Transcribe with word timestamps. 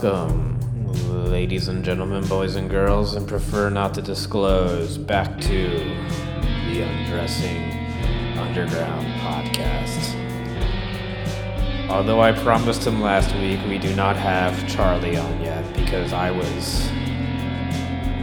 Welcome, 0.00 0.60
ladies 1.28 1.66
and 1.66 1.84
gentlemen, 1.84 2.24
boys 2.28 2.54
and 2.54 2.70
girls, 2.70 3.16
and 3.16 3.26
prefer 3.26 3.68
not 3.68 3.94
to 3.94 4.02
disclose, 4.02 4.96
back 4.96 5.40
to 5.40 5.68
the 6.68 6.82
Undressing 6.82 7.72
Underground 8.38 9.06
podcast. 9.18 10.14
Although 11.90 12.20
I 12.20 12.30
promised 12.30 12.86
him 12.86 13.00
last 13.00 13.34
week 13.36 13.58
we 13.66 13.76
do 13.78 13.92
not 13.96 14.14
have 14.14 14.68
Charlie 14.68 15.16
on 15.16 15.40
yet 15.40 15.64
because 15.74 16.12
I 16.12 16.30
was 16.30 16.88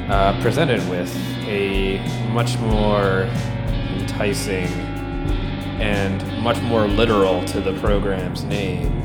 uh, 0.10 0.40
presented 0.42 0.80
with 0.90 1.14
a 1.46 1.98
much 2.32 2.58
more 2.60 3.24
enticing 4.00 4.70
and 5.82 6.42
much 6.42 6.62
more 6.62 6.88
literal 6.88 7.44
to 7.48 7.60
the 7.60 7.74
program's 7.82 8.46
name 8.46 9.05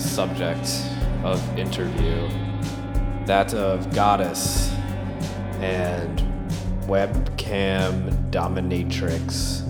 subject 0.00 0.68
of 1.22 1.58
interview 1.58 2.28
that 3.26 3.52
of 3.54 3.94
goddess 3.94 4.70
and 5.60 6.18
webcam 6.86 8.30
dominatrix 8.30 9.60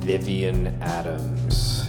Vivian 0.00 0.66
Adams. 0.82 1.88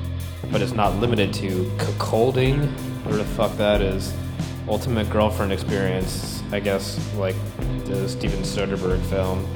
but 0.52 0.62
is 0.62 0.74
not 0.74 0.96
limited 0.98 1.34
to, 1.36 1.66
cuckolding, 1.78 2.68
whatever 3.04 3.18
the 3.18 3.30
fuck 3.30 3.58
that 3.58 3.82
is 3.82 4.14
ultimate 4.68 5.10
girlfriend 5.10 5.52
experience, 5.52 6.44
I 6.52 6.60
guess, 6.60 7.00
like 7.16 7.36
the 7.86 8.08
Steven 8.08 8.42
Soderbergh 8.42 9.02
film. 9.06 9.48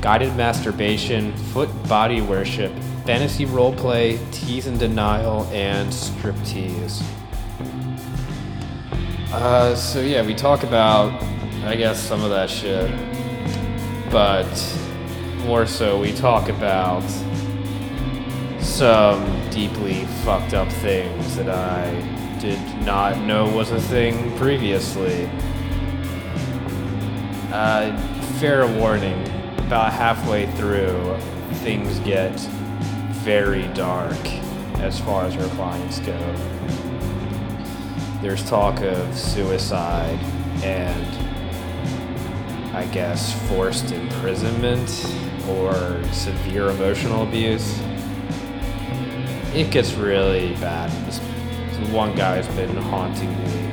Guided 0.00 0.36
masturbation, 0.36 1.36
foot 1.36 1.68
body 1.88 2.20
worship, 2.20 2.72
fantasy 3.04 3.46
roleplay, 3.46 4.18
tease 4.32 4.66
and 4.66 4.78
denial, 4.78 5.44
and 5.52 5.90
striptease. 5.90 7.02
Uh, 9.32 9.74
so 9.74 10.00
yeah, 10.00 10.24
we 10.24 10.34
talk 10.34 10.62
about, 10.62 11.12
I 11.64 11.74
guess, 11.74 12.00
some 12.00 12.22
of 12.22 12.30
that 12.30 12.48
shit, 12.48 12.90
but 14.10 14.46
more 15.44 15.66
so, 15.66 16.00
we 16.00 16.12
talk 16.12 16.48
about 16.48 17.02
some 18.60 19.50
deeply 19.50 20.04
fucked 20.24 20.54
up 20.54 20.70
things 20.70 21.36
that 21.36 21.48
I 21.48 22.17
did 22.38 22.60
not 22.86 23.18
know 23.18 23.48
was 23.54 23.70
a 23.72 23.80
thing 23.80 24.36
previously. 24.38 25.28
Uh, 27.52 27.96
fair 28.38 28.66
warning, 28.78 29.20
about 29.58 29.92
halfway 29.92 30.46
through, 30.52 31.18
things 31.64 31.98
get 32.00 32.32
very 33.24 33.66
dark 33.68 34.16
as 34.78 35.00
far 35.00 35.24
as 35.24 35.36
our 35.36 35.48
clients 35.56 35.98
go. 35.98 36.16
There's 38.22 38.48
talk 38.48 38.80
of 38.82 39.16
suicide 39.16 40.18
and 40.62 41.16
I 42.76 42.86
guess 42.86 43.32
forced 43.48 43.90
imprisonment 43.90 44.88
or 45.48 46.00
severe 46.12 46.68
emotional 46.68 47.24
abuse. 47.24 47.80
It 49.54 49.72
gets 49.72 49.94
really 49.94 50.54
bad 50.56 50.92
one 51.92 52.14
guy's 52.14 52.46
been 52.48 52.76
haunting 52.76 53.30
me 53.42 53.70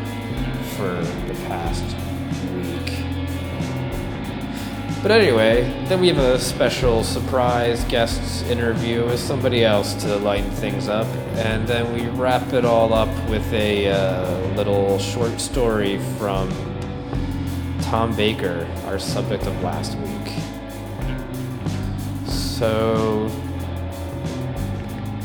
for 0.76 0.94
the 1.28 1.34
past 1.48 1.84
week. 2.53 3.06
But 5.02 5.12
anyway, 5.12 5.64
then 5.88 6.02
we 6.02 6.08
have 6.08 6.18
a 6.18 6.40
special 6.40 7.03
surprise 7.03 7.84
guest 7.86 8.46
interview 8.46 9.06
with 9.06 9.20
somebody 9.20 9.64
else 9.64 9.94
to 10.03 10.18
lighten 10.18 10.50
things 10.52 10.88
up, 10.88 11.08
and 11.36 11.68
then 11.68 11.94
we 11.94 12.08
wrap 12.18 12.53
it 12.53 12.66
all 12.66 12.94
up 12.94 13.09
with 13.30 13.52
a 13.53 13.90
uh, 13.90 14.56
little 14.56 14.97
short 14.97 15.40
story 15.40 16.00
from 16.18 16.50
Tom 17.82 18.16
Baker, 18.16 18.68
our 18.86 18.97
subject 18.97 19.46
of 19.46 19.62
last 19.62 19.97
week. 19.97 20.34
So, 22.28 23.30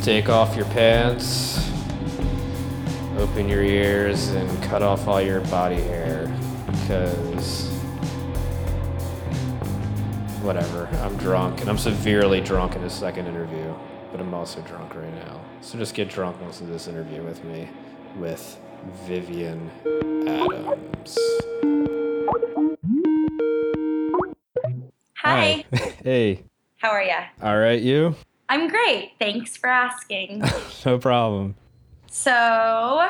take 0.02 0.28
off 0.28 0.56
your 0.56 0.66
pants 0.66 1.59
open 3.20 3.50
your 3.50 3.62
ears 3.62 4.28
and 4.28 4.62
cut 4.62 4.82
off 4.82 5.06
all 5.06 5.20
your 5.20 5.42
body 5.42 5.74
hair 5.74 6.26
because 6.66 7.68
whatever. 10.40 10.88
I'm 11.02 11.14
drunk 11.18 11.60
and 11.60 11.68
i'm 11.68 11.76
severely 11.76 12.40
drunk 12.40 12.76
in 12.76 12.82
this 12.82 12.94
second 12.94 13.26
interview 13.26 13.74
but 14.10 14.20
i'm 14.20 14.32
also 14.32 14.62
drunk 14.62 14.94
right 14.94 15.14
now. 15.26 15.38
So 15.60 15.76
just 15.76 15.92
get 15.92 16.08
drunk 16.08 16.38
and 16.38 16.46
listen 16.46 16.66
to 16.66 16.72
this 16.72 16.88
interview 16.88 17.22
with 17.22 17.44
me 17.44 17.68
with 18.16 18.58
vivian 19.04 19.70
adams. 20.26 21.18
Hi, 25.16 25.66
hi. 25.74 25.94
hey. 26.02 26.42
How 26.78 26.88
are 26.88 27.02
you 27.02 27.18
all 27.42 27.58
right 27.58 27.82
you? 27.82 28.14
I'm 28.48 28.68
great. 28.68 29.12
Thanks 29.18 29.58
for 29.58 29.68
asking. 29.68 30.42
No 30.86 30.96
problem 30.96 31.54
so. 32.10 33.08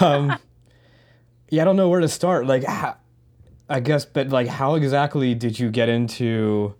um, 0.00 0.36
yeah, 1.50 1.62
I 1.62 1.64
don't 1.64 1.76
know 1.76 1.88
where 1.88 2.00
to 2.00 2.08
start. 2.08 2.46
Like, 2.46 2.64
how, 2.64 2.96
I 3.68 3.80
guess, 3.80 4.04
but 4.04 4.30
like, 4.30 4.48
how 4.48 4.74
exactly 4.74 5.34
did 5.34 5.58
you 5.58 5.70
get 5.70 5.88
into? 5.88 6.74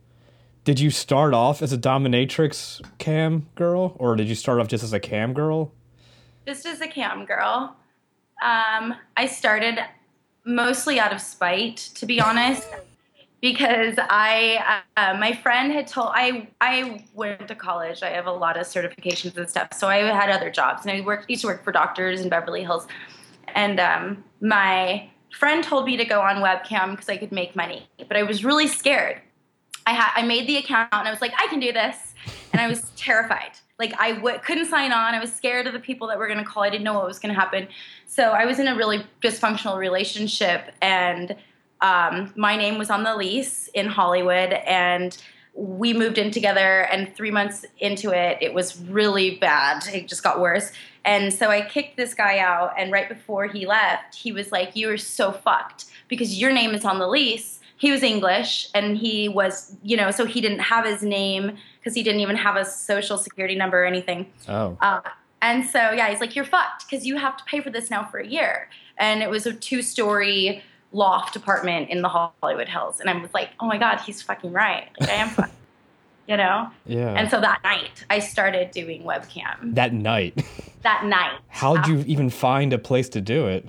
Did 0.65 0.81
you 0.81 0.91
start 0.91 1.33
off 1.33 1.63
as 1.63 1.73
a 1.73 1.79
dominatrix 1.79 2.81
cam 2.99 3.47
girl, 3.55 3.95
or 3.99 4.17
did 4.17 4.29
you 4.29 4.35
start 4.35 4.59
off 4.61 4.67
just 4.67 4.83
as 4.83 4.93
a 4.93 4.99
cam 4.99 5.33
girl? 5.33 5.73
Just 6.47 6.67
as 6.67 6.81
a 6.81 6.89
cam 6.89 7.25
girl. 7.25 7.77
Um, 8.43 8.95
I 9.17 9.27
started 9.27 9.79
mostly 10.45 10.99
out 10.99 11.13
of 11.13 11.21
spite, 11.21 11.77
to 11.95 12.07
be 12.07 12.21
honest 12.21 12.67
because 13.41 13.95
I 13.99 14.83
uh, 14.97 15.15
my 15.19 15.33
friend 15.35 15.73
had 15.73 15.87
told 15.87 16.11
I 16.13 16.49
I 16.61 17.05
went 17.15 17.49
to 17.49 17.55
college. 17.55 18.03
I 18.03 18.11
have 18.11 18.27
a 18.27 18.33
lot 18.33 18.57
of 18.57 18.67
certifications 18.67 19.37
and 19.37 19.49
stuff, 19.49 19.75
so 19.75 19.89
I 19.89 19.99
had 19.99 20.31
other 20.31 20.51
jobs, 20.51 20.87
and 20.87 20.91
I 20.91 21.05
worked 21.05 21.29
used 21.29 21.43
to 21.43 21.49
work 21.49 21.65
for 21.65 21.73
doctors 21.73 22.21
in 22.21 22.29
Beverly 22.29 22.63
Hills, 22.63 22.87
and 23.55 23.79
um, 23.79 24.25
my 24.41 25.09
friend 25.33 25.63
told 25.63 25.85
me 25.85 25.97
to 25.97 26.05
go 26.05 26.21
on 26.21 26.37
webcam 26.37 26.93
because 26.93 27.09
I 27.09 27.17
could 27.17 27.33
make 27.33 27.55
money, 27.55 27.87
but 28.09 28.17
I 28.17 28.23
was 28.23 28.45
really 28.45 28.67
scared. 28.67 29.21
I 29.87 29.93
had 29.93 30.13
I 30.17 30.23
made 30.23 30.47
the 30.49 30.57
account 30.57 30.89
and 30.93 31.07
I 31.07 31.11
was 31.11 31.21
like 31.21 31.33
I 31.39 31.47
can 31.49 31.61
do 31.61 31.73
this, 31.73 32.15
and 32.53 32.61
I 32.61 32.69
was 32.69 32.91
terrified. 32.97 33.53
Like 33.79 33.95
I 34.01 34.13
w- 34.13 34.39
couldn't 34.39 34.67
sign 34.67 34.93
on. 34.93 35.15
I 35.15 35.21
was 35.21 35.33
scared 35.33 35.67
of 35.67 35.75
the 35.75 35.79
people 35.79 36.09
that 36.09 36.19
were 36.19 36.27
going 36.27 36.39
to 36.39 36.45
call. 36.45 36.63
I 36.63 36.71
didn't 36.71 36.85
know 36.85 36.95
what 36.95 37.07
was 37.07 37.19
going 37.19 37.35
to 37.35 37.39
happen. 37.39 37.69
So 38.07 38.31
I 38.31 38.47
was 38.47 38.59
in 38.59 38.69
a 38.69 38.75
really 38.75 39.05
dysfunctional 39.23 39.77
relationship 39.77 40.73
and 40.81 41.37
um, 41.81 42.33
my 42.37 42.57
name 42.57 42.79
was 42.79 42.91
on 42.91 43.05
the 43.05 43.17
lease 43.17 43.69
in 43.75 43.87
Hollywood, 43.87 44.53
and 44.53 45.17
we 45.55 45.93
moved 45.93 46.19
in 46.19 46.31
together. 46.31 46.83
And 46.83 47.15
three 47.15 47.31
months 47.31 47.65
into 47.79 48.11
it, 48.11 48.39
it 48.41 48.55
was 48.55 48.81
really 48.83 49.37
bad. 49.37 49.87
It 49.93 50.09
just 50.09 50.23
got 50.23 50.41
worse. 50.41 50.73
And 51.05 51.33
so 51.33 51.51
I 51.51 51.63
kicked 51.63 51.97
this 51.97 52.15
guy 52.15 52.39
out. 52.39 52.75
And 52.77 52.93
right 52.93 53.09
before 53.09 53.47
he 53.47 53.67
left, 53.67 54.15
he 54.15 54.33
was 54.33 54.53
like, 54.53 54.77
"You 54.77 54.91
are 54.91 54.99
so 54.99 55.33
fucked 55.33 55.87
because 56.09 56.41
your 56.41 56.53
name 56.53 56.75
is 56.75 56.85
on 56.85 56.99
the 56.99 57.09
lease." 57.09 57.61
He 57.79 57.91
was 57.91 58.03
English, 58.03 58.69
and 58.75 58.97
he 58.97 59.29
was, 59.29 59.77
you 59.83 59.99
know, 59.99 60.11
so 60.11 60.25
he 60.25 60.41
didn't 60.41 60.61
have 60.61 60.87
his 60.87 61.03
name 61.03 61.59
because 61.79 61.95
he 61.95 62.03
didn't 62.03 62.21
even 62.21 62.37
have 62.37 62.57
a 62.57 62.65
social 62.65 63.19
security 63.19 63.55
number 63.55 63.83
or 63.83 63.87
anything. 63.87 64.33
Oh. 64.49 64.79
Uh, 64.81 65.01
and 65.43 65.67
so 65.67 65.91
yeah, 65.93 66.09
he's 66.09 66.21
like, 66.21 66.35
"You're 66.35 66.47
fucked 66.47 66.89
because 66.89 67.07
you 67.07 67.19
have 67.19 67.37
to 67.37 67.45
pay 67.45 67.61
for 67.61 67.71
this 67.71 67.91
now 67.91 68.05
for 68.05 68.19
a 68.19 68.27
year." 68.27 68.69
And 68.99 69.23
it 69.23 69.29
was 69.29 69.45
a 69.47 69.53
two-story 69.53 70.63
loft 70.93 71.37
apartment 71.37 71.91
in 71.91 72.03
the 72.03 72.09
Hollywood 72.09 72.69
Hills. 72.69 73.01
And 73.01 73.11
I 73.11 73.21
was 73.21 73.33
like, 73.35 73.51
oh 73.61 73.67
my 73.67 73.79
God, 73.79 74.01
he's 74.01 74.23
fucking 74.23 74.53
right. 74.53 74.89
Like, 75.01 75.11
I 75.11 75.15
am 75.15 75.29
fucking, 75.29 75.53
you 76.29 76.37
know? 76.37 76.71
Yeah. 76.87 77.15
And 77.15 77.31
so 77.31 77.41
that 77.41 77.61
night, 77.63 78.05
I 78.11 78.19
started 78.19 78.71
doing 78.71 79.03
webcam. 79.03 79.75
That 79.75 79.93
night? 79.93 80.45
That 80.83 81.05
night. 81.05 81.39
How'd 81.49 81.87
you 81.87 82.05
even 82.07 82.31
find 82.31 82.73
a 82.73 82.79
place 82.79 83.09
to 83.11 83.21
do 83.21 83.47
it? 83.49 83.69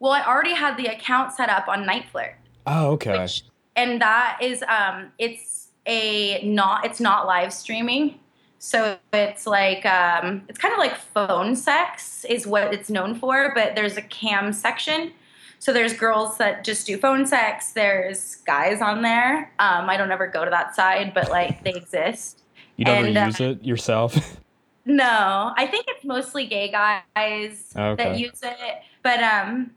Well, 0.00 0.12
I 0.12 0.24
already 0.24 0.54
had 0.54 0.76
the 0.76 0.86
account 0.86 1.32
set 1.32 1.50
up 1.50 1.68
on 1.68 1.84
NiteFlirt. 1.84 2.34
Oh, 2.66 2.92
okay. 2.92 3.20
Which, 3.22 3.42
and 3.76 4.00
that 4.00 4.38
is 4.42 4.62
um 4.64 5.12
it's 5.18 5.68
a 5.86 6.44
not 6.44 6.84
it's 6.84 7.00
not 7.00 7.26
live 7.26 7.52
streaming. 7.52 8.18
So 8.58 8.98
it's 9.12 9.46
like 9.46 9.86
um 9.86 10.42
it's 10.48 10.58
kind 10.58 10.72
of 10.72 10.78
like 10.78 10.96
phone 10.96 11.56
sex 11.56 12.24
is 12.28 12.46
what 12.46 12.74
it's 12.74 12.90
known 12.90 13.14
for, 13.14 13.52
but 13.54 13.74
there's 13.74 13.96
a 13.96 14.02
cam 14.02 14.52
section. 14.52 15.12
So 15.58 15.72
there's 15.72 15.92
girls 15.92 16.38
that 16.38 16.64
just 16.64 16.86
do 16.86 16.96
phone 16.96 17.26
sex. 17.26 17.72
There's 17.72 18.36
guys 18.36 18.80
on 18.80 19.02
there. 19.02 19.52
Um, 19.58 19.90
I 19.90 19.96
don't 19.96 20.12
ever 20.12 20.26
go 20.26 20.44
to 20.44 20.50
that 20.50 20.74
side, 20.76 21.12
but 21.14 21.30
like 21.30 21.64
they 21.64 21.72
exist. 21.72 22.42
You 22.76 22.84
don't 22.84 22.96
and, 22.96 23.04
really 23.06 23.16
uh, 23.18 23.26
use 23.26 23.40
it 23.40 23.64
yourself? 23.64 24.38
No, 24.88 25.52
I 25.54 25.66
think 25.66 25.84
it's 25.86 26.02
mostly 26.02 26.46
gay 26.46 26.70
guys 26.70 27.74
Okay. 27.76 28.02
that 28.02 28.18
use 28.18 28.40
it, 28.42 28.82
but 29.02 29.22
um, 29.22 29.72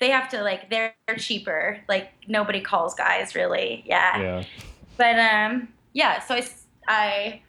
they 0.00 0.10
have 0.10 0.28
to 0.30 0.42
like 0.42 0.68
they're 0.68 0.92
cheaper. 1.18 1.78
Like 1.88 2.10
nobody 2.26 2.60
calls 2.60 2.96
guys 2.96 3.36
really. 3.36 3.84
Yeah. 3.86 4.20
yeah. 4.20 4.44
But 4.96 5.20
um, 5.20 5.68
yeah. 5.92 6.18
So 6.18 6.40
I 6.88 7.42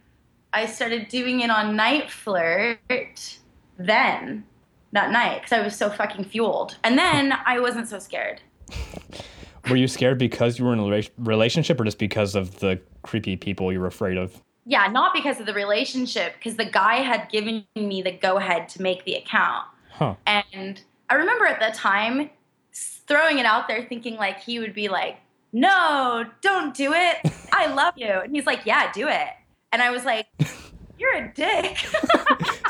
I 0.54 0.68
started 0.68 1.08
doing 1.08 1.40
it 1.40 1.50
on 1.50 1.76
NiteFlirt 1.76 3.38
then 3.80 4.44
that 4.92 5.12
night 5.12 5.42
because 5.42 5.54
I 5.54 5.62
was 5.62 5.76
so 5.76 5.90
fucking 5.90 6.26
fueled, 6.26 6.78
and 6.84 6.98
then 6.98 7.34
I 7.46 7.60
wasn't 7.60 7.88
so 7.88 8.00
scared. 8.00 8.42
Were 9.70 9.76
you 9.76 9.88
scared 9.88 10.18
because 10.18 10.58
you 10.58 10.66
were 10.66 10.74
in 10.74 10.80
a 10.80 11.04
relationship 11.18 11.80
or 11.80 11.84
just 11.84 12.00
because 12.00 12.36
of 12.36 12.60
the 12.60 12.80
creepy 13.04 13.36
people 13.36 13.72
you 13.72 13.80
were 13.80 13.88
afraid 13.88 14.18
of? 14.18 14.42
Yeah, 14.66 14.88
not 14.88 15.14
because 15.14 15.40
of 15.40 15.46
the 15.46 15.54
relationship, 15.54 16.34
because 16.38 16.56
the 16.56 16.66
guy 16.66 16.98
had 16.98 17.30
given 17.30 17.66
me 17.76 18.02
the 18.02 18.12
go 18.12 18.38
ahead 18.38 18.70
to 18.70 18.82
make 18.82 19.06
the 19.06 19.16
account. 19.16 19.66
Huh. 19.92 20.16
And 20.26 20.82
I 21.10 21.16
remember 21.16 21.46
at 21.46 21.60
the 21.60 21.78
time 21.78 22.30
throwing 22.74 23.40
it 23.40 23.46
out 23.46 23.68
there 23.68 23.84
thinking 23.84 24.16
like 24.16 24.40
he 24.40 24.60
would 24.60 24.74
be 24.74 24.88
like, 24.88 25.18
no, 25.54 26.26
don't 26.42 26.74
do 26.74 26.94
it. 26.94 27.18
I 27.52 27.74
love 27.74 27.96
you. 27.98 28.08
And 28.08 28.36
he's 28.36 28.46
like, 28.46 28.66
yeah, 28.66 28.92
do 28.92 29.08
it. 29.08 29.28
And 29.72 29.82
I 29.82 29.92
was 29.92 30.06
like, 30.06 30.28
you're 31.02 31.16
a 31.16 31.34
dick. 31.34 31.78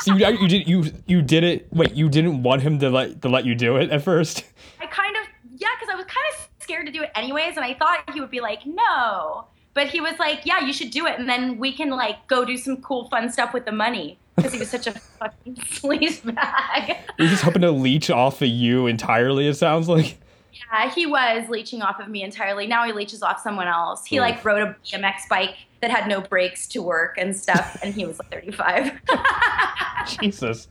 So 0.02 0.16
you, 0.16 0.28
you 0.28 0.48
did 0.48 0.68
you 0.68 0.86
you 1.06 1.22
did 1.22 1.44
it. 1.44 1.72
Wait, 1.72 1.94
you 1.94 2.10
didn't 2.10 2.42
want 2.42 2.64
him 2.64 2.80
to 2.80 2.90
let 2.90 3.22
to 3.22 3.30
let 3.30 3.46
you 3.46 3.54
do 3.54 3.78
it 3.78 3.92
at 3.92 4.02
first? 4.02 4.44
I 4.80 4.88
kind 4.88 5.16
of, 5.16 5.28
yeah, 5.58 5.68
because 5.80 5.94
I 5.94 5.96
was 5.96 6.06
kind 6.06 6.26
of 6.34 6.50
scared 6.60 6.88
to 6.88 6.92
do 6.92 7.04
it 7.04 7.12
anyways. 7.14 7.56
And 7.56 7.64
I 7.64 7.76
thought 7.76 8.10
he 8.12 8.20
would 8.20 8.32
be 8.32 8.40
like, 8.40 8.66
no. 8.66 9.46
But 9.76 9.88
he 9.90 10.02
was 10.02 10.18
like, 10.18 10.44
yeah, 10.44 10.60
you 10.66 10.74
should 10.74 10.90
do 10.90 11.06
it. 11.06 11.20
And 11.20 11.30
then 11.30 11.60
we 11.60 11.72
can 11.72 11.92
like 11.92 12.26
go 12.28 12.44
do 12.44 12.58
some 12.58 12.78
cool, 12.78 13.10
fun 13.10 13.32
stuff 13.32 13.54
with 13.54 13.66
the 13.66 13.72
money. 13.72 14.18
Because 14.36 14.54
he 14.54 14.60
was 14.60 14.72
such 14.72 14.88
a 14.88 14.92
fucking 15.20 15.56
sleaze 15.58 16.34
bag. 16.34 16.98
He's 17.20 17.30
just 17.30 17.44
hoping 17.44 17.62
to 17.62 17.72
leech 17.72 18.10
off 18.10 18.42
of 18.42 18.48
you 18.48 18.88
entirely. 18.88 19.48
It 19.48 19.54
sounds 19.54 19.88
like. 19.88 20.18
Yeah, 20.52 20.90
he 20.90 21.06
was 21.06 21.48
leeching 21.48 21.84
off 21.84 22.00
of 22.00 22.08
me 22.08 22.24
entirely. 22.24 22.66
Now 22.66 22.86
he 22.86 22.92
leeches 22.92 23.22
off 23.22 23.40
someone 23.40 23.68
else. 23.68 24.04
He 24.04 24.18
Oof. 24.18 24.22
like 24.22 24.44
rode 24.44 24.64
a 24.68 24.76
BMX 24.84 25.28
bike 25.30 25.58
that 25.82 25.92
had 25.92 26.08
no 26.08 26.22
brakes 26.22 26.68
to 26.70 26.82
work 26.82 27.16
and 27.18 27.36
stuff, 27.36 27.78
and 27.84 27.94
he 27.94 28.06
was 28.06 28.20
like 28.20 28.32
35. 28.32 29.02
Jesus. 30.22 30.68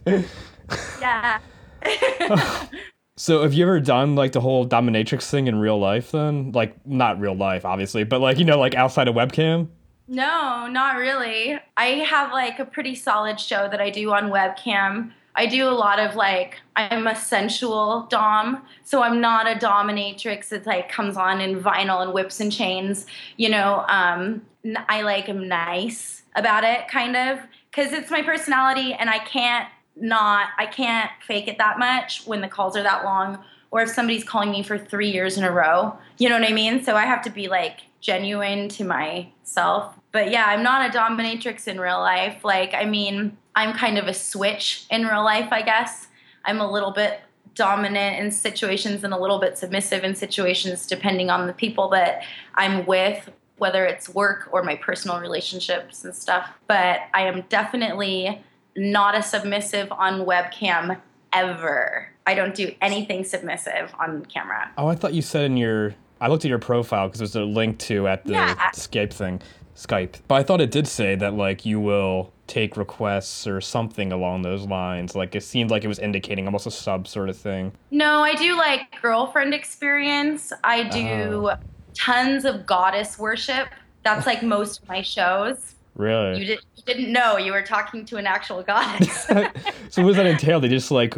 yeah. 1.00 1.38
So 3.16 3.42
have 3.42 3.52
you 3.52 3.64
ever 3.66 3.80
done 3.80 4.14
like 4.14 4.32
the 4.32 4.40
whole 4.40 4.66
dominatrix 4.66 5.28
thing 5.28 5.46
in 5.46 5.58
real 5.58 5.78
life 5.78 6.12
then? 6.12 6.52
Like 6.52 6.74
not 6.86 7.20
real 7.20 7.34
life, 7.34 7.66
obviously, 7.66 8.02
but 8.02 8.22
like 8.22 8.38
you 8.38 8.46
know, 8.46 8.58
like 8.58 8.74
outside 8.74 9.08
of 9.08 9.14
webcam? 9.14 9.68
no, 10.10 10.66
not 10.66 10.96
really. 10.96 11.56
I 11.76 11.86
have 11.86 12.32
like 12.32 12.58
a 12.58 12.64
pretty 12.64 12.96
solid 12.96 13.38
show 13.38 13.68
that 13.68 13.80
I 13.80 13.90
do 13.90 14.10
on 14.12 14.24
webcam. 14.30 15.12
I 15.36 15.46
do 15.46 15.68
a 15.68 15.70
lot 15.70 16.00
of 16.00 16.16
like 16.16 16.56
I'm 16.74 17.06
a 17.06 17.14
sensual 17.14 18.08
dom, 18.10 18.64
so 18.82 19.02
I'm 19.02 19.20
not 19.20 19.46
a 19.46 19.54
dominatrix 19.54 20.48
that 20.48 20.66
like 20.66 20.88
comes 20.88 21.16
on 21.16 21.40
in 21.40 21.62
vinyl 21.62 22.02
and 22.02 22.12
whips 22.12 22.40
and 22.40 22.50
chains. 22.50 23.06
You 23.36 23.50
know, 23.50 23.84
um, 23.86 24.42
I 24.88 25.02
like 25.02 25.28
am 25.28 25.48
nice 25.48 26.22
about 26.36 26.64
it, 26.64 26.88
kind 26.88 27.16
of, 27.16 27.38
because 27.70 27.92
it's 27.92 28.10
my 28.10 28.22
personality, 28.22 28.94
and 28.94 29.08
I 29.08 29.18
can't 29.18 29.68
not 29.96 30.48
I 30.58 30.66
can't 30.66 31.10
fake 31.26 31.48
it 31.48 31.58
that 31.58 31.78
much 31.78 32.26
when 32.26 32.40
the 32.40 32.48
calls 32.48 32.76
are 32.76 32.82
that 32.82 33.04
long, 33.04 33.42
or 33.70 33.82
if 33.82 33.90
somebody's 33.90 34.24
calling 34.24 34.50
me 34.50 34.62
for 34.62 34.78
three 34.78 35.10
years 35.10 35.36
in 35.36 35.44
a 35.44 35.50
row. 35.50 35.96
You 36.18 36.28
know 36.28 36.38
what 36.38 36.48
I 36.48 36.52
mean? 36.52 36.82
So 36.82 36.96
I 36.96 37.04
have 37.04 37.22
to 37.22 37.30
be 37.30 37.48
like 37.48 37.80
genuine 38.00 38.68
to 38.70 38.84
myself. 38.84 39.94
But 40.12 40.30
yeah, 40.30 40.46
I'm 40.46 40.62
not 40.62 40.88
a 40.88 40.98
dominatrix 40.98 41.68
in 41.68 41.80
real 41.80 42.00
life. 42.00 42.44
Like, 42.44 42.74
I 42.74 42.84
mean, 42.84 43.36
I'm 43.54 43.72
kind 43.74 43.98
of 43.98 44.08
a 44.08 44.14
switch 44.14 44.86
in 44.90 45.06
real 45.06 45.24
life, 45.24 45.48
I 45.52 45.62
guess. 45.62 46.08
I'm 46.44 46.60
a 46.60 46.70
little 46.70 46.90
bit 46.90 47.20
dominant 47.54 48.18
in 48.18 48.30
situations 48.30 49.04
and 49.04 49.12
a 49.12 49.18
little 49.18 49.38
bit 49.38 49.58
submissive 49.58 50.02
in 50.02 50.14
situations, 50.14 50.86
depending 50.86 51.30
on 51.30 51.46
the 51.46 51.52
people 51.52 51.88
that 51.90 52.22
I'm 52.54 52.86
with, 52.86 53.28
whether 53.60 53.84
it's 53.84 54.08
work 54.08 54.48
or 54.52 54.62
my 54.62 54.74
personal 54.74 55.20
relationships 55.20 56.02
and 56.02 56.14
stuff. 56.14 56.48
But 56.66 57.00
I 57.12 57.26
am 57.26 57.42
definitely 57.50 58.42
not 58.74 59.14
a 59.14 59.22
submissive 59.22 59.92
on 59.92 60.24
webcam 60.24 60.98
ever. 61.34 62.08
I 62.26 62.34
don't 62.34 62.54
do 62.54 62.74
anything 62.80 63.22
submissive 63.22 63.94
on 64.00 64.24
camera. 64.24 64.70
Oh, 64.78 64.86
I 64.88 64.94
thought 64.94 65.12
you 65.12 65.20
said 65.22 65.44
in 65.44 65.58
your. 65.58 65.94
I 66.22 66.28
looked 66.28 66.44
at 66.44 66.48
your 66.48 66.58
profile 66.58 67.08
because 67.08 67.18
there's 67.18 67.36
a 67.36 67.44
link 67.44 67.78
to 67.80 68.08
at 68.08 68.24
the 68.24 68.32
Yeah. 68.32 68.54
Skype 68.72 69.12
thing, 69.12 69.42
Skype. 69.76 70.20
But 70.26 70.36
I 70.36 70.42
thought 70.42 70.62
it 70.62 70.70
did 70.70 70.88
say 70.88 71.14
that 71.16 71.34
like 71.34 71.66
you 71.66 71.80
will 71.80 72.32
take 72.46 72.78
requests 72.78 73.46
or 73.46 73.60
something 73.60 74.10
along 74.10 74.42
those 74.42 74.66
lines. 74.66 75.14
Like 75.14 75.34
it 75.34 75.42
seemed 75.42 75.70
like 75.70 75.84
it 75.84 75.88
was 75.88 75.98
indicating 75.98 76.46
almost 76.46 76.66
a 76.66 76.70
sub 76.70 77.06
sort 77.06 77.28
of 77.28 77.36
thing. 77.36 77.72
No, 77.90 78.22
I 78.22 78.34
do 78.34 78.56
like 78.56 79.00
girlfriend 79.02 79.52
experience. 79.52 80.50
I 80.64 80.84
do 80.84 81.50
oh. 81.50 81.56
Tons 82.00 82.44
of 82.44 82.67
goddess 82.67 83.19
worship. 83.19 83.69
That's 84.02 84.26
like 84.26 84.43
most 84.43 84.82
of 84.82 84.88
my 84.88 85.02
shows. 85.02 85.75
Really? 85.97 86.41
You, 86.41 86.47
did, 86.47 86.61
you 86.76 86.82
didn't 86.85 87.12
know 87.12 87.37
you 87.37 87.52
were 87.52 87.62
talking 87.62 88.05
to 88.06 88.17
an 88.17 88.26
actual 88.26 88.62
goddess. 88.62 89.25
so 89.91 90.02
what 90.02 90.08
does 90.08 90.17
that 90.17 90.26
entail? 90.26 90.61
They 90.61 90.69
just 90.69 90.91
like 90.91 91.14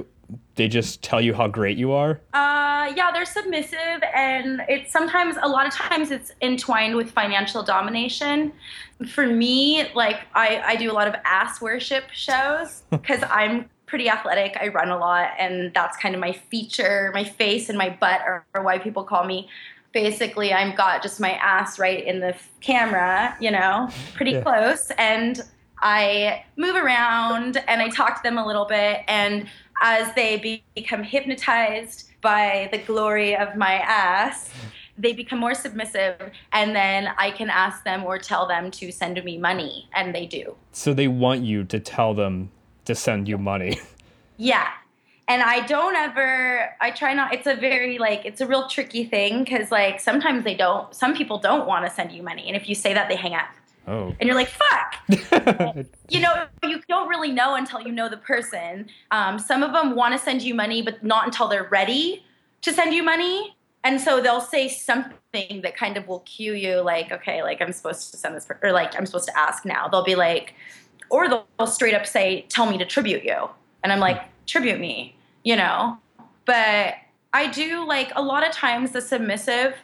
they 0.54 0.68
just 0.68 1.02
tell 1.02 1.20
you 1.20 1.34
how 1.34 1.48
great 1.48 1.76
you 1.78 1.92
are. 1.92 2.20
Uh, 2.34 2.92
yeah, 2.96 3.10
they're 3.12 3.24
submissive, 3.24 4.02
and 4.14 4.62
it's 4.68 4.92
sometimes, 4.92 5.36
a 5.42 5.48
lot 5.48 5.66
of 5.66 5.72
times, 5.72 6.10
it's 6.10 6.32
entwined 6.42 6.96
with 6.96 7.10
financial 7.10 7.62
domination. 7.62 8.52
For 9.08 9.26
me, 9.26 9.88
like, 9.94 10.20
I, 10.34 10.62
I 10.64 10.76
do 10.76 10.90
a 10.90 10.94
lot 10.94 11.08
of 11.08 11.14
ass 11.24 11.60
worship 11.60 12.04
shows 12.12 12.82
because 12.90 13.22
I'm 13.30 13.68
pretty 13.86 14.08
athletic. 14.08 14.56
I 14.60 14.68
run 14.68 14.90
a 14.90 14.98
lot, 14.98 15.30
and 15.38 15.72
that's 15.74 15.96
kind 15.96 16.14
of 16.14 16.20
my 16.20 16.32
feature. 16.32 17.10
My 17.14 17.24
face 17.24 17.68
and 17.68 17.78
my 17.78 17.90
butt 17.90 18.20
are, 18.22 18.44
are 18.54 18.62
why 18.62 18.78
people 18.78 19.04
call 19.04 19.24
me. 19.24 19.48
Basically, 19.92 20.52
I've 20.52 20.76
got 20.76 21.02
just 21.02 21.20
my 21.20 21.32
ass 21.32 21.78
right 21.78 22.04
in 22.04 22.20
the 22.20 22.28
f- 22.28 22.48
camera, 22.60 23.36
you 23.40 23.50
know, 23.50 23.88
pretty 24.14 24.32
Yeah. 24.32 24.42
close, 24.42 24.90
and 24.98 25.40
I 25.80 26.44
move 26.56 26.76
around 26.76 27.62
and 27.68 27.82
I 27.82 27.88
talk 27.88 28.16
to 28.16 28.22
them 28.22 28.38
a 28.38 28.46
little 28.46 28.64
bit, 28.64 29.00
and 29.08 29.46
as 29.82 30.14
they 30.14 30.38
be- 30.38 30.64
become 30.74 31.02
hypnotized 31.02 32.10
by 32.22 32.68
the 32.72 32.78
glory 32.78 33.36
of 33.36 33.56
my 33.56 33.74
ass, 33.74 34.48
they 34.96 35.12
become 35.12 35.38
more 35.40 35.54
submissive, 35.54 36.14
and 36.52 36.74
then 36.74 37.08
I 37.18 37.30
can 37.30 37.50
ask 37.50 37.82
them 37.84 38.04
or 38.04 38.16
tell 38.18 38.46
them 38.46 38.70
to 38.72 38.92
send 38.92 39.22
me 39.24 39.36
money, 39.38 39.88
and 39.94 40.14
they 40.14 40.24
do. 40.26 40.56
So 40.70 40.94
they 40.94 41.08
want 41.08 41.42
you 41.42 41.64
to 41.64 41.80
tell 41.80 42.14
them 42.14 42.50
to 42.84 42.94
send 42.94 43.28
you 43.28 43.36
money. 43.38 43.78
Yeah. 44.38 44.68
And 45.28 45.42
I 45.42 45.64
don't 45.66 45.94
ever, 45.94 46.74
I 46.80 46.90
try 46.90 47.14
not, 47.14 47.32
it's 47.32 47.46
a 47.46 47.54
very, 47.54 47.98
like, 47.98 48.24
it's 48.24 48.40
a 48.40 48.46
real 48.46 48.68
tricky 48.68 49.04
thing 49.04 49.44
because, 49.44 49.70
like, 49.70 50.00
sometimes 50.00 50.44
they 50.44 50.54
don't, 50.54 50.92
some 50.94 51.14
people 51.14 51.38
don't 51.38 51.66
want 51.66 51.86
to 51.86 51.90
send 51.92 52.12
you 52.12 52.22
money. 52.22 52.48
And 52.48 52.56
if 52.56 52.68
you 52.68 52.74
say 52.74 52.92
that, 52.92 53.08
they 53.08 53.16
hang 53.16 53.34
up. 53.34 53.48
Oh. 53.86 54.14
And 54.18 54.26
you're 54.26 54.34
like, 54.34 54.48
fuck. 54.48 54.96
you 56.08 56.20
know, 56.20 56.46
you 56.64 56.80
don't 56.88 57.08
really 57.08 57.32
know 57.32 57.54
until 57.54 57.80
you 57.80 57.92
know 57.92 58.08
the 58.08 58.16
person. 58.16 58.88
Um, 59.10 59.38
some 59.38 59.62
of 59.62 59.72
them 59.72 59.96
want 59.96 60.12
to 60.12 60.18
send 60.18 60.42
you 60.42 60.54
money, 60.54 60.82
but 60.82 61.02
not 61.02 61.24
until 61.24 61.48
they're 61.48 61.68
ready 61.68 62.24
to 62.62 62.72
send 62.72 62.94
you 62.94 63.02
money. 63.02 63.56
And 63.84 64.00
so 64.00 64.20
they'll 64.20 64.40
say 64.40 64.68
something 64.68 65.62
that 65.62 65.76
kind 65.76 65.96
of 65.96 66.06
will 66.06 66.20
cue 66.20 66.54
you, 66.54 66.80
like, 66.80 67.10
okay, 67.10 67.42
like 67.42 67.60
I'm 67.60 67.72
supposed 67.72 68.12
to 68.12 68.16
send 68.16 68.36
this, 68.36 68.44
per- 68.44 68.58
or 68.62 68.70
like 68.72 68.96
I'm 68.96 69.06
supposed 69.06 69.26
to 69.26 69.36
ask 69.36 69.64
now. 69.64 69.88
They'll 69.88 70.04
be 70.04 70.14
like, 70.14 70.54
or 71.10 71.28
they'll 71.28 71.66
straight 71.66 71.94
up 71.94 72.06
say, 72.06 72.46
tell 72.48 72.66
me 72.70 72.78
to 72.78 72.84
tribute 72.84 73.24
you. 73.24 73.48
And 73.82 73.92
I'm 73.92 73.98
like, 73.98 74.22
tribute 74.46 74.80
me, 74.80 75.16
you 75.44 75.56
know? 75.56 75.98
But 76.44 76.94
I 77.32 77.48
do 77.48 77.86
like 77.86 78.12
a 78.14 78.22
lot 78.22 78.46
of 78.46 78.52
times 78.52 78.90
the 78.90 79.00
submissive 79.00 79.74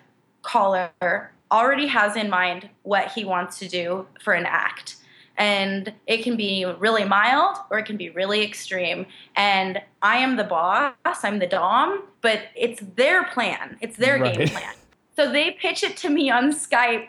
caller 0.42 1.32
already 1.50 1.86
has 1.86 2.16
in 2.16 2.28
mind 2.28 2.68
what 2.82 3.12
he 3.12 3.24
wants 3.24 3.58
to 3.58 3.68
do 3.68 4.06
for 4.20 4.34
an 4.34 4.46
act. 4.46 4.96
And 5.36 5.92
it 6.06 6.24
can 6.24 6.36
be 6.36 6.64
really 6.64 7.04
mild 7.04 7.56
or 7.70 7.78
it 7.78 7.86
can 7.86 7.96
be 7.96 8.10
really 8.10 8.42
extreme. 8.42 9.06
And 9.36 9.80
I 10.02 10.18
am 10.18 10.36
the 10.36 10.44
boss, 10.44 10.94
I'm 11.22 11.38
the 11.38 11.46
Dom, 11.46 12.02
but 12.20 12.40
it's 12.56 12.82
their 12.96 13.24
plan, 13.24 13.78
it's 13.80 13.96
their 13.96 14.18
game 14.18 14.48
plan. 14.48 14.74
So 15.14 15.30
they 15.30 15.52
pitch 15.52 15.82
it 15.82 15.96
to 15.98 16.10
me 16.10 16.28
on 16.30 16.52
Skype, 16.52 17.08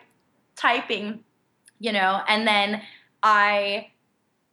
typing, 0.55 1.23
you 1.79 1.91
know, 1.91 2.21
and 2.27 2.47
then 2.47 2.81
I 3.23 3.91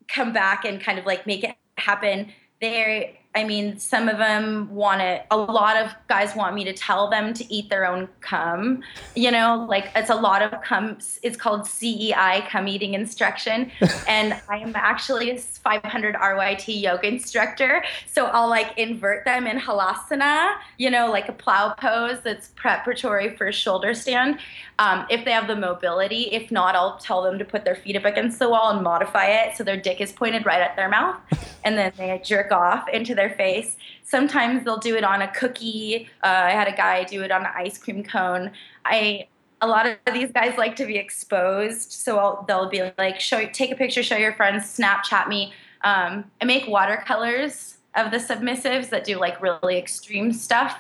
come 0.09 0.33
back 0.33 0.65
and 0.65 0.81
kind 0.81 0.99
of 0.99 1.07
like 1.07 1.27
make 1.27 1.45
it 1.45 1.55
happen. 1.77 2.33
They 2.61 3.19
I 3.37 3.45
mean, 3.45 3.79
some 3.79 4.09
of 4.09 4.17
them 4.17 4.75
want 4.75 5.03
it. 5.03 5.27
A 5.31 5.37
lot 5.37 5.77
of 5.77 5.93
guys 6.09 6.35
want 6.35 6.55
me 6.55 6.65
to 6.65 6.73
tell 6.73 7.11
them 7.11 7.35
to 7.35 7.55
eat 7.55 7.69
their 7.69 7.87
own 7.87 8.09
cum. 8.23 8.83
You 9.15 9.31
know, 9.31 9.67
like 9.69 9.91
it's 9.95 10.09
a 10.09 10.15
lot 10.15 10.41
of 10.41 10.59
cum. 10.63 10.97
It's 11.23 11.37
called 11.37 11.67
CEI, 11.67 12.47
cum 12.49 12.67
eating 12.67 12.95
instruction. 12.95 13.71
and 14.09 14.41
I 14.49 14.57
am 14.57 14.73
actually 14.75 15.31
a 15.31 15.39
500 15.39 16.15
RYT 16.15 16.81
yoga 16.81 17.09
instructor. 17.09 17.85
So 18.07 18.27
I'll 18.27 18.49
like 18.49 18.73
invert 18.79 19.27
them 19.27 19.47
in 19.47 19.59
halasana, 19.59 20.55
you 20.79 20.89
know, 20.89 21.11
like 21.11 21.29
a 21.29 21.35
plow 21.35 21.75
pose 21.75 22.21
that's 22.25 22.49
preparatory 22.57 23.37
for 23.37 23.49
a 23.49 23.53
shoulder 23.53 23.93
stand. 23.93 24.39
Um, 24.79 25.07
if 25.11 25.25
they 25.27 25.33
have 25.33 25.47
the 25.47 25.57
mobility, 25.57 26.29
if 26.33 26.51
not, 26.51 26.75
I'll 26.75 26.99
tell 26.99 27.23
them 27.23 27.39
to 27.39 27.45
put 27.45 27.65
their 27.65 27.77
feet 27.77 27.97
up 27.97 28.05
against 28.05 28.39
the 28.39 28.49
wall 28.49 28.71
and 28.71 28.83
modify 28.83 29.27
it 29.27 29.57
so 29.57 29.65
their 29.65 29.77
dick 29.77 30.01
is 30.01 30.13
pointed 30.13 30.47
right 30.47 30.61
at 30.61 30.75
their 30.77 30.89
mouth. 30.89 31.17
And 31.65 31.77
then 31.77 31.93
they 31.97 32.23
jerk 32.25 32.53
off 32.53 32.89
into 32.91 33.13
their 33.13 33.26
their 33.27 33.37
face. 33.37 33.77
Sometimes 34.03 34.65
they'll 34.65 34.79
do 34.79 34.97
it 34.97 35.05
on 35.05 35.23
a 35.23 35.33
cookie. 35.33 36.09
Uh, 36.23 36.27
I 36.27 36.51
had 36.51 36.69
a 36.69 36.77
guy 36.77 37.05
do 37.05 37.23
it 37.23 37.31
on 37.31 37.43
an 37.43 37.53
ice 37.55 37.79
cream 37.79 38.03
cone. 38.03 38.53
I 38.85 39.29
a 39.63 39.67
lot 39.67 39.87
of 39.87 39.97
these 40.13 40.31
guys 40.33 40.59
like 40.59 40.77
to 40.77 40.85
be 40.85 40.97
exposed, 40.99 41.91
so 41.91 42.19
I'll, 42.19 42.45
they'll 42.47 42.69
be 42.69 42.83
like, 42.99 43.21
"Show, 43.21 43.47
take 43.47 43.71
a 43.71 43.75
picture, 43.75 44.03
show 44.03 44.17
your 44.17 44.35
friends, 44.35 44.65
Snapchat 44.65 45.29
me." 45.29 45.53
Um, 45.83 46.25
I 46.41 46.45
make 46.45 46.67
watercolors 46.69 47.79
of 47.95 48.11
the 48.11 48.19
submissives 48.19 48.91
that 48.91 49.05
do 49.05 49.19
like 49.19 49.41
really 49.41 49.79
extreme 49.79 50.33
stuff 50.33 50.79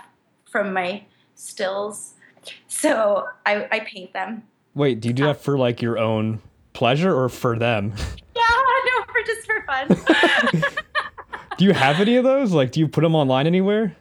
from 0.50 0.72
my 0.72 1.04
stills. 1.34 2.14
So 2.68 3.26
I, 3.44 3.66
I 3.72 3.80
paint 3.80 4.12
them. 4.12 4.42
Wait, 4.74 5.00
do 5.00 5.08
you 5.08 5.14
do 5.14 5.24
that 5.24 5.40
for 5.40 5.56
like 5.56 5.80
your 5.80 5.98
own 5.98 6.40
pleasure 6.74 7.14
or 7.14 7.28
for 7.28 7.58
them? 7.58 7.94
Yeah, 8.36 8.42
no, 8.84 9.04
for 9.06 9.22
just 9.24 9.46
for 9.46 9.64
fun. 9.66 10.74
do 11.56 11.64
you 11.64 11.72
have 11.72 12.00
any 12.00 12.16
of 12.16 12.24
those? 12.24 12.52
Like, 12.52 12.72
do 12.72 12.80
you 12.80 12.88
put 12.88 13.02
them 13.02 13.14
online 13.14 13.46
anywhere? 13.46 13.96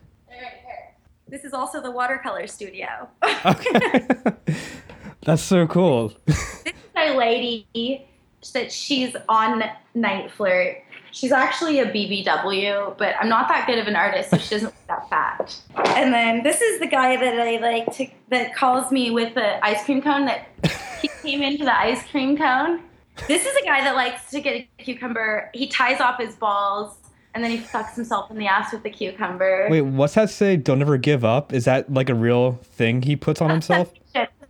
This 1.28 1.44
is 1.44 1.54
also 1.54 1.82
the 1.82 1.92
watercolor 1.92 2.48
studio. 2.48 3.10
okay. 3.46 4.08
That's 5.22 5.42
so 5.42 5.66
cool. 5.66 6.14
this 6.26 6.66
is 6.66 6.74
my 6.94 7.16
lady 7.16 8.08
that 8.54 8.72
she's 8.72 9.16
on 9.28 9.64
NiteFlirt. 9.96 10.82
She's 11.12 11.32
actually 11.32 11.80
a 11.80 11.88
BBW, 11.92 12.98
but 12.98 13.16
I'm 13.20 13.30
not 13.30 13.48
that 13.48 13.66
good 13.66 13.80
of 13.80 13.88
an 13.88 13.96
artist, 13.96 14.30
so 14.30 14.38
she 14.38 14.50
doesn't 14.50 14.68
look 14.68 14.88
that 14.88 15.10
fat. 15.10 15.60
And 15.96 16.14
then 16.14 16.44
this 16.44 16.62
is 16.62 16.80
the 16.80 16.88
guy 16.88 17.16
that 17.16 17.40
I 17.40 17.58
like 17.58 17.92
to 17.96 18.08
that 18.30 18.54
calls 18.54 18.92
me 18.92 19.12
with 19.12 19.34
the 19.34 19.66
ice 19.66 19.84
cream 19.84 20.02
cone 20.02 20.26
that 20.26 20.50
he 21.02 21.10
came 21.24 21.42
into 21.42 21.64
the 21.64 21.76
ice 21.76 22.06
cream 22.12 22.38
cone. 22.38 22.82
This 23.28 23.46
is 23.46 23.56
a 23.56 23.66
guy 23.66 23.82
that 23.82 23.96
likes 23.96 24.30
to 24.32 24.42
get 24.42 24.68
a 24.78 24.84
cucumber. 24.84 25.50
He 25.54 25.68
ties 25.68 26.02
off 26.02 26.20
his 26.20 26.36
balls 26.36 26.98
and 27.36 27.44
then 27.44 27.52
he 27.52 27.58
fucks 27.58 27.96
himself 27.96 28.32
in 28.32 28.38
the 28.38 28.48
ass 28.48 28.72
with 28.72 28.82
the 28.82 28.90
cucumber. 28.90 29.68
Wait, 29.70 29.82
what's 29.82 30.16
that 30.16 30.30
say? 30.30 30.56
Don't 30.56 30.82
ever 30.82 30.98
give 30.98 31.24
up. 31.24 31.54
Is 31.54 31.66
that 31.66 31.94
like 31.94 32.10
a 32.10 32.16
real 32.16 32.54
thing 32.64 33.02
he 33.02 33.16
puts 33.16 33.42
on 33.42 33.50
himself? 33.50 33.94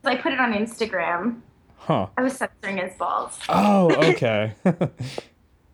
I 0.05 0.15
put 0.15 0.33
it 0.33 0.39
on 0.39 0.53
Instagram. 0.53 1.41
Huh. 1.77 2.07
I 2.17 2.21
was 2.21 2.33
censoring 2.33 2.77
his 2.77 2.93
balls. 2.97 3.37
Oh, 3.49 3.91
okay. 4.11 4.53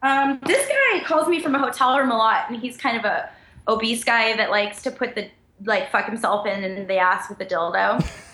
um, 0.01 0.39
this 0.45 0.67
guy 0.67 1.03
calls 1.03 1.27
me 1.27 1.41
from 1.41 1.53
a 1.53 1.59
hotel 1.59 1.97
room 1.97 2.11
a 2.11 2.17
lot, 2.17 2.45
and 2.49 2.59
he's 2.59 2.77
kind 2.77 2.97
of 2.97 3.05
a 3.05 3.29
obese 3.67 4.03
guy 4.03 4.35
that 4.37 4.49
likes 4.49 4.81
to 4.83 4.91
put 4.91 5.15
the 5.15 5.29
like 5.65 5.91
fuck 5.91 6.05
himself 6.05 6.47
in 6.47 6.63
in 6.63 6.87
the 6.87 6.97
ass 6.97 7.29
with 7.29 7.39
a 7.41 7.45
dildo. 7.45 8.03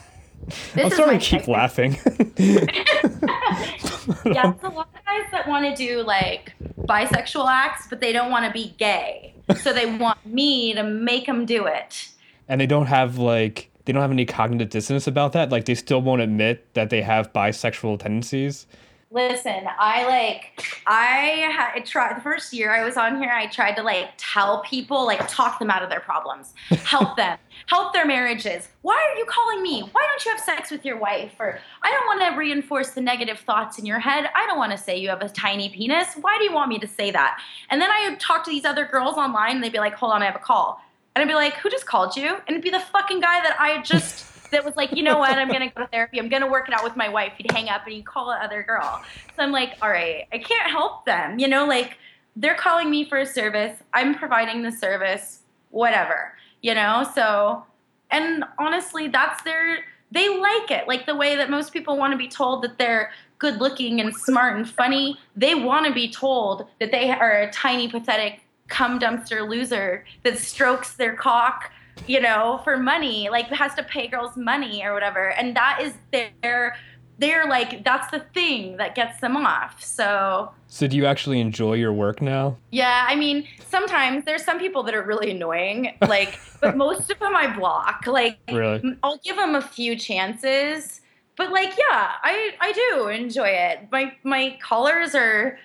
This 0.73 0.85
I'm 0.85 0.91
sorry 0.91 1.19
to 1.19 1.25
keep 1.25 1.47
laughing. 1.47 1.93
yeah, 2.37 4.53
it's 4.53 4.63
a 4.63 4.69
lot 4.69 4.89
of 4.95 5.05
guys 5.05 5.25
that 5.31 5.45
want 5.47 5.65
to 5.65 5.75
do 5.75 6.03
like 6.03 6.53
bisexual 6.79 7.47
acts, 7.47 7.87
but 7.89 7.99
they 7.99 8.13
don't 8.13 8.31
want 8.31 8.45
to 8.45 8.51
be 8.51 8.73
gay. 8.77 9.33
So 9.61 9.73
they 9.73 9.85
want 9.85 10.25
me 10.25 10.73
to 10.73 10.83
make 10.83 11.25
them 11.25 11.45
do 11.45 11.65
it. 11.65 12.09
And 12.47 12.61
they 12.61 12.67
don't 12.67 12.87
have 12.87 13.17
like 13.17 13.69
they 13.85 13.93
don't 13.93 14.01
have 14.01 14.11
any 14.11 14.25
cognitive 14.25 14.69
dissonance 14.69 15.07
about 15.07 15.33
that. 15.33 15.49
Like 15.49 15.65
they 15.65 15.75
still 15.75 16.01
won't 16.01 16.21
admit 16.21 16.73
that 16.73 16.89
they 16.89 17.01
have 17.01 17.31
bisexual 17.33 17.99
tendencies. 17.99 18.67
Listen, 19.09 19.63
I 19.79 20.05
like 20.05 20.61
I 20.85 21.49
had 21.73 21.85
tried 21.85 22.17
the 22.17 22.21
first 22.21 22.51
year 22.51 22.75
I 22.75 22.83
was 22.83 22.97
on 22.97 23.21
here. 23.21 23.31
I 23.31 23.47
tried 23.47 23.77
to 23.77 23.83
like 23.83 24.09
tell 24.17 24.61
people, 24.63 25.05
like 25.05 25.25
talk 25.29 25.59
them 25.59 25.71
out 25.71 25.81
of 25.81 25.89
their 25.89 26.01
problems, 26.01 26.53
help 26.83 27.15
them, 27.15 27.37
help 27.67 27.93
their 27.93 28.05
marriages. 28.05 28.67
Why 28.81 28.95
are 28.95 29.17
you 29.17 29.25
calling 29.25 29.63
me? 29.63 29.89
Why 29.93 30.05
don't 30.09 30.25
you 30.25 30.31
have 30.31 30.41
sex 30.41 30.71
with 30.71 30.83
your 30.83 30.97
wife? 30.97 31.33
Or 31.39 31.57
I 31.83 31.91
don't 31.91 32.05
want 32.05 32.33
to 32.33 32.37
reinforce 32.37 32.89
the 32.89 33.01
negative 33.01 33.39
thoughts 33.39 33.79
in 33.79 33.85
your 33.85 33.99
head. 33.99 34.29
I 34.35 34.45
don't 34.45 34.57
want 34.57 34.73
to 34.73 34.77
say 34.77 34.97
you 34.97 35.07
have 35.07 35.21
a 35.21 35.29
tiny 35.29 35.69
penis. 35.69 36.15
Why 36.19 36.37
do 36.37 36.43
you 36.43 36.51
want 36.51 36.67
me 36.67 36.77
to 36.79 36.87
say 36.87 37.09
that? 37.11 37.39
And 37.69 37.81
then 37.81 37.89
I 37.89 38.09
would 38.09 38.19
talk 38.19 38.43
to 38.43 38.51
these 38.51 38.65
other 38.65 38.85
girls 38.85 39.15
online, 39.15 39.55
and 39.55 39.63
they'd 39.63 39.71
be 39.71 39.79
like, 39.79 39.93
"Hold 39.95 40.11
on, 40.11 40.21
I 40.21 40.25
have 40.25 40.35
a 40.35 40.39
call." 40.39 40.81
And 41.15 41.23
I'd 41.23 41.29
be 41.29 41.35
like, 41.35 41.53
"Who 41.55 41.69
just 41.69 41.85
called 41.85 42.17
you?" 42.17 42.27
And 42.27 42.49
it'd 42.49 42.61
be 42.61 42.69
the 42.69 42.81
fucking 42.81 43.21
guy 43.21 43.39
that 43.41 43.55
I 43.57 43.81
just 43.81 44.36
that 44.51 44.65
was 44.65 44.75
like, 44.75 44.95
you 44.95 45.03
know 45.03 45.17
what, 45.17 45.31
I'm 45.31 45.47
gonna 45.49 45.69
go 45.69 45.81
to 45.81 45.87
therapy. 45.87 46.19
I'm 46.19 46.29
gonna 46.29 46.49
work 46.49 46.67
it 46.67 46.73
out 46.73 46.83
with 46.83 46.95
my 46.95 47.09
wife. 47.09 47.33
He'd 47.37 47.51
hang 47.51 47.69
up 47.69 47.83
and 47.85 47.93
he'd 47.93 48.05
call 48.05 48.27
the 48.27 48.43
other 48.43 48.63
girl. 48.63 49.03
So 49.35 49.43
I'm 49.43 49.51
like, 49.51 49.73
all 49.81 49.89
right, 49.89 50.27
I 50.31 50.37
can't 50.37 50.69
help 50.69 51.05
them. 51.05 51.39
You 51.39 51.47
know, 51.47 51.65
like 51.65 51.97
they're 52.35 52.55
calling 52.55 52.89
me 52.89 53.07
for 53.07 53.17
a 53.17 53.25
service. 53.25 53.77
I'm 53.93 54.15
providing 54.15 54.61
the 54.61 54.71
service, 54.71 55.41
whatever. 55.71 56.33
You 56.61 56.75
know, 56.75 57.07
so 57.13 57.63
and 58.11 58.43
honestly, 58.57 59.07
that's 59.07 59.43
their 59.43 59.79
they 60.11 60.29
like 60.29 60.71
it. 60.71 60.87
Like 60.87 61.05
the 61.05 61.15
way 61.15 61.35
that 61.35 61.49
most 61.49 61.73
people 61.73 61.97
want 61.97 62.13
to 62.13 62.17
be 62.17 62.27
told 62.27 62.63
that 62.63 62.77
they're 62.77 63.11
good 63.39 63.57
looking 63.57 63.99
and 63.99 64.15
smart 64.15 64.55
and 64.55 64.67
funny. 64.67 65.17
They 65.35 65.55
want 65.55 65.85
to 65.85 65.93
be 65.93 66.09
told 66.09 66.67
that 66.79 66.91
they 66.91 67.11
are 67.11 67.41
a 67.41 67.51
tiny, 67.51 67.87
pathetic 67.87 68.41
cum 68.67 68.99
dumpster 68.99 69.47
loser 69.47 70.05
that 70.23 70.37
strokes 70.37 70.93
their 70.95 71.15
cock 71.15 71.71
you 72.05 72.21
know, 72.21 72.61
for 72.63 72.77
money, 72.77 73.29
like 73.29 73.47
has 73.47 73.73
to 73.75 73.83
pay 73.83 74.07
girls 74.07 74.37
money 74.37 74.83
or 74.83 74.93
whatever. 74.93 75.29
And 75.31 75.55
that 75.55 75.79
is 75.81 75.93
their 76.11 76.75
they're 77.19 77.47
like 77.47 77.83
that's 77.83 78.11
the 78.11 78.19
thing 78.33 78.77
that 78.77 78.95
gets 78.95 79.19
them 79.19 79.35
off. 79.35 79.83
So 79.83 80.51
So 80.67 80.87
do 80.87 80.95
you 80.95 81.05
actually 81.05 81.39
enjoy 81.39 81.73
your 81.73 81.93
work 81.93 82.21
now? 82.21 82.57
Yeah, 82.71 83.05
I 83.07 83.15
mean, 83.15 83.47
sometimes 83.67 84.25
there's 84.25 84.43
some 84.43 84.59
people 84.59 84.83
that 84.83 84.93
are 84.93 85.03
really 85.03 85.31
annoying, 85.31 85.97
like 86.07 86.39
but 86.61 86.77
most 86.77 87.09
of 87.09 87.19
them 87.19 87.35
I 87.35 87.55
block. 87.55 88.05
Like 88.05 88.37
really? 88.51 88.97
I'll 89.03 89.19
give 89.23 89.35
them 89.35 89.55
a 89.55 89.61
few 89.61 89.95
chances. 89.95 91.01
But 91.35 91.51
like, 91.51 91.77
yeah, 91.77 92.11
I 92.23 92.51
I 92.59 92.71
do 92.71 93.07
enjoy 93.07 93.49
it. 93.49 93.87
My 93.91 94.13
my 94.23 94.57
callers 94.61 95.15
are 95.15 95.57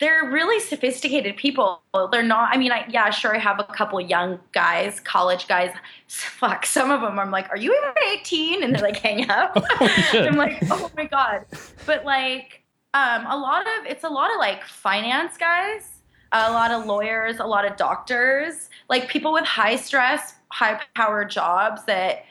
they're 0.00 0.24
really 0.24 0.58
sophisticated 0.60 1.36
people. 1.36 1.82
They're 2.10 2.22
not. 2.22 2.48
I 2.52 2.56
mean, 2.56 2.72
I, 2.72 2.86
yeah, 2.88 3.10
sure. 3.10 3.36
I 3.36 3.38
have 3.38 3.60
a 3.60 3.64
couple 3.64 4.00
young 4.00 4.40
guys, 4.52 4.98
college 4.98 5.46
guys. 5.46 5.72
Fuck, 6.08 6.64
some 6.64 6.90
of 6.90 7.02
them. 7.02 7.18
I'm 7.18 7.30
like, 7.30 7.50
are 7.50 7.58
you 7.58 7.76
even 7.76 8.18
18? 8.18 8.64
And 8.64 8.74
they're 8.74 8.82
like, 8.82 8.96
hang 8.96 9.30
up. 9.30 9.56
Oh, 9.82 9.88
I'm 10.14 10.36
like, 10.36 10.58
oh 10.70 10.90
my 10.96 11.04
god. 11.04 11.44
But 11.86 12.04
like, 12.04 12.62
um, 12.94 13.26
a 13.26 13.36
lot 13.36 13.62
of 13.62 13.86
it's 13.86 14.04
a 14.04 14.08
lot 14.08 14.30
of 14.32 14.38
like 14.38 14.64
finance 14.64 15.36
guys, 15.36 16.00
a 16.32 16.50
lot 16.50 16.70
of 16.70 16.86
lawyers, 16.86 17.38
a 17.38 17.46
lot 17.46 17.64
of 17.64 17.76
doctors, 17.76 18.68
like 18.88 19.08
people 19.08 19.32
with 19.32 19.44
high 19.44 19.76
stress, 19.76 20.34
high 20.48 20.80
power 20.94 21.24
jobs 21.24 21.84
that 21.84 22.24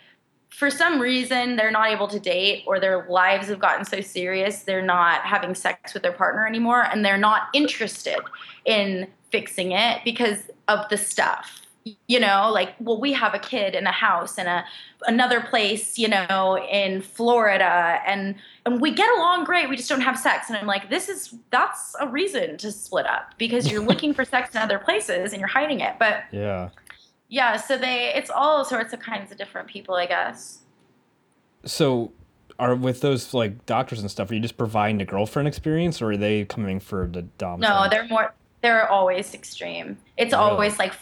for 0.50 0.70
some 0.70 1.00
reason 1.00 1.56
they're 1.56 1.72
not 1.72 1.90
able 1.90 2.08
to 2.08 2.20
date 2.20 2.64
or 2.66 2.80
their 2.80 3.06
lives 3.08 3.48
have 3.48 3.60
gotten 3.60 3.86
so 3.86 4.02
serious 4.02 4.64
they're 4.64 4.82
not 4.82 5.22
having 5.22 5.54
sex 5.56 5.94
with 5.94 6.04
their 6.04 6.12
partner 6.12 6.48
anymore 6.48 6.84
and 6.92 7.06
they're 7.06 7.18
not 7.18 7.44
interested 7.54 8.20
in 8.66 9.08
fixing 9.32 9.72
it 9.72 10.02
because 10.04 10.50
of 10.68 10.88
the 10.90 10.98
stuff. 10.98 11.62
You 12.08 12.20
know 12.20 12.52
like 12.54 12.76
well 12.80 13.00
we 13.00 13.14
have 13.14 13.34
a 13.34 13.40
kid 13.40 13.74
in 13.74 13.88
a 13.88 13.92
house 13.92 14.38
and 14.38 14.48
a 14.48 14.66
another 15.08 15.40
place 15.40 15.98
you 15.98 16.08
know 16.08 16.60
in 16.70 17.02
Florida 17.02 18.00
and 18.06 18.36
and 18.66 18.82
we 18.82 18.92
get 18.92 19.10
along 19.18 19.46
great 19.46 19.70
we 19.70 19.78
just 19.78 19.90
don't 19.90 20.02
have 20.02 20.20
sex. 20.20 20.50
And 20.50 20.58
I'm 20.58 20.68
like 20.68 20.90
this 20.90 21.10
is 21.10 21.34
that's 21.52 21.96
a 22.00 22.08
reason 22.08 22.58
to 22.58 22.72
split 22.72 23.08
up 23.08 23.34
because 23.38 23.72
you're 23.72 23.82
looking 23.92 24.14
for 24.14 24.26
sex 24.26 24.54
in 24.54 24.62
other 24.62 24.78
places 24.78 25.32
and 25.32 25.40
you're 25.40 25.48
hiding 25.48 25.80
it. 25.80 25.96
But 25.98 26.26
yeah 26.32 26.70
yeah, 27.30 27.58
so 27.58 27.78
they 27.78 28.12
it's 28.16 28.30
all 28.30 28.66
sorts 28.66 28.92
of 28.92 29.00
kinds 29.00 29.32
of 29.32 29.38
different 29.38 29.68
people, 29.68 29.96
I 29.96 30.08
guess. 30.08 30.64
So 31.64 32.12
are 32.58 32.76
with 32.76 33.02
those 33.02 33.34
like 33.34 33.66
doctors 33.66 34.02
and 34.02 34.12
stuff, 34.12 34.30
are 34.30 34.34
you 34.34 34.40
just 34.40 34.58
providing 34.58 35.02
a 35.02 35.06
girlfriend 35.06 35.48
experience 35.48 36.02
or 36.02 36.12
are 36.12 36.18
they 36.18 36.46
coming 36.46 36.80
for 36.80 37.08
the 37.08 37.22
dom? 37.22 37.62
No, 37.62 37.88
they're 37.90 38.08
more 38.08 38.34
they're 38.62 38.90
always 38.90 39.34
extreme. 39.34 39.98
It's 40.18 40.34
really? 40.34 40.44
always 40.44 40.80
like 40.80 40.94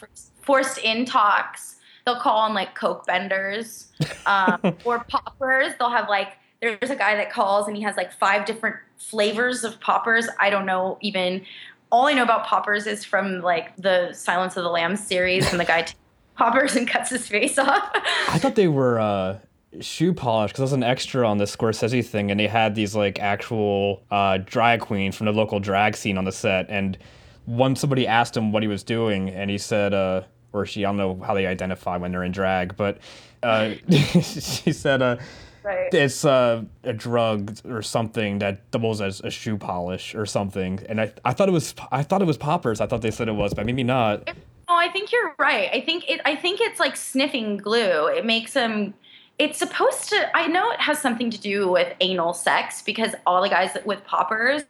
forced 0.41 0.77
intox. 0.77 1.75
They'll 2.05 2.19
call 2.19 2.45
them 2.45 2.53
like 2.53 2.75
coke 2.75 3.05
benders 3.05 3.91
um, 4.25 4.59
or 4.85 5.03
poppers. 5.05 5.73
They'll 5.79 5.89
have 5.89 6.09
like 6.09 6.33
there's 6.61 6.89
a 6.89 6.95
guy 6.95 7.15
that 7.15 7.31
calls 7.31 7.67
and 7.67 7.75
he 7.75 7.83
has 7.83 7.95
like 7.97 8.11
five 8.11 8.45
different 8.45 8.75
flavors 8.97 9.63
of 9.63 9.79
poppers. 9.79 10.27
I 10.39 10.49
don't 10.49 10.65
know 10.65 10.97
even 11.01 11.45
all 11.89 12.07
I 12.07 12.13
know 12.13 12.23
about 12.23 12.45
poppers 12.45 12.85
is 12.85 13.05
from 13.05 13.41
like 13.41 13.75
the 13.77 14.11
Silence 14.13 14.57
of 14.57 14.63
the 14.63 14.69
Lambs 14.69 15.05
series 15.05 15.49
and 15.51 15.59
the 15.59 15.65
guy 15.65 15.87
poppers 16.37 16.75
and 16.75 16.87
cuts 16.87 17.09
his 17.09 17.27
face 17.27 17.57
off. 17.57 17.89
I 18.29 18.37
thought 18.39 18.55
they 18.55 18.67
were 18.67 18.99
uh, 18.99 19.39
shoe 19.81 20.13
polish 20.13 20.51
because 20.51 20.61
I 20.61 20.63
was 20.63 20.73
an 20.73 20.83
extra 20.83 21.27
on 21.27 21.37
the 21.37 21.45
Scorsese 21.45 22.05
thing, 22.05 22.31
and 22.31 22.39
they 22.39 22.47
had 22.47 22.75
these 22.75 22.95
like 22.95 23.19
actual 23.19 24.03
uh, 24.11 24.37
drag 24.45 24.81
queen 24.81 25.11
from 25.11 25.25
the 25.25 25.33
local 25.33 25.59
drag 25.59 25.95
scene 25.97 26.17
on 26.17 26.25
the 26.25 26.31
set. 26.31 26.69
And 26.69 26.97
one 27.45 27.75
somebody 27.75 28.07
asked 28.07 28.35
him 28.35 28.51
what 28.51 28.63
he 28.63 28.67
was 28.67 28.83
doing, 28.83 29.29
and 29.29 29.49
he 29.49 29.57
said, 29.57 29.93
uh, 29.93 30.21
or 30.53 30.65
she 30.65 30.85
I 30.85 30.89
don't 30.89 30.97
know 30.97 31.19
how 31.25 31.33
they 31.33 31.45
identify 31.45 31.97
when 31.97 32.11
they're 32.11 32.23
in 32.23 32.31
drag, 32.31 32.75
but 32.77 32.99
uh, 33.43 33.73
she 33.91 34.71
said 34.71 35.01
uh, 35.01 35.17
Right. 35.63 35.93
it's 35.93 36.23
uh, 36.23 36.63
a 36.85 36.93
drug 36.93 37.57
or 37.67 37.81
something 37.81 38.39
that 38.39 38.71
doubles 38.71 39.01
as 39.01 39.19
a 39.19 39.29
shoe 39.29 39.57
polish 39.57 40.15
or 40.15 40.25
something. 40.25 40.79
And 40.87 41.01
I, 41.01 41.11
I 41.25 41.33
thought 41.33 41.49
it 41.49 41.51
was 41.51 41.75
I 41.91 42.03
thought 42.03 42.21
it 42.21 42.25
was 42.25 42.37
poppers. 42.37 42.79
I 42.79 42.87
thought 42.87 43.01
they 43.01 43.11
said 43.11 43.27
it 43.27 43.33
was, 43.33 43.53
but 43.53 43.65
maybe 43.65 43.83
not. 43.83 44.29
Oh, 44.69 44.75
I 44.75 44.89
think 44.89 45.11
you're 45.11 45.33
right. 45.39 45.69
I 45.71 45.81
think 45.81 46.09
it. 46.09 46.19
I 46.25 46.35
think 46.35 46.59
it's 46.59 46.79
like 46.79 46.97
sniffing 46.97 47.57
glue. 47.57 48.07
It 48.07 48.25
makes 48.25 48.53
them. 48.53 48.93
It's 49.39 49.57
supposed 49.57 50.09
to. 50.09 50.37
I 50.37 50.47
know 50.47 50.71
it 50.71 50.81
has 50.81 50.99
something 50.99 51.29
to 51.29 51.39
do 51.39 51.69
with 51.69 51.93
anal 52.01 52.33
sex 52.33 52.81
because 52.81 53.15
all 53.25 53.41
the 53.41 53.49
guys 53.49 53.77
with 53.85 54.03
poppers, 54.03 54.63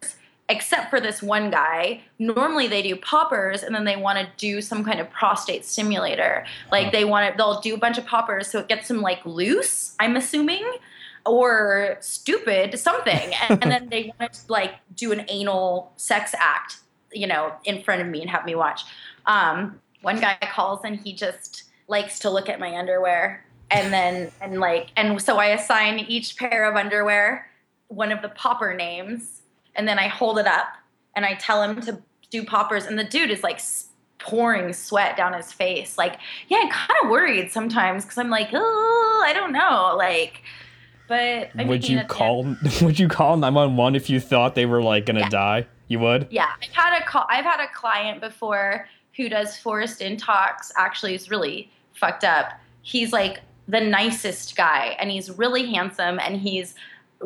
except 0.50 0.92
for 0.92 1.00
this 1.00 1.24
one 1.24 1.50
guy, 1.50 2.02
normally 2.20 2.68
they 2.68 2.84
do 2.84 2.96
poppers 2.96 3.64
and 3.64 3.74
then 3.74 3.86
they 3.86 3.96
want 3.96 4.20
to 4.20 4.28
do 4.38 4.62
some 4.62 4.84
kind 4.84 5.00
of 5.00 5.10
prostate 5.10 5.66
stimulator. 5.66 6.46
Like 6.72 6.92
they 6.92 7.04
want 7.04 7.32
to. 7.32 7.38
They'll 7.38 7.60
do 7.60 7.74
a 7.74 7.80
bunch 7.80 7.98
of 7.98 8.06
poppers 8.06 8.48
so 8.52 8.60
it 8.60 8.68
gets 8.68 8.88
them 8.88 9.02
like 9.02 9.26
loose. 9.26 9.96
I'm 10.00 10.16
assuming. 10.16 10.66
Or 11.26 11.98
stupid 12.00 12.80
something, 12.80 13.34
and, 13.50 13.62
and 13.62 13.70
then 13.70 13.90
they 13.90 14.14
want 14.18 14.32
to 14.32 14.40
like 14.48 14.76
do 14.96 15.12
an 15.12 15.26
anal 15.28 15.92
sex 15.98 16.34
act, 16.38 16.78
you 17.12 17.28
know, 17.28 17.54
in 17.66 17.84
front 17.84 18.02
of 18.02 18.08
me 18.08 18.22
and 18.22 18.30
have 18.30 18.46
me 18.46 18.56
watch. 18.56 18.86
Um, 19.26 19.82
one 20.08 20.22
guy 20.22 20.38
calls 20.54 20.80
and 20.86 20.96
he 20.98 21.12
just 21.12 21.66
likes 21.90 22.18
to 22.20 22.30
look 22.30 22.48
at 22.48 22.62
my 22.62 22.78
underwear 22.78 23.44
and 23.70 23.92
then 23.92 24.32
and 24.40 24.62
like 24.62 24.88
and 24.96 25.22
so 25.22 25.38
I 25.38 25.48
assign 25.48 26.00
each 26.00 26.38
pair 26.38 26.64
of 26.64 26.78
underwear 26.78 27.50
one 27.90 28.14
of 28.14 28.22
the 28.22 28.30
popper 28.30 28.74
names 28.74 29.42
and 29.76 29.86
then 29.86 30.00
I 30.00 30.08
hold 30.08 30.40
it 30.40 30.48
up 30.48 30.68
and 31.18 31.26
I 31.26 31.34
tell 31.34 31.62
him 31.62 31.82
to 31.82 32.02
do 32.32 32.46
poppers 32.46 32.86
and 32.86 32.98
the 32.98 33.04
dude 33.04 33.32
is 33.32 33.44
like 33.44 33.60
pouring 34.18 34.72
sweat 34.72 35.18
down 35.18 35.34
his 35.34 35.52
face 35.52 35.98
like 35.98 36.16
yeah 36.48 36.60
I'm 36.62 36.70
kind 36.70 36.98
of 37.04 37.10
worried 37.10 37.52
sometimes 37.52 38.06
because 38.06 38.18
I'm 38.18 38.30
like 38.30 38.48
oh 38.54 39.24
I 39.28 39.34
don't 39.34 39.52
know 39.52 39.94
like 39.98 40.42
but 41.10 41.50
I 41.58 41.66
would 41.66 41.88
you 41.88 42.02
call 42.06 42.56
would 42.82 42.98
you 42.98 43.10
call 43.10 43.36
911 43.36 43.96
if 43.96 44.10
you 44.10 44.22
thought 44.22 44.56
they 44.56 44.66
were 44.66 44.82
like 44.82 45.06
gonna 45.06 45.20
Yeah. 45.20 45.30
die? 45.30 45.68
You 45.90 46.00
would? 46.00 46.28
Yeah, 46.30 46.48
I've 46.62 46.74
had 46.74 47.02
a 47.02 47.06
call. 47.06 47.26
I've 47.30 47.46
had 47.46 47.62
a 47.62 47.68
client 47.74 48.20
before 48.20 48.90
who 49.18 49.28
does 49.28 49.58
forced 49.58 50.00
intox. 50.00 50.72
Actually, 50.78 51.16
is 51.16 51.30
really 51.30 51.70
fucked 51.94 52.24
up. 52.24 52.54
He's 52.84 53.12
like 53.12 53.42
the 53.68 53.82
nicest 53.82 54.56
guy, 54.56 54.96
and 55.00 55.12
he's 55.12 55.32
really 55.32 55.70
handsome, 55.72 56.20
and 56.20 56.40
he's 56.40 56.76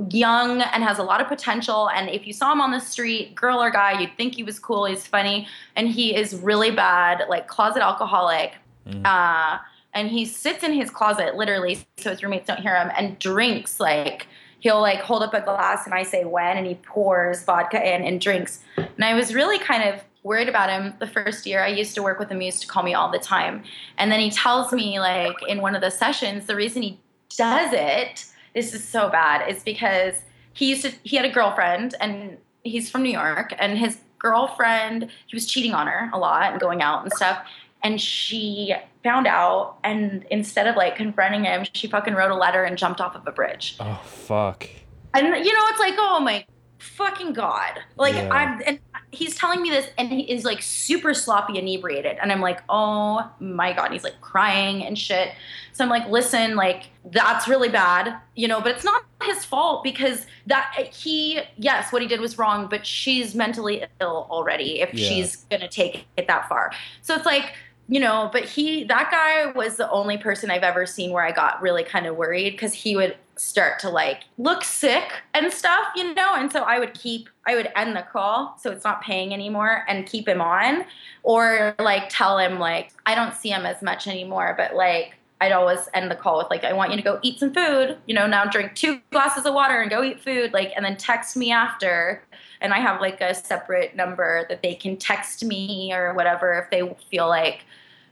young 0.10 0.62
and 0.62 0.83
has 0.83 0.98
a 0.98 1.03
lot 1.03 1.21
of 1.21 1.27
potential. 1.27 1.89
And 1.89 2.10
if 2.10 2.25
you 2.25 2.33
saw 2.33 2.53
him 2.53 2.62
on 2.62 2.71
the 2.71 2.79
street, 2.79 3.36
girl 3.36 3.62
or 3.62 3.69
guy, 3.69 4.00
you'd 4.00 4.15
think 4.15 4.36
he 4.36 4.43
was 4.43 4.57
cool. 4.57 4.86
He's 4.86 5.05
funny, 5.05 5.48
and 5.75 5.88
he 5.88 6.15
is 6.15 6.33
really 6.36 6.71
bad, 6.71 7.24
like 7.29 7.48
closet 7.48 7.83
alcoholic. 7.83 8.53
Mm. 8.88 9.05
Uh, 9.05 9.60
and 9.93 10.10
he 10.10 10.25
sits 10.25 10.63
in 10.63 10.74
his 10.74 10.89
closet 10.89 11.36
literally, 11.36 11.79
so 11.98 12.10
his 12.10 12.24
roommates 12.24 12.48
don't 12.48 12.62
hear 12.62 12.75
him, 12.75 12.89
and 12.98 13.19
drinks 13.19 13.79
like 13.79 14.27
he'll 14.62 14.79
like 14.79 15.01
hold 15.01 15.24
up 15.24 15.33
a 15.33 15.41
glass 15.41 15.86
and 15.86 15.93
I 15.93 16.03
say 16.03 16.24
when 16.24 16.55
and 16.55 16.65
he 16.65 16.75
pours 16.75 17.43
vodka 17.43 17.77
in 17.77 18.03
and 18.03 18.21
drinks. 18.21 18.60
And 18.77 19.03
I 19.03 19.15
was 19.15 19.33
really 19.33 19.60
kind 19.60 19.83
of 19.83 20.01
worried 20.24 20.50
about 20.50 20.70
him 20.70 20.94
the 21.00 21.08
first 21.08 21.46
year. 21.46 21.63
I 21.63 21.68
used 21.68 21.96
to 21.96 22.04
work 22.04 22.20
with 22.20 22.30
him, 22.30 22.40
he 22.40 22.48
used 22.48 22.62
to 22.62 22.68
call 22.68 22.84
me 22.84 22.94
all 22.94 23.12
the 23.12 23.20
time. 23.20 23.63
And 23.98 24.12
then 24.12 24.20
he 24.20 24.30
tells 24.30 24.72
me 24.72 25.00
like 25.00 25.36
in 25.48 25.62
one 25.62 25.75
of 25.75 25.82
the 25.82 25.92
sessions, 25.92 26.46
the 26.46 26.56
reason 26.56 26.82
he 26.82 27.00
does 27.36 27.74
it, 27.74 28.25
this 28.54 28.74
is 28.74 28.84
so 28.84 29.10
bad, 29.10 29.50
is 29.50 29.63
because 29.63 30.16
he 30.53 30.70
used 30.70 30.84
to 30.84 30.92
he 31.03 31.16
had 31.16 31.25
a 31.25 31.29
girlfriend 31.29 31.96
and 32.00 32.38
he's 32.64 32.90
from 32.90 33.03
New 33.03 33.12
York 33.12 33.53
and 33.57 33.77
his 33.77 33.98
girlfriend, 34.20 35.10
he 35.25 35.36
was 35.36 35.48
cheating 35.48 35.74
on 35.74 35.88
her 35.88 36.10
a 36.14 36.20
lot 36.20 36.51
and 36.51 36.62
going 36.62 36.81
out 36.81 37.03
and 37.03 37.12
stuff. 37.14 37.44
And 37.84 38.00
she 38.00 38.75
found 39.03 39.25
out 39.25 39.77
and 39.84 40.24
instead 40.29 40.68
of 40.68 40.75
like 40.75 40.96
confronting 40.96 41.46
him, 41.46 41.66
she 41.74 41.88
fucking 41.88 42.14
wrote 42.14 42.29
a 42.29 42.36
letter 42.36 42.64
and 42.64 42.77
jumped 42.77 43.01
off 43.01 43.16
of 43.16 43.25
a 43.25 43.31
bridge. 43.31 43.77
Oh 43.79 44.00
fuck. 44.05 44.70
And 45.14 45.25
you 45.25 45.53
know, 45.53 45.66
it's 45.70 45.79
like, 45.79 45.96
oh 45.98 46.20
my 46.20 46.46
fucking 46.77 47.34
god! 47.34 47.79
Like 47.98 48.16
Yeah. 48.16 48.29
I'm, 48.31 48.62
and 48.66 48.79
he's 49.11 49.35
telling 49.35 49.61
me 49.61 49.69
this, 49.69 49.89
and 49.97 50.09
he 50.09 50.21
is 50.31 50.45
like 50.45 50.61
super 50.61 51.13
sloppy, 51.13 51.57
inebriated, 51.59 52.17
and 52.21 52.31
I'm 52.31 52.41
like, 52.41 52.61
oh 52.69 53.29
my 53.39 53.74
god! 53.74 53.85
And 53.85 53.93
he's 53.93 54.03
like 54.03 54.19
crying 54.21 54.83
and 54.85 54.97
shit. 54.97 55.33
So 55.74 55.83
I'm 55.83 55.89
like, 55.89 56.07
listen, 56.09 56.55
like 56.55 56.83
that's 57.11 57.47
really 57.47 57.69
bad, 57.69 58.15
you 58.35 58.47
know, 58.47 58.61
but 58.61 58.71
it's 58.75 58.83
not 58.83 59.03
his 59.24 59.43
fault 59.45 59.83
because 59.83 60.25
that 60.47 60.74
eh, 60.77 60.83
he, 60.85 61.41
yes, 61.57 61.91
what 61.91 62.01
he 62.01 62.07
did 62.07 62.19
was 62.19 62.37
wrong, 62.37 62.67
but 62.69 62.85
she's 62.85 63.35
mentally 63.35 63.83
ill 64.00 64.27
already 64.29 64.81
if 64.81 64.93
Yeah. 64.93 65.07
she's 65.09 65.37
gonna 65.50 65.67
take 65.69 66.05
it 66.17 66.27
that 66.27 66.47
far. 66.50 66.71
So 67.01 67.15
it's 67.15 67.25
like. 67.25 67.53
You 67.87 68.00
know, 68.00 68.29
but 68.31 68.46
he, 68.46 68.85
that 68.85 69.11
guy 69.11 69.51
was 69.51 69.75
the 69.75 69.89
only 69.89 70.17
person 70.17 70.50
I've 70.50 70.63
ever 70.63 70.85
seen 70.85 71.11
where 71.11 71.25
I 71.25 71.31
got 71.31 71.61
really 71.61 71.83
kind 71.83 72.05
of 72.05 72.15
worried 72.15 72.51
because 72.51 72.74
he 72.74 72.96
would 72.96 73.17
start 73.35 73.79
to 73.79 73.89
like 73.89 74.24
look 74.37 74.63
sick 74.63 75.11
and 75.33 75.51
stuff, 75.51 75.87
you 75.96 76.13
know? 76.13 76.35
And 76.35 76.51
so 76.51 76.61
I 76.61 76.79
would 76.79 76.94
keep, 76.94 77.27
I 77.46 77.55
would 77.55 77.70
end 77.75 77.96
the 77.96 78.03
call 78.03 78.55
so 78.61 78.72
it's 78.72 78.85
not 78.85 79.01
paying 79.01 79.33
anymore 79.33 79.83
and 79.89 80.05
keep 80.05 80.27
him 80.27 80.39
on 80.39 80.85
or 81.24 81.75
like 81.79 82.07
tell 82.07 82.37
him, 82.37 82.59
like, 82.59 82.94
I 83.05 83.15
don't 83.15 83.33
see 83.33 83.50
him 83.50 83.65
as 83.65 83.81
much 83.81 84.07
anymore, 84.07 84.53
but 84.57 84.75
like, 84.75 85.15
I'd 85.41 85.51
always 85.51 85.89
end 85.96 86.11
the 86.11 86.15
call 86.15 86.37
with 86.37 86.51
like, 86.51 86.63
I 86.63 86.72
want 86.72 86.91
you 86.91 86.98
to 86.98 87.03
go 87.03 87.20
eat 87.24 87.39
some 87.39 87.51
food, 87.51 87.98
you 88.05 88.13
know, 88.13 88.27
now 88.27 88.46
drink 88.46 88.75
two 88.75 89.01
glasses 89.11 89.46
of 89.46 89.55
water 89.55 89.81
and 89.81 89.89
go 89.89 90.03
eat 90.03 90.22
food, 90.22 90.53
like, 90.53 90.72
and 90.75 90.85
then 90.85 90.98
text 90.98 91.35
me 91.35 91.51
after. 91.51 92.24
And 92.61 92.74
I 92.74 92.79
have 92.79 93.01
like 93.01 93.21
a 93.21 93.33
separate 93.33 93.95
number 93.95 94.45
that 94.50 94.61
they 94.61 94.75
can 94.75 94.97
text 94.97 95.43
me 95.43 95.91
or 95.93 96.13
whatever 96.13 96.53
if 96.59 96.69
they 96.69 96.95
feel 97.09 97.27
like, 97.27 97.65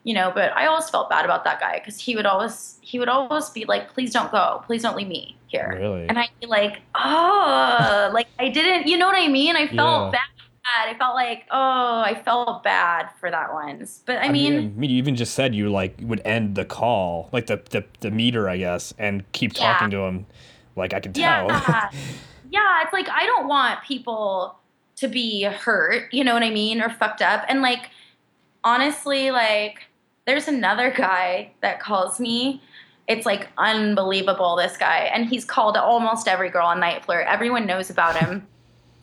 you 0.03 0.13
know, 0.13 0.31
but 0.33 0.51
I 0.55 0.65
always 0.67 0.89
felt 0.89 1.09
bad 1.09 1.25
about 1.25 1.43
that 1.43 1.59
guy 1.59 1.79
because 1.79 1.99
he 1.99 2.15
would 2.15 2.25
always 2.25 2.77
he 2.81 2.99
would 2.99 3.09
always 3.09 3.49
be 3.51 3.65
like, 3.65 3.93
please 3.93 4.11
don't 4.13 4.31
go, 4.31 4.61
please 4.65 4.81
don't 4.81 4.95
leave 4.97 5.07
me 5.07 5.39
here. 5.47 5.77
Really? 5.79 6.07
And 6.09 6.17
I'd 6.17 6.29
be 6.41 6.47
like, 6.47 6.81
oh, 6.95 8.09
like 8.13 8.27
I 8.39 8.49
didn't, 8.49 8.87
you 8.87 8.97
know 8.97 9.07
what 9.07 9.17
I 9.17 9.27
mean? 9.27 9.55
I 9.55 9.67
felt 9.67 10.11
Yeah. 10.11 10.11
bad. 10.11 10.19
I 10.89 10.93
felt 10.97 11.15
like, 11.15 11.45
oh, 11.51 12.01
I 12.01 12.21
felt 12.23 12.63
bad 12.63 13.09
for 13.19 13.31
that 13.31 13.53
once. 13.53 14.03
But 14.05 14.19
I, 14.19 14.29
mean, 14.29 14.53
I 14.53 14.61
mean, 14.61 14.89
you 14.89 14.97
even 14.97 15.15
just 15.15 15.33
said 15.33 15.55
you 15.55 15.69
like 15.69 15.95
would 16.01 16.21
end 16.25 16.55
the 16.55 16.65
call, 16.65 17.29
like 17.31 17.47
the 17.47 17.57
the, 17.71 17.83
the 18.01 18.11
meter, 18.11 18.47
I 18.47 18.57
guess, 18.57 18.93
and 18.99 19.29
keep 19.31 19.53
Yeah. 19.55 19.61
talking 19.61 19.89
to 19.91 19.97
him. 20.01 20.27
Like 20.75 20.93
I 20.93 20.99
can 20.99 21.13
tell. 21.13 21.47
yeah, 21.49 21.89
yeah. 22.49 22.83
It's 22.83 22.93
like 22.93 23.09
I 23.09 23.25
don't 23.25 23.47
want 23.47 23.83
people 23.83 24.55
to 24.97 25.07
be 25.07 25.43
hurt. 25.43 26.13
You 26.13 26.23
know 26.23 26.33
what 26.33 26.43
I 26.43 26.49
mean? 26.49 26.81
Or 26.81 26.89
fucked 26.89 27.21
up. 27.21 27.45
And 27.47 27.61
like, 27.61 27.89
honestly, 28.63 29.31
like, 29.31 29.85
there's 30.25 30.47
another 30.47 30.91
guy 30.91 31.51
that 31.61 31.79
calls 31.79 32.19
me. 32.19 32.61
It's 33.07 33.25
like 33.25 33.47
unbelievable, 33.57 34.55
this 34.55 34.77
guy. 34.77 35.09
And 35.13 35.27
he's 35.27 35.45
called 35.45 35.77
almost 35.77 36.27
every 36.27 36.49
girl 36.49 36.67
on 36.67 36.79
NiteFlirt. 36.79 37.25
Everyone 37.25 37.65
knows 37.65 37.89
about 37.89 38.17
him. 38.17 38.45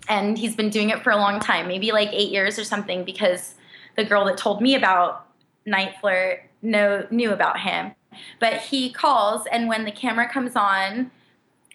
and 0.09 0.38
he's 0.38 0.54
been 0.56 0.70
doing 0.70 0.90
it 0.90 1.02
for 1.02 1.11
a 1.11 1.16
long 1.16 1.40
time, 1.40 1.68
maybe 1.68 1.92
like 1.92 2.11
eight 2.12 2.30
years 2.30 2.59
or 2.59 2.64
something, 2.64 3.04
because 3.04 3.54
the 3.96 4.04
girl 4.04 4.24
that 4.26 4.37
told 4.37 4.61
me 4.61 4.74
about 4.74 5.26
NiteFlirt 5.66 6.40
know, 6.62 7.06
knew 7.11 7.32
about 7.32 7.61
him. 7.61 7.92
But 8.40 8.54
he 8.54 8.90
calls, 8.90 9.46
and 9.50 9.68
when 9.68 9.85
the 9.85 9.92
camera 9.92 10.28
comes 10.28 10.56
on, 10.56 11.11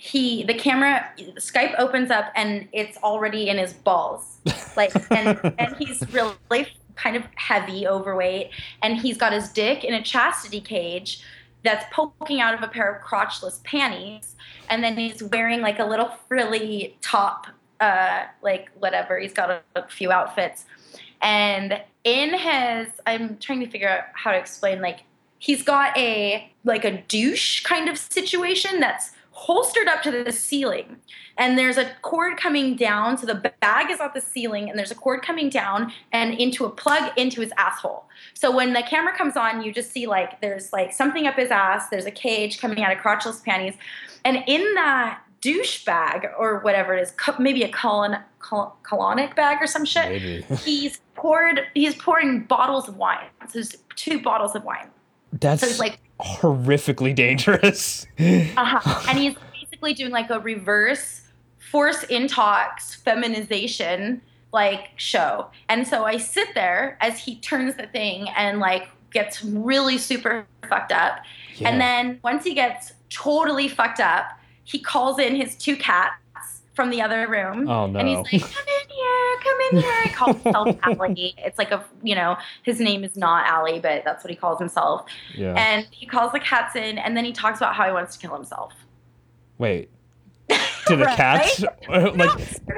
he 0.03 0.41
the 0.41 0.55
camera 0.55 1.07
Skype 1.35 1.75
opens 1.77 2.09
up 2.09 2.31
and 2.35 2.67
it's 2.71 2.97
already 3.03 3.49
in 3.49 3.59
his 3.59 3.71
balls. 3.71 4.39
Like 4.75 4.91
and 5.11 5.39
and 5.59 5.75
he's 5.77 6.03
really 6.11 6.67
kind 6.95 7.15
of 7.15 7.23
heavy, 7.35 7.87
overweight, 7.87 8.49
and 8.81 8.97
he's 8.97 9.15
got 9.15 9.31
his 9.31 9.49
dick 9.49 9.83
in 9.83 9.93
a 9.93 10.01
chastity 10.01 10.59
cage 10.59 11.21
that's 11.63 11.85
poking 11.93 12.41
out 12.41 12.55
of 12.55 12.63
a 12.63 12.67
pair 12.67 12.91
of 12.91 13.05
crotchless 13.05 13.63
panties, 13.63 14.35
and 14.71 14.83
then 14.83 14.97
he's 14.97 15.21
wearing 15.21 15.61
like 15.61 15.77
a 15.77 15.85
little 15.85 16.09
frilly 16.27 16.97
top, 17.01 17.45
uh, 17.79 18.23
like 18.41 18.71
whatever. 18.79 19.19
He's 19.19 19.33
got 19.33 19.51
a, 19.51 19.61
a 19.75 19.87
few 19.87 20.11
outfits, 20.11 20.65
and 21.21 21.79
in 22.05 22.33
his, 22.33 22.87
I'm 23.05 23.37
trying 23.37 23.59
to 23.59 23.69
figure 23.69 23.87
out 23.87 24.05
how 24.15 24.31
to 24.31 24.37
explain. 24.39 24.81
Like 24.81 25.01
he's 25.37 25.61
got 25.61 25.95
a 25.95 26.51
like 26.63 26.85
a 26.85 27.03
douche 27.03 27.61
kind 27.61 27.87
of 27.87 27.99
situation 27.99 28.79
that's 28.79 29.11
holstered 29.31 29.87
up 29.87 30.03
to 30.03 30.11
the 30.11 30.31
ceiling. 30.31 30.97
And 31.37 31.57
there's 31.57 31.77
a 31.77 31.89
cord 32.01 32.37
coming 32.37 32.75
down. 32.75 33.17
So 33.17 33.25
the 33.25 33.53
bag 33.61 33.89
is 33.89 33.99
at 33.99 34.13
the 34.13 34.21
ceiling 34.21 34.69
and 34.69 34.77
there's 34.77 34.91
a 34.91 34.95
cord 34.95 35.21
coming 35.21 35.49
down 35.49 35.91
and 36.11 36.33
into 36.33 36.65
a 36.65 36.69
plug 36.69 37.11
into 37.17 37.41
his 37.41 37.51
asshole. 37.57 38.05
So 38.33 38.55
when 38.55 38.73
the 38.73 38.83
camera 38.83 39.17
comes 39.17 39.37
on 39.37 39.63
you 39.63 39.73
just 39.73 39.91
see 39.91 40.05
like 40.05 40.41
there's 40.41 40.71
like 40.73 40.93
something 40.93 41.27
up 41.27 41.35
his 41.35 41.49
ass. 41.49 41.87
There's 41.89 42.05
a 42.05 42.11
cage 42.11 42.59
coming 42.59 42.83
out 42.83 42.95
of 42.95 43.01
crotchless 43.01 43.43
panties. 43.43 43.75
And 44.25 44.43
in 44.47 44.73
that 44.75 45.21
douche 45.39 45.85
bag 45.85 46.27
or 46.37 46.59
whatever 46.59 46.95
it 46.95 47.01
is 47.01 47.11
co- 47.11 47.35
maybe 47.39 47.63
a 47.63 47.69
colon 47.69 48.17
col- 48.39 48.77
colonic 48.83 49.35
bag 49.35 49.57
or 49.59 49.65
some 49.65 49.85
shit 49.85 50.09
Maybe. 50.09 50.45
he's 50.63 50.99
poured 51.15 51.61
he's 51.73 51.95
pouring 51.95 52.41
bottles 52.41 52.87
of 52.87 52.97
wine. 52.97 53.27
So 53.47 53.53
there's 53.53 53.75
two 53.95 54.21
bottles 54.21 54.55
of 54.55 54.63
wine. 54.65 54.89
That's 55.33 55.61
so 55.61 55.67
he's 55.67 55.79
like 55.79 55.99
horrifically 56.21 57.13
dangerous. 57.13 58.05
uh-huh. 58.19 59.03
and 59.09 59.17
he's 59.17 59.35
basically 59.53 59.93
doing 59.93 60.11
like 60.11 60.29
a 60.29 60.39
reverse 60.39 61.21
force 61.71 62.03
intox 62.05 62.95
feminization 62.97 64.21
like 64.51 64.89
show 64.97 65.49
and 65.69 65.87
so 65.87 66.03
i 66.03 66.17
sit 66.17 66.49
there 66.53 66.97
as 66.99 67.17
he 67.17 67.37
turns 67.37 67.75
the 67.75 67.87
thing 67.87 68.27
and 68.35 68.59
like 68.59 68.89
gets 69.11 69.43
really 69.43 69.97
super 69.97 70.45
fucked 70.67 70.91
up. 70.91 71.19
Yeah. 71.57 71.69
And 71.69 71.79
then 71.79 72.19
once 72.23 72.43
he 72.43 72.53
gets 72.53 72.93
totally 73.09 73.67
fucked 73.67 73.99
up, 73.99 74.25
he 74.63 74.79
calls 74.79 75.19
in 75.19 75.35
his 75.35 75.55
two 75.55 75.75
cats 75.75 76.15
from 76.73 76.89
the 76.89 77.01
other 77.01 77.27
room. 77.27 77.67
Oh, 77.69 77.85
And 77.85 78.07
he's 78.07 78.17
like, 78.17 78.51
come 78.51 78.65
in 78.81 78.89
here, 78.95 79.37
come 79.43 79.57
in 79.71 79.81
here. 79.81 80.01
He 80.03 80.09
calls 80.09 80.41
himself 80.41 80.77
Allie. 80.83 81.33
It's 81.37 81.57
like 81.57 81.71
a, 81.71 81.83
you 82.01 82.15
know, 82.15 82.37
his 82.63 82.79
name 82.79 83.03
is 83.03 83.15
not 83.17 83.45
Allie, 83.47 83.79
but 83.79 84.03
that's 84.05 84.23
what 84.23 84.31
he 84.31 84.37
calls 84.37 84.57
himself. 84.59 85.05
yeah. 85.35 85.53
And 85.55 85.85
he 85.91 86.05
calls 86.05 86.31
the 86.31 86.39
cats 86.39 86.75
in, 86.75 86.97
and 86.97 87.15
then 87.17 87.25
he 87.25 87.33
talks 87.33 87.59
about 87.59 87.75
how 87.75 87.85
he 87.87 87.91
wants 87.91 88.15
to 88.15 88.25
kill 88.27 88.35
himself. 88.35 88.73
Wait. 89.57 89.89
To 90.87 90.95
the 90.95 91.05
Right? 91.05 91.15
cats? 91.15 91.63
No, 91.89 92.09
like, 92.11 92.29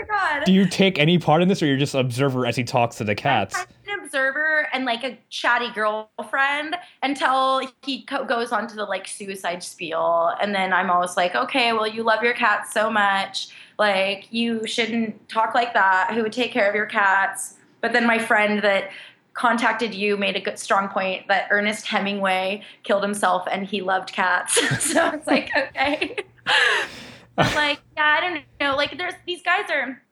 God. 0.10 0.43
do 0.45 0.51
you 0.51 0.67
take 0.67 0.99
any 0.99 1.17
part 1.17 1.41
in 1.41 1.47
this, 1.47 1.63
or 1.63 1.65
you're 1.67 1.77
just 1.77 1.95
observer 1.95 2.45
as 2.45 2.56
he 2.58 2.63
talks 2.63 2.97
to 2.97 3.03
the 3.06 3.15
cats? 3.15 3.65
An 3.93 3.99
observer 4.03 4.67
and 4.73 4.86
like 4.86 5.03
a 5.03 5.17
chatty 5.29 5.71
girlfriend 5.71 6.75
until 7.01 7.62
he 7.84 8.03
co- 8.03 8.25
goes 8.25 8.51
on 8.51 8.67
to 8.67 8.75
the 8.75 8.86
like 8.86 9.08
suicide 9.08 9.63
spiel, 9.63 10.34
and 10.41 10.53
then 10.53 10.73
I'm 10.73 10.89
always 10.89 11.15
like, 11.17 11.36
okay, 11.36 11.73
well, 11.73 11.88
you 11.88 12.03
love 12.03 12.23
your 12.23 12.34
cats 12.34 12.73
so 12.73 12.89
much, 12.89 13.49
like 13.77 14.27
you 14.32 14.65
shouldn't 14.67 15.29
talk 15.29 15.53
like 15.56 15.73
that. 15.73 16.12
Who 16.13 16.23
would 16.23 16.34
take 16.34 16.51
care 16.51 16.67
of 16.67 16.75
your 16.75 16.86
cats? 16.86 17.56
But 17.82 17.93
then 17.93 18.08
my 18.08 18.19
friend 18.19 18.62
that 18.63 18.91
contacted 19.34 19.93
you 19.93 20.15
made 20.15 20.36
a 20.36 20.39
good 20.39 20.60
strong 20.60 20.88
point 20.88 21.27
that 21.27 21.47
Ernest 21.49 21.88
Hemingway 21.88 22.63
killed 22.84 23.03
himself 23.03 23.47
and 23.51 23.65
he 23.65 23.82
loved 23.82 24.13
cats. 24.13 24.56
so 24.91 25.10
it's 25.10 25.27
like, 25.27 25.49
okay. 25.58 26.15
Like, 27.36 27.79
yeah, 27.97 28.06
I 28.06 28.21
don't 28.21 28.43
know. 28.60 28.75
Like, 28.75 28.95
there's 28.95 29.15
these 29.25 29.41
guys 29.41 29.63
are 29.71 30.03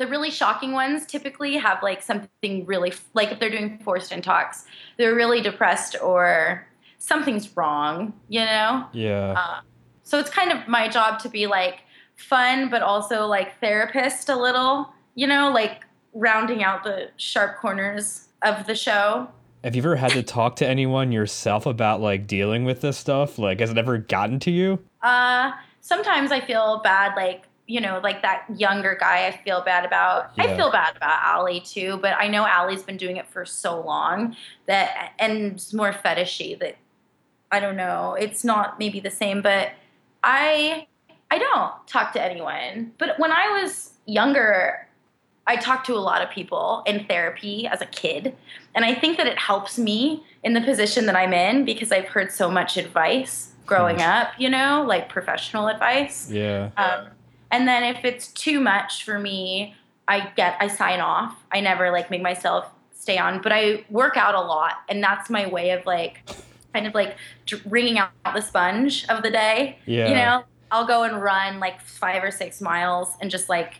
the 0.00 0.06
really 0.08 0.30
shocking 0.30 0.72
ones. 0.72 1.06
Typically, 1.06 1.56
have 1.58 1.80
like 1.82 2.02
something 2.02 2.66
really 2.66 2.92
like 3.14 3.30
if 3.30 3.38
they're 3.38 3.50
doing 3.50 3.78
forced 3.84 4.10
intox, 4.10 4.64
they're 4.96 5.14
really 5.14 5.40
depressed 5.40 5.94
or 6.02 6.66
something's 6.98 7.56
wrong. 7.56 8.12
You 8.28 8.46
know. 8.46 8.86
Yeah. 8.92 9.34
Uh, 9.36 9.60
so 10.02 10.18
it's 10.18 10.30
kind 10.30 10.50
of 10.50 10.66
my 10.66 10.88
job 10.88 11.20
to 11.20 11.28
be 11.28 11.46
like 11.46 11.82
fun, 12.16 12.70
but 12.70 12.82
also 12.82 13.26
like 13.26 13.60
therapist 13.60 14.28
a 14.28 14.36
little. 14.36 14.92
You 15.14 15.26
know, 15.26 15.52
like 15.52 15.84
rounding 16.14 16.64
out 16.64 16.82
the 16.82 17.10
sharp 17.16 17.58
corners 17.58 18.28
of 18.42 18.66
the 18.66 18.74
show. 18.74 19.28
Have 19.62 19.76
you 19.76 19.82
ever 19.82 19.96
had 19.96 20.12
to 20.12 20.22
talk 20.22 20.56
to 20.56 20.66
anyone 20.66 21.12
yourself 21.12 21.66
about 21.66 22.00
like 22.00 22.26
dealing 22.26 22.64
with 22.64 22.80
this 22.80 22.96
stuff? 22.96 23.38
Like, 23.38 23.60
has 23.60 23.70
it 23.70 23.76
ever 23.76 23.98
gotten 23.98 24.38
to 24.40 24.50
you? 24.50 24.78
Uh, 25.02 25.52
sometimes 25.82 26.32
I 26.32 26.40
feel 26.40 26.80
bad, 26.82 27.14
like, 27.16 27.44
you 27.70 27.80
know, 27.80 28.00
like 28.02 28.20
that 28.22 28.44
younger 28.56 28.96
guy 28.98 29.28
I 29.28 29.40
feel 29.44 29.62
bad 29.62 29.84
about. 29.84 30.32
I 30.36 30.56
feel 30.56 30.72
bad 30.72 30.96
about 30.96 31.22
Allie 31.22 31.60
too, 31.60 31.98
but 32.02 32.14
I 32.18 32.26
know 32.26 32.44
Allie's 32.44 32.82
been 32.82 32.96
doing 32.96 33.16
it 33.16 33.28
for 33.28 33.44
so 33.46 33.80
long 33.80 34.34
that, 34.66 35.12
and 35.20 35.52
it's 35.52 35.72
more 35.72 35.92
fetishy 35.92 36.58
that, 36.58 36.76
I 37.52 37.60
don't 37.60 37.76
know, 37.76 38.16
it's 38.18 38.42
not 38.42 38.80
maybe 38.80 38.98
the 38.98 39.10
same, 39.10 39.40
but 39.40 39.70
I, 40.24 40.88
I 41.30 41.38
don't 41.38 41.86
talk 41.86 42.12
to 42.14 42.22
anyone. 42.22 42.92
But 42.98 43.20
when 43.20 43.30
I 43.30 43.62
was 43.62 43.92
younger, 44.04 44.88
I 45.46 45.54
talked 45.54 45.86
to 45.86 45.94
a 45.94 46.02
lot 46.02 46.22
of 46.22 46.30
people 46.30 46.82
in 46.86 47.06
therapy 47.06 47.68
as 47.68 47.80
a 47.80 47.86
kid. 47.86 48.36
And 48.74 48.84
I 48.84 48.96
think 48.96 49.16
that 49.16 49.28
it 49.28 49.38
helps 49.38 49.78
me 49.78 50.24
in 50.42 50.54
the 50.54 50.60
position 50.60 51.06
that 51.06 51.14
I'm 51.14 51.32
in 51.32 51.64
because 51.64 51.92
I've 51.92 52.06
heard 52.06 52.32
so 52.32 52.50
much 52.50 52.76
advice 52.76 53.52
growing 53.64 54.02
up, 54.02 54.32
you 54.38 54.48
know, 54.48 54.84
like 54.88 55.08
professional 55.08 55.68
advice. 55.68 56.28
Yeah. 56.32 56.70
Um, 56.76 57.06
and 57.50 57.66
then 57.66 57.82
if 57.84 58.04
it's 58.04 58.28
too 58.28 58.60
much 58.60 59.04
for 59.04 59.18
me, 59.18 59.74
I 60.08 60.30
get, 60.36 60.56
I 60.60 60.68
sign 60.68 61.00
off. 61.00 61.36
I 61.52 61.60
never 61.60 61.90
like 61.90 62.10
make 62.10 62.22
myself 62.22 62.66
stay 62.92 63.18
on, 63.18 63.40
but 63.42 63.52
I 63.52 63.84
work 63.90 64.16
out 64.16 64.34
a 64.34 64.40
lot. 64.40 64.78
And 64.88 65.02
that's 65.02 65.30
my 65.30 65.48
way 65.48 65.70
of 65.70 65.86
like, 65.86 66.28
kind 66.72 66.86
of 66.86 66.94
like 66.94 67.16
wringing 67.64 67.98
out 67.98 68.10
the 68.34 68.40
sponge 68.40 69.06
of 69.08 69.22
the 69.22 69.30
day. 69.30 69.78
Yeah. 69.86 70.08
You 70.08 70.14
know, 70.14 70.44
I'll 70.70 70.86
go 70.86 71.02
and 71.02 71.20
run 71.20 71.60
like 71.60 71.80
five 71.80 72.22
or 72.22 72.30
six 72.30 72.60
miles 72.60 73.14
and 73.20 73.30
just 73.30 73.48
like, 73.48 73.76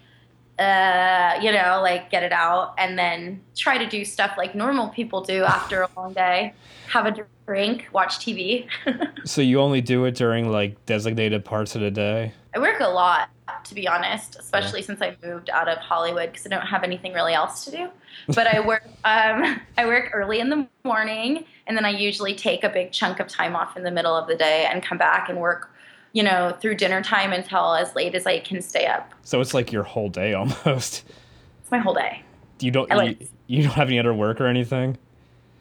uh, 0.59 1.39
you 1.41 1.53
know, 1.53 1.81
like 1.83 2.11
get 2.11 2.23
it 2.23 2.33
out 2.33 2.75
and 2.77 2.99
then 2.99 3.41
try 3.57 3.79
to 3.79 3.89
do 3.89 4.05
stuff 4.05 4.35
like 4.37 4.55
normal 4.55 4.89
people 4.89 5.23
do 5.23 5.45
after 5.45 5.83
a 5.83 5.89
long 5.97 6.13
day. 6.13 6.55
Have 6.89 7.07
a 7.07 7.27
drink, 7.47 7.89
watch 7.93 8.19
TV. 8.19 8.69
So 9.25 9.43
you 9.43 9.61
only 9.61 9.81
do 9.81 10.07
it 10.07 10.15
during 10.15 10.51
like 10.51 10.87
designated 10.87 11.45
parts 11.45 11.75
of 11.75 11.83
the 11.83 11.91
day? 11.91 12.33
I 12.55 12.59
work 12.59 12.81
a 12.81 12.89
lot, 12.89 13.31
to 13.65 13.75
be 13.75 13.87
honest, 13.87 14.37
especially 14.39 14.83
since 14.83 15.01
I 15.01 15.17
moved 15.25 15.51
out 15.51 15.69
of 15.69 15.79
Hollywood 15.79 16.31
because 16.33 16.47
I 16.47 16.49
don't 16.49 16.67
have 16.67 16.83
anything 16.83 17.13
really 17.13 17.33
else 17.35 17.65
to 17.67 17.71
do. 17.71 17.89
But 18.35 18.47
I 18.47 18.61
work, 18.61 18.83
um, 19.05 19.61
I 19.79 19.87
work 19.87 20.11
early 20.13 20.41
in 20.41 20.51
the 20.51 20.67
morning, 20.85 21.45
and 21.67 21.77
then 21.77 21.85
I 21.85 21.91
usually 21.91 22.35
take 22.35 22.65
a 22.65 22.69
big 22.69 22.93
chunk 22.93 23.19
of 23.19 23.29
time 23.29 23.57
off 23.57 23.77
in 23.77 23.83
the 23.83 23.91
middle 23.91 24.15
of 24.15 24.27
the 24.29 24.37
day 24.37 24.67
and 24.71 24.83
come 24.83 24.99
back 24.99 25.29
and 25.29 25.39
work, 25.39 25.73
you 26.13 26.23
know, 26.23 26.57
through 26.61 26.75
dinner 26.75 27.03
time 27.03 27.33
until 27.33 27.75
as 27.75 27.95
late 27.95 28.15
as 28.15 28.27
I 28.27 28.41
can 28.41 28.61
stay 28.61 28.87
up. 28.87 29.15
So 29.23 29.41
it's 29.41 29.55
like 29.55 29.73
your 29.73 29.85
whole 29.85 30.09
day 30.11 30.35
almost. 30.35 31.05
It's 31.63 31.71
my 31.71 31.79
whole 31.79 31.95
day. 31.95 32.23
You 32.61 32.71
don't 32.73 32.91
like- 32.91 33.21
you, 33.21 33.29
you 33.47 33.63
don't 33.63 33.73
have 33.73 33.89
any 33.89 33.99
other 33.99 34.13
work 34.13 34.41
or 34.41 34.47
anything? 34.47 34.99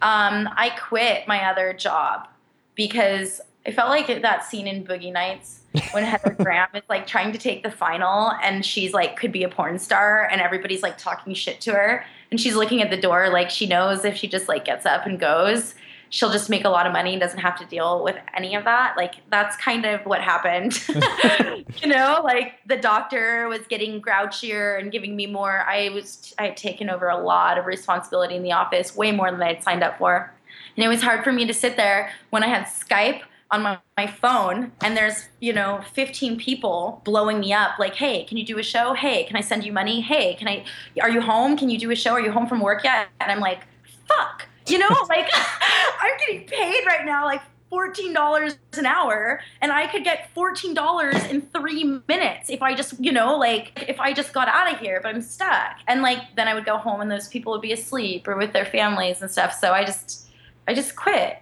Um, 0.02 0.50
I 0.56 0.72
quit 0.78 1.28
my 1.28 1.46
other 1.46 1.74
job 1.74 2.28
because 2.76 3.42
I 3.66 3.72
felt 3.72 3.90
like 3.90 4.08
that 4.22 4.44
scene 4.44 4.68
in 4.68 4.84
Boogie 4.86 5.14
Nights 5.14 5.59
when 5.92 6.04
Heather 6.04 6.36
Graham 6.40 6.70
is 6.74 6.84
like 6.90 7.06
trying 7.06 7.32
to 7.32 7.38
take 7.38 7.64
the 7.64 7.72
final 7.72 8.32
and 8.44 8.66
she's 8.66 8.94
like 8.94 9.18
could 9.18 9.32
be 9.32 9.44
a 9.44 9.50
porn 9.50 9.78
star 9.80 10.28
and 10.32 10.42
everybody's 10.42 10.82
like 10.82 10.98
talking 10.98 11.34
shit 11.34 11.62
to 11.62 11.72
her 11.72 12.06
and 12.32 12.40
she's 12.40 12.56
looking 12.56 12.82
at 12.82 12.90
the 12.90 12.98
door 12.98 13.30
like 13.30 13.50
she 13.50 13.68
knows 13.68 14.04
if 14.04 14.16
she 14.16 14.28
just 14.28 14.48
like 14.48 14.66
gets 14.66 14.86
up 14.86 15.06
and 15.06 15.20
goes 15.20 15.76
she'll 16.10 16.32
just 16.32 16.50
make 16.50 16.66
a 16.66 16.70
lot 16.70 16.88
of 16.88 16.94
money 16.94 17.12
and 17.12 17.22
doesn't 17.22 17.40
have 17.40 17.58
to 17.60 17.66
deal 17.66 18.04
with 18.04 18.16
any 18.36 18.56
of 18.56 18.64
that. 18.66 18.96
Like 18.98 19.16
that's 19.30 19.56
kind 19.58 19.86
of 19.86 20.02
what 20.06 20.22
happened. 20.22 20.80
You 21.82 21.88
know 21.88 22.22
like 22.24 22.56
the 22.66 22.76
doctor 22.76 23.48
was 23.48 23.62
getting 23.70 24.02
grouchier 24.02 24.80
and 24.80 24.92
giving 24.92 25.16
me 25.16 25.28
more. 25.28 25.64
I 25.68 25.90
was 25.90 26.34
i 26.38 26.46
had 26.46 26.58
taken 26.58 26.90
over 26.90 27.08
a 27.08 27.18
lot 27.18 27.58
of 27.58 27.66
responsibility 27.66 28.36
in 28.36 28.44
the 28.44 28.52
office 28.52 28.96
way 28.96 29.12
more 29.12 29.32
than 29.32 29.42
i 29.42 29.54
had 29.54 29.64
signed 29.64 29.84
up 29.84 29.98
for. 29.98 30.34
And 30.76 30.84
it 30.84 30.88
was 30.88 31.02
hard 31.02 31.24
for 31.24 31.32
me 31.32 31.46
to 31.46 31.54
sit 31.54 31.78
there 31.78 32.12
when 32.32 32.44
i 32.44 32.48
had 32.48 32.64
skype 32.66 33.22
on 33.52 33.64
my, 33.64 33.80
my 33.98 34.06
phone 34.06 34.72
and 34.84 34.96
there's 34.96 35.28
you 35.40 35.52
know 35.52 35.82
15 35.94 36.38
people 36.38 37.02
blowing 37.04 37.40
me 37.40 37.52
up 37.52 37.80
like 37.80 37.96
hey 37.96 38.24
can 38.26 38.38
you 38.38 38.46
do 38.46 38.60
a 38.60 38.64
show? 38.64 38.94
Hey 38.94 39.24
can 39.24 39.36
i 39.36 39.42
send 39.42 39.64
you 39.64 39.72
money? 39.72 40.02
Hey 40.02 40.36
can 40.36 40.48
i 40.48 40.64
are 41.02 41.10
you 41.10 41.22
home? 41.22 41.58
Can 41.58 41.70
you 41.70 41.78
do 41.78 41.90
a 41.92 41.96
show? 41.96 42.12
Are 42.12 42.22
you 42.22 42.32
home 42.32 42.48
from 42.48 42.62
work 42.62 42.84
yet? 42.84 43.08
And 43.20 43.32
i'm 43.32 43.40
like 43.40 43.62
fuck. 44.08 44.48
You 44.68 44.78
know 44.78 44.88
like 45.10 45.30
i'm 45.34 46.18
getting 46.20 46.46
paid 46.48 46.86
right 46.86 47.06
now 47.06 47.26
like 47.26 47.42
$14 47.72 48.58
an 48.78 48.86
hour 48.88 49.42
and 49.62 49.72
i 49.72 49.86
could 49.88 50.04
get 50.04 50.34
$14 50.36 51.30
in 51.30 51.42
three 51.42 51.84
minutes 52.08 52.50
if 52.50 52.64
i 52.64 52.74
just 52.74 53.00
you 53.00 53.12
know 53.12 53.38
like 53.38 53.86
if 53.88 54.00
i 54.00 54.12
just 54.12 54.34
got 54.34 54.48
out 54.48 54.74
of 54.74 54.80
here 54.80 55.00
but 55.02 55.14
i'm 55.14 55.22
stuck. 55.22 55.78
And 55.88 56.02
like 56.02 56.36
then 56.36 56.48
i 56.48 56.54
would 56.54 56.66
go 56.66 56.78
home 56.78 57.02
and 57.02 57.10
those 57.10 57.28
people 57.28 57.52
would 57.54 57.62
be 57.62 57.72
asleep 57.72 58.28
or 58.28 58.38
with 58.38 58.54
their 58.54 58.66
families 58.66 59.22
and 59.22 59.30
stuff. 59.30 59.54
So 59.54 59.72
i 59.72 59.84
just 59.84 60.28
i 60.68 60.74
just 60.74 60.96
quit. 60.96 61.42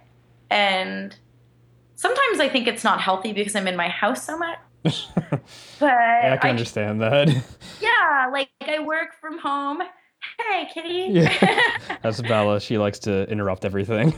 And 0.50 1.14
sometimes 1.98 2.38
i 2.40 2.48
think 2.48 2.66
it's 2.68 2.84
not 2.84 3.00
healthy 3.00 3.32
because 3.32 3.54
i'm 3.56 3.66
in 3.66 3.76
my 3.76 3.88
house 3.88 4.22
so 4.24 4.38
much 4.38 4.58
but 4.84 5.40
Yeah, 5.80 6.30
I 6.34 6.36
can 6.36 6.48
I- 6.48 6.50
understand 6.50 7.00
that. 7.02 7.28
yeah 7.80 8.28
like 8.32 8.48
i 8.62 8.78
work 8.78 9.08
from 9.20 9.38
home 9.38 9.82
hey 10.38 10.68
kitty 10.72 11.08
Yeah. 11.12 11.68
That's 12.02 12.20
Bella. 12.22 12.60
She 12.60 12.78
likes 12.78 12.98
to 13.00 13.28
interrupt 13.28 13.64
everything. 13.64 14.14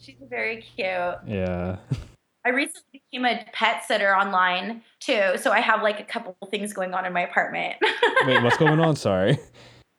she's 0.00 0.16
very 0.30 0.62
cute 0.62 0.86
yeah. 1.26 1.76
I 2.46 2.50
recently 2.50 3.02
became 3.10 3.24
a 3.24 3.42
pet 3.54 3.84
sitter 3.86 4.14
online 4.14 4.82
too, 5.00 5.32
so 5.40 5.50
I 5.50 5.60
have 5.60 5.82
like 5.82 5.98
a 5.98 6.04
couple 6.04 6.36
things 6.50 6.74
going 6.74 6.92
on 6.92 7.06
in 7.06 7.12
my 7.14 7.22
apartment. 7.22 7.76
Wait, 8.26 8.42
what's 8.42 8.58
going 8.58 8.80
on? 8.80 8.96
Sorry. 8.96 9.38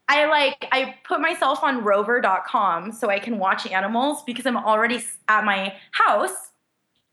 I 0.07 0.27
like 0.27 0.67
I 0.71 0.93
put 1.05 1.19
myself 1.21 1.63
on 1.63 1.83
rover.com 1.83 2.91
so 2.91 3.09
I 3.09 3.17
can 3.17 3.39
watch 3.39 3.65
animals 3.65 4.21
because 4.27 4.45
I'm 4.45 4.57
already 4.57 5.03
at 5.27 5.43
my 5.43 5.73
house 5.91 6.51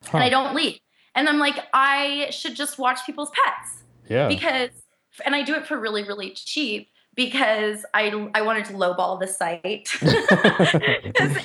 Huh. 0.06 0.18
and 0.18 0.24
I 0.24 0.28
don't 0.28 0.54
leave. 0.54 0.78
And 1.14 1.28
I'm 1.28 1.38
like 1.38 1.58
I 1.72 2.28
should 2.30 2.54
just 2.54 2.78
watch 2.78 3.00
people's 3.06 3.30
pets 3.30 3.84
Yeah. 4.08 4.28
because 4.28 4.70
and 5.24 5.34
I 5.34 5.42
do 5.42 5.54
it 5.54 5.66
for 5.66 5.78
really 5.78 6.04
really 6.04 6.30
cheap 6.30 6.88
because 7.14 7.84
I 7.94 8.28
I 8.34 8.40
wanted 8.42 8.64
to 8.66 8.72
lowball 8.72 9.20
the 9.20 9.26
site. 9.26 9.88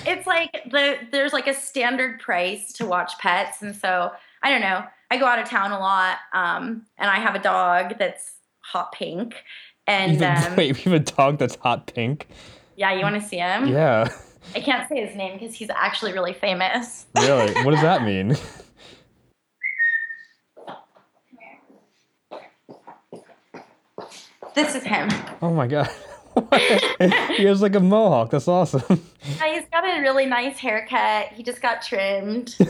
It's 0.09 0.25
like 0.27 0.51
the 0.71 0.97
there's 1.11 1.33
like 1.33 1.47
a 1.47 1.53
standard 1.53 2.19
price 2.19 2.71
to 2.73 2.85
watch 2.85 3.17
pets, 3.19 3.61
and 3.61 3.75
so 3.75 4.11
I 4.41 4.49
don't 4.51 4.61
know. 4.61 4.83
I 5.11 5.17
go 5.17 5.25
out 5.25 5.39
of 5.39 5.47
town 5.49 5.71
a 5.71 5.79
lot, 5.79 6.17
um, 6.33 6.85
and 6.97 7.09
I 7.09 7.15
have 7.19 7.35
a 7.35 7.39
dog 7.39 7.97
that's 7.99 8.33
hot 8.61 8.91
pink, 8.93 9.35
and 9.85 10.21
um, 10.23 10.55
wait, 10.57 10.75
we 10.77 10.81
have 10.83 10.93
a 10.93 10.99
dog 10.99 11.37
that's 11.37 11.55
hot 11.57 11.87
pink. 11.93 12.27
yeah, 12.75 12.93
you 12.93 13.01
want 13.01 13.21
to 13.21 13.27
see 13.27 13.37
him? 13.37 13.67
Yeah. 13.67 14.07
I 14.55 14.59
can't 14.61 14.87
say 14.89 15.05
his 15.05 15.15
name 15.15 15.37
because 15.37 15.55
he's 15.55 15.69
actually 15.69 16.13
really 16.13 16.33
famous. 16.33 17.05
Really? 17.15 17.53
What 17.63 17.71
does 17.71 17.81
that 17.81 18.03
mean? 18.03 18.35
This 24.55 24.73
is 24.73 24.83
him. 24.83 25.07
Oh 25.39 25.53
my 25.53 25.67
god. 25.67 25.87
he 27.37 27.43
has 27.43 27.61
like 27.61 27.75
a 27.75 27.79
mohawk. 27.79 28.31
That's 28.31 28.47
awesome. 28.47 29.03
Yeah, 29.39 29.53
he's 29.53 29.69
got 29.71 29.83
a 29.83 30.01
really 30.01 30.25
nice 30.25 30.57
haircut. 30.57 31.27
He 31.33 31.43
just 31.43 31.61
got 31.61 31.83
trimmed. 31.83 32.57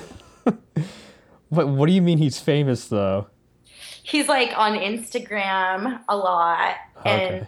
What 1.49 1.69
What 1.69 1.85
do 1.87 1.93
you 1.93 2.01
mean 2.01 2.17
he's 2.17 2.41
famous 2.41 2.89
though? 2.89 3.27
He's 4.03 4.27
like 4.27 4.51
on 4.57 4.77
Instagram 4.77 6.01
a 6.09 6.17
lot 6.17 6.75
and 7.05 7.35
Okay. 7.35 7.47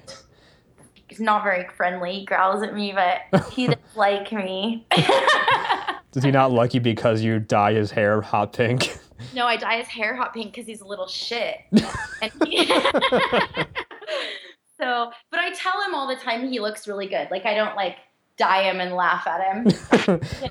He's 1.19 1.25
not 1.25 1.43
very 1.43 1.67
friendly. 1.75 2.19
He 2.19 2.25
growls 2.25 2.63
at 2.63 2.73
me, 2.73 2.93
but 2.93 3.49
he 3.51 3.67
does 3.67 3.75
like 3.95 4.31
me. 4.31 4.87
Does 6.11 6.23
he 6.23 6.31
not 6.31 6.51
like 6.51 6.73
you 6.73 6.81
because 6.81 7.21
you 7.21 7.37
dye 7.37 7.73
his 7.73 7.91
hair 7.91 8.19
hot 8.19 8.51
pink? 8.53 8.97
no, 9.35 9.45
I 9.45 9.57
dye 9.57 9.77
his 9.77 9.87
hair 9.87 10.15
hot 10.15 10.33
pink 10.33 10.51
because 10.53 10.65
he's 10.65 10.81
a 10.81 10.87
little 10.87 11.05
shit. 11.05 11.57
He- 11.71 12.65
so, 14.79 15.11
but 15.29 15.39
I 15.39 15.51
tell 15.53 15.79
him 15.83 15.93
all 15.93 16.07
the 16.07 16.15
time 16.15 16.49
he 16.49 16.59
looks 16.59 16.87
really 16.87 17.05
good. 17.05 17.27
Like 17.29 17.45
I 17.45 17.53
don't 17.53 17.75
like 17.75 17.97
dye 18.37 18.63
him 18.63 18.79
and 18.79 18.95
laugh 18.95 19.27
at 19.27 19.53
him. 19.53 19.67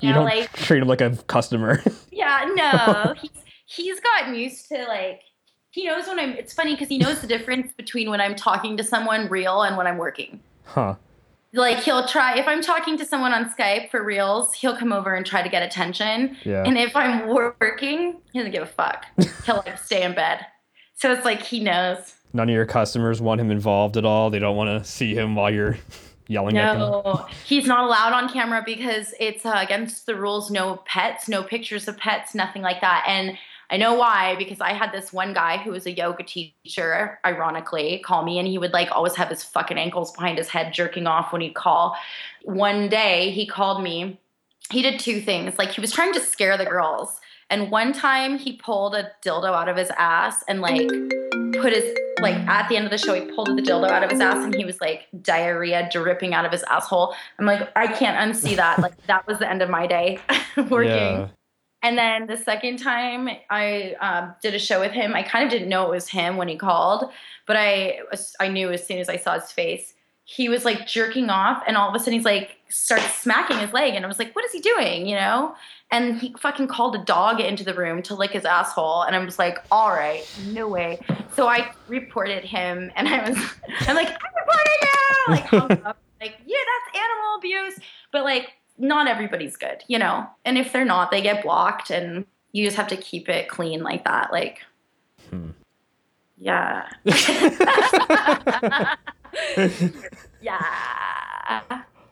you 0.01 0.09
know, 0.09 0.15
don't 0.19 0.23
like- 0.25 0.53
treat 0.53 0.81
him 0.81 0.87
like 0.87 1.01
a 1.01 1.17
customer. 1.27 1.83
Yeah, 2.09 2.49
no. 2.55 3.15
he's 3.19 3.31
he's 3.65 3.99
gotten 3.99 4.35
used 4.35 4.69
to 4.69 4.85
like 4.85 5.23
he 5.71 5.85
knows 5.87 6.07
when 6.07 6.19
I'm 6.19 6.29
it's 6.31 6.53
funny 6.53 6.73
because 6.73 6.87
he 6.87 6.99
knows 6.99 7.19
the 7.19 7.27
difference 7.27 7.73
between 7.73 8.09
when 8.09 8.21
I'm 8.21 8.35
talking 8.35 8.77
to 8.77 8.83
someone 8.83 9.27
real 9.27 9.63
and 9.63 9.75
when 9.75 9.87
I'm 9.87 9.97
working. 9.97 10.39
Huh. 10.73 10.95
Like 11.53 11.79
he'll 11.79 12.07
try 12.07 12.37
if 12.37 12.47
I'm 12.47 12.61
talking 12.61 12.97
to 12.97 13.05
someone 13.05 13.33
on 13.33 13.49
Skype 13.49 13.89
for 13.89 14.03
reals, 14.03 14.53
he'll 14.53 14.77
come 14.77 14.93
over 14.93 15.15
and 15.15 15.25
try 15.25 15.41
to 15.41 15.49
get 15.49 15.63
attention. 15.63 16.37
Yeah. 16.43 16.63
And 16.63 16.77
if 16.77 16.95
I'm 16.95 17.27
working, 17.27 18.21
he 18.31 18.39
doesn't 18.39 18.51
give 18.51 18.63
a 18.63 18.67
fuck. 18.67 19.05
He'll 19.45 19.63
like 19.65 19.79
stay 19.79 20.03
in 20.03 20.13
bed. 20.13 20.45
So 20.93 21.11
it's 21.11 21.25
like 21.25 21.41
he 21.41 21.59
knows. 21.59 22.13
None 22.33 22.49
of 22.49 22.53
your 22.53 22.67
customers 22.67 23.19
want 23.19 23.41
him 23.41 23.49
involved 23.49 23.97
at 23.97 24.05
all. 24.05 24.29
They 24.29 24.37
don't 24.37 24.55
want 24.55 24.83
to 24.83 24.87
see 24.87 25.15
him 25.15 25.33
while 25.33 25.51
you're 25.51 25.77
yelling 26.27 26.57
at 26.57 26.73
them. 26.73 26.81
No, 26.81 27.25
he's 27.45 27.65
not 27.65 27.83
allowed 27.83 28.13
on 28.13 28.29
camera 28.31 28.61
because 28.63 29.15
it's 29.19 29.43
uh, 29.43 29.55
against 29.55 30.05
the 30.05 30.15
rules. 30.15 30.51
No 30.51 30.83
pets, 30.85 31.27
no 31.27 31.41
pictures 31.41 31.87
of 31.87 31.97
pets, 31.97 32.35
nothing 32.35 32.61
like 32.61 32.81
that. 32.81 33.05
And 33.07 33.37
I 33.71 33.77
know 33.77 33.93
why 33.93 34.35
because 34.35 34.61
I 34.61 34.73
had 34.73 34.91
this 34.91 35.13
one 35.13 35.33
guy 35.33 35.57
who 35.57 35.71
was 35.71 35.85
a 35.85 35.91
yoga 35.91 36.23
teacher, 36.23 37.19
ironically, 37.23 37.99
call 38.03 38.23
me 38.23 38.39
and 38.39 38.47
he 38.47 38.57
would 38.57 38.73
like 38.73 38.89
always 38.91 39.15
have 39.15 39.29
his 39.29 39.43
fucking 39.43 39.77
ankles 39.77 40.11
behind 40.11 40.37
his 40.37 40.49
head 40.49 40.73
jerking 40.73 41.05
off 41.05 41.31
when 41.31 41.41
he'd 41.41 41.53
call. 41.53 41.95
One 42.43 42.89
day 42.89 43.29
he 43.31 43.45
called 43.45 43.83
me. 43.83 44.19
He 44.71 44.81
did 44.81 44.99
two 44.99 45.21
things. 45.21 45.57
Like 45.59 45.69
he 45.69 45.81
was 45.81 45.91
trying 45.91 46.13
to 46.13 46.19
scare 46.19 46.57
the 46.57 46.65
girls. 46.65 47.19
And 47.51 47.71
one 47.71 47.93
time 47.93 48.37
he 48.37 48.53
pulled 48.53 48.95
a 48.95 49.11
dildo 49.23 49.53
out 49.53 49.69
of 49.69 49.77
his 49.77 49.91
ass 49.97 50.43
and 50.47 50.61
like 50.61 50.87
put 51.61 51.73
his 51.73 51.95
like 52.21 52.35
at 52.35 52.69
the 52.69 52.75
end 52.75 52.85
of 52.85 52.91
the 52.91 52.97
show 52.97 53.13
he 53.13 53.21
pulled 53.33 53.47
the 53.47 53.61
dildo 53.61 53.89
out 53.89 54.03
of 54.03 54.11
his 54.11 54.19
ass 54.19 54.43
and 54.43 54.53
he 54.53 54.65
was 54.65 54.79
like 54.81 55.07
diarrhea 55.21 55.89
dripping 55.91 56.33
out 56.33 56.45
of 56.45 56.51
his 56.51 56.63
asshole. 56.63 57.15
I'm 57.37 57.45
like 57.45 57.69
I 57.75 57.87
can't 57.87 58.17
unsee 58.17 58.55
that. 58.55 58.79
Like 58.79 59.05
that 59.07 59.27
was 59.27 59.39
the 59.39 59.49
end 59.49 59.61
of 59.61 59.69
my 59.69 59.85
day 59.85 60.19
working. 60.69 60.89
Yeah. 60.89 61.27
And 61.81 61.97
then 61.97 62.27
the 62.27 62.37
second 62.37 62.77
time 62.77 63.29
I 63.49 63.95
um, 64.01 64.35
did 64.41 64.53
a 64.53 64.59
show 64.59 64.79
with 64.81 64.91
him, 64.91 65.15
I 65.15 65.23
kind 65.23 65.45
of 65.45 65.51
didn't 65.51 65.69
know 65.69 65.85
it 65.85 65.91
was 65.91 66.09
him 66.09 66.35
when 66.35 66.49
he 66.49 66.57
called, 66.57 67.09
but 67.45 67.55
I 67.55 67.99
I 68.39 68.49
knew 68.49 68.69
as 68.69 68.85
soon 68.85 68.99
as 68.99 69.09
I 69.09 69.17
saw 69.17 69.39
his 69.39 69.51
face. 69.51 69.93
He 70.25 70.47
was 70.47 70.63
like 70.63 70.85
jerking 70.85 71.31
off, 71.31 71.63
and 71.65 71.75
all 71.75 71.89
of 71.89 71.95
a 71.95 71.99
sudden 71.99 72.13
he's 72.13 72.25
like 72.25 72.57
starts 72.67 73.15
smacking 73.15 73.57
his 73.57 73.73
leg, 73.73 73.95
and 73.95 74.05
I 74.05 74.07
was 74.07 74.19
like, 74.19 74.35
"What 74.35 74.45
is 74.45 74.51
he 74.51 74.59
doing?" 74.59 75.07
You 75.07 75.15
know? 75.15 75.55
And 75.89 76.19
he 76.19 76.35
fucking 76.37 76.67
called 76.67 76.95
a 76.95 77.03
dog 77.03 77.39
into 77.39 77.63
the 77.63 77.73
room 77.73 78.03
to 78.03 78.13
lick 78.13 78.31
his 78.31 78.45
asshole, 78.45 79.03
and 79.03 79.15
I 79.15 79.25
was 79.25 79.39
like, 79.39 79.57
"All 79.71 79.89
right, 79.89 80.23
no 80.49 80.67
way." 80.67 80.99
So 81.35 81.47
I 81.47 81.71
reported 81.87 82.43
him, 82.43 82.91
and 82.95 83.07
I 83.07 83.27
was, 83.27 83.37
I'm 83.87 83.95
like, 83.95 84.09
"I'm 84.09 84.31
reporting 84.37 84.79
you!" 84.81 85.33
Like, 85.33 85.43
hung 85.45 85.85
up, 85.87 85.97
like, 86.21 86.35
yeah, 86.45 86.57
that's 86.57 87.03
animal 87.03 87.37
abuse, 87.37 87.79
but 88.11 88.23
like 88.23 88.51
not 88.79 89.07
everybody's 89.07 89.55
good, 89.57 89.83
you 89.87 89.99
know? 89.99 90.27
And 90.45 90.57
if 90.57 90.71
they're 90.73 90.85
not, 90.85 91.11
they 91.11 91.21
get 91.21 91.43
blocked 91.43 91.91
and 91.91 92.25
you 92.53 92.65
just 92.65 92.77
have 92.77 92.87
to 92.87 92.97
keep 92.97 93.29
it 93.29 93.47
clean 93.49 93.83
like 93.83 94.05
that. 94.05 94.31
Like, 94.31 94.61
Hmm. 95.29 95.49
yeah. 96.37 96.89
yeah. 100.41 101.61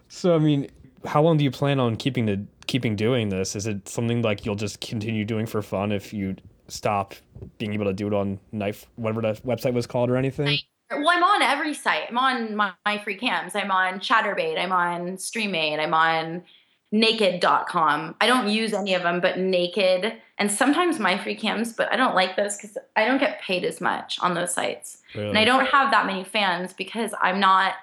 So 0.10 0.36
I 0.36 0.40
mean, 0.40 0.70
how 1.06 1.22
long 1.22 1.38
do 1.38 1.44
you 1.44 1.52
plan 1.52 1.80
on 1.80 1.96
keeping 1.96 2.26
the 2.26 2.46
keeping 2.68 2.96
doing 2.96 3.30
this? 3.30 3.56
Is 3.56 3.66
it 3.68 3.88
something 3.88 4.22
like 4.22 4.46
you'll 4.46 4.56
just 4.56 4.82
continue 4.82 5.26
doing 5.26 5.46
for 5.46 5.62
fun 5.62 5.92
if 5.92 6.14
you 6.14 6.36
stop 6.68 7.16
being 7.58 7.74
able 7.74 7.86
to 7.86 7.94
do 7.94 8.08
it 8.08 8.14
on 8.14 8.40
knife 8.52 8.86
whatever 8.96 9.22
the 9.22 9.34
website 9.46 9.74
was 9.74 9.88
called 9.88 10.10
or 10.10 10.18
anything? 10.18 10.60
Well, 10.90 11.10
I'm 11.10 11.24
on 11.24 11.42
every 11.42 11.74
site. 11.74 12.04
I'm 12.10 12.18
on 12.18 12.56
my, 12.56 12.72
MyFreeCams. 12.86 13.56
I'm 13.56 13.72
on 13.72 14.00
Chaturbate. 14.00 14.58
I'm 14.58 14.72
on 14.72 15.18
Streamate. 15.18 15.80
I'm 15.80 15.94
on 15.94 16.44
naked.com. 16.92 18.16
I 18.22 18.28
don't 18.28 18.48
use 18.50 18.74
any 18.74 18.94
of 18.94 19.04
them, 19.04 19.20
but 19.20 19.38
naked 19.38 20.14
and 20.38 20.52
sometimes 20.52 21.00
MyFreeCams, 21.00 21.76
but 21.76 21.92
I 21.92 21.96
don't 21.96 22.16
like 22.16 22.36
those 22.36 22.56
because 22.56 22.78
I 22.96 23.06
don't 23.06 23.20
get 23.20 23.42
paid 23.42 23.66
as 23.66 23.82
much 23.82 24.20
on 24.22 24.36
those 24.36 24.54
sites. 24.54 25.02
Really? 25.16 25.30
And 25.30 25.38
I 25.38 25.46
don't 25.46 25.66
have 25.66 25.92
that 25.92 26.06
many 26.06 26.24
fans 26.24 26.74
because 26.74 27.14
I'm 27.22 27.40
not, 27.40 27.74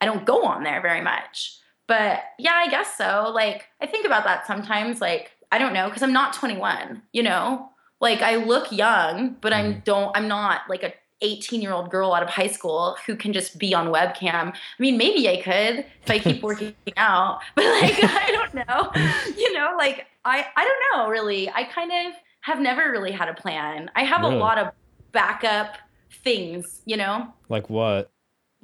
I 0.00 0.06
don't 0.06 0.24
go 0.24 0.44
on 0.44 0.62
there 0.62 0.80
very 0.80 1.00
much. 1.00 1.58
But 1.86 2.20
yeah, 2.38 2.54
I 2.54 2.70
guess 2.70 2.96
so. 2.96 3.30
Like, 3.34 3.66
I 3.80 3.86
think 3.86 4.06
about 4.06 4.24
that 4.24 4.46
sometimes. 4.46 5.00
Like, 5.00 5.32
I 5.52 5.58
don't 5.58 5.74
know, 5.74 5.88
because 5.88 6.02
I'm 6.02 6.12
not 6.12 6.32
21, 6.32 7.02
you 7.12 7.22
know? 7.22 7.70
Like, 8.00 8.22
I 8.22 8.36
look 8.36 8.72
young, 8.72 9.36
but 9.40 9.52
I'm 9.52 9.72
mm-hmm. 9.72 9.80
don't, 9.84 10.16
I'm 10.16 10.28
not 10.28 10.62
like 10.68 10.82
a 10.82 10.92
18 11.24 11.62
year 11.62 11.72
old 11.72 11.90
girl 11.90 12.12
out 12.12 12.22
of 12.22 12.28
high 12.28 12.46
school 12.46 12.96
who 13.06 13.16
can 13.16 13.32
just 13.32 13.58
be 13.58 13.74
on 13.74 13.88
webcam. 13.88 14.52
I 14.52 14.56
mean, 14.78 14.96
maybe 14.96 15.28
I 15.28 15.40
could 15.40 15.84
if 16.02 16.10
I 16.10 16.18
keep 16.18 16.42
working 16.48 16.74
out, 16.96 17.40
but 17.54 17.64
like, 17.64 17.98
I 18.02 18.30
don't 18.30 18.54
know. 18.54 19.34
You 19.36 19.52
know, 19.54 19.74
like, 19.76 20.06
I, 20.24 20.46
I 20.56 20.64
don't 20.64 20.98
know 20.98 21.10
really. 21.10 21.50
I 21.50 21.64
kind 21.64 21.90
of 21.90 22.14
have 22.40 22.60
never 22.60 22.90
really 22.90 23.12
had 23.12 23.28
a 23.28 23.34
plan. 23.34 23.90
I 23.96 24.04
have 24.04 24.20
Really? 24.20 24.36
a 24.36 24.38
lot 24.38 24.58
of 24.58 24.72
backup 25.12 25.76
things, 26.22 26.82
you 26.84 26.96
know? 26.96 27.32
Like 27.48 27.70
what? 27.70 28.10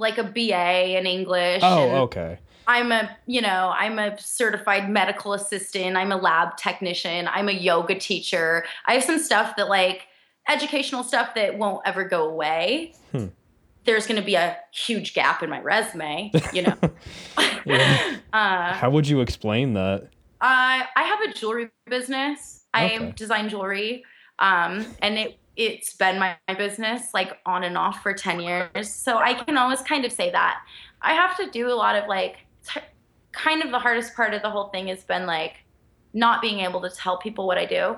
like 0.01 0.19
a 0.19 0.25
BA 0.25 0.99
in 0.99 1.07
English. 1.07 1.61
Oh, 1.63 2.03
okay. 2.05 2.39
I'm 2.67 2.91
a, 2.91 3.17
you 3.27 3.41
know, 3.41 3.73
I'm 3.77 3.99
a 3.99 4.19
certified 4.19 4.89
medical 4.89 5.35
assistant. 5.35 5.97
I'm 5.97 6.11
a 6.11 6.17
lab 6.17 6.57
technician. 6.57 7.29
I'm 7.29 7.49
a 7.49 7.53
yoga 7.53 7.95
teacher. 7.99 8.65
I 8.87 8.95
have 8.95 9.05
some 9.05 9.19
stuff 9.19 9.57
that 9.57 9.69
like 9.69 10.07
educational 10.51 11.03
stuff 11.03 11.35
that 11.35 11.57
won't 11.59 11.83
ever 11.87 12.05
go 12.05 12.29
away. 12.29 12.95
Hmm. 13.13 13.27
There's 13.85 14.07
going 14.07 14.21
to 14.21 14.25
be 14.27 14.35
a 14.35 14.57
huge 14.73 15.15
gap 15.15 15.43
in 15.43 15.49
my 15.51 15.61
resume, 15.61 16.31
you 16.53 16.63
know. 16.63 16.77
Yeah. 17.67 18.17
uh, 18.33 18.73
How 18.73 18.89
would 18.91 19.07
you 19.07 19.21
explain 19.21 19.75
that? 19.75 20.09
I 20.41 20.87
I 20.97 21.03
have 21.03 21.21
a 21.29 21.33
jewelry 21.35 21.71
business. 21.87 22.65
I 22.73 22.87
Okay. 22.97 23.13
design 23.17 23.49
jewelry, 23.51 24.03
um, 24.39 24.87
and 25.03 25.19
it 25.19 25.39
it's 25.57 25.93
been 25.95 26.19
my, 26.19 26.37
my 26.49 26.55
business 26.55 27.13
like 27.13 27.37
on 27.45 27.65
and 27.65 27.77
off 27.77 28.03
for 28.03 28.15
ten 28.15 28.41
years. 28.41 28.89
So 28.91 29.19
I 29.19 29.35
can 29.35 29.59
always 29.59 29.83
kind 29.83 30.07
of 30.07 30.13
say 30.13 30.31
that. 30.31 30.63
I 31.03 31.13
have 31.13 31.37
to 31.37 31.51
do 31.51 31.69
a 31.69 31.75
lot 31.75 31.97
of 31.97 32.09
like, 32.09 32.37
t- 32.67 32.81
kind 33.33 33.63
of 33.63 33.71
the 33.71 33.79
hardest 33.79 34.15
part 34.15 34.33
of 34.33 34.41
the 34.41 34.49
whole 34.51 34.69
thing 34.69 34.87
has 34.89 35.05
been 35.05 35.27
like 35.27 35.57
not 36.15 36.41
being 36.41 36.61
able 36.61 36.81
to 36.81 36.89
tell 36.91 37.19
people 37.19 37.47
what 37.47 37.59
I 37.59 37.67
do 37.67 37.97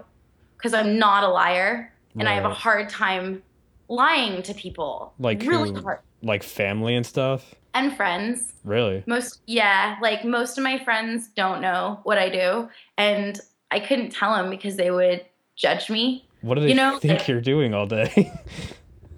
because 0.56 0.74
I'm 0.74 0.98
not 0.98 1.22
a 1.22 1.28
liar, 1.28 1.91
and 2.18 2.28
I 2.28 2.34
have 2.34 2.44
a 2.44 2.54
hard 2.54 2.88
time 2.88 3.42
lying 3.88 4.42
to 4.42 4.54
people. 4.54 5.14
Like 5.18 5.42
really 5.42 5.70
who? 5.70 5.82
hard. 5.82 6.00
Like 6.22 6.42
family 6.42 6.94
and 6.94 7.04
stuff? 7.04 7.54
And 7.74 7.96
friends. 7.96 8.52
Really? 8.64 9.02
Most 9.06 9.40
yeah, 9.46 9.96
like 10.02 10.24
most 10.24 10.58
of 10.58 10.64
my 10.64 10.82
friends 10.84 11.28
don't 11.28 11.60
know 11.62 12.00
what 12.04 12.18
I 12.18 12.28
do, 12.28 12.68
and 12.98 13.40
I 13.70 13.80
couldn't 13.80 14.10
tell 14.10 14.34
them 14.34 14.50
because 14.50 14.76
they 14.76 14.90
would 14.90 15.24
judge 15.56 15.88
me. 15.90 16.28
What 16.42 16.56
do 16.56 16.60
they 16.60 16.68
You 16.70 16.74
know, 16.74 16.98
think 16.98 17.20
like- 17.20 17.28
you're 17.28 17.40
doing 17.40 17.74
all 17.74 17.86
day? 17.86 18.32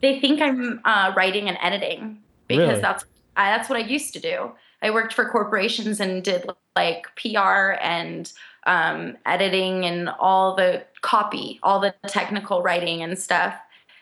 They 0.02 0.20
think 0.20 0.42
I'm 0.42 0.80
uh, 0.84 1.14
writing 1.16 1.48
and 1.48 1.56
editing 1.62 2.18
because 2.46 2.68
Really? 2.68 2.80
that's 2.82 3.04
I, 3.36 3.56
that's 3.56 3.70
what 3.70 3.78
I 3.78 3.86
used 3.86 4.12
to 4.12 4.20
do. 4.20 4.52
I 4.82 4.90
worked 4.90 5.14
for 5.14 5.26
corporations 5.30 5.98
and 5.98 6.22
did 6.22 6.44
like 6.76 7.06
PR 7.16 7.72
and 7.80 8.30
um, 8.66 9.16
editing 9.26 9.84
and 9.84 10.08
all 10.18 10.54
the 10.54 10.84
copy, 11.02 11.58
all 11.62 11.80
the 11.80 11.94
technical 12.06 12.62
writing 12.62 13.02
and 13.02 13.18
stuff. 13.18 13.54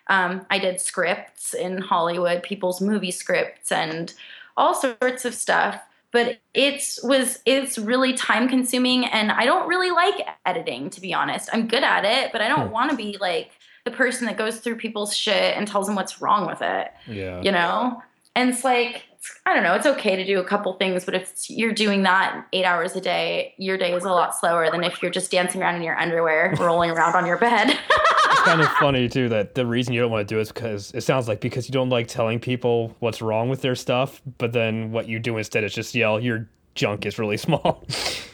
Um, 0.09 0.44
I 0.51 0.59
did 0.59 0.81
scripts 0.81 1.55
in 1.55 1.79
Hollywood, 1.79 2.42
people's 2.42 2.81
movie 2.81 3.11
scripts, 3.11 3.72
and 3.72 4.12
all 4.57 4.75
sorts 4.75 5.25
of 5.25 5.35
stuff. 5.35 5.81
But 6.11 6.38
it's 6.53 7.03
was 7.03 7.38
it's 7.46 7.79
really 7.79 8.12
time 8.12 8.48
consuming, 8.48 9.07
and 9.07 9.33
I 9.33 9.44
don't 9.46 9.66
really 9.68 9.90
like 9.90 10.27
editing. 10.44 10.90
To 10.90 11.01
be 11.01 11.14
honest, 11.14 11.48
I'm 11.53 11.66
good 11.68 11.83
at 11.83 12.05
it, 12.05 12.33
but 12.33 12.40
I 12.42 12.48
don't 12.48 12.66
Hmm. 12.66 12.72
want 12.72 12.90
to 12.90 12.96
be 12.96 13.16
like 13.20 13.53
the 13.85 13.90
person 13.90 14.27
that 14.27 14.37
goes 14.37 14.59
through 14.59 14.77
people's 14.77 15.16
shit 15.16 15.57
and 15.57 15.66
tells 15.66 15.87
them 15.87 15.96
what's 15.96 16.20
wrong 16.22 16.46
with 16.46 16.62
it 16.62 16.92
yeah. 17.09 17.42
you 17.42 17.51
know 17.51 18.01
and 18.37 18.48
it's 18.51 18.62
like 18.62 19.03
i 19.47 19.55
don't 19.55 19.63
know 19.63 19.75
it's 19.75 19.87
okay 19.87 20.17
to 20.17 20.25
do 20.25 20.41
a 20.41 20.45
couple 20.45 20.73
things 20.75 21.05
but 21.05 21.15
if 21.15 21.33
you're 21.49 21.73
doing 21.73 22.03
that 22.03 22.47
eight 22.53 22.65
hours 22.65 22.97
a 22.97 23.01
day 23.01 23.55
your 23.59 23.77
day 23.79 23.93
is 23.93 24.05
a 24.05 24.11
lot 24.11 24.35
slower 24.37 24.71
than 24.71 24.83
if 24.85 25.03
you're 25.03 25.11
just 25.11 25.31
dancing 25.31 25.63
around 25.63 25.77
in 25.77 25.83
your 25.83 25.99
underwear 25.99 26.55
rolling 26.61 26.91
around 26.91 27.15
on 27.15 27.27
your 27.27 27.39
bed 27.39 27.79
It's 28.33 28.41
kind 28.43 28.61
of 28.61 28.69
funny 28.81 29.09
too 29.09 29.29
that 29.29 29.55
the 29.55 29.67
reason 29.67 29.95
you 29.95 30.01
don't 30.01 30.11
want 30.11 30.27
to 30.27 30.35
do 30.35 30.39
it 30.39 30.43
is 30.43 30.53
because 30.53 30.91
it 30.95 31.03
sounds 31.03 31.29
like 31.29 31.41
because 31.41 31.69
you 31.69 31.73
don't 31.73 31.91
like 31.91 32.09
telling 32.09 32.41
people 32.41 32.95
what's 32.99 33.23
wrong 33.23 33.49
with 33.49 33.63
their 33.63 33.75
stuff, 33.75 34.21
but 34.39 34.53
then 34.53 34.91
what 34.91 35.09
you 35.09 35.19
do 35.19 35.37
instead 35.37 35.65
is 35.65 35.73
just 35.73 35.95
yell 35.95 36.19
your 36.19 36.49
junk 36.75 37.07
is 37.07 37.19
really 37.19 37.37
small. 37.47 37.85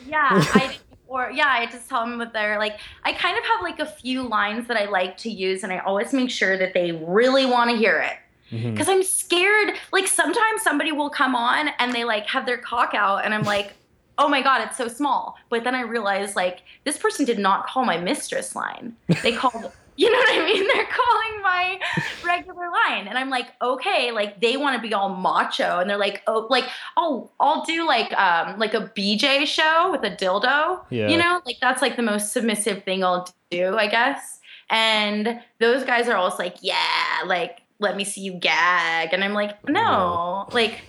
Yeah, 0.07 0.29
I 0.33 0.77
or 1.07 1.31
yeah, 1.31 1.49
I 1.49 1.67
just 1.67 1.89
tell 1.89 2.07
them 2.07 2.19
what 2.19 2.33
they're 2.33 2.59
like. 2.59 2.79
I 3.05 3.13
kind 3.13 3.37
of 3.37 3.45
have 3.45 3.63
like 3.63 3.81
a 3.81 3.87
few 3.87 4.23
lines 4.23 4.69
that 4.69 4.77
I 4.77 4.87
like 4.87 5.17
to 5.19 5.31
use, 5.31 5.63
and 5.63 5.73
I 5.73 5.79
always 5.79 6.13
make 6.13 6.31
sure 6.31 6.57
that 6.57 6.75
they 6.75 6.93
really 6.93 7.47
want 7.47 7.71
to 7.71 7.77
hear 7.77 7.99
it 8.01 8.17
Mhm. 8.53 8.73
because 8.73 8.89
I'm 8.89 9.03
scared. 9.03 9.75
Like 9.93 10.07
sometimes 10.07 10.63
somebody 10.63 10.93
will 10.93 11.11
come 11.11 11.35
on 11.35 11.69
and 11.79 11.93
they 11.93 12.05
like 12.05 12.27
have 12.27 12.47
their 12.47 12.59
cock 12.59 12.95
out, 12.95 13.25
and 13.25 13.35
I'm 13.35 13.43
like, 13.45 13.75
oh 14.19 14.29
my 14.29 14.43
god, 14.43 14.67
it's 14.67 14.77
so 14.77 14.89
small. 14.89 15.37
But 15.51 15.65
then 15.65 15.75
I 15.75 15.83
realize 15.83 16.35
like 16.37 16.61
this 16.85 16.97
person 16.99 17.25
did 17.25 17.39
not 17.39 17.67
call 17.67 17.85
my 17.85 17.99
mistress 17.99 18.55
line. 18.57 18.97
They 19.23 19.33
called. 19.43 19.71
You 20.01 20.13
know 20.13 20.19
what 20.19 20.41
I 20.41 20.45
mean? 20.47 20.65
They're 20.73 20.87
calling 20.87 21.43
my 21.43 21.81
regular 22.25 22.71
line. 22.71 23.09
And 23.09 23.19
I'm 23.19 23.31
like, 23.31 23.47
okay, 23.61 24.13
like 24.13 24.41
they 24.41 24.57
want 24.57 24.81
to 24.81 24.89
be 24.89 24.95
all 24.95 25.09
macho. 25.09 25.81
And 25.81 25.91
they're 25.91 25.97
like, 25.99 26.23
oh, 26.29 26.47
like, 26.49 26.67
oh, 26.97 27.33
I'll 27.41 27.65
do 27.65 27.85
like 27.85 28.13
um 28.13 28.61
like 28.61 28.75
a 28.75 28.93
BJ 28.97 29.45
show 29.45 29.91
with 29.91 30.05
a 30.05 30.11
dildo. 30.15 30.85
Yeah. 30.91 31.09
You 31.09 31.19
know, 31.19 31.41
like 31.45 31.57
that's 31.61 31.83
like 31.83 31.97
the 31.97 32.03
most 32.03 32.33
submissive 32.33 32.85
thing 32.85 33.03
I'll 33.03 33.29
do, 33.51 33.77
I 33.77 33.89
guess. 33.89 34.39
And 34.71 35.41
those 35.59 35.83
guys 35.83 36.07
are 36.09 36.15
always 36.17 36.39
like, 36.39 36.59
yeah, 36.61 37.25
like 37.27 37.63
let 37.81 37.97
me 37.97 38.05
see 38.05 38.23
you 38.23 38.33
gag. 38.33 39.13
And 39.13 39.23
I'm 39.23 39.35
like, 39.35 39.69
no, 39.69 40.49
like 40.53 40.83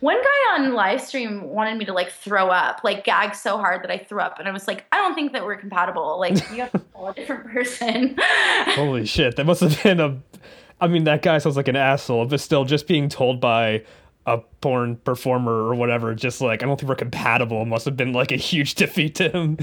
one 0.00 0.16
guy 0.16 0.54
on 0.54 0.72
live 0.72 1.00
stream 1.00 1.44
wanted 1.44 1.78
me 1.78 1.84
to 1.84 1.92
like 1.92 2.10
throw 2.10 2.48
up, 2.48 2.80
like 2.82 3.04
gag 3.04 3.34
so 3.34 3.58
hard 3.58 3.82
that 3.82 3.90
I 3.90 3.98
threw 3.98 4.20
up. 4.20 4.38
And 4.38 4.48
I 4.48 4.52
was 4.52 4.66
like, 4.66 4.84
I 4.92 4.96
don't 4.96 5.14
think 5.14 5.32
that 5.32 5.44
we're 5.44 5.56
compatible. 5.56 6.18
Like 6.18 6.36
you 6.50 6.62
have 6.62 6.72
to 6.72 6.78
call 6.94 7.08
a 7.08 7.14
different 7.14 7.46
person. 7.50 8.16
Holy 8.74 9.06
shit, 9.06 9.36
that 9.36 9.44
must 9.44 9.60
have 9.60 9.82
been 9.82 10.00
a. 10.00 10.18
I 10.82 10.88
mean, 10.88 11.04
that 11.04 11.20
guy 11.20 11.36
sounds 11.36 11.56
like 11.56 11.68
an 11.68 11.76
asshole, 11.76 12.24
but 12.24 12.40
still, 12.40 12.64
just 12.64 12.86
being 12.86 13.10
told 13.10 13.38
by 13.38 13.84
a 14.26 14.38
porn 14.60 14.96
performer 14.96 15.52
or 15.52 15.74
whatever, 15.74 16.14
just 16.14 16.40
like 16.40 16.62
I 16.62 16.66
don't 16.66 16.78
think 16.78 16.88
we're 16.88 16.94
compatible, 16.94 17.64
must 17.64 17.84
have 17.84 17.96
been 17.96 18.12
like 18.12 18.32
a 18.32 18.36
huge 18.36 18.74
defeat 18.76 19.14
to 19.16 19.30
him. 19.30 19.56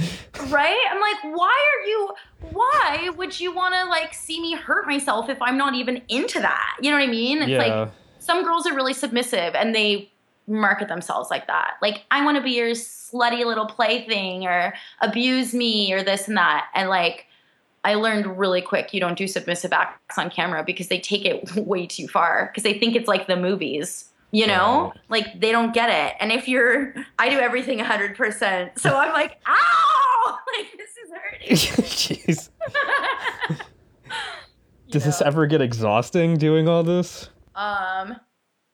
right? 0.50 0.86
I'm 0.92 1.02
like, 1.02 1.38
why 1.38 1.66
are 1.74 1.88
you 1.88 2.14
why 2.52 3.10
would 3.16 3.40
you 3.40 3.54
want 3.54 3.74
to 3.76 3.86
like 3.86 4.14
see 4.14 4.40
me 4.42 4.54
hurt 4.54 4.88
myself 4.88 5.30
if 5.30 5.42
I'm 5.42 5.58
not 5.58 5.76
even 5.76 6.02
into 6.10 6.40
that? 6.40 6.78
You 6.82 6.92
know 6.92 6.98
what 6.98 7.08
I 7.08 7.12
mean? 7.12 7.40
It's 7.40 7.50
yeah, 7.50 7.82
like 7.82 7.92
some 8.20 8.44
girls 8.44 8.68
are 8.68 8.76
really 8.76 8.94
submissive 8.94 9.56
and 9.56 9.74
they 9.74 10.12
market 10.48 10.88
themselves 10.88 11.30
like 11.30 11.48
that. 11.48 11.74
Like, 11.82 12.06
I 12.10 12.24
want 12.24 12.38
to 12.38 12.44
be 12.44 12.52
your 12.52 12.72
slutty 12.72 13.46
little 13.46 13.66
plaything 13.66 14.46
or 14.46 14.74
abuse 15.02 15.54
me 15.54 15.92
or 15.94 16.04
this 16.04 16.28
and 16.28 16.38
that. 16.38 16.68
And 16.74 16.90
like, 16.90 17.26
I 17.84 17.96
learned 17.96 18.38
really 18.38 18.62
quick 18.62 18.94
you 18.94 19.00
don't 19.00 19.18
do 19.18 19.28
submissive 19.28 19.72
acts 19.72 20.18
on 20.18 20.30
camera 20.30 20.64
because 20.64 20.88
they 20.88 21.00
take 21.00 21.26
it 21.26 21.56
way 21.56 21.86
too 21.86 22.08
far 22.08 22.48
because 22.48 22.64
they 22.64 22.78
think 22.78 22.96
it's 22.96 23.08
like 23.08 23.28
the 23.28 23.38
movies. 23.38 24.10
You 24.32 24.46
know, 24.48 24.92
Right. 25.10 25.24
like 25.24 25.40
they 25.40 25.52
don't 25.54 25.74
get 25.74 25.90
it. 25.90 26.16
And 26.20 26.32
if 26.34 26.48
you're, 26.50 26.94
I 27.18 27.30
do 27.30 27.40
everything 27.40 27.80
100%. 27.80 28.78
So 28.78 28.96
I'm 28.98 29.14
like, 29.14 29.40
ow, 29.48 30.38
like 30.58 30.68
this 30.78 30.90
is 30.98 31.12
hurting. 31.14 31.86
jeez. 31.86 32.50
Does 34.90 35.04
this 35.06 35.22
ever 35.22 35.46
get 35.48 35.62
exhausting 35.62 36.38
doing 36.38 36.68
all 36.70 36.84
this? 36.84 37.30
Um, 37.56 38.16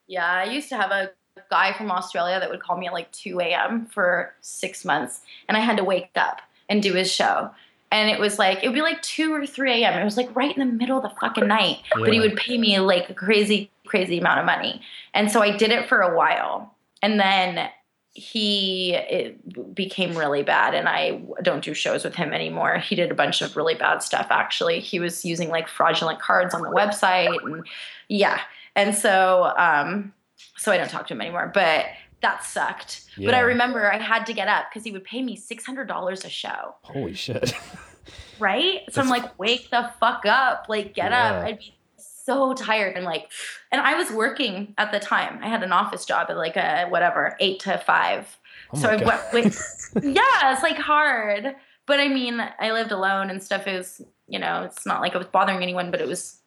yeah, 0.06 0.30
I 0.32 0.44
used 0.44 0.68
to 0.68 0.76
have 0.76 0.90
a 0.90 1.10
guy 1.50 1.72
from 1.72 1.90
Australia 1.90 2.38
that 2.38 2.48
would 2.50 2.60
call 2.60 2.76
me 2.78 2.86
at 2.86 2.92
like 2.92 3.10
2 3.12 3.40
a.m. 3.40 3.86
for 3.86 4.32
six 4.40 4.84
months, 4.84 5.20
and 5.48 5.56
I 5.56 5.60
had 5.60 5.76
to 5.78 5.84
wake 5.84 6.10
up 6.16 6.40
and 6.68 6.82
do 6.82 6.92
his 6.94 7.10
show. 7.12 7.50
And 7.90 8.10
it 8.10 8.18
was 8.20 8.38
like, 8.38 8.62
it 8.62 8.68
would 8.68 8.74
be 8.74 8.82
like 8.82 9.02
2 9.02 9.32
or 9.34 9.46
3 9.46 9.82
a.m. 9.82 10.00
It 10.00 10.04
was 10.04 10.16
like 10.16 10.34
right 10.34 10.56
in 10.56 10.60
the 10.66 10.72
middle 10.72 10.96
of 10.96 11.02
the 11.04 11.14
fucking 11.20 11.46
night. 11.46 11.78
But 11.96 12.12
he 12.12 12.18
would 12.20 12.36
pay 12.36 12.58
me 12.58 12.78
like 12.80 13.08
a 13.10 13.14
crazy, 13.14 13.70
crazy 13.94 14.18
amount 14.18 14.40
of 14.40 14.44
money. 14.44 14.80
And 15.14 15.30
so 15.30 15.40
I 15.40 15.56
did 15.56 15.70
it 15.70 15.88
for 15.88 16.00
a 16.00 16.16
while. 16.16 16.74
And 17.00 17.20
then 17.20 17.70
he 18.14 18.94
it 18.94 19.74
became 19.74 20.16
really 20.16 20.44
bad 20.44 20.72
and 20.72 20.88
i 20.88 21.20
don't 21.42 21.64
do 21.64 21.74
shows 21.74 22.04
with 22.04 22.14
him 22.14 22.32
anymore. 22.32 22.78
He 22.78 22.94
did 22.94 23.10
a 23.10 23.14
bunch 23.14 23.42
of 23.42 23.56
really 23.56 23.74
bad 23.74 24.04
stuff 24.04 24.28
actually. 24.30 24.78
He 24.80 25.00
was 25.00 25.24
using 25.24 25.48
like 25.48 25.68
fraudulent 25.68 26.20
cards 26.20 26.54
on 26.54 26.62
the 26.62 26.70
website 26.70 27.42
and 27.42 27.66
yeah. 28.08 28.40
And 28.76 28.94
so 28.94 29.52
um 29.56 30.12
so 30.56 30.70
i 30.72 30.76
don't 30.76 30.90
talk 30.90 31.06
to 31.08 31.14
him 31.14 31.20
anymore 31.20 31.50
but 31.52 31.86
that 32.20 32.44
sucked. 32.44 33.04
But 33.16 33.34
i 33.34 33.40
remember 33.40 33.92
i 33.92 33.98
had 33.98 34.26
to 34.26 34.32
get 34.32 34.48
up 34.48 34.66
because 34.70 34.84
he 34.84 34.92
would 34.92 35.04
pay 35.04 35.22
me 35.22 35.36
$600 35.36 36.24
a 36.24 36.28
show. 36.28 36.74
Holy 36.82 37.14
shit. 37.14 37.54
right? 38.38 38.82
So 38.90 39.02
i'm 39.02 39.08
like 39.08 39.36
wake 39.40 39.70
the 39.70 39.90
fuck 39.98 40.24
up. 40.24 40.66
Like 40.68 40.94
get 40.94 41.12
up. 41.12 41.44
I'd 41.44 41.58
be 41.58 41.74
so 42.24 42.54
tired 42.54 42.96
and 42.96 43.04
like 43.04 43.30
and 43.72 43.80
i 43.80 43.94
was 43.94 44.10
working 44.10 44.74
at 44.78 44.92
the 44.92 45.00
time 45.00 45.38
i 45.42 45.48
had 45.48 45.62
an 45.62 45.72
office 45.72 46.04
job 46.04 46.26
at 46.30 46.36
like 46.36 46.56
a 46.56 46.86
whatever 46.88 47.36
eight 47.40 47.60
to 47.60 47.76
five 47.78 48.38
Oh 48.72 48.78
so 48.78 48.88
my 48.88 48.94
I 48.94 49.04
went 49.04 49.32
with, 49.32 49.92
yeah, 50.02 50.52
it's 50.52 50.62
like 50.62 50.76
hard. 50.78 51.54
But 51.86 52.00
I 52.00 52.08
mean, 52.08 52.40
I 52.40 52.72
lived 52.72 52.92
alone 52.92 53.30
and 53.30 53.42
stuff. 53.42 53.66
It 53.66 53.76
was, 53.76 54.00
you 54.26 54.38
know, 54.38 54.62
it's 54.62 54.86
not 54.86 55.00
like 55.00 55.14
I 55.14 55.18
was 55.18 55.26
bothering 55.26 55.62
anyone, 55.62 55.90
but 55.90 56.00
it 56.00 56.06
was, 56.08 56.40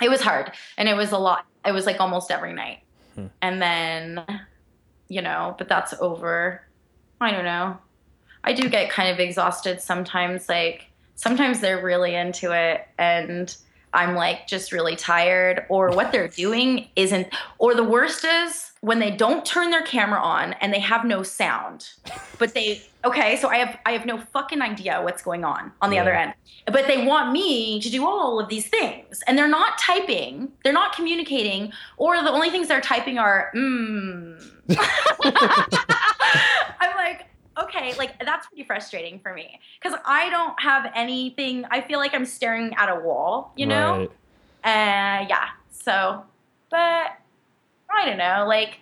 it 0.00 0.08
was 0.08 0.20
hard, 0.20 0.52
and 0.78 0.88
it 0.88 0.94
was 0.94 1.12
a 1.12 1.18
lot. 1.18 1.46
It 1.66 1.72
was 1.72 1.86
like 1.86 2.00
almost 2.00 2.30
every 2.30 2.52
night, 2.52 2.78
Hmm. 3.14 3.26
and 3.42 3.60
then, 3.62 4.24
you 5.08 5.22
know, 5.22 5.54
but 5.58 5.68
that's 5.68 5.94
over. 6.00 6.62
I 7.20 7.30
don't 7.30 7.44
know. 7.44 7.78
I 8.44 8.52
do 8.52 8.68
get 8.68 8.90
kind 8.90 9.08
of 9.10 9.18
exhausted 9.18 9.80
sometimes. 9.80 10.48
Like 10.48 10.90
sometimes 11.16 11.60
they're 11.60 11.82
really 11.82 12.14
into 12.14 12.52
it, 12.52 12.86
and 12.98 13.54
I'm 13.94 14.14
like 14.14 14.46
just 14.46 14.72
really 14.72 14.96
tired, 14.96 15.64
or 15.68 15.90
what 15.92 16.12
they're 16.12 16.28
doing 16.28 16.88
isn't. 16.96 17.28
Or 17.58 17.74
the 17.74 17.84
worst 17.84 18.24
is 18.24 18.72
when 18.80 18.98
they 18.98 19.10
don't 19.10 19.46
turn 19.46 19.70
their 19.70 19.82
camera 19.82 20.20
on 20.20 20.52
and 20.54 20.72
they 20.72 20.80
have 20.80 21.04
no 21.04 21.22
sound, 21.22 21.88
but 22.38 22.52
they 22.54 22.82
okay. 23.04 23.36
So 23.36 23.48
I 23.48 23.56
have 23.56 23.78
I 23.86 23.92
have 23.92 24.04
no 24.04 24.18
fucking 24.18 24.60
idea 24.60 25.00
what's 25.02 25.22
going 25.22 25.44
on 25.44 25.72
on 25.80 25.90
the 25.90 25.96
Yeah. 25.96 26.02
other 26.02 26.12
end, 26.14 26.34
but 26.66 26.86
they 26.86 27.06
want 27.06 27.32
me 27.32 27.80
to 27.80 27.88
do 27.88 28.04
all 28.06 28.38
of 28.40 28.48
these 28.48 28.66
things, 28.68 29.22
and 29.26 29.38
they're 29.38 29.48
not 29.48 29.78
typing, 29.78 30.52
they're 30.64 30.72
not 30.72 30.94
communicating, 30.94 31.72
or 31.96 32.16
the 32.22 32.30
only 32.30 32.50
things 32.50 32.68
they're 32.68 32.80
typing 32.80 33.18
are 33.18 33.50
mm. 33.54 34.42
Okay, 37.56 37.94
like 37.94 38.18
that's 38.24 38.46
pretty 38.48 38.64
frustrating 38.64 39.20
for 39.20 39.32
me 39.32 39.60
because 39.80 39.98
I 40.04 40.28
don't 40.30 40.60
have 40.60 40.90
anything. 40.94 41.64
I 41.70 41.80
feel 41.80 41.98
like 41.98 42.14
I'm 42.14 42.24
staring 42.24 42.74
at 42.74 42.88
a 42.88 42.96
wall, 43.00 43.52
you 43.56 43.66
know? 43.66 43.98
Right. 43.98 44.10
Uh, 44.64 45.26
yeah. 45.28 45.48
So, 45.70 46.24
but 46.70 47.12
I 47.90 48.04
don't 48.06 48.18
know. 48.18 48.44
Like, 48.48 48.78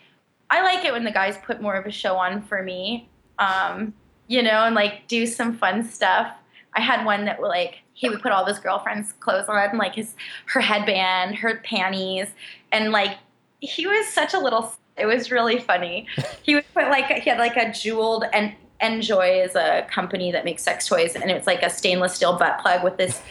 I 0.49 0.63
like 0.63 0.85
it 0.85 0.93
when 0.93 1.05
the 1.05 1.11
guys 1.11 1.37
put 1.45 1.61
more 1.61 1.75
of 1.75 1.87
a 1.87 1.91
show 1.91 2.17
on 2.17 2.43
for 2.43 2.63
me, 2.63 3.09
um, 3.39 3.93
you 4.27 4.43
know, 4.43 4.65
and 4.65 4.75
like 4.75 5.07
do 5.09 5.27
some 5.27 5.57
fun 5.57 5.85
stuff. 5.85 6.33
I 6.75 6.81
had 6.81 7.05
one 7.05 7.27
that 7.27 7.43
like 7.43 7.81
he 7.93 8.09
would 8.09 8.23
put 8.23 8.33
all 8.33 8.43
of 8.43 8.49
his 8.49 8.59
girlfriend's 8.59 9.13
clothes 9.13 9.47
on, 9.49 9.77
like 9.77 9.95
his 9.95 10.15
her 10.47 10.61
headband, 10.61 11.37
her 11.37 11.61
panties, 11.65 12.29
and 12.71 12.93
like 12.93 13.19
he 13.61 13.87
was 13.87 14.07
such 14.09 14.35
a 14.35 14.39
little. 14.39 14.75
It 14.97 15.07
was 15.07 15.31
really 15.31 15.59
funny. 15.59 16.07
He 16.43 16.57
would 16.57 16.65
put 16.75 16.89
like 16.89 17.07
he 17.07 17.31
had 17.31 17.39
like 17.39 17.57
a 17.57 17.73
jeweled 17.73 18.25
and 18.33 18.53
Njoy 18.83 19.45
is 19.47 19.55
a 19.55 19.87
company 19.91 20.33
that 20.33 20.45
makes 20.45 20.63
sex 20.63 20.87
toys, 20.87 21.15
and 21.15 21.31
it's 21.31 21.47
like 21.47 21.63
a 21.63 21.71
stainless 21.71 22.15
steel 22.15 22.37
butt 22.37 22.59
plug 22.61 22.83
with 22.83 22.97
this 22.97 23.23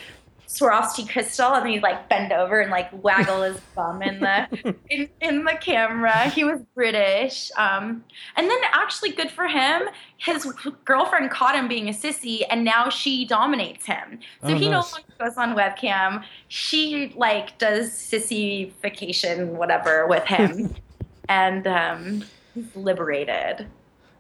Swarovski 0.48 1.10
crystal, 1.10 1.54
and 1.54 1.66
he'd 1.70 1.82
like 1.82 2.10
bend 2.10 2.34
over 2.34 2.60
and 2.60 2.70
like 2.72 2.90
waggle 3.02 3.42
his 3.44 3.58
bum 3.76 4.02
in 4.02 4.20
the 4.20 4.76
in, 4.90 5.08
in 5.22 5.46
the 5.46 5.54
camera. 5.62 6.28
He 6.30 6.44
was 6.44 6.60
British, 6.76 7.50
um, 7.58 8.04
and 8.36 8.50
then 8.50 8.58
actually 8.74 9.12
good 9.12 9.32
for 9.32 9.48
him. 9.48 9.84
His 10.18 10.46
girlfriend 10.84 11.32
caught 11.32 11.56
him 11.56 11.70
being 11.70 11.88
a 11.88 11.94
sissy, 11.94 12.42
and 12.50 12.66
now 12.66 12.90
she 12.90 13.24
dominates 13.26 13.86
him. 13.86 14.20
So 14.42 14.50
Oh, 14.50 14.56
he 14.56 14.68
nice. 14.68 14.72
no 14.72 14.98
longer 14.98 15.14
goes 15.20 15.38
on 15.38 15.56
webcam. 15.56 16.24
She 16.50 17.14
like 17.16 17.58
does 17.58 17.94
sissification 17.94 19.56
whatever 19.58 20.06
with 20.06 20.26
him, 20.26 20.76
and 21.30 21.66
um, 21.66 22.24
he's 22.54 22.76
liberated. 22.76 23.68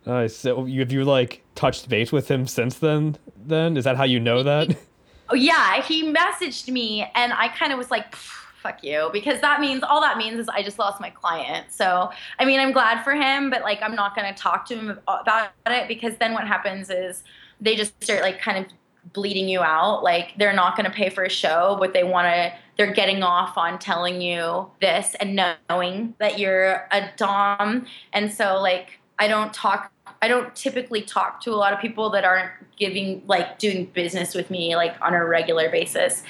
Nice. 0.05 0.35
So 0.35 0.65
you 0.65 0.79
have 0.79 0.91
you 0.91 1.03
like 1.03 1.43
touched 1.55 1.89
base 1.89 2.11
with 2.11 2.29
him 2.29 2.47
since 2.47 2.79
then? 2.79 3.17
Then 3.45 3.77
is 3.77 3.83
that 3.83 3.97
how 3.97 4.03
you 4.03 4.19
know 4.19 4.43
that? 4.43 4.75
Oh 5.33 5.35
yeah, 5.35 5.81
he 5.81 6.13
messaged 6.13 6.67
me 6.67 7.09
and 7.15 7.31
I 7.31 7.47
kind 7.47 7.71
of 7.71 7.77
was 7.77 7.89
like, 7.89 8.13
fuck 8.17 8.83
you, 8.83 9.09
because 9.13 9.39
that 9.39 9.61
means 9.61 9.81
all 9.81 10.01
that 10.01 10.17
means 10.17 10.37
is 10.37 10.49
I 10.49 10.61
just 10.61 10.77
lost 10.77 10.99
my 10.99 11.09
client. 11.09 11.71
So 11.71 12.11
I 12.37 12.43
mean, 12.43 12.59
I'm 12.59 12.73
glad 12.73 13.01
for 13.05 13.13
him, 13.13 13.49
but 13.49 13.61
like 13.61 13.81
I'm 13.81 13.95
not 13.95 14.13
gonna 14.13 14.35
talk 14.35 14.65
to 14.67 14.75
him 14.75 14.99
about 15.07 15.51
it 15.67 15.87
because 15.87 16.17
then 16.17 16.33
what 16.33 16.45
happens 16.45 16.89
is 16.89 17.23
they 17.61 17.77
just 17.77 17.93
start 18.03 18.23
like 18.23 18.41
kind 18.41 18.57
of 18.57 18.71
bleeding 19.13 19.47
you 19.47 19.61
out. 19.61 20.03
Like 20.03 20.33
they're 20.37 20.53
not 20.53 20.75
gonna 20.75 20.91
pay 20.91 21.09
for 21.09 21.23
a 21.23 21.29
show, 21.29 21.77
but 21.79 21.93
they 21.93 22.03
wanna 22.03 22.53
they're 22.75 22.93
getting 22.93 23.23
off 23.23 23.57
on 23.57 23.79
telling 23.79 24.21
you 24.21 24.69
this 24.81 25.15
and 25.21 25.41
knowing 25.69 26.13
that 26.19 26.39
you're 26.39 26.87
a 26.91 27.09
Dom. 27.15 27.85
And 28.11 28.31
so 28.31 28.59
like 28.59 28.99
I 29.19 29.27
don't 29.27 29.53
talk 29.53 29.91
I 30.21 30.27
don't 30.27 30.55
typically 30.55 31.01
talk 31.01 31.41
to 31.41 31.51
a 31.51 31.55
lot 31.55 31.73
of 31.73 31.79
people 31.79 32.09
that 32.11 32.23
aren't 32.23 32.51
giving 32.77 33.23
like 33.27 33.59
doing 33.59 33.85
business 33.85 34.35
with 34.35 34.49
me 34.51 34.75
like 34.75 34.95
on 35.01 35.13
a 35.13 35.25
regular 35.25 35.69
basis. 35.69 36.23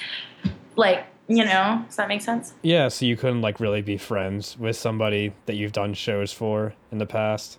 Like, 0.76 1.06
you 1.28 1.44
know, 1.44 1.82
does 1.86 1.96
that 1.96 2.08
make 2.08 2.22
sense? 2.22 2.54
yeah. 2.62 2.88
So 2.88 3.06
you 3.06 3.16
couldn't 3.16 3.42
like 3.42 3.60
really 3.60 3.82
be 3.82 3.96
friends 3.96 4.58
with 4.58 4.76
somebody 4.76 5.32
that 5.46 5.56
you've 5.56 5.72
done 5.72 5.94
shows 5.94 6.32
for 6.32 6.74
in 6.90 6.98
the 6.98 7.06
past. 7.06 7.58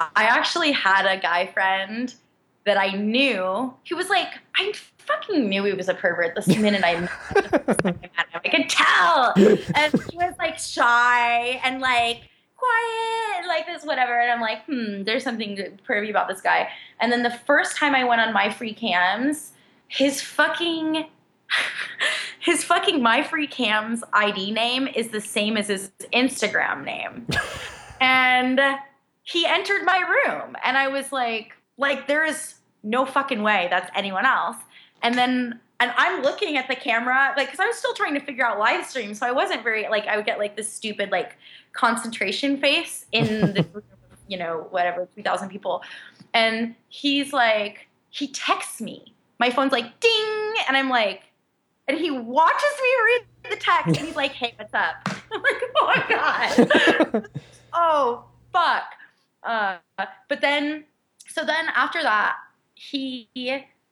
I 0.00 0.24
actually 0.24 0.72
had 0.72 1.06
a 1.06 1.18
guy 1.18 1.46
friend 1.46 2.14
that 2.64 2.76
I 2.76 2.90
knew. 2.90 3.72
He 3.84 3.94
was 3.94 4.10
like, 4.10 4.28
I 4.56 4.72
fucking 4.98 5.48
knew 5.48 5.64
he 5.64 5.72
was 5.72 5.88
a 5.88 5.94
pervert 5.94 6.34
this 6.34 6.46
minute 6.58 6.82
I 6.84 7.00
met 7.00 7.84
him. 7.84 7.98
I 8.44 8.48
could 8.48 8.68
tell. 8.68 9.32
And 9.74 9.92
he 10.10 10.16
was 10.16 10.34
like 10.38 10.58
shy 10.58 11.60
and 11.64 11.80
like 11.80 12.28
quiet, 12.66 13.48
like 13.48 13.66
this, 13.66 13.84
whatever. 13.84 14.18
And 14.18 14.30
I'm 14.30 14.40
like, 14.40 14.64
hmm, 14.66 15.02
there's 15.04 15.22
something 15.22 15.78
pervy 15.88 16.10
about 16.10 16.28
this 16.28 16.40
guy. 16.40 16.68
And 17.00 17.12
then 17.12 17.22
the 17.22 17.30
first 17.30 17.76
time 17.76 17.94
I 17.94 18.04
went 18.04 18.20
on 18.20 18.34
MyFreeCams, 18.34 19.50
his 19.88 20.20
fucking 20.20 21.06
his 22.40 22.64
fucking 22.64 23.00
MyFreeCams 23.00 24.02
ID 24.12 24.50
name 24.50 24.88
is 24.88 25.08
the 25.08 25.20
same 25.20 25.56
as 25.56 25.68
his 25.68 25.90
Instagram 26.12 26.84
name. 26.84 27.26
and 28.00 28.60
he 29.22 29.46
entered 29.46 29.84
my 29.84 29.98
room 29.98 30.56
and 30.64 30.76
I 30.76 30.88
was 30.88 31.12
like, 31.12 31.52
like 31.78 32.06
there 32.06 32.24
is 32.24 32.54
no 32.82 33.04
fucking 33.04 33.42
way 33.42 33.68
that's 33.70 33.90
anyone 33.94 34.26
else. 34.26 34.56
And 35.02 35.16
then 35.16 35.60
and 35.78 35.92
I'm 35.94 36.22
looking 36.22 36.56
at 36.56 36.68
the 36.68 36.74
camera, 36.74 37.34
like, 37.36 37.48
because 37.48 37.60
I 37.60 37.66
was 37.66 37.76
still 37.76 37.92
trying 37.92 38.14
to 38.14 38.20
figure 38.20 38.46
out 38.46 38.58
live 38.58 38.86
stream, 38.86 39.12
so 39.12 39.26
I 39.26 39.32
wasn't 39.32 39.62
very 39.62 39.86
like 39.88 40.06
I 40.06 40.16
would 40.16 40.24
get 40.24 40.38
like 40.38 40.56
this 40.56 40.72
stupid 40.72 41.10
like 41.10 41.36
concentration 41.76 42.58
face 42.58 43.06
in 43.12 43.24
the 43.54 43.66
you 44.28 44.36
know 44.36 44.66
whatever 44.70 45.08
2,000 45.16 45.48
people, 45.48 45.82
and 46.34 46.74
he's 46.88 47.32
like 47.32 47.88
he 48.10 48.28
texts 48.28 48.80
me, 48.80 49.14
my 49.38 49.50
phone's 49.50 49.72
like 49.72 50.00
ding, 50.00 50.54
and 50.66 50.76
I'm 50.76 50.88
like, 50.88 51.24
and 51.86 51.98
he 51.98 52.10
watches 52.10 52.74
me 52.82 52.88
read 53.04 53.26
the 53.50 53.56
text, 53.56 53.96
and 53.98 54.06
he's 54.06 54.16
like, 54.16 54.32
hey, 54.32 54.54
what's 54.56 54.74
up? 54.74 54.96
I'm 55.32 55.42
like, 55.42 55.62
oh 55.76 55.86
my 55.86 56.04
god, 56.08 57.28
oh 57.72 58.24
fuck, 58.52 58.84
uh, 59.42 59.76
but 60.28 60.40
then 60.40 60.84
so 61.28 61.44
then 61.44 61.66
after 61.74 62.02
that 62.02 62.36
he 62.74 63.28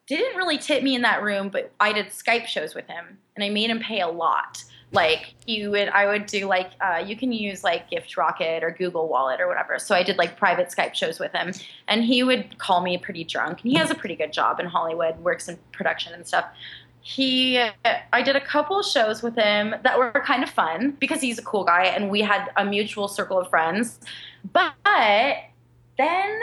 didn't 0.06 0.36
really 0.36 0.58
tip 0.58 0.82
me 0.82 0.94
in 0.94 1.02
that 1.02 1.22
room, 1.22 1.48
but 1.48 1.72
I 1.80 1.92
did 1.92 2.06
Skype 2.06 2.46
shows 2.46 2.74
with 2.74 2.86
him, 2.86 3.18
and 3.34 3.44
I 3.44 3.48
made 3.48 3.70
him 3.70 3.80
pay 3.80 4.00
a 4.00 4.08
lot. 4.08 4.62
Like 4.94 5.34
you 5.46 5.70
would, 5.72 5.88
I 5.88 6.06
would 6.06 6.26
do 6.26 6.46
like 6.46 6.70
uh, 6.80 7.04
you 7.04 7.16
can 7.16 7.32
use 7.32 7.64
like 7.64 7.90
Gift 7.90 8.16
Rocket 8.16 8.62
or 8.62 8.70
Google 8.70 9.08
Wallet 9.08 9.40
or 9.40 9.48
whatever. 9.48 9.78
So 9.78 9.94
I 9.94 10.02
did 10.02 10.16
like 10.16 10.36
private 10.36 10.68
Skype 10.68 10.94
shows 10.94 11.18
with 11.18 11.32
him, 11.32 11.52
and 11.88 12.04
he 12.04 12.22
would 12.22 12.58
call 12.58 12.80
me 12.80 12.96
pretty 12.96 13.24
drunk. 13.24 13.62
And 13.62 13.70
he 13.70 13.76
has 13.78 13.90
a 13.90 13.94
pretty 13.94 14.16
good 14.16 14.32
job 14.32 14.60
in 14.60 14.66
Hollywood, 14.66 15.18
works 15.18 15.48
in 15.48 15.58
production 15.72 16.14
and 16.14 16.26
stuff. 16.26 16.46
He, 17.00 17.58
I 18.14 18.22
did 18.22 18.34
a 18.34 18.40
couple 18.40 18.82
shows 18.82 19.22
with 19.22 19.34
him 19.36 19.74
that 19.82 19.98
were 19.98 20.10
kind 20.24 20.42
of 20.42 20.48
fun 20.48 20.96
because 20.98 21.20
he's 21.20 21.38
a 21.38 21.42
cool 21.42 21.64
guy, 21.64 21.84
and 21.84 22.08
we 22.08 22.22
had 22.22 22.50
a 22.56 22.64
mutual 22.64 23.08
circle 23.08 23.38
of 23.38 23.50
friends. 23.50 24.00
But 24.52 24.72
then 25.98 26.40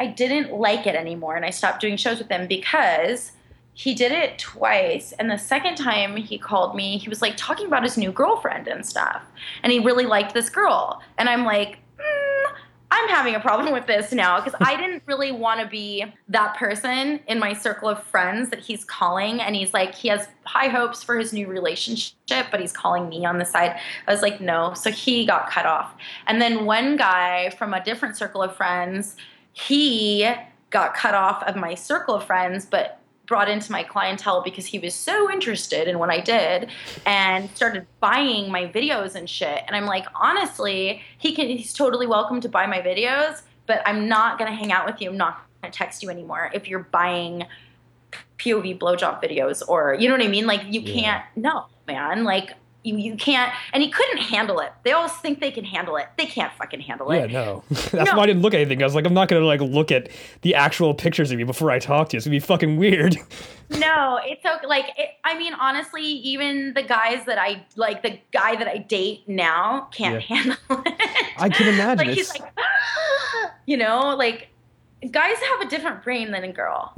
I 0.00 0.06
didn't 0.06 0.54
like 0.54 0.86
it 0.86 0.94
anymore 0.94 1.36
and 1.36 1.44
I 1.44 1.50
stopped 1.50 1.82
doing 1.82 1.98
shows 1.98 2.18
with 2.18 2.30
him 2.30 2.46
because 2.46 3.32
he 3.80 3.94
did 3.94 4.12
it 4.12 4.38
twice. 4.38 5.12
And 5.12 5.30
the 5.30 5.38
second 5.38 5.76
time 5.76 6.14
he 6.14 6.36
called 6.36 6.76
me, 6.76 6.98
he 6.98 7.08
was 7.08 7.22
like 7.22 7.32
talking 7.38 7.64
about 7.66 7.82
his 7.82 7.96
new 7.96 8.12
girlfriend 8.12 8.68
and 8.68 8.84
stuff. 8.84 9.22
And 9.62 9.72
he 9.72 9.78
really 9.78 10.04
liked 10.04 10.34
this 10.34 10.50
girl. 10.50 11.00
And 11.16 11.30
I'm 11.30 11.46
like, 11.46 11.78
mm, 11.98 12.52
I'm 12.90 13.08
having 13.08 13.36
a 13.36 13.40
problem 13.40 13.72
with 13.72 13.86
this 13.86 14.12
now 14.12 14.38
because 14.38 14.54
I 14.60 14.76
didn't 14.82 15.02
really 15.06 15.32
want 15.32 15.62
to 15.62 15.66
be 15.66 16.04
that 16.28 16.58
person 16.58 17.20
in 17.26 17.38
my 17.38 17.54
circle 17.54 17.88
of 17.88 18.02
friends 18.02 18.50
that 18.50 18.58
he's 18.58 18.84
calling. 18.84 19.40
And 19.40 19.56
he's 19.56 19.72
like, 19.72 19.94
he 19.94 20.08
has 20.08 20.28
high 20.44 20.68
hopes 20.68 21.02
for 21.02 21.16
his 21.16 21.32
new 21.32 21.46
relationship, 21.46 22.48
but 22.50 22.60
he's 22.60 22.72
calling 22.72 23.08
me 23.08 23.24
on 23.24 23.38
the 23.38 23.46
side. 23.46 23.80
I 24.06 24.12
was 24.12 24.20
like, 24.20 24.42
no. 24.42 24.74
So 24.74 24.90
he 24.90 25.24
got 25.24 25.48
cut 25.48 25.64
off. 25.64 25.94
And 26.26 26.38
then 26.38 26.66
one 26.66 26.98
guy 26.98 27.48
from 27.56 27.72
a 27.72 27.82
different 27.82 28.18
circle 28.18 28.42
of 28.42 28.54
friends 28.54 29.16
he 29.54 30.30
got 30.68 30.94
cut 30.94 31.14
off 31.14 31.42
of 31.44 31.56
my 31.56 31.74
circle 31.74 32.14
of 32.14 32.24
friends, 32.24 32.64
but 32.64 32.99
brought 33.30 33.48
into 33.48 33.70
my 33.70 33.84
clientele 33.84 34.42
because 34.42 34.66
he 34.66 34.80
was 34.80 34.92
so 34.92 35.30
interested 35.30 35.86
in 35.86 36.00
what 36.00 36.10
I 36.10 36.18
did 36.18 36.68
and 37.06 37.48
started 37.54 37.86
buying 38.00 38.50
my 38.50 38.66
videos 38.66 39.14
and 39.14 39.30
shit. 39.30 39.62
And 39.68 39.76
I'm 39.76 39.86
like, 39.86 40.04
honestly, 40.16 41.00
he 41.16 41.32
can 41.32 41.46
he's 41.46 41.72
totally 41.72 42.08
welcome 42.08 42.40
to 42.40 42.48
buy 42.48 42.66
my 42.66 42.80
videos, 42.80 43.42
but 43.66 43.82
I'm 43.86 44.08
not 44.08 44.36
gonna 44.36 44.54
hang 44.54 44.72
out 44.72 44.84
with 44.84 45.00
you. 45.00 45.10
I'm 45.10 45.16
not 45.16 45.46
gonna 45.62 45.72
text 45.72 46.02
you 46.02 46.10
anymore 46.10 46.50
if 46.52 46.66
you're 46.66 46.88
buying 46.90 47.46
POV 48.38 48.80
blowjob 48.80 49.22
videos 49.22 49.62
or 49.68 49.94
you 49.94 50.08
know 50.08 50.16
what 50.16 50.26
I 50.26 50.28
mean? 50.28 50.48
Like 50.48 50.64
you 50.66 50.80
yeah. 50.80 51.00
can't 51.00 51.24
no, 51.36 51.66
man. 51.86 52.24
Like 52.24 52.54
you, 52.82 52.96
you 52.96 53.16
can't 53.16 53.52
and 53.72 53.82
he 53.82 53.90
couldn't 53.90 54.18
handle 54.18 54.60
it. 54.60 54.72
They 54.84 54.92
always 54.92 55.12
think 55.12 55.40
they 55.40 55.50
can 55.50 55.64
handle 55.64 55.96
it. 55.96 56.06
They 56.16 56.26
can't 56.26 56.52
fucking 56.54 56.80
handle 56.80 57.10
it. 57.10 57.18
Yeah 57.18 57.26
no. 57.26 57.64
That's 57.70 57.92
no. 57.92 58.16
why 58.16 58.22
i 58.22 58.26
didn't 58.26 58.42
look 58.42 58.54
at 58.54 58.60
anything. 58.60 58.82
I 58.82 58.86
was 58.86 58.94
like 58.94 59.06
i'm 59.06 59.14
not 59.14 59.28
gonna 59.28 59.44
like 59.44 59.60
look 59.60 59.92
at 59.92 60.08
the 60.42 60.54
actual 60.54 60.94
pictures 60.94 61.30
of 61.32 61.38
you 61.38 61.46
before 61.46 61.70
i 61.70 61.78
talk 61.78 62.10
to 62.10 62.16
you. 62.16 62.18
It's 62.18 62.26
gonna 62.26 62.36
be 62.36 62.40
fucking 62.40 62.76
weird. 62.76 63.16
No 63.70 64.18
it's 64.24 64.44
okay 64.44 64.66
like 64.66 64.86
it, 64.98 65.10
i 65.22 65.38
mean 65.38 65.54
honestly 65.54 66.02
even 66.02 66.74
the 66.74 66.82
guys 66.82 67.24
that 67.26 67.38
i 67.38 67.64
like 67.76 68.02
the 68.02 68.18
guy 68.32 68.56
that 68.56 68.66
i 68.66 68.78
date 68.78 69.28
now 69.28 69.88
can't 69.92 70.28
yeah. 70.28 70.36
handle 70.36 70.56
it. 70.86 71.30
I 71.38 71.48
can 71.48 71.68
imagine. 71.74 72.08
like 72.08 72.16
he's 72.16 72.30
like 72.40 72.52
you 73.66 73.76
know 73.76 74.16
like 74.16 74.48
guys 75.08 75.36
have 75.38 75.60
a 75.60 75.70
different 75.70 76.02
brain 76.02 76.32
than 76.32 76.42
a 76.42 76.52
girl 76.52 76.92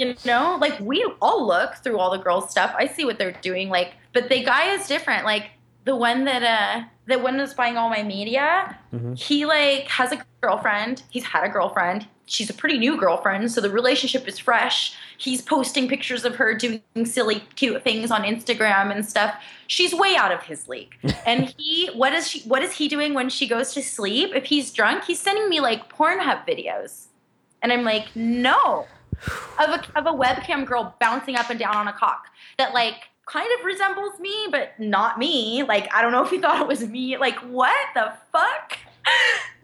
you 0.00 0.16
know? 0.24 0.58
Like 0.60 0.80
we 0.80 1.04
all 1.20 1.46
look 1.46 1.76
through 1.76 1.98
all 1.98 2.10
the 2.10 2.18
girls 2.18 2.50
stuff. 2.50 2.74
I 2.76 2.86
see 2.86 3.04
what 3.04 3.18
they're 3.18 3.32
doing 3.40 3.68
like 3.68 3.92
but 4.12 4.28
the 4.28 4.42
guy 4.42 4.74
is 4.74 4.88
different. 4.88 5.24
Like 5.24 5.50
the 5.84 5.96
one 5.96 6.24
that 6.24 6.42
uh 6.42 6.86
the 7.06 7.18
one 7.18 7.36
that's 7.36 7.54
buying 7.54 7.76
all 7.76 7.88
my 7.88 8.02
media 8.02 8.78
mm-hmm. 8.92 9.14
he 9.14 9.46
like 9.46 9.88
has 9.88 10.12
a 10.12 10.24
girlfriend. 10.40 11.02
He's 11.10 11.24
had 11.24 11.44
a 11.44 11.48
girlfriend. 11.48 12.06
She's 12.26 12.48
a 12.48 12.54
pretty 12.54 12.78
new 12.78 12.96
girlfriend 12.98 13.50
so 13.50 13.60
the 13.60 13.70
relationship 13.70 14.28
is 14.28 14.38
fresh. 14.38 14.94
He's 15.18 15.42
posting 15.42 15.88
pictures 15.88 16.24
of 16.24 16.36
her 16.36 16.54
doing 16.54 16.82
silly 17.04 17.42
cute 17.56 17.82
things 17.82 18.10
on 18.10 18.22
instagram 18.22 18.94
and 18.94 19.06
stuff. 19.06 19.34
She's 19.66 19.94
way 19.94 20.16
out 20.16 20.32
of 20.32 20.42
his 20.42 20.68
league. 20.68 20.94
And 21.26 21.54
he 21.56 21.88
what 21.88 22.12
is 22.12 22.28
she 22.28 22.40
what 22.42 22.62
is 22.62 22.72
he 22.72 22.88
doing 22.88 23.14
when 23.14 23.28
she 23.28 23.48
goes 23.48 23.72
to 23.74 23.82
sleep? 23.82 24.32
If 24.34 24.46
he's 24.46 24.72
drunk 24.72 25.04
he's 25.04 25.20
sending 25.20 25.48
me 25.48 25.60
like 25.60 25.92
pornhub 25.92 26.46
videos. 26.46 27.06
And 27.62 27.72
i'm 27.72 27.84
like 27.84 28.14
no 28.14 28.86
of 29.58 29.70
a, 29.70 29.98
of 29.98 30.06
a 30.06 30.12
webcam 30.12 30.66
girl 30.66 30.94
bouncing 31.00 31.36
up 31.36 31.50
and 31.50 31.58
down 31.58 31.76
on 31.76 31.88
a 31.88 31.92
cock 31.92 32.26
that 32.58 32.74
like 32.74 33.08
kind 33.26 33.48
of 33.58 33.64
resembles 33.64 34.18
me, 34.18 34.48
but 34.50 34.78
not 34.78 35.18
me. 35.18 35.62
Like 35.62 35.92
I 35.94 36.02
don't 36.02 36.12
know 36.12 36.24
if 36.24 36.30
he 36.30 36.38
thought 36.38 36.60
it 36.60 36.68
was 36.68 36.86
me. 36.86 37.16
Like 37.16 37.38
what 37.40 37.76
the 37.94 38.12
fuck? 38.32 38.78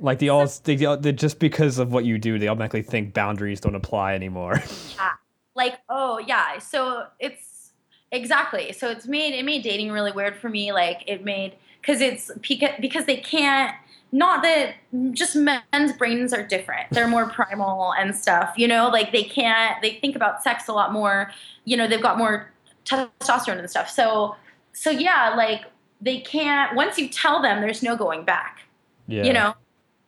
Like 0.01 0.19
the 0.19 0.31
all, 0.31 0.47
they, 0.65 0.77
they, 0.77 1.13
just 1.13 1.39
because 1.39 1.79
of 1.79 1.93
what 1.93 2.05
you 2.05 2.19
do, 2.19 2.39
they 2.39 2.49
automatically 2.49 2.83
think 2.83 3.15
boundaries 3.15 3.61
don't 3.61 3.75
apply 3.75 4.15
anymore. 4.15 4.63
Yeah. 4.97 5.13
Like 5.55 5.79
oh 5.89 6.19
yeah, 6.19 6.59
so 6.59 7.07
it's 7.19 7.73
exactly. 8.13 8.73
So 8.73 8.91
it's 8.91 9.07
made 9.07 9.33
it 9.33 9.43
made 9.43 9.63
dating 9.63 9.91
really 9.91 10.13
weird 10.13 10.37
for 10.37 10.51
me. 10.51 10.71
Like 10.73 11.03
it 11.07 11.25
made 11.25 11.57
because 11.81 12.03
it's 12.03 12.31
because 12.41 13.07
they 13.07 13.17
can't 13.17 13.75
not 14.17 14.43
that 14.43 14.75
just 15.13 15.37
men's 15.37 15.93
brains 15.99 16.33
are 16.33 16.47
different. 16.47 16.91
They're 16.91 17.09
more 17.09 17.29
primal 17.29 17.93
and 17.95 18.15
stuff 18.15 18.55
you 18.57 18.69
know 18.69 18.89
like 18.89 19.13
they 19.13 19.25
can't 19.25 19.81
they 19.83 19.95
think 20.01 20.17
about 20.17 20.43
sex 20.43 20.69
a 20.69 20.73
lot 20.73 20.93
more 20.93 21.31
you 21.65 21.77
know 21.77 21.87
they've 21.87 22.03
got 22.03 22.19
more 22.19 22.51
testosterone 22.85 23.59
and 23.59 23.71
stuff. 23.71 23.91
So 23.91 24.37
so 24.73 24.91
yeah 24.91 25.35
like 25.37 25.65
they 26.01 26.21
can't 26.21 26.75
once 26.77 26.99
you 26.99 27.09
tell 27.09 27.41
them 27.43 27.61
there's 27.61 27.83
no 27.83 27.97
going 27.97 28.25
back 28.25 28.67
yeah. 29.07 29.25
you 29.25 29.33
know? 29.33 29.55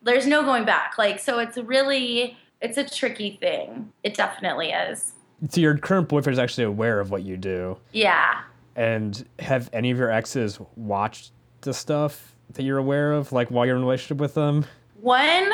There's 0.01 0.27
no 0.27 0.43
going 0.43 0.65
back. 0.65 0.97
Like 0.97 1.19
so 1.19 1.39
it's 1.39 1.57
really 1.57 2.37
it's 2.61 2.77
a 2.77 2.87
tricky 2.87 3.37
thing. 3.39 3.91
It 4.03 4.15
definitely 4.15 4.71
is. 4.71 5.13
So 5.49 5.61
your 5.61 5.77
current 5.77 6.09
boyfriend 6.09 6.33
is 6.33 6.39
actually 6.39 6.65
aware 6.65 6.99
of 6.99 7.11
what 7.11 7.23
you 7.23 7.37
do. 7.37 7.77
Yeah. 7.91 8.41
And 8.75 9.25
have 9.39 9.69
any 9.73 9.91
of 9.91 9.97
your 9.97 10.11
exes 10.11 10.59
watched 10.75 11.31
the 11.61 11.73
stuff 11.73 12.35
that 12.53 12.63
you're 12.63 12.77
aware 12.77 13.13
of, 13.13 13.31
like 13.31 13.49
while 13.49 13.65
you're 13.65 13.75
in 13.75 13.81
a 13.81 13.85
relationship 13.85 14.17
with 14.17 14.33
them? 14.33 14.65
One, 15.01 15.49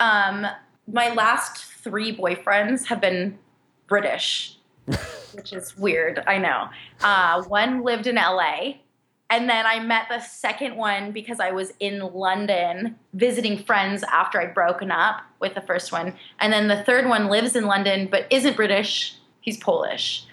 um, 0.00 0.46
my 0.90 1.12
last 1.14 1.64
three 1.64 2.16
boyfriends 2.16 2.86
have 2.86 3.00
been 3.00 3.38
British, 3.86 4.58
which 5.32 5.52
is 5.52 5.76
weird. 5.76 6.22
I 6.26 6.38
know. 6.38 6.68
Uh, 7.02 7.42
one 7.44 7.82
lived 7.82 8.06
in 8.06 8.16
LA. 8.16 8.74
And 9.30 9.48
then 9.48 9.64
I 9.66 9.80
met 9.80 10.06
the 10.10 10.20
second 10.20 10.76
one 10.76 11.10
because 11.10 11.40
I 11.40 11.50
was 11.50 11.72
in 11.80 12.00
London 12.00 12.96
visiting 13.14 13.62
friends 13.64 14.04
after 14.04 14.40
I'd 14.40 14.54
broken 14.54 14.90
up 14.90 15.22
with 15.40 15.54
the 15.54 15.62
first 15.62 15.92
one. 15.92 16.14
And 16.40 16.52
then 16.52 16.68
the 16.68 16.82
third 16.84 17.08
one 17.08 17.28
lives 17.28 17.56
in 17.56 17.64
London 17.64 18.08
but 18.10 18.26
isn't 18.30 18.54
British. 18.54 19.16
He's 19.40 19.56
Polish. 19.56 20.24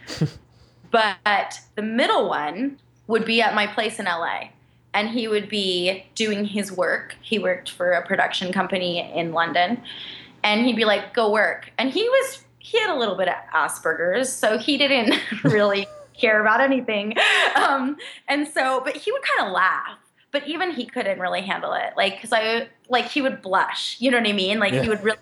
but 0.91 1.59
the 1.75 1.81
middle 1.81 2.29
one 2.29 2.79
would 3.07 3.25
be 3.25 3.41
at 3.41 3.55
my 3.55 3.65
place 3.65 3.97
in 3.97 4.05
LA 4.05 4.49
and 4.93 5.09
he 5.09 5.27
would 5.27 5.49
be 5.49 6.05
doing 6.15 6.45
his 6.45 6.71
work. 6.71 7.15
He 7.21 7.39
worked 7.39 7.69
for 7.71 7.91
a 7.91 8.05
production 8.05 8.51
company 8.51 9.11
in 9.15 9.31
London, 9.31 9.81
and 10.43 10.65
he'd 10.65 10.75
be 10.75 10.85
like, 10.85 11.13
"Go 11.13 11.31
work." 11.31 11.71
And 11.77 11.89
he 11.89 12.03
was 12.03 12.43
he 12.59 12.79
had 12.79 12.93
a 12.93 12.97
little 12.97 13.15
bit 13.15 13.27
of 13.27 13.35
Asperger's, 13.53 14.31
so 14.31 14.57
he 14.57 14.77
didn't 14.77 15.15
really 15.43 15.87
care 16.13 16.41
about 16.41 16.61
anything. 16.61 17.15
Um, 17.55 17.97
and 18.27 18.47
so, 18.47 18.81
but 18.83 18.95
he 18.95 19.11
would 19.11 19.21
kind 19.23 19.47
of 19.47 19.53
laugh. 19.53 19.97
But 20.31 20.47
even 20.47 20.71
he 20.71 20.85
couldn't 20.85 21.19
really 21.19 21.41
handle 21.41 21.73
it, 21.73 21.93
like 21.97 22.15
because 22.15 22.31
I 22.31 22.69
like 22.87 23.09
he 23.09 23.21
would 23.21 23.41
blush. 23.41 23.97
You 23.99 24.11
know 24.11 24.17
what 24.17 24.27
I 24.27 24.33
mean? 24.33 24.59
Like 24.59 24.73
yeah. 24.73 24.83
he 24.83 24.89
would 24.89 25.03
really 25.03 25.19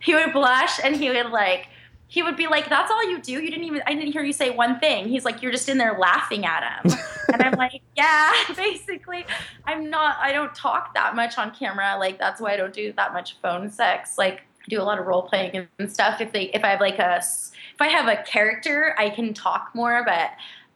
he 0.00 0.14
would 0.14 0.32
blush, 0.32 0.80
and 0.82 0.96
he 0.96 1.10
would 1.10 1.30
like 1.30 1.68
he 2.08 2.22
would 2.22 2.36
be 2.36 2.48
like, 2.48 2.68
"That's 2.68 2.90
all 2.90 3.08
you 3.08 3.20
do? 3.20 3.32
You 3.32 3.50
didn't 3.50 3.64
even 3.64 3.82
I 3.86 3.94
didn't 3.94 4.12
hear 4.12 4.22
you 4.22 4.32
say 4.32 4.50
one 4.50 4.80
thing." 4.80 5.08
He's 5.08 5.24
like, 5.24 5.42
"You're 5.42 5.52
just 5.52 5.68
in 5.68 5.78
there 5.78 5.96
laughing 5.98 6.46
at 6.46 6.62
him." 6.62 6.98
and 7.32 7.42
I'm 7.42 7.52
like, 7.52 7.82
"Yeah, 7.96 8.32
basically, 8.56 9.26
I'm 9.66 9.90
not 9.90 10.16
I 10.18 10.32
don't 10.32 10.54
talk 10.54 10.94
that 10.94 11.14
much 11.14 11.38
on 11.38 11.54
camera. 11.54 11.96
Like 11.98 12.18
that's 12.18 12.40
why 12.40 12.54
I 12.54 12.56
don't 12.56 12.72
do 12.72 12.92
that 12.96 13.12
much 13.12 13.36
phone 13.42 13.70
sex. 13.70 14.16
Like 14.16 14.38
I 14.38 14.68
do 14.68 14.80
a 14.80 14.84
lot 14.84 14.98
of 14.98 15.06
role 15.06 15.22
playing 15.22 15.68
and 15.78 15.92
stuff. 15.92 16.20
If 16.20 16.32
they 16.32 16.44
if 16.54 16.64
I 16.64 16.68
have 16.70 16.80
like 16.80 16.98
a 16.98 17.18
if 17.18 17.80
I 17.80 17.88
have 17.88 18.08
a 18.08 18.22
character, 18.22 18.94
I 18.98 19.10
can 19.10 19.34
talk 19.34 19.70
more, 19.74 20.02
but 20.04 20.30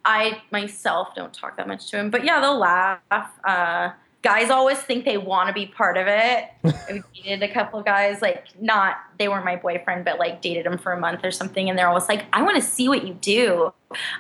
I 0.05 0.43
myself 0.51 1.15
don't 1.15 1.33
talk 1.33 1.57
that 1.57 1.67
much 1.67 1.91
to 1.91 1.99
him. 1.99 2.11
But 2.11 2.25
yeah, 2.25 2.41
they'll 2.41 2.59
laugh. 2.59 3.01
Uh, 3.45 3.91
guys 4.23 4.51
always 4.51 4.79
think 4.79 5.05
they 5.05 5.19
want 5.19 5.49
to 5.49 5.53
be 5.53 5.67
part 5.67 5.97
of 5.97 6.07
it. 6.07 6.49
I 6.65 7.03
dated 7.15 7.43
a 7.43 7.53
couple 7.53 7.81
of 7.81 7.85
guys, 7.85 8.23
like 8.23 8.47
not 8.61 8.97
they 9.19 9.29
weren't 9.29 9.45
my 9.45 9.57
boyfriend, 9.57 10.05
but 10.05 10.19
like 10.19 10.41
dated 10.41 10.65
him 10.65 10.79
for 10.79 10.93
a 10.93 11.01
month 11.01 11.25
or 11.25 11.31
something, 11.31 11.69
and 11.69 11.79
they're 11.79 11.89
always 11.89 12.09
like, 12.09 12.25
"I 12.33 12.43
want 12.43 12.57
to 12.57 12.63
see 12.63 12.89
what 12.89 13.07
you 13.07 13.15
do. 13.15 13.73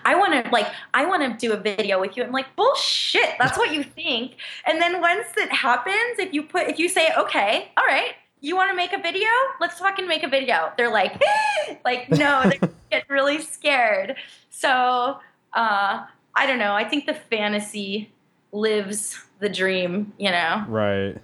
I 0.04 0.16
want 0.16 0.44
to 0.44 0.50
like 0.50 0.66
I 0.92 1.06
want 1.06 1.22
to 1.22 1.46
do 1.46 1.52
a 1.52 1.56
video 1.56 2.00
with 2.00 2.16
you." 2.16 2.24
I'm 2.24 2.32
like, 2.32 2.54
"Bullshit! 2.56 3.34
That's 3.38 3.56
what 3.56 3.72
you 3.72 3.84
think." 3.96 4.36
And 4.66 4.80
then 4.80 5.00
once 5.00 5.26
it 5.36 5.52
happens, 5.52 6.18
if 6.18 6.34
you 6.34 6.42
put 6.42 6.68
if 6.68 6.78
you 6.78 6.88
say, 6.88 7.12
"Okay, 7.16 7.70
all 7.76 7.86
right." 7.86 8.12
You 8.44 8.56
want 8.56 8.72
to 8.72 8.76
make 8.76 8.92
a 8.92 9.00
video? 9.00 9.28
Let's 9.60 9.78
fucking 9.78 10.08
make 10.08 10.24
a 10.24 10.28
video. 10.28 10.72
They're 10.76 10.90
like, 10.90 11.22
like 11.84 12.10
no, 12.10 12.42
they 12.50 12.58
get 12.90 13.08
really 13.08 13.40
scared. 13.40 14.16
So 14.50 15.20
uh, 15.52 16.04
I 16.34 16.46
don't 16.46 16.58
know. 16.58 16.74
I 16.74 16.82
think 16.82 17.06
the 17.06 17.14
fantasy 17.14 18.10
lives 18.50 19.16
the 19.42 19.48
dream. 19.50 20.12
You 20.18 20.30
know, 20.30 20.64
Right. 20.68 21.16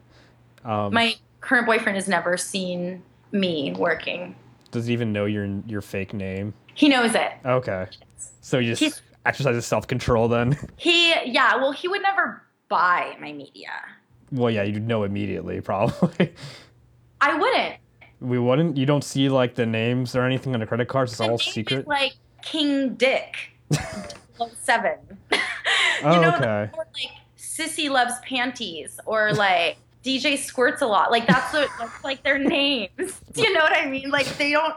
Um, 0.65 0.93
my 0.93 1.15
current 1.41 1.67
boyfriend 1.67 1.97
has 1.97 2.09
never 2.09 2.37
seen 2.37 3.03
me 3.33 3.73
working. 3.79 4.35
does 4.71 4.87
he 4.87 4.93
even 4.93 5.13
know 5.13 5.25
your 5.25 5.47
your 5.67 5.81
fake 5.81 6.13
name? 6.13 6.53
He 6.75 6.89
knows 6.89 7.15
it. 7.15 7.33
Okay. 7.47 7.87
So 8.43 8.59
you 8.59 8.71
just 8.73 8.81
He's- 8.81 9.01
exercises 9.25 9.65
self 9.67 9.87
control 9.87 10.29
then? 10.29 10.57
He, 10.77 11.15
yeah. 11.31 11.57
Well, 11.57 11.73
he 11.73 11.89
would 11.89 12.03
never 12.03 12.43
buy 12.69 13.17
my 13.21 13.33
media. 13.33 13.71
well, 14.33 14.51
yeah, 14.51 14.63
you'd 14.65 14.87
know 14.87 15.05
immediately, 15.05 15.61
probably. 15.71 16.35
I 17.21 17.35
wouldn't. 17.35 17.77
we 18.21 18.39
wouldn't. 18.39 18.77
You 18.77 18.85
don't 18.87 19.03
see 19.05 19.29
like 19.29 19.55
the 19.55 19.67
names 19.67 20.15
or 20.15 20.23
anything 20.25 20.55
on 20.55 20.61
the 20.61 20.67
credit 20.67 20.89
cards. 20.89 21.13
It's 21.13 21.19
The 21.19 21.29
all 21.31 21.39
secret. 21.39 21.87
Like 21.89 22.13
King 22.43 22.95
Dick. 22.95 23.35
Seven. 24.61 24.99
you 25.33 25.39
Oh, 26.05 26.21
know, 26.21 26.35
okay. 26.37 26.71
like 26.77 27.11
Sissy 27.59 27.91
loves 27.91 28.15
panties, 28.23 29.01
or 29.07 29.33
like 29.33 29.77
DJ 30.05 30.39
squirts 30.39 30.81
a 30.83 30.87
lot. 30.87 31.11
Like 31.11 31.27
that's 31.27 31.53
what 31.53 31.69
that's 31.79 32.05
like 32.05 32.23
their 32.23 32.39
names. 32.39 33.21
Do 33.33 33.43
you 33.43 33.53
know 33.53 33.61
what 33.61 33.77
I 33.77 33.87
mean? 33.87 34.11
Like 34.11 34.27
they 34.39 34.53
don't 34.53 34.75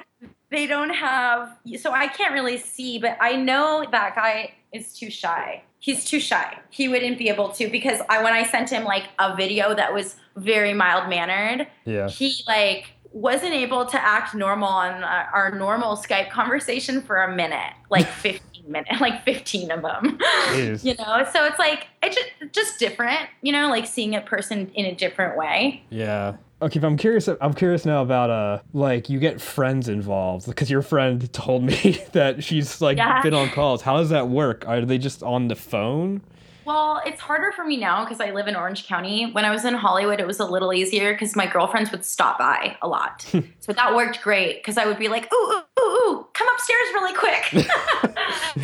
they 0.49 0.67
don't 0.67 0.89
have 0.89 1.57
so 1.79 1.91
I 1.91 2.07
can't 2.07 2.33
really 2.33 2.57
see, 2.57 2.97
but 2.99 3.17
I 3.21 3.35
know 3.35 3.85
that 3.91 4.15
guy 4.15 4.53
is 4.73 4.93
too 4.97 5.09
shy. 5.09 5.63
He's 5.79 6.05
too 6.05 6.19
shy. 6.19 6.57
He 6.69 6.87
wouldn't 6.87 7.17
be 7.17 7.29
able 7.29 7.49
to 7.53 7.67
because 7.69 7.99
I 8.09 8.23
when 8.23 8.33
I 8.33 8.43
sent 8.45 8.69
him 8.69 8.83
like 8.83 9.05
a 9.19 9.35
video 9.35 9.73
that 9.75 9.93
was 9.93 10.15
very 10.35 10.73
mild 10.73 11.09
mannered, 11.09 11.67
Yeah. 11.85 12.07
he 12.09 12.43
like 12.47 12.93
wasn't 13.13 13.53
able 13.53 13.85
to 13.85 14.01
act 14.01 14.33
normal 14.33 14.69
on 14.69 15.03
uh, 15.03 15.25
our 15.33 15.51
normal 15.53 15.97
Skype 15.97 16.29
conversation 16.29 17.01
for 17.01 17.23
a 17.23 17.35
minute, 17.35 17.73
like 17.89 18.07
15 18.07 18.39
minutes, 18.67 18.99
like 19.01 19.23
15 19.23 19.71
of 19.71 19.81
them. 19.81 20.19
You 20.55 20.95
know, 20.95 21.25
so 21.31 21.45
it's 21.45 21.57
like 21.59 21.87
it's 22.03 22.15
just, 22.15 22.29
just 22.53 22.79
different, 22.79 23.21
you 23.41 23.51
know, 23.51 23.69
like 23.69 23.85
seeing 23.87 24.15
a 24.15 24.21
person 24.21 24.69
in 24.75 24.85
a 24.85 24.93
different 24.95 25.37
way. 25.37 25.83
Yeah. 25.89 26.35
Okay, 26.61 26.77
but 26.79 26.87
I'm 26.87 26.97
curious. 26.97 27.27
I'm 27.27 27.53
curious 27.53 27.85
now 27.85 28.01
about 28.03 28.29
uh, 28.29 28.59
like 28.73 29.09
you 29.09 29.17
get 29.19 29.41
friends 29.41 29.87
involved 29.89 30.45
because 30.45 30.69
your 30.69 30.81
friend 30.83 31.31
told 31.33 31.63
me 31.63 31.99
that 32.11 32.43
she's 32.43 32.81
like 32.81 32.97
Yeah. 32.97 33.21
been 33.23 33.33
on 33.33 33.49
calls. 33.49 33.81
How 33.81 33.97
does 33.97 34.09
that 34.09 34.27
work? 34.29 34.67
Are 34.67 34.81
they 34.85 34.97
just 34.99 35.23
on 35.23 35.47
the 35.47 35.55
phone? 35.55 36.21
Well, 36.65 37.01
it's 37.05 37.19
harder 37.19 37.51
for 37.51 37.63
me 37.63 37.77
now 37.77 38.03
because 38.03 38.19
I 38.19 38.31
live 38.31 38.47
in 38.47 38.55
Orange 38.55 38.85
County. 38.85 39.31
When 39.31 39.45
I 39.45 39.51
was 39.51 39.65
in 39.65 39.73
Hollywood, 39.73 40.19
it 40.19 40.27
was 40.27 40.39
a 40.39 40.45
little 40.45 40.73
easier 40.73 41.13
because 41.13 41.35
my 41.35 41.47
girlfriends 41.47 41.91
would 41.91 42.05
stop 42.05 42.37
by 42.37 42.77
a 42.81 42.87
lot. 42.87 43.21
so 43.59 43.73
that 43.73 43.95
worked 43.95 44.21
great 44.21 44.57
because 44.57 44.77
I 44.77 44.85
would 44.85 44.99
be 44.99 45.07
like, 45.07 45.31
ooh, 45.33 45.35
ooh, 45.35 45.63
ooh, 45.79 45.83
ooh, 45.83 46.27
come 46.33 46.47
upstairs 46.53 46.87
really 46.93 47.13
quick. 47.13 47.67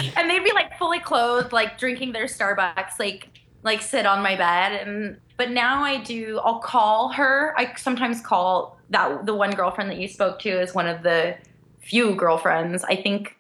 and 0.18 0.30
they'd 0.30 0.44
be 0.44 0.54
like 0.54 0.78
fully 0.78 1.00
clothed, 1.00 1.52
like 1.52 1.78
drinking 1.78 2.12
their 2.12 2.26
Starbucks, 2.26 3.00
like 3.00 3.30
like 3.64 3.82
sit 3.82 4.06
on 4.06 4.22
my 4.22 4.36
bed. 4.36 4.88
And 4.88 5.18
but 5.36 5.52
now 5.52 5.84
I 5.84 5.98
do. 5.98 6.40
I'll 6.44 6.60
call 6.60 7.10
her. 7.14 7.54
I 7.58 7.74
sometimes 7.76 8.22
call 8.22 8.80
that 8.92 9.26
the 9.26 9.34
one 9.34 9.52
girlfriend 9.52 9.90
that 9.90 9.98
you 9.98 10.08
spoke 10.08 10.40
to 10.40 10.50
is 10.50 10.74
one 10.74 10.88
of 10.88 11.04
the 11.04 11.36
few 11.80 12.16
girlfriends. 12.16 12.84
I 12.84 12.96
think 12.96 13.37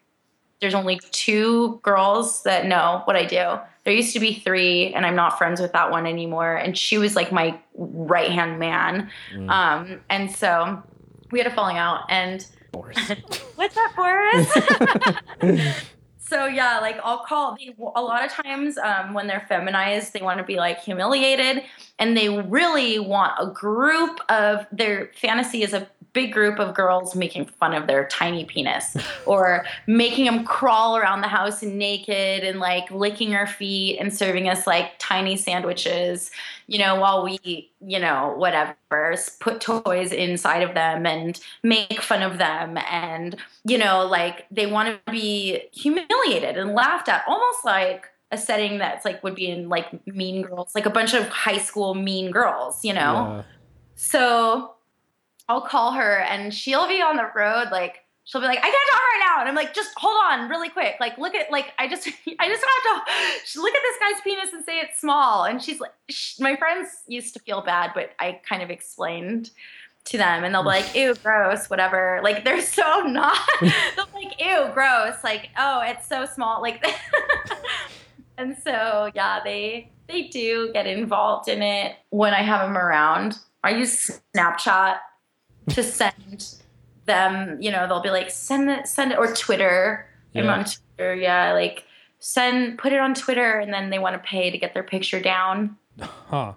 there's 0.59 0.73
only 0.73 0.99
two 1.11 1.79
girls 1.83 2.43
that 2.43 2.65
know 2.65 3.01
what 3.05 3.15
I 3.15 3.25
do. 3.25 3.59
There 3.83 3.93
used 3.93 4.13
to 4.13 4.19
be 4.19 4.33
three, 4.33 4.93
and 4.93 5.05
I'm 5.05 5.15
not 5.15 5.37
friends 5.37 5.61
with 5.61 5.71
that 5.73 5.91
one 5.91 6.05
anymore. 6.05 6.55
And 6.55 6.77
she 6.77 6.97
was 6.97 7.15
like 7.15 7.31
my 7.31 7.57
right 7.75 8.31
hand 8.31 8.59
man. 8.59 9.09
Mm. 9.33 9.49
Um, 9.49 10.01
and 10.09 10.31
so 10.31 10.81
we 11.31 11.39
had 11.39 11.47
a 11.47 11.53
falling 11.53 11.77
out. 11.77 12.01
And 12.09 12.45
what's 13.55 13.77
up, 13.77 13.95
Boris? 13.95 14.51
so 16.19 16.45
yeah, 16.47 16.79
like 16.79 16.99
I'll 17.03 17.23
call. 17.23 17.55
They, 17.55 17.75
a 17.77 18.01
lot 18.01 18.25
of 18.25 18.31
times 18.31 18.77
um, 18.77 19.13
when 19.13 19.27
they're 19.27 19.45
feminized, 19.47 20.13
they 20.13 20.21
want 20.21 20.39
to 20.39 20.43
be 20.43 20.57
like 20.57 20.81
humiliated, 20.81 21.63
and 21.99 22.17
they 22.17 22.29
really 22.29 22.99
want 22.99 23.33
a 23.39 23.47
group 23.47 24.19
of 24.29 24.65
their 24.71 25.11
fantasy 25.15 25.63
is 25.63 25.73
a 25.73 25.87
big 26.17 26.33
group 26.33 26.57
of 26.57 26.73
girls 26.73 27.15
making 27.15 27.45
fun 27.45 27.75
of 27.75 27.85
their 27.85 28.07
tiny 28.07 28.43
penis 28.43 28.97
or 29.27 29.63
making 29.85 30.25
them 30.25 30.43
crawl 30.43 30.97
around 30.97 31.21
the 31.21 31.27
house 31.27 31.61
naked 31.61 32.43
and 32.43 32.59
like 32.59 32.89
licking 32.89 33.35
our 33.35 33.45
feet 33.45 33.99
and 33.99 34.11
serving 34.11 34.49
us 34.49 34.65
like 34.65 34.93
tiny 34.97 35.37
sandwiches 35.37 36.31
you 36.65 36.79
know 36.79 36.95
while 36.99 37.23
we 37.23 37.69
you 37.85 37.99
know 37.99 38.33
whatever 38.35 38.75
put 39.39 39.61
toys 39.61 40.11
inside 40.11 40.63
of 40.63 40.73
them 40.73 41.05
and 41.05 41.39
make 41.63 42.01
fun 42.01 42.23
of 42.23 42.37
them. 42.37 42.77
And 42.89 43.35
you 43.63 43.77
know 43.77 44.05
like 44.05 44.45
they 44.49 44.65
want 44.65 45.05
to 45.05 45.11
be 45.11 45.63
humiliated 45.71 46.57
and 46.57 46.73
laughed 46.73 47.09
at 47.09 47.23
almost 47.27 47.63
like 47.65 48.07
a 48.31 48.37
setting 48.37 48.77
that's 48.79 49.05
like 49.05 49.23
would 49.23 49.35
be 49.35 49.49
in 49.49 49.69
like 49.69 50.05
mean 50.07 50.41
girls 50.41 50.73
like 50.75 50.85
a 50.85 50.89
bunch 50.89 51.13
of 51.13 51.27
high 51.29 51.59
school 51.59 51.93
mean 51.93 52.31
girls 52.31 52.83
you 52.83 52.93
know? 52.93 53.43
So 53.95 54.76
I'll 55.49 55.61
call 55.61 55.93
her 55.93 56.19
and 56.19 56.53
she'll 56.53 56.87
be 56.87 57.01
on 57.01 57.15
the 57.15 57.29
road 57.35 57.69
like 57.71 58.03
she'll 58.27 58.41
be 58.41 58.47
like 58.47 58.59
I 58.59 58.61
can't 58.61 58.73
talk 58.91 59.01
right 59.01 59.25
now. 59.25 59.39
And 59.39 59.49
I'm 59.49 59.55
like 59.55 59.73
just 59.73 59.91
hold 59.97 60.17
on 60.29 60.49
really 60.49 60.69
quick. 60.69 60.95
Like 60.99 61.17
look 61.17 61.33
at 61.33 61.51
like 61.51 61.73
I 61.79 61.87
just 61.87 62.07
I 62.39 62.47
just 62.47 62.63
have 62.63 63.05
to 63.05 63.61
look 63.61 63.73
at 63.73 63.81
this 63.81 63.97
guy's 63.99 64.21
penis 64.21 64.53
and 64.53 64.63
say 64.63 64.79
it's 64.79 64.99
small. 64.99 65.45
And 65.45 65.61
she's 65.61 65.79
like 65.79 65.93
my 66.39 66.55
friends 66.57 66.89
used 67.07 67.33
to 67.33 67.39
feel 67.39 67.61
bad 67.61 67.91
but 67.95 68.11
I 68.19 68.39
kind 68.47 68.61
of 68.61 68.69
explained 68.69 69.51
to 70.05 70.17
them 70.17 70.45
and 70.45 70.53
they'll 70.53 70.63
be 70.63 70.69
like 70.69 70.95
ew 70.95 71.15
gross 71.15 71.69
whatever. 71.69 72.19
Like 72.23 72.43
they're 72.43 72.61
so 72.61 73.01
not 73.07 73.37
they're 73.61 74.05
like 74.13 74.39
ew 74.39 74.69
gross. 74.73 75.23
Like 75.23 75.49
oh 75.57 75.81
it's 75.85 76.07
so 76.07 76.25
small. 76.25 76.61
Like 76.61 76.85
and 78.37 78.57
so 78.63 79.09
yeah 79.15 79.39
they 79.43 79.91
they 80.07 80.23
do 80.23 80.71
get 80.73 80.87
involved 80.87 81.47
in 81.47 81.61
it 81.61 81.95
when 82.09 82.33
I 82.33 82.41
have 82.41 82.67
them 82.67 82.77
around. 82.77 83.39
I 83.63 83.71
use 83.71 84.21
Snapchat 84.35 84.99
to 85.69 85.83
send 85.83 86.55
them, 87.05 87.61
you 87.61 87.71
know, 87.71 87.87
they'll 87.87 88.01
be 88.01 88.09
like, 88.09 88.29
send 88.29 88.69
it, 88.69 88.87
send 88.87 89.11
it, 89.11 89.17
or 89.17 89.33
Twitter. 89.33 90.07
I'm 90.35 90.45
Yeah. 90.45 90.53
on 90.53 90.65
Twitter, 90.65 91.15
yeah, 91.15 91.53
like 91.53 91.83
send, 92.19 92.77
put 92.77 92.91
it 92.93 92.99
on 92.99 93.13
Twitter, 93.13 93.59
and 93.59 93.73
then 93.73 93.89
they 93.89 93.99
want 93.99 94.13
to 94.21 94.27
pay 94.27 94.49
to 94.51 94.57
get 94.57 94.73
their 94.73 94.83
picture 94.83 95.19
down. 95.19 95.77
Huh. 96.01 96.53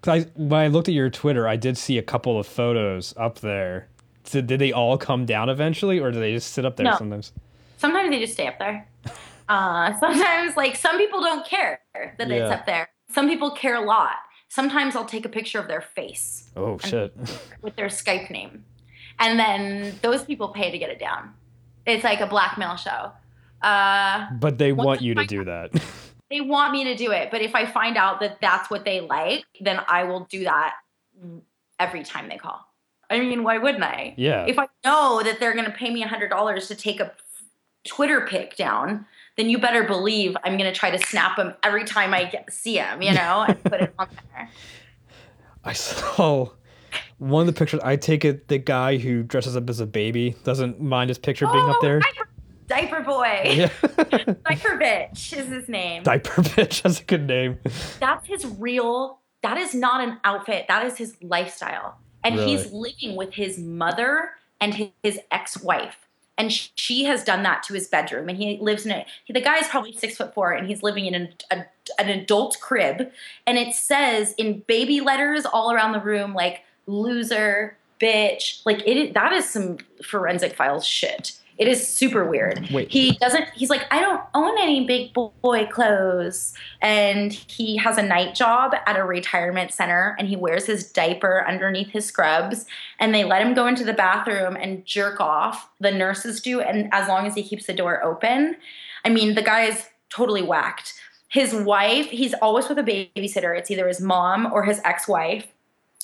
Because 0.00 0.24
I, 0.26 0.28
when 0.34 0.60
I 0.60 0.66
looked 0.68 0.88
at 0.88 0.94
your 0.94 1.10
Twitter, 1.10 1.48
I 1.48 1.56
did 1.56 1.78
see 1.78 1.98
a 1.98 2.02
couple 2.02 2.38
of 2.38 2.46
photos 2.46 3.14
up 3.16 3.38
there. 3.40 3.88
So 4.24 4.40
did 4.40 4.58
they 4.60 4.72
all 4.72 4.98
come 4.98 5.24
down 5.24 5.48
eventually, 5.48 5.98
or 5.98 6.10
do 6.10 6.18
they 6.20 6.32
just 6.32 6.52
sit 6.52 6.64
up 6.64 6.76
there 6.76 6.84
No. 6.84 6.96
sometimes? 6.96 7.32
Sometimes 7.78 8.10
they 8.10 8.18
just 8.20 8.32
stay 8.34 8.46
up 8.46 8.58
there. 8.58 8.86
Uh, 9.48 9.96
sometimes, 10.00 10.56
like, 10.56 10.76
some 10.76 10.98
people 10.98 11.20
don't 11.20 11.46
care 11.46 11.80
that 11.94 12.28
Yeah. 12.28 12.34
it's 12.36 12.52
up 12.52 12.66
there. 12.66 12.88
Some 13.12 13.28
people 13.28 13.52
care 13.52 13.76
a 13.76 13.80
lot. 13.84 14.16
Sometimes 14.56 14.96
I'll 14.96 15.04
take 15.04 15.26
a 15.26 15.28
picture 15.28 15.58
of 15.58 15.68
their 15.68 15.82
face 15.82 16.48
Oh 16.56 16.78
shit. 16.78 17.14
with 17.60 17.76
their 17.76 17.88
Skype 17.88 18.30
name. 18.30 18.64
And 19.18 19.38
then 19.38 19.98
those 20.00 20.24
people 20.24 20.48
pay 20.48 20.70
to 20.70 20.78
get 20.78 20.88
it 20.88 20.98
down. 20.98 21.34
It's 21.84 22.02
like 22.02 22.22
a 22.22 22.26
blackmail 22.26 22.76
show. 22.76 23.12
Uh, 23.60 24.28
But 24.40 24.56
they 24.56 24.72
want 24.72 25.02
you 25.02 25.14
to 25.14 25.26
do 25.26 25.44
that. 25.44 25.72
they 26.30 26.40
want 26.40 26.72
me 26.72 26.84
to 26.84 26.96
do 26.96 27.12
it 27.12 27.30
but 27.30 27.40
if 27.40 27.54
i 27.54 27.64
find 27.64 27.96
out 27.96 28.18
that 28.18 28.40
that's 28.40 28.68
what 28.68 28.84
they 28.84 29.00
like 29.00 29.44
then 29.60 29.78
i 29.86 30.02
will 30.02 30.24
do 30.24 30.42
that 30.42 30.74
every 31.78 32.02
time 32.02 32.28
they 32.28 32.36
call 32.36 32.58
i 33.10 33.20
mean 33.20 33.44
why 33.44 33.58
wouldn't 33.58 33.84
i 33.84 34.12
yeah. 34.16 34.44
if 34.48 34.58
i 34.58 34.66
know 34.84 35.22
that 35.22 35.38
they're 35.38 35.54
going 35.54 35.70
to 35.72 35.78
pay 35.82 35.88
me 35.88 36.02
$100 36.02 36.66
to 36.66 36.74
take 36.74 36.98
a 36.98 37.12
twitter 37.86 38.22
pic 38.22 38.56
down 38.56 39.06
then 39.36 39.48
you 39.50 39.58
better 39.58 39.84
believe 39.84 40.36
i'm 40.44 40.56
going 40.56 40.72
to 40.72 40.78
try 40.78 40.90
to 40.90 40.98
snap 41.06 41.38
him 41.38 41.54
every 41.62 41.84
time 41.84 42.12
i 42.14 42.24
get, 42.24 42.52
see 42.52 42.76
him, 42.78 43.02
you 43.02 43.12
know 43.12 43.44
and 43.46 43.62
put 43.64 43.80
it 43.80 43.94
on 43.98 44.08
there 44.34 44.48
I 45.64 45.72
saw 45.72 46.50
one 47.18 47.40
of 47.40 47.52
the 47.52 47.58
pictures, 47.58 47.80
I 47.82 47.96
take 47.96 48.24
it 48.24 48.46
the 48.46 48.58
guy 48.58 48.98
who 48.98 49.24
dresses 49.24 49.56
up 49.56 49.68
as 49.68 49.80
a 49.80 49.86
baby 49.86 50.36
doesn't 50.44 50.80
mind 50.80 51.10
his 51.10 51.18
picture 51.18 51.46
being 51.46 51.68
up 51.68 51.76
Oh, 51.76 51.82
there. 51.82 51.98
Diaper, 51.98 52.28
diaper 52.68 53.00
boy. 53.00 53.42
Yeah. 53.56 53.70
Diaper 54.44 54.78
bitch 54.78 55.36
is 55.36 55.48
his 55.48 55.68
name. 55.68 56.04
Diaper 56.04 56.42
bitch. 56.42 56.82
That's 56.82 57.00
a 57.00 57.04
good 57.04 57.26
name. 57.26 57.58
That's 57.98 58.26
his 58.28 58.46
real. 58.46 59.18
That 59.42 59.56
is 59.58 59.74
not 59.74 60.06
an 60.06 60.18
outfit. 60.22 60.66
That 60.68 60.86
is 60.86 60.96
his 60.96 61.16
lifestyle, 61.20 61.98
and 62.22 62.38
he's 62.38 62.70
living 62.72 63.16
with 63.16 63.32
his 63.34 63.58
mother 63.58 64.30
and 64.60 64.72
his, 64.72 64.88
his 65.02 65.18
ex-wife. 65.32 66.05
And 66.38 66.52
she 66.52 67.04
has 67.04 67.24
done 67.24 67.42
that 67.44 67.62
to 67.64 67.74
his 67.74 67.88
bedroom, 67.88 68.28
and 68.28 68.36
he 68.36 68.58
lives 68.60 68.84
in 68.84 68.92
it. 68.92 69.06
The 69.28 69.40
guy 69.40 69.56
is 69.58 69.68
probably 69.68 69.92
six 69.92 70.16
foot 70.16 70.34
four, 70.34 70.52
and 70.52 70.66
he's 70.66 70.82
living 70.82 71.06
in 71.06 71.14
an, 71.14 71.28
a, 71.50 71.64
an 71.98 72.08
adult 72.10 72.58
crib. 72.60 73.10
And 73.46 73.56
it 73.56 73.74
says 73.74 74.34
in 74.36 74.60
baby 74.66 75.00
letters 75.00 75.46
all 75.46 75.72
around 75.72 75.92
the 75.92 76.00
room, 76.00 76.34
like 76.34 76.62
"loser," 76.86 77.78
"bitch." 78.00 78.60
Like 78.66 78.86
it. 78.86 79.14
That 79.14 79.32
is 79.32 79.48
some 79.48 79.78
forensic 80.04 80.54
files 80.54 80.86
shit. 80.86 81.32
It 81.58 81.68
is 81.68 81.88
super 81.88 82.26
weird. 82.26 82.68
Wait. 82.70 82.90
He 82.90 83.12
doesn't. 83.12 83.48
He's 83.54 83.70
like, 83.70 83.86
I 83.90 84.00
don't 84.00 84.20
own 84.34 84.58
any 84.58 84.86
big 84.86 85.14
boy 85.14 85.66
clothes, 85.66 86.52
and 86.82 87.32
he 87.32 87.78
has 87.78 87.96
a 87.96 88.02
night 88.02 88.34
job 88.34 88.74
at 88.86 88.98
a 88.98 89.04
retirement 89.04 89.72
center, 89.72 90.14
and 90.18 90.28
he 90.28 90.36
wears 90.36 90.66
his 90.66 90.92
diaper 90.92 91.46
underneath 91.48 91.88
his 91.88 92.04
scrubs, 92.04 92.66
and 92.98 93.14
they 93.14 93.24
let 93.24 93.40
him 93.40 93.54
go 93.54 93.66
into 93.66 93.84
the 93.84 93.94
bathroom 93.94 94.56
and 94.56 94.84
jerk 94.84 95.18
off. 95.18 95.70
The 95.80 95.92
nurses 95.92 96.42
do, 96.42 96.60
and 96.60 96.92
as 96.92 97.08
long 97.08 97.26
as 97.26 97.34
he 97.34 97.42
keeps 97.42 97.66
the 97.66 97.72
door 97.72 98.04
open, 98.04 98.56
I 99.04 99.08
mean, 99.08 99.34
the 99.34 99.42
guy 99.42 99.64
is 99.64 99.88
totally 100.10 100.42
whacked. 100.42 100.92
His 101.28 101.54
wife, 101.54 102.06
he's 102.10 102.34
always 102.34 102.68
with 102.68 102.78
a 102.78 102.82
babysitter. 102.82 103.58
It's 103.58 103.70
either 103.70 103.88
his 103.88 104.00
mom 104.00 104.52
or 104.52 104.62
his 104.64 104.80
ex-wife. 104.84 105.46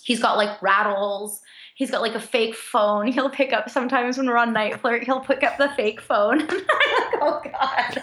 He's 0.03 0.20
got 0.20 0.36
like 0.36 0.61
rattles. 0.62 1.42
He's 1.75 1.91
got 1.91 2.03
like 2.03 2.14
a 2.14 2.20
fake 2.20 2.55
phone. 2.55 3.07
He'll 3.09 3.31
pick 3.31 3.53
up 3.53 3.68
sometimes 3.70 4.16
when 4.18 4.27
we're 4.27 4.37
on 4.37 4.55
NiteFlirt. 4.55 5.05
He'll 5.05 5.20
pick 5.20 5.43
up 5.43 5.59
the 5.59 5.70
fake 5.70 6.01
phone. 6.01 6.47
oh 6.51 7.41
God. 7.45 8.03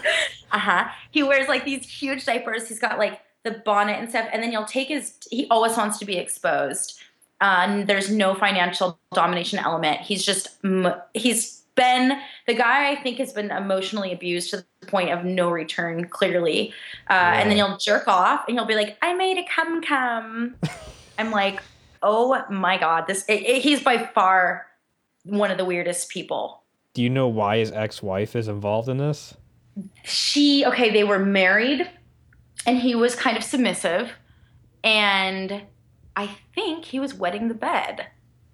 Uh 0.52 0.58
huh. 0.58 0.88
He 1.10 1.22
wears 1.22 1.48
like 1.48 1.64
these 1.64 1.88
huge 1.88 2.24
diapers. 2.24 2.68
He's 2.68 2.78
got 2.80 2.98
like 2.98 3.20
the 3.44 3.62
bonnet 3.64 3.98
and 3.98 4.08
stuff. 4.10 4.28
And 4.32 4.42
then 4.42 4.50
he'll 4.50 4.64
take 4.64 4.88
his. 4.88 5.14
He 5.30 5.46
always 5.50 5.76
wants 5.76 5.98
to 5.98 6.04
be 6.04 6.16
exposed. 6.16 7.00
Uh, 7.40 7.64
and 7.66 7.86
there's 7.88 8.10
no 8.10 8.34
financial 8.34 8.98
domination 9.14 9.58
element. 9.58 10.00
He's 10.00 10.24
just. 10.24 10.48
He's 11.14 11.60
been 11.76 12.18
the 12.46 12.54
guy. 12.54 12.90
I 12.90 12.96
think 12.96 13.18
has 13.18 13.32
been 13.32 13.50
emotionally 13.50 14.12
abused 14.12 14.50
to 14.50 14.64
the 14.80 14.86
point 14.88 15.10
of 15.10 15.24
no 15.24 15.48
return. 15.50 16.06
Clearly. 16.08 16.74
Uh, 17.08 17.12
And 17.12 17.48
then 17.50 17.56
he'll 17.56 17.78
jerk 17.78 18.08
off 18.08 18.44
and 18.48 18.58
he'll 18.58 18.66
be 18.66 18.74
like, 18.74 18.98
"I 19.00 19.14
made 19.14 19.38
a 19.38 19.44
cum 19.54 19.80
cum." 19.80 20.56
I'm 21.18 21.30
like, 21.30 21.60
oh 22.02 22.42
my 22.50 22.78
god, 22.78 23.06
this 23.06 23.24
it, 23.28 23.42
it- 23.42 23.62
he's 23.62 23.82
by 23.82 23.98
far 23.98 24.66
one 25.24 25.50
of 25.50 25.58
the 25.58 25.64
weirdest 25.64 26.08
people. 26.08 26.62
Do 26.94 27.02
you 27.02 27.10
know 27.10 27.28
why 27.28 27.58
his 27.58 27.70
ex-wife 27.72 28.34
is 28.34 28.48
involved 28.48 28.88
in 28.88 28.96
this? 28.96 29.34
She 30.04 30.64
okay, 30.66 30.90
they 30.90 31.04
were 31.04 31.18
married, 31.18 31.88
and 32.66 32.78
he 32.78 32.94
was 32.94 33.14
kind 33.14 33.36
of 33.36 33.44
submissive, 33.44 34.10
and 34.82 35.62
I 36.16 36.36
think 36.54 36.84
he 36.86 36.98
was 37.00 37.14
wetting 37.14 37.48
the 37.48 37.54
bed, 37.54 38.06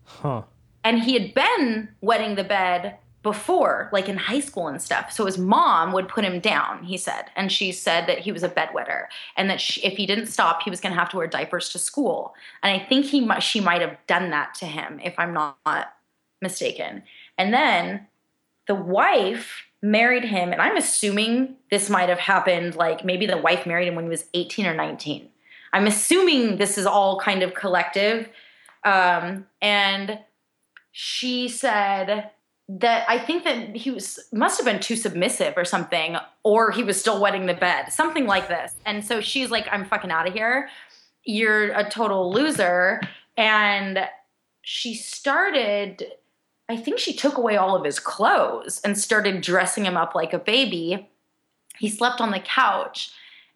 Huh. 0.05 0.43
and 0.85 1.03
he 1.03 1.15
had 1.15 1.35
been 1.35 1.89
wetting 2.01 2.35
the 2.35 2.45
bed 2.45 2.99
before, 3.27 3.89
like 3.91 4.09
in 4.09 4.17
high 4.17 4.39
school 4.39 4.69
and 4.69 4.81
stuff. 4.81 5.11
So 5.11 5.27
his 5.27 5.37
mom 5.37 5.93
would 5.93 6.07
put 6.07 6.25
him 6.25 6.39
down. 6.39 6.85
He 6.85 6.97
said, 6.97 7.25
and 7.35 7.51
she 7.51 7.73
said 7.73 8.07
that 8.07 8.21
he 8.21 8.31
was 8.31 8.45
a 8.45 8.49
bedwetter, 8.49 9.07
and 9.37 9.51
that 9.51 9.61
she, 9.61 9.83
if 9.83 9.97
he 9.97 10.07
didn't 10.07 10.29
stop, 10.29 10.63
he 10.63 10.71
was 10.71 10.81
going 10.81 10.95
to 10.95 10.99
have 10.99 11.09
to 11.09 11.17
wear 11.17 11.27
diapers 11.27 11.71
to 11.71 11.81
school. 11.81 12.37
And 12.63 12.81
I 12.81 12.87
think 12.87 13.07
he 13.07 13.21
might, 13.21 13.41
she 13.41 13.59
might 13.61 13.81
have 13.81 13.97
done 14.07 14.31
that 14.31 14.55
to 14.61 14.67
him, 14.67 15.01
if 15.03 15.19
I'm 15.19 15.35
not 15.35 15.59
mistaken. 16.41 17.03
And 17.37 17.53
then 17.53 18.07
the 18.69 18.77
wife 18.77 19.65
married 19.83 20.25
him, 20.25 20.53
and 20.53 20.63
I'm 20.63 20.77
assuming 20.77 21.57
this 21.69 21.91
might 21.91 22.09
have 22.09 22.21
happened 22.21 22.77
like 22.77 23.05
maybe 23.05 23.27
the 23.27 23.39
wife 23.39 23.67
married 23.67 23.89
him 23.89 23.97
when 23.97 24.05
he 24.05 24.09
was 24.11 24.27
18 24.35 24.67
or 24.67 24.75
19. 24.75 25.29
I'm 25.73 25.89
assuming 25.89 26.59
this 26.59 26.79
is 26.79 26.87
all 26.87 27.19
kind 27.19 27.43
of 27.43 27.55
collective. 27.55 28.29
Um, 28.85 29.47
and 29.61 30.21
she 30.93 31.49
said 31.49 32.31
that 32.69 33.09
I 33.09 33.19
think 33.19 33.45
that 33.45 33.77
he 33.77 33.91
was 33.91 34.19
must 34.33 34.59
have 34.59 34.67
been 34.67 34.81
too 34.81 34.97
submissive 34.97 35.55
or 35.57 35.65
something, 35.65 36.17
or 36.43 36.73
he 36.73 36.83
was 36.83 37.01
still 37.01 37.21
wetting 37.21 37.47
the 37.47 37.55
bed, 37.55 37.93
something 37.93 38.27
like 38.27 38.49
this. 38.49 38.75
And 38.85 39.05
so 39.05 39.21
she's 39.21 39.51
like, 39.51 39.67
I'm 39.71 39.85
fucking 39.85 40.11
out 40.11 40.27
of 40.27 40.35
here. 40.35 40.69
You're 41.25 41.71
a 41.73 41.89
total 41.89 42.33
loser. 42.33 43.01
And 43.37 44.09
she 44.63 44.95
started, 44.95 46.05
I 46.69 46.77
think 46.77 46.99
she 46.99 47.13
took 47.13 47.37
away 47.37 47.57
all 47.57 47.77
of 47.77 47.85
his 47.85 48.01
clothes 48.01 48.81
and 48.83 48.99
started 48.99 49.43
dressing 49.43 49.85
him 49.85 49.97
up 49.97 50.15
like 50.15 50.33
a 50.33 50.39
baby. 50.39 51.09
He 51.79 51.89
slept 51.89 52.21
on 52.21 52.33
the 52.33 52.41
couch. 52.41 53.11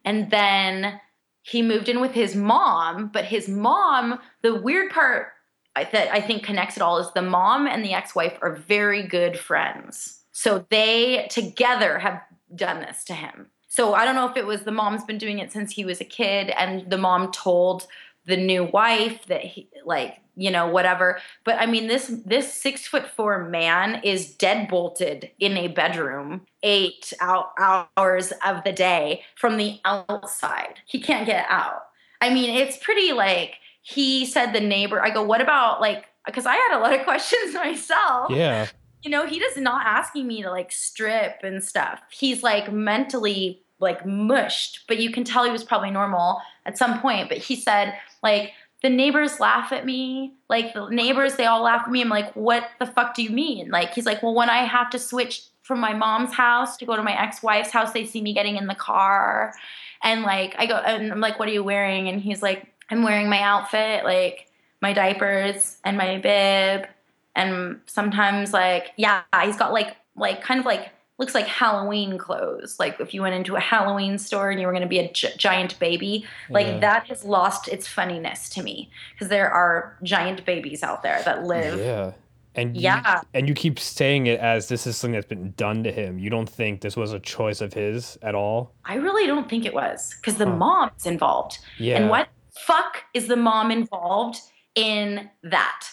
And 0.04 0.30
then 0.30 1.00
he 1.42 1.62
moved 1.62 1.88
in 1.88 2.00
with 2.00 2.12
his 2.12 2.36
mom, 2.36 3.08
but 3.08 3.24
his 3.24 3.48
mom, 3.48 4.20
the 4.42 4.54
weird 4.54 4.92
part 4.92 5.32
That 5.74 6.12
I 6.12 6.20
think 6.20 6.42
connects 6.42 6.76
it 6.76 6.82
all 6.82 6.98
is 6.98 7.12
the 7.12 7.22
mom 7.22 7.66
and 7.66 7.84
the 7.84 7.94
ex-wife 7.94 8.36
are 8.42 8.54
very 8.54 9.06
good 9.06 9.38
friends. 9.38 10.20
So 10.32 10.66
they 10.70 11.28
together 11.30 11.98
have 11.98 12.20
done 12.54 12.80
this 12.80 13.04
to 13.04 13.14
him. 13.14 13.46
So 13.68 13.94
I 13.94 14.04
don't 14.04 14.16
know 14.16 14.28
if 14.28 14.36
it 14.36 14.46
was 14.46 14.62
the 14.62 14.72
mom's 14.72 15.04
been 15.04 15.18
doing 15.18 15.38
it 15.38 15.52
since 15.52 15.72
he 15.72 15.84
was 15.84 16.00
a 16.00 16.04
kid 16.04 16.50
and 16.50 16.90
the 16.90 16.98
mom 16.98 17.30
told 17.30 17.86
the 18.26 18.36
new 18.36 18.64
wife 18.64 19.26
that 19.26 19.42
he 19.42 19.68
like, 19.84 20.16
you 20.36 20.50
know, 20.50 20.66
whatever. 20.66 21.20
But 21.44 21.60
I 21.60 21.66
mean 21.66 21.86
this 21.86 22.08
this 22.26 22.52
6 22.54 22.88
foot 22.88 23.06
4 23.06 23.48
man 23.48 24.02
is 24.02 24.34
dead 24.34 24.68
bolted 24.68 25.30
in 25.38 25.56
a 25.56 25.68
bedroom 25.68 26.46
8 26.64 27.12
hou- 27.20 27.86
hours 27.96 28.32
of 28.44 28.64
the 28.64 28.72
day 28.72 29.22
from 29.36 29.56
the 29.56 29.78
outside. 29.84 30.80
He 30.86 31.00
can't 31.00 31.26
get 31.26 31.46
out. 31.48 31.82
I 32.20 32.34
mean, 32.34 32.50
it's 32.50 32.76
pretty 32.76 33.12
like 33.12 33.54
he 33.82 34.26
said 34.26 34.52
the 34.52 34.60
neighbor. 34.60 35.02
I 35.02 35.10
go, 35.10 35.22
what 35.22 35.40
about 35.40 35.80
like? 35.80 36.06
Because 36.26 36.46
I 36.46 36.54
had 36.54 36.78
a 36.78 36.80
lot 36.80 36.92
of 36.92 37.02
questions 37.04 37.54
myself. 37.54 38.30
Yeah. 38.30 38.66
You 39.02 39.10
know, 39.10 39.26
he 39.26 39.38
does 39.38 39.56
not 39.56 39.86
asking 39.86 40.26
me 40.26 40.42
to 40.42 40.50
like 40.50 40.70
strip 40.70 41.40
and 41.42 41.64
stuff. 41.64 42.00
He's 42.10 42.42
like 42.42 42.70
mentally 42.72 43.62
like 43.78 44.04
mushed, 44.04 44.84
but 44.88 44.98
you 44.98 45.10
can 45.10 45.24
tell 45.24 45.44
he 45.44 45.50
was 45.50 45.64
probably 45.64 45.90
normal 45.90 46.40
at 46.66 46.76
some 46.76 47.00
point. 47.00 47.30
But 47.30 47.38
he 47.38 47.56
said 47.56 47.94
like 48.22 48.52
the 48.82 48.90
neighbors 48.90 49.40
laugh 49.40 49.72
at 49.72 49.84
me. 49.84 50.34
Like 50.48 50.74
the 50.74 50.88
neighbors, 50.88 51.36
they 51.36 51.46
all 51.46 51.62
laugh 51.62 51.82
at 51.84 51.90
me. 51.90 52.00
I'm 52.00 52.08
like, 52.08 52.34
what 52.34 52.68
the 52.78 52.86
fuck 52.86 53.14
do 53.14 53.22
you 53.22 53.30
mean? 53.30 53.70
Like 53.70 53.92
he's 53.92 54.06
like, 54.06 54.22
well, 54.22 54.34
when 54.34 54.50
I 54.50 54.64
have 54.64 54.90
to 54.90 54.98
switch 54.98 55.42
from 55.62 55.80
my 55.80 55.94
mom's 55.94 56.34
house 56.34 56.76
to 56.78 56.86
go 56.86 56.96
to 56.96 57.02
my 57.02 57.18
ex-wife's 57.20 57.70
house, 57.70 57.92
they 57.92 58.04
see 58.04 58.20
me 58.20 58.32
getting 58.32 58.56
in 58.56 58.66
the 58.66 58.74
car. 58.74 59.54
And 60.02 60.22
like 60.22 60.54
I 60.58 60.66
go 60.66 60.76
and 60.76 61.12
I'm 61.12 61.20
like, 61.20 61.38
what 61.38 61.48
are 61.48 61.52
you 61.52 61.64
wearing? 61.64 62.08
And 62.08 62.20
he's 62.20 62.42
like, 62.42 62.66
I'm 62.90 63.02
wearing 63.02 63.28
my 63.28 63.40
outfit, 63.40 64.04
like 64.04 64.46
my 64.80 64.92
diapers 64.92 65.78
and 65.84 65.96
my 65.96 66.18
bib. 66.18 66.88
And 67.36 67.80
sometimes 67.86 68.52
like, 68.52 68.92
yeah, 68.96 69.22
he's 69.44 69.56
got 69.56 69.72
like 69.72 69.96
like 70.16 70.42
kind 70.42 70.60
of 70.60 70.66
like 70.66 70.90
looks 71.18 71.34
like 71.34 71.46
Halloween 71.46 72.16
clothes. 72.18 72.76
Like 72.80 72.98
if 72.98 73.12
you 73.14 73.22
went 73.22 73.34
into 73.34 73.54
a 73.54 73.60
Halloween 73.60 74.18
store 74.18 74.50
and 74.50 74.58
you 74.60 74.66
were 74.66 74.72
going 74.72 74.82
to 74.82 74.88
be 74.88 74.98
a 74.98 75.12
gi- 75.12 75.36
giant 75.36 75.78
baby, 75.78 76.24
like 76.48 76.66
Yeah. 76.66 76.78
that 76.78 77.06
has 77.08 77.24
lost 77.24 77.68
its 77.68 77.86
funniness 77.86 78.48
to 78.50 78.62
me 78.62 78.90
because 79.12 79.28
there 79.28 79.50
are 79.50 79.96
giant 80.02 80.44
babies 80.46 80.82
out 80.82 81.02
there 81.02 81.20
that 81.24 81.44
live. 81.44 81.78
Yeah. 81.78 82.12
And 82.56 82.74
you, 82.74 82.82
Yeah. 82.82 83.20
and 83.34 83.46
you 83.48 83.54
keep 83.54 83.78
saying 83.78 84.26
it 84.26 84.40
as 84.40 84.68
this 84.68 84.86
is 84.86 84.96
something 84.96 85.12
that's 85.12 85.26
been 85.26 85.52
done 85.56 85.84
to 85.84 85.92
him. 85.92 86.18
You 86.18 86.30
don't 86.30 86.48
think 86.48 86.80
this 86.80 86.96
was 86.96 87.12
a 87.12 87.20
choice 87.20 87.60
of 87.60 87.74
his 87.74 88.18
at 88.22 88.34
all? 88.34 88.72
I 88.86 88.94
really 88.96 89.26
don't 89.26 89.48
think 89.48 89.64
it 89.66 89.74
was 89.74 90.16
because 90.16 90.36
the 90.36 90.46
Huh. 90.46 90.56
mom's 90.56 91.06
involved. 91.06 91.58
Yeah. 91.78 91.96
And 91.98 92.08
what 92.10 92.28
fuck 92.66 93.04
is 93.14 93.26
the 93.28 93.36
mom 93.36 93.70
involved 93.70 94.38
in 94.74 95.30
that? 95.42 95.86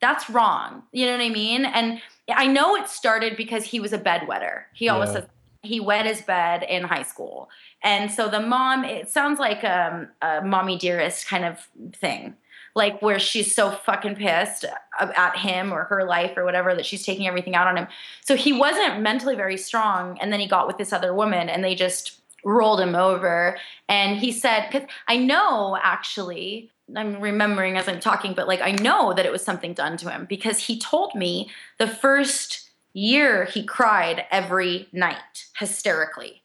That's 0.00 0.28
wrong. 0.28 0.82
You 0.92 1.06
know 1.06 1.12
what 1.12 1.22
I 1.22 1.30
mean? 1.30 1.64
And 1.64 2.00
I 2.34 2.46
know 2.46 2.76
it 2.76 2.88
started 2.88 3.36
because 3.36 3.64
he 3.64 3.80
was 3.80 3.92
a 3.92 3.98
bedwetter. 3.98 4.64
He 4.74 4.88
always 4.88 5.08
Yeah. 5.10 5.20
says 5.20 5.24
he 5.62 5.80
wet 5.80 6.04
his 6.04 6.20
bed 6.20 6.62
in 6.62 6.84
high 6.84 7.02
school. 7.02 7.48
And 7.82 8.10
so 8.10 8.28
the 8.28 8.40
mom, 8.40 8.84
it 8.84 9.08
sounds 9.08 9.38
like 9.38 9.64
um, 9.64 10.08
a 10.20 10.42
mommy 10.42 10.76
dearest 10.76 11.26
kind 11.26 11.44
of 11.44 11.68
thing. 11.96 12.36
Like 12.76 13.00
where 13.00 13.18
she's 13.20 13.54
so 13.54 13.70
fucking 13.70 14.16
pissed 14.16 14.64
at 14.98 15.36
him 15.38 15.72
or 15.72 15.84
her 15.84 16.04
life 16.04 16.36
or 16.36 16.44
whatever 16.44 16.74
that 16.74 16.84
she's 16.84 17.06
taking 17.06 17.26
everything 17.26 17.54
out 17.54 17.68
on 17.68 17.76
him. 17.76 17.86
So 18.20 18.36
he 18.36 18.52
wasn't 18.52 19.00
mentally 19.00 19.36
very 19.36 19.56
strong. 19.56 20.18
And 20.20 20.32
then 20.32 20.40
he 20.40 20.48
got 20.48 20.66
with 20.66 20.76
this 20.76 20.92
other 20.92 21.14
woman 21.14 21.48
and 21.48 21.62
they 21.62 21.76
just 21.76 22.20
rolled 22.44 22.80
him 22.80 22.94
over. 22.94 23.56
And 23.88 24.18
he 24.18 24.32
said, 24.32 24.68
because 24.70 24.88
I 25.08 25.16
know 25.16 25.78
actually, 25.82 26.70
I'm 26.94 27.20
remembering 27.20 27.76
as 27.76 27.88
I'm 27.88 28.00
talking, 28.00 28.34
but 28.34 28.46
like 28.46 28.60
I 28.60 28.72
know 28.72 29.14
that 29.14 29.24
it 29.24 29.32
was 29.32 29.42
something 29.42 29.72
done 29.72 29.96
to 29.98 30.10
him 30.10 30.26
because 30.28 30.58
he 30.58 30.78
told 30.78 31.14
me 31.14 31.50
the 31.78 31.86
first 31.86 32.70
year 32.92 33.46
he 33.46 33.64
cried 33.64 34.24
every 34.30 34.88
night 34.92 35.46
hysterically. 35.58 36.42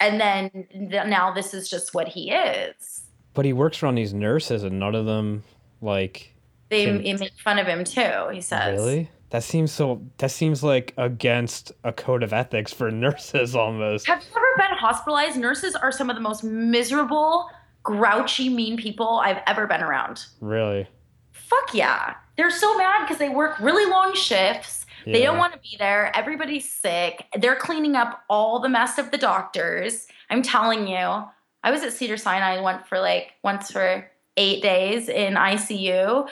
And 0.00 0.20
then 0.20 0.50
th- 0.70 1.06
now 1.06 1.32
this 1.32 1.54
is 1.54 1.68
just 1.68 1.94
what 1.94 2.08
he 2.08 2.30
is. 2.30 3.02
But 3.32 3.44
he 3.44 3.52
works 3.52 3.82
around 3.82 3.94
these 3.96 4.14
nurses, 4.14 4.62
and 4.62 4.78
none 4.78 4.94
of 4.94 5.06
them 5.06 5.44
like 5.80 6.34
They 6.68 6.84
Can- 6.86 7.02
they 7.02 7.14
make 7.14 7.32
fun 7.40 7.58
of 7.58 7.66
him 7.66 7.84
too. 7.84 8.28
He 8.32 8.40
says. 8.40 8.78
Really? 8.78 9.10
That 9.34 9.42
seems 9.42 9.72
so. 9.72 10.00
That 10.18 10.30
seems 10.30 10.62
like 10.62 10.94
against 10.96 11.72
a 11.82 11.92
code 11.92 12.22
of 12.22 12.32
ethics 12.32 12.72
for 12.72 12.88
nurses 12.92 13.56
almost. 13.56 14.06
Have 14.06 14.22
you 14.22 14.28
ever 14.30 14.46
been 14.56 14.78
hospitalized? 14.78 15.36
Nurses 15.36 15.74
are 15.74 15.90
some 15.90 16.08
of 16.08 16.14
the 16.14 16.22
most 16.22 16.44
miserable, 16.44 17.50
grouchy, 17.82 18.48
mean 18.48 18.76
people 18.76 19.20
I've 19.24 19.42
ever 19.48 19.66
been 19.66 19.82
around. 19.82 20.26
Really? 20.40 20.86
Fuck 21.32 21.74
yeah. 21.74 22.14
They're 22.36 22.48
so 22.48 22.78
mad 22.78 23.00
because 23.00 23.18
they 23.18 23.28
work 23.28 23.58
really 23.58 23.90
long 23.90 24.14
shifts. 24.14 24.86
Yeah. 25.04 25.14
They 25.14 25.22
don't 25.24 25.38
want 25.38 25.52
to 25.54 25.58
be 25.58 25.74
there. 25.80 26.16
Everybody's 26.16 26.70
sick. 26.70 27.26
They're 27.36 27.56
cleaning 27.56 27.96
up 27.96 28.22
all 28.30 28.60
the 28.60 28.68
mess 28.68 28.98
of 28.98 29.10
the 29.10 29.18
doctors. 29.18 30.06
I'm 30.30 30.42
telling 30.42 30.86
you. 30.86 31.24
I 31.64 31.72
was 31.72 31.82
at 31.82 31.92
Cedar 31.92 32.18
Sinai 32.18 32.60
went 32.60 32.86
for 32.86 33.00
like 33.00 33.32
once 33.42 33.72
for 33.72 34.08
eight 34.36 34.62
days 34.62 35.08
in 35.08 35.34
ICU 35.34 36.28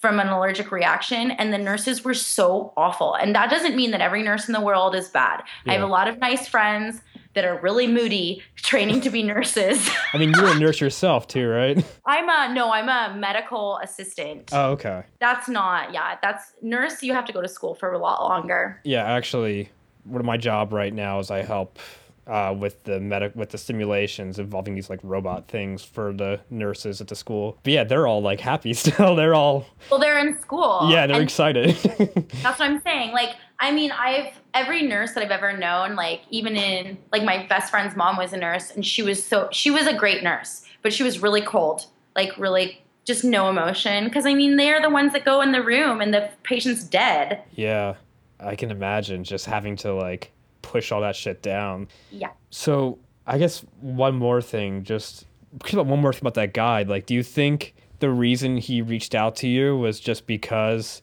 from 0.00 0.20
an 0.20 0.28
allergic 0.28 0.72
reaction, 0.72 1.30
and 1.32 1.52
the 1.52 1.58
nurses 1.58 2.04
were 2.04 2.14
so 2.14 2.72
awful. 2.76 3.14
And 3.14 3.34
that 3.34 3.50
doesn't 3.50 3.76
mean 3.76 3.90
that 3.92 4.00
every 4.00 4.22
nurse 4.22 4.48
in 4.48 4.52
the 4.52 4.60
world 4.60 4.94
is 4.94 5.08
bad. 5.08 5.42
I 5.66 5.72
have 5.72 5.82
a 5.82 5.86
lot 5.86 6.08
of 6.08 6.18
nice 6.18 6.48
friends 6.48 7.00
that 7.34 7.44
are 7.44 7.60
really 7.60 7.86
moody, 7.86 8.42
training 8.56 9.00
to 9.02 9.10
be 9.10 9.22
nurses. 9.22 9.90
I 10.12 10.18
mean, 10.18 10.30
you're 10.30 10.48
a 10.48 10.58
nurse 10.58 10.80
yourself 10.80 11.26
too, 11.28 11.48
right? 11.48 11.84
I'm 12.06 12.28
a 12.28 12.54
no, 12.54 12.72
I'm 12.72 12.88
a 12.88 13.16
medical 13.16 13.78
assistant. 13.78 14.50
Oh, 14.52 14.72
okay. 14.72 15.02
That's 15.20 15.48
not, 15.48 15.92
yeah, 15.92 16.16
that's 16.22 16.52
nurse. 16.62 17.02
You 17.02 17.12
have 17.12 17.24
to 17.26 17.32
go 17.32 17.42
to 17.42 17.48
school 17.48 17.74
for 17.74 17.92
a 17.92 17.98
lot 17.98 18.22
longer. 18.22 18.80
Yeah, 18.84 19.04
actually, 19.04 19.70
of 20.12 20.24
my 20.24 20.36
job 20.36 20.72
right 20.72 20.94
now 20.94 21.18
is 21.18 21.30
I 21.30 21.42
help 21.42 21.78
uh, 22.26 22.54
with 22.58 22.84
the 22.84 22.98
medic 23.00 23.34
with 23.34 23.50
the 23.50 23.58
simulations 23.58 24.38
involving 24.38 24.74
these 24.74 24.88
like 24.88 25.00
robot 25.02 25.46
things 25.48 25.84
for 25.84 26.12
the 26.12 26.40
nurses 26.50 27.00
at 27.00 27.08
the 27.08 27.14
school. 27.16 27.58
But 27.62 27.72
yeah, 27.72 27.84
they're 27.84 28.06
all 28.06 28.22
like 28.22 28.40
happy 28.40 28.72
still. 28.84 29.14
They're 29.14 29.34
all 29.34 29.66
Well, 29.90 30.00
they're 30.00 30.18
in 30.18 30.40
school. 30.40 30.88
yeah, 30.90 31.06
they're 31.06 31.16
and 31.16 31.24
excited. 31.24 31.76
That's 32.42 32.58
what 32.58 32.62
I'm 32.62 32.80
saying. 32.82 33.12
Like, 33.12 33.36
I 33.58 33.72
mean, 33.72 33.90
I've 33.92 34.32
every 34.54 34.82
nurse 34.82 35.12
that 35.12 35.22
I've 35.22 35.30
ever 35.30 35.56
known, 35.56 35.96
like 35.96 36.22
even 36.30 36.56
in 36.56 36.96
like 37.12 37.22
my 37.24 37.46
best 37.46 37.70
friend's 37.70 37.94
mom 37.96 38.16
was 38.16 38.32
a 38.32 38.36
nurse, 38.38 38.70
and 38.70 38.84
she 38.86 39.02
was 39.02 39.22
so 39.24 39.48
she 39.52 39.70
was 39.70 39.86
a 39.86 39.94
great 39.94 40.22
nurse, 40.22 40.64
but 40.82 40.92
she 40.92 41.02
was 41.02 41.20
really 41.20 41.42
cold, 41.42 41.86
like 42.16 42.36
really 42.38 42.80
just 43.04 43.22
no 43.22 43.50
emotion. 43.50 44.04
Because 44.04 44.24
I 44.24 44.32
mean, 44.32 44.56
they 44.56 44.72
are 44.72 44.80
the 44.80 44.88
ones 44.90 45.12
that 45.12 45.26
go 45.26 45.42
in 45.42 45.52
the 45.52 45.62
room 45.62 46.00
and 46.00 46.14
the 46.14 46.30
patient's 46.42 46.84
dead. 46.84 47.42
yeah, 47.52 47.94
I 48.40 48.56
can 48.56 48.70
imagine 48.70 49.24
just 49.24 49.44
having 49.46 49.76
to 49.76 49.92
like 49.92 50.30
push 50.64 50.90
all 50.90 51.00
that 51.02 51.14
shit 51.16 51.42
down. 51.42 51.88
Yeah. 52.10 52.30
So 52.50 52.98
I 53.26 53.38
guess 53.38 53.60
one 53.80 54.16
more 54.16 54.40
thing, 54.42 54.82
just 54.84 55.26
one 55.72 56.00
more 56.00 56.12
thing 56.12 56.20
about 56.22 56.34
that 56.34 56.52
guy. 56.54 56.82
Like, 56.82 57.06
do 57.06 57.14
you 57.14 57.22
think 57.22 57.74
the 58.00 58.10
reason 58.10 58.56
he 58.56 58.82
reached 58.82 59.14
out 59.14 59.36
to 59.36 59.48
you 59.48 59.76
was 59.76 60.00
just 60.00 60.26
because 60.26 61.02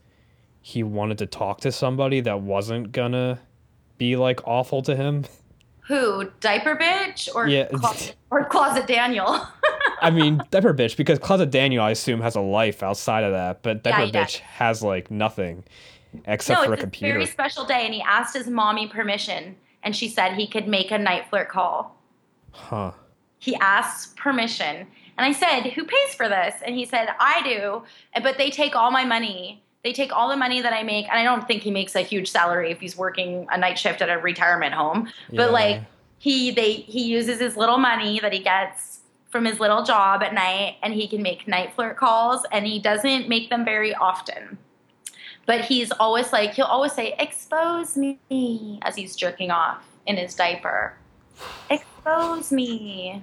he 0.62 0.84
wanted 0.84 1.18
to 1.20 1.26
talk 1.26 1.62
to 1.62 1.72
somebody 1.72 2.20
that 2.22 2.42
wasn't 2.42 2.92
gonna 2.92 3.40
be 3.98 4.16
like 4.16 4.46
awful 4.48 4.82
to 4.84 4.96
him? 4.96 5.26
Who 5.88 6.30
diaper 6.40 6.76
bitch 6.76 7.28
or 7.34 7.48
Yeah. 7.48 7.66
closet, 7.66 8.16
or 8.30 8.46
closet 8.46 8.88
Daniel? 8.88 9.42
I 10.02 10.10
mean, 10.10 10.42
Diaper 10.50 10.74
Bitch, 10.74 10.98
because 10.98 11.20
Closet 11.20 11.52
Daniel, 11.52 11.84
I 11.84 11.92
assume, 11.92 12.22
has 12.22 12.36
a 12.36 12.42
life 12.42 12.82
outside 12.82 13.24
of 13.24 13.34
that, 13.34 13.62
but 13.62 13.82
Yeah, 13.86 13.92
Diaper 13.92 14.12
does. 14.12 14.26
Bitch 14.32 14.40
has 14.40 14.82
like 14.82 15.12
nothing 15.12 15.64
except 16.26 16.60
no, 16.62 16.66
for 16.66 16.72
a 16.72 16.74
it's 16.74 16.82
a 16.82 16.86
computer. 16.86 17.14
very 17.14 17.26
special 17.26 17.66
day, 17.66 17.86
and 17.86 17.94
he 17.94 18.02
asked 18.02 18.36
his 18.36 18.48
mommy 18.48 18.88
permission, 18.88 19.56
and 19.84 19.96
she 19.96 20.08
said 20.10 20.34
he 20.34 20.48
could 20.48 20.68
make 20.68 20.92
a 20.92 20.98
NiteFlirt 21.00 21.48
call. 21.48 21.96
Huh. 22.54 22.92
he 23.40 23.56
asked 23.56 24.18
permission 24.18 24.86
and 25.18 25.26
i 25.26 25.32
said 25.32 25.62
who 25.72 25.86
pays 25.86 26.14
for 26.16 26.28
this 26.28 26.56
and 26.66 26.76
he 26.76 26.86
said 26.86 27.08
i 27.18 27.42
do 27.44 27.82
but 28.22 28.38
they 28.38 28.50
take 28.50 28.76
all 28.76 28.92
my 28.92 29.06
money 29.06 29.64
they 29.86 29.94
take 29.94 30.12
all 30.12 30.28
the 30.28 30.36
money 30.36 30.60
that 30.62 30.74
i 30.74 30.84
make 30.84 31.08
and 31.08 31.18
i 31.18 31.24
don't 31.24 31.48
think 31.48 31.62
he 31.64 31.72
makes 31.72 31.96
a 31.96 32.02
huge 32.02 32.30
salary 32.30 32.70
if 32.70 32.80
he's 32.82 32.98
working 32.98 33.48
a 33.52 33.58
night 33.58 33.80
shift 33.80 34.02
at 34.02 34.10
a 34.10 34.18
retirement 34.18 34.74
home 34.74 35.08
but 35.30 35.46
Yeah. 35.46 35.46
like 35.46 35.82
he 36.20 36.52
they 36.52 36.74
he 36.74 37.04
uses 37.06 37.40
his 37.40 37.56
little 37.56 37.78
money 37.78 38.20
that 38.20 38.34
he 38.34 38.40
gets 38.40 39.00
from 39.30 39.46
his 39.46 39.62
little 39.62 39.84
job 39.84 40.22
at 40.22 40.34
night 40.34 40.76
and 40.84 40.94
he 40.94 41.08
can 41.08 41.22
make 41.22 41.46
NiteFlirt 41.46 41.96
calls 41.96 42.46
and 42.52 42.68
he 42.68 42.80
doesn't 42.80 43.30
make 43.30 43.50
them 43.50 43.64
very 43.64 43.96
often 43.96 44.58
but 45.46 45.62
he's 45.62 45.92
always 45.94 46.32
like 46.32 46.54
he'll 46.54 46.66
always 46.66 46.94
say 46.94 47.16
expose 47.20 47.98
me 47.98 48.80
as 48.84 48.96
he's 48.96 49.16
jerking 49.16 49.52
off 49.52 49.84
in 50.06 50.18
his 50.18 50.36
diaper 50.36 50.94
expose 51.70 52.52
me 52.52 53.22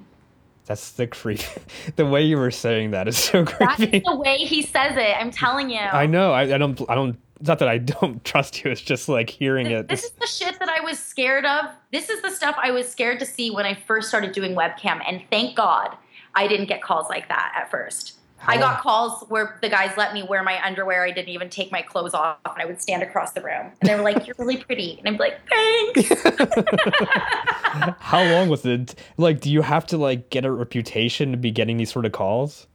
That's 0.66 0.92
the 0.92 1.06
creep. 1.06 1.40
the 1.96 2.04
way 2.06 2.22
you 2.24 2.36
were 2.36 2.50
saying 2.50 2.90
that 2.90 3.08
is 3.08 3.16
so 3.16 3.44
creepy. 3.46 3.86
That's 3.86 4.06
the 4.06 4.16
way 4.16 4.36
he 4.38 4.62
says 4.62 4.96
it. 4.96 5.16
I'm 5.18 5.30
telling 5.30 5.70
you. 5.70 5.78
I 5.78 6.04
know. 6.06 6.32
I, 6.32 6.42
I 6.42 6.58
don't. 6.58 6.78
I 6.90 6.94
don't. 6.94 7.16
It's 7.40 7.48
not 7.48 7.58
that 7.60 7.68
I 7.68 7.78
don't 7.78 8.22
trust 8.30 8.62
you. 8.62 8.70
It's 8.70 8.80
just 8.82 9.08
like 9.08 9.30
hearing 9.30 9.66
it. 9.68 9.88
This 9.88 10.04
is 10.04 10.10
the 10.10 10.26
shit 10.26 10.58
that 10.58 10.68
I 10.68 10.80
was 10.84 10.98
scared 10.98 11.46
of. 11.46 11.66
This 11.90 12.10
is 12.10 12.20
the 12.20 12.30
stuff 12.30 12.54
I 12.62 12.70
was 12.70 12.86
scared 12.86 13.18
to 13.20 13.24
see 13.24 13.50
when 13.50 13.64
I 13.64 13.74
first 13.74 14.08
started 14.08 14.32
doing 14.32 14.54
webcam. 14.54 15.00
And 15.06 15.22
thank 15.30 15.56
God 15.56 15.96
I 16.34 16.46
didn't 16.48 16.66
get 16.66 16.82
calls 16.82 17.08
like 17.08 17.28
that 17.28 17.54
at 17.56 17.70
first. 17.70 18.17
I 18.46 18.56
got 18.56 18.80
calls 18.80 19.24
where 19.28 19.58
the 19.60 19.68
guys 19.68 19.92
let 19.96 20.14
me 20.14 20.22
wear 20.22 20.42
my 20.42 20.64
underwear. 20.64 21.04
I 21.04 21.10
didn't 21.10 21.28
even 21.30 21.50
take 21.50 21.70
my 21.72 21.82
clothes 21.82 22.14
off, 22.14 22.38
and 22.44 22.54
I 22.62 22.64
would 22.64 22.80
stand 22.80 23.02
across 23.02 23.32
the 23.32 23.40
room. 23.42 23.72
And 23.80 23.88
they 23.90 23.94
were 23.94 24.02
like, 24.02 24.26
You're 24.26 24.36
really 24.38 24.56
pretty. 24.56 24.98
And 24.98 25.08
I'd 25.08 25.18
be 25.18 25.18
like, 25.18 25.40
Thanks. 25.48 26.22
How 28.00 28.22
long 28.24 28.48
was 28.48 28.64
it? 28.64 28.94
Like, 29.16 29.40
do 29.40 29.50
you 29.50 29.62
have 29.62 29.86
to 29.88 29.98
like 29.98 30.30
get 30.30 30.44
a 30.44 30.50
reputation 30.50 31.30
to 31.32 31.36
be 31.36 31.50
getting 31.50 31.76
these 31.76 31.92
sort 31.92 32.06
of 32.06 32.12
calls? 32.12 32.66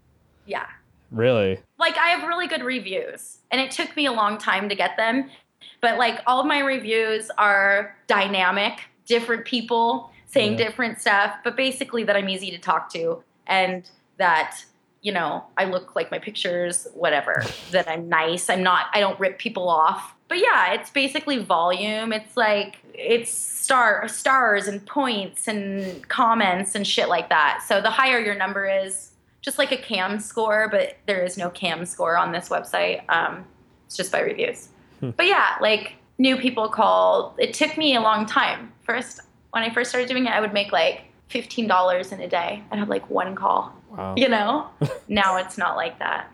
yeah. 0.45 0.65
Really? 1.11 1.59
like 1.77 1.95
I 1.97 2.07
have 2.09 2.27
really 2.27 2.47
good 2.47 2.63
reviews, 2.63 3.37
and 3.51 3.61
it 3.61 3.69
took 3.69 3.95
me 3.95 4.07
a 4.07 4.11
long 4.11 4.37
time 4.39 4.67
to 4.69 4.73
get 4.75 4.97
them. 4.97 5.29
But 5.79 5.99
like 5.99 6.21
all 6.25 6.39
of 6.39 6.47
my 6.47 6.59
reviews 6.59 7.29
are 7.37 7.95
dynamic, 8.07 8.79
different 9.05 9.45
people 9.45 10.09
saying 10.25 10.53
Yeah. 10.53 10.65
different 10.65 10.99
stuff, 10.99 11.35
but 11.43 11.55
basically 11.55 12.03
that 12.05 12.15
I'm 12.15 12.29
easy 12.29 12.49
to 12.51 12.57
talk 12.57 12.91
to 12.93 13.21
and 13.45 13.87
that 14.17 14.57
you 15.03 15.11
know 15.11 15.43
I 15.57 15.65
look 15.65 15.95
like 15.95 16.09
my 16.09 16.17
pictures, 16.17 16.87
whatever. 16.95 17.43
that 17.71 17.87
I'm 17.87 18.09
nice. 18.09 18.49
I'm 18.49 18.63
not. 18.63 18.87
I 18.93 18.99
don't 18.99 19.19
rip 19.19 19.37
people 19.37 19.69
off. 19.69 20.15
But 20.29 20.39
yeah, 20.39 20.73
it's 20.73 20.89
basically 20.89 21.37
volume. 21.37 22.11
It's 22.11 22.35
like 22.35 22.77
it's 22.93 23.31
star 23.31 24.07
stars 24.07 24.67
and 24.67 24.83
points 24.85 25.47
and 25.47 26.07
comments 26.09 26.73
and 26.73 26.87
shit 26.87 27.09
like 27.09 27.29
that. 27.29 27.63
So 27.67 27.81
the 27.81 27.91
higher 27.91 28.17
your 28.19 28.33
number 28.33 28.67
is, 28.67 29.11
just 29.41 29.59
like 29.59 29.71
a 29.71 29.77
cam 29.77 30.19
score, 30.19 30.69
but 30.71 30.95
there 31.05 31.23
is 31.23 31.37
no 31.37 31.49
cam 31.49 31.85
score 31.85 32.17
on 32.17 32.31
this 32.31 32.49
website. 32.49 33.03
Um, 33.09 33.45
it's 33.85 33.97
just 33.97 34.11
by 34.11 34.21
reviews. 34.21 34.69
Hmm. 35.01 35.11
But 35.11 35.27
yeah, 35.27 35.57
like 35.61 35.95
new 36.17 36.37
people 36.37 36.69
call. 36.69 37.35
It 37.37 37.53
took 37.53 37.77
me 37.77 37.95
a 37.95 38.01
long 38.01 38.25
time. 38.25 38.71
First, 38.83 39.19
when 39.51 39.63
I 39.63 39.73
first 39.73 39.89
started 39.89 40.07
doing 40.07 40.25
it, 40.25 40.31
I 40.31 40.39
would 40.39 40.53
make 40.53 40.71
like 40.71 41.01
fifteen 41.27 41.67
dollars 41.67 42.11
in 42.13 42.21
a 42.21 42.27
day. 42.27 42.63
I'd 42.71 42.79
have 42.79 42.89
like 42.89 43.09
one 43.09 43.35
call. 43.35 43.75
Wow. 43.95 44.15
You 44.17 44.29
know. 44.29 44.69
now 45.07 45.37
it's 45.37 45.57
not 45.57 45.75
like 45.75 45.99
that. 45.99 46.33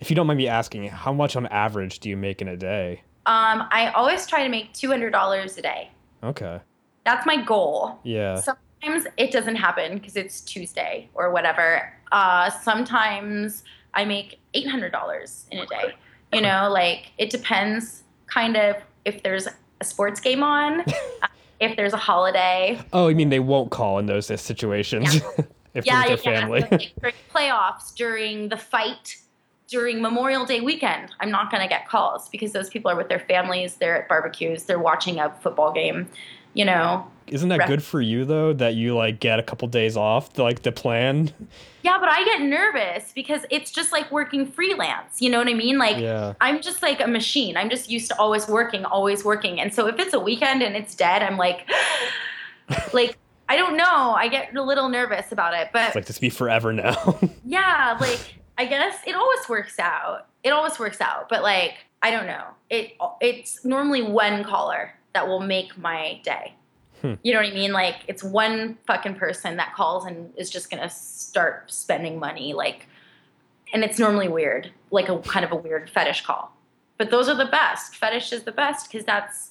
If 0.00 0.10
you 0.10 0.16
don't 0.16 0.26
mind 0.26 0.38
me 0.38 0.48
asking, 0.48 0.88
how 0.88 1.12
much 1.12 1.36
on 1.36 1.46
average 1.46 2.00
do 2.00 2.08
you 2.08 2.16
make 2.16 2.42
in 2.42 2.48
a 2.48 2.56
day? 2.56 3.02
Um, 3.24 3.66
I 3.70 3.90
always 3.94 4.26
try 4.26 4.42
to 4.42 4.48
make 4.48 4.72
two 4.72 4.88
hundred 4.88 5.10
dollars 5.10 5.56
a 5.58 5.62
day. 5.62 5.90
Okay. 6.22 6.60
That's 7.04 7.26
my 7.26 7.42
goal. 7.42 7.98
Yeah. 8.02 8.40
Sometimes 8.40 9.06
it 9.16 9.30
doesn't 9.30 9.56
happen 9.56 9.98
because 9.98 10.16
it's 10.16 10.40
Tuesday 10.40 11.08
or 11.14 11.30
whatever. 11.30 11.92
Uh, 12.12 12.50
sometimes 12.50 13.64
I 13.94 14.04
make 14.04 14.38
eight 14.54 14.68
hundred 14.68 14.92
dollars 14.92 15.46
in 15.50 15.58
a 15.58 15.66
day. 15.66 15.94
You 16.32 16.40
know, 16.40 16.68
like 16.70 17.12
it 17.18 17.30
depends. 17.30 18.02
Kind 18.26 18.56
of 18.56 18.76
if 19.04 19.22
there's 19.22 19.46
a 19.80 19.84
sports 19.84 20.20
game 20.20 20.42
on, 20.42 20.84
if 21.60 21.76
there's 21.76 21.92
a 21.92 21.98
holiday. 21.98 22.80
Oh, 22.92 23.08
you 23.08 23.16
mean 23.16 23.30
they 23.30 23.40
won't 23.40 23.70
call 23.70 23.98
in 23.98 24.06
those 24.06 24.26
situations 24.40 25.20
if 25.76 25.86
Yeah, 25.86 26.04
yeah, 26.06 26.16
their 26.16 26.32
yeah. 26.32 26.40
family? 26.40 26.60
Like, 26.62 26.92
during 27.00 27.14
playoffs, 27.34 27.94
during 27.94 28.48
the 28.48 28.56
fight, 28.56 29.16
during 29.68 30.00
Memorial 30.00 30.44
Day 30.46 30.60
weekend, 30.60 31.10
I'm 31.20 31.30
not 31.30 31.50
going 31.50 31.62
to 31.62 31.68
get 31.68 31.88
calls 31.88 32.28
because 32.28 32.52
those 32.52 32.68
people 32.70 32.90
are 32.90 32.96
with 32.96 33.08
their 33.08 33.18
families. 33.20 33.74
They're 33.76 34.02
at 34.02 34.08
barbecues. 34.08 34.64
They're 34.64 34.78
watching 34.78 35.18
a 35.18 35.30
football 35.40 35.72
game. 35.72 36.08
You 36.54 36.64
know, 36.64 37.06
Isn't 37.26 37.50
that 37.50 37.58
Right. 37.58 37.68
good 37.68 37.82
for 37.82 38.00
you 38.00 38.24
though? 38.24 38.54
That 38.54 38.76
you 38.76 38.94
like 38.96 39.20
get 39.20 39.38
a 39.38 39.42
couple 39.42 39.68
days 39.68 39.94
off, 39.96 40.38
like 40.38 40.62
the 40.62 40.72
plan? 40.72 41.30
Yeah, 41.82 41.98
but 41.98 42.08
I 42.08 42.24
get 42.24 42.40
nervous 42.40 43.12
because 43.14 43.42
it's 43.50 43.70
just 43.70 43.92
like 43.92 44.10
working 44.10 44.46
freelance. 44.50 45.20
You 45.20 45.28
know 45.28 45.36
what 45.38 45.48
I 45.48 45.52
mean? 45.54 45.76
Like 45.76 45.98
Yeah. 45.98 46.32
I'm 46.40 46.62
just 46.62 46.80
like 46.80 47.00
a 47.02 47.06
machine. 47.06 47.58
I'm 47.58 47.68
just 47.68 47.90
used 47.90 48.08
to 48.08 48.18
always 48.18 48.48
working, 48.48 48.86
always 48.86 49.22
working. 49.22 49.60
And 49.60 49.74
so 49.74 49.86
if 49.86 49.98
it's 49.98 50.14
a 50.14 50.20
weekend 50.20 50.62
and 50.62 50.74
it's 50.76 50.94
dead, 50.94 51.22
I'm 51.22 51.36
like 51.36 51.68
like 52.94 53.18
I 53.48 53.56
don't 53.56 53.76
know. 53.76 54.14
I 54.16 54.28
get 54.28 54.54
a 54.54 54.62
little 54.62 54.88
nervous 54.88 55.32
about 55.32 55.54
it. 55.54 55.70
But 55.72 55.88
It's 55.88 55.94
like 55.94 56.06
this 56.06 56.18
be 56.18 56.30
forever 56.30 56.72
now. 56.72 57.18
yeah, 57.44 57.96
like 58.00 58.34
I 58.58 58.66
guess 58.66 58.98
it 59.06 59.14
always 59.14 59.48
works 59.48 59.78
out. 59.78 60.26
It 60.42 60.50
always 60.50 60.78
works 60.78 61.00
out. 61.00 61.28
But 61.28 61.42
like 61.42 61.74
I 62.02 62.10
don't 62.10 62.26
know. 62.26 62.44
It 62.70 62.92
it's 63.20 63.64
normally 63.64 64.02
one 64.02 64.44
caller 64.44 64.94
that 65.12 65.26
will 65.28 65.40
make 65.40 65.76
my 65.78 66.20
day. 66.24 66.54
Hmm. 67.02 67.14
You 67.22 67.32
know 67.32 67.40
what 67.40 67.48
I 67.48 67.54
mean? 67.54 67.72
Like 67.72 67.96
it's 68.08 68.24
one 68.24 68.78
fucking 68.86 69.14
person 69.14 69.56
that 69.56 69.74
calls 69.74 70.06
and 70.06 70.32
is 70.36 70.50
just 70.50 70.70
gonna 70.70 70.90
start 70.90 71.70
spending 71.70 72.18
money 72.18 72.52
like 72.52 72.86
and 73.72 73.82
it's 73.82 73.98
normally 73.98 74.28
weird, 74.28 74.70
like 74.90 75.08
a 75.08 75.18
kind 75.18 75.44
of 75.44 75.52
a 75.52 75.56
weird 75.56 75.90
fetish 75.90 76.24
call. 76.24 76.52
But 76.98 77.10
those 77.10 77.28
are 77.28 77.34
the 77.34 77.46
best. 77.46 77.96
Fetish 77.96 78.32
is 78.32 78.44
the 78.44 78.52
best 78.52 78.90
because 78.90 79.04
that's 79.04 79.50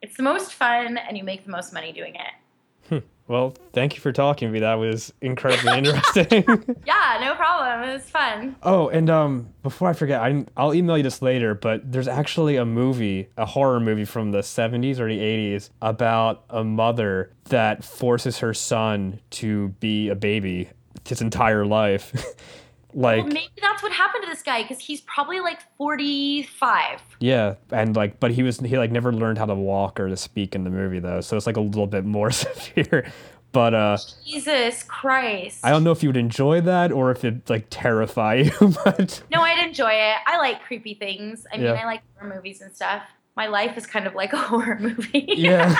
it's 0.00 0.16
the 0.16 0.22
most 0.22 0.52
fun 0.52 0.98
and 0.98 1.16
you 1.16 1.24
make 1.24 1.44
the 1.44 1.50
most 1.50 1.72
money 1.72 1.92
doing 1.92 2.16
it. 2.16 3.04
Well, 3.32 3.54
thank 3.72 3.94
you 3.94 4.00
for 4.02 4.12
talking 4.12 4.48
to 4.48 4.52
me. 4.52 4.60
That 4.60 4.74
was 4.74 5.10
incredibly 5.22 5.78
interesting. 5.78 6.44
Yeah, 6.86 7.18
no 7.18 7.34
problem. 7.34 7.88
It 7.88 7.94
was 7.94 8.02
fun. 8.02 8.56
oh, 8.62 8.90
and 8.90 9.08
um, 9.08 9.48
before 9.62 9.88
I 9.88 9.94
forget, 9.94 10.20
I, 10.20 10.44
I'll 10.54 10.74
email 10.74 10.98
you 10.98 11.02
this 11.02 11.22
later. 11.22 11.54
But 11.54 11.90
there's 11.90 12.08
actually 12.08 12.56
a 12.56 12.66
movie, 12.66 13.28
a 13.38 13.46
horror 13.46 13.80
movie 13.80 14.04
from 14.04 14.32
the 14.32 14.40
70s 14.40 14.98
or 14.98 15.08
the 15.08 15.18
80s 15.18 15.70
about 15.80 16.44
a 16.50 16.62
mother 16.62 17.32
that 17.44 17.82
forces 17.82 18.40
her 18.40 18.52
son 18.52 19.18
to 19.30 19.68
be 19.80 20.10
a 20.10 20.14
baby 20.14 20.68
his 21.06 21.22
entire 21.22 21.64
life. 21.64 22.12
like, 22.94 23.18
Well, 23.24 23.32
maybe 23.32 23.48
that's 23.60 23.82
what 23.82 23.92
happened 23.92 24.24
to 24.24 24.30
this 24.30 24.42
guy 24.42 24.62
because 24.62 24.78
he's 24.78 25.00
probably 25.02 25.40
like 25.40 25.60
45. 25.78 27.00
yeah, 27.20 27.54
and 27.70 27.94
like, 27.96 28.20
but 28.20 28.30
he 28.32 28.42
was 28.42 28.58
he 28.60 28.76
like 28.78 28.90
never 28.90 29.12
learned 29.12 29.38
how 29.38 29.46
to 29.46 29.54
walk 29.54 29.98
or 30.00 30.08
to 30.08 30.16
speak 30.16 30.54
in 30.54 30.64
the 30.64 30.70
movie 30.70 30.98
though, 31.00 31.20
so 31.20 31.36
it's 31.36 31.46
like 31.46 31.56
a 31.56 31.60
little 31.60 31.86
bit 31.86 32.04
more 32.04 32.30
severe. 32.32 33.10
But 33.52 33.74
uh, 33.74 33.98
Jesus 34.24 34.82
Christ. 34.82 35.60
I 35.62 35.68
don't 35.70 35.84
know 35.84 35.90
if 35.92 36.02
you 36.02 36.08
would 36.08 36.16
enjoy 36.16 36.62
that 36.62 36.90
or 36.90 37.10
if 37.10 37.22
it 37.22 37.50
like 37.50 37.66
terrify 37.68 38.34
you. 38.60 38.74
But 38.84 39.22
No, 39.30 39.42
I'd 39.42 39.66
enjoy 39.66 39.90
it. 39.92 40.16
I 40.26 40.38
like 40.38 40.62
creepy 40.62 40.94
things. 40.94 41.46
I 41.52 41.56
mean, 41.58 41.66
Yeah. 41.66 41.72
I 41.74 41.84
like 41.84 42.00
horror 42.18 42.34
movies 42.34 42.62
and 42.62 42.74
stuff. 42.74 43.02
My 43.36 43.48
life 43.48 43.76
is 43.76 43.86
kind 43.86 44.06
of 44.06 44.14
like 44.14 44.32
a 44.32 44.38
horror 44.50 44.78
movie. 44.80 45.24
yeah, 45.28 45.78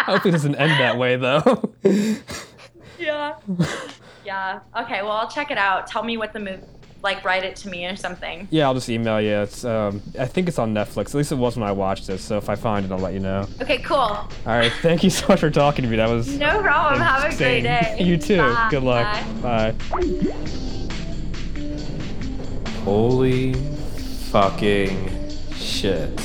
I 0.00 0.02
hope 0.12 0.26
it 0.26 0.32
doesn't 0.32 0.54
end 0.56 0.72
that 0.72 0.98
way 0.98 1.16
though. 1.16 1.74
yeah. 2.98 3.36
Yeah. 4.24 4.60
Okay, 4.76 5.02
well, 5.02 5.12
I'll 5.12 5.28
check 5.30 5.50
it 5.50 5.58
out. 5.58 5.86
Tell 5.86 6.02
me 6.02 6.16
what 6.16 6.32
the 6.32 6.40
movie, 6.40 6.62
like, 7.02 7.22
write 7.24 7.44
it 7.44 7.54
to 7.56 7.68
me 7.68 7.84
or 7.86 7.96
something. 7.96 8.48
yeah, 8.50 8.64
I'll 8.66 8.72
just 8.74 8.88
email 8.88 9.20
you. 9.20 9.34
It's 9.42 9.64
um, 9.64 10.00
I 10.18 10.24
think 10.26 10.48
it's 10.48 10.58
on 10.58 10.72
Netflix. 10.72 11.08
At 11.08 11.14
least 11.14 11.32
it 11.32 11.36
was 11.36 11.56
when 11.56 11.68
I 11.68 11.72
watched 11.72 12.08
it. 12.08 12.18
So 12.18 12.38
if 12.38 12.48
I 12.48 12.54
find 12.54 12.86
it, 12.86 12.92
I'll 12.92 12.98
let 12.98 13.12
you 13.12 13.20
know. 13.20 13.46
Okay, 13.60 13.78
cool. 13.82 13.96
All 13.98 14.28
right, 14.46 14.72
thank 14.80 15.04
you 15.04 15.10
so 15.10 15.26
much 15.28 15.40
for 15.40 15.50
talking 15.50 15.84
to 15.84 15.90
me. 15.90 15.96
That 15.96 16.08
was 16.08 16.38
No 16.38 16.62
problem. 16.62 17.00
Have 17.02 17.24
a 17.32 17.36
great 17.36 17.58
insane. 17.58 17.62
day. 17.64 17.96
You 18.04 18.16
too. 18.16 18.38
Bye. 18.38 18.68
Good 18.70 18.82
luck. 18.82 19.24
Bye. 19.42 19.74
Holy 22.84 23.54
fucking 24.30 25.28
shit. 25.54 26.20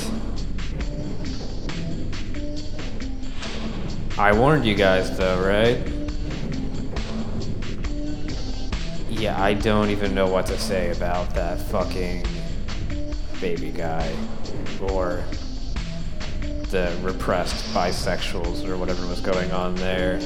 I 4.17 4.33
warned 4.33 4.65
you 4.65 4.75
guys 4.75 5.17
though, 5.17 5.39
right? 5.45 5.77
Yeah, 9.20 9.43
I 9.43 9.53
don't 9.53 9.89
even 9.89 10.15
know 10.15 10.28
what 10.28 10.45
to 10.45 10.57
say 10.57 10.91
about 10.91 11.36
that 11.36 11.59
fucking 11.59 12.26
baby 13.41 13.70
guy 13.70 14.15
or 14.80 15.26
the 16.70 16.97
repressed 17.01 17.65
bisexuals 17.74 18.65
or 18.65 18.78
whatever 18.78 19.05
was 19.07 19.20
going 19.20 19.51
on 19.51 19.76
there. 19.76 20.22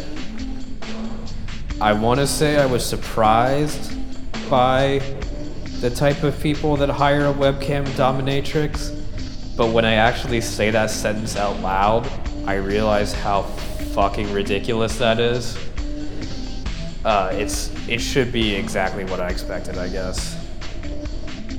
I 1.82 1.92
want 1.94 2.20
to 2.20 2.28
say 2.28 2.58
I 2.58 2.68
was 2.68 2.86
surprised 2.86 3.92
by 4.48 5.02
the 5.80 5.90
type 5.90 6.22
of 6.22 6.40
people 6.40 6.78
that 6.78 6.90
hire 6.90 7.26
a 7.26 7.34
webcam 7.34 7.88
dominatrix, 7.96 8.96
but 9.58 9.70
when 9.70 9.86
I 9.86 9.94
actually 9.94 10.42
say 10.42 10.70
that 10.70 10.92
sentence 10.92 11.36
out 11.36 11.60
loud, 11.62 12.08
I 12.46 12.58
realize 12.58 13.12
how 13.12 13.42
fucking 13.42 14.32
ridiculous 14.32 15.00
that 15.00 15.20
is. 15.20 15.58
Uh, 17.06 17.30
it's 17.34 17.70
it 17.90 18.00
should 18.00 18.32
be 18.32 18.56
exactly 18.56 19.04
what 19.06 19.20
I 19.20 19.30
expected, 19.30 19.78
I 19.78 19.90
guess. 19.90 20.40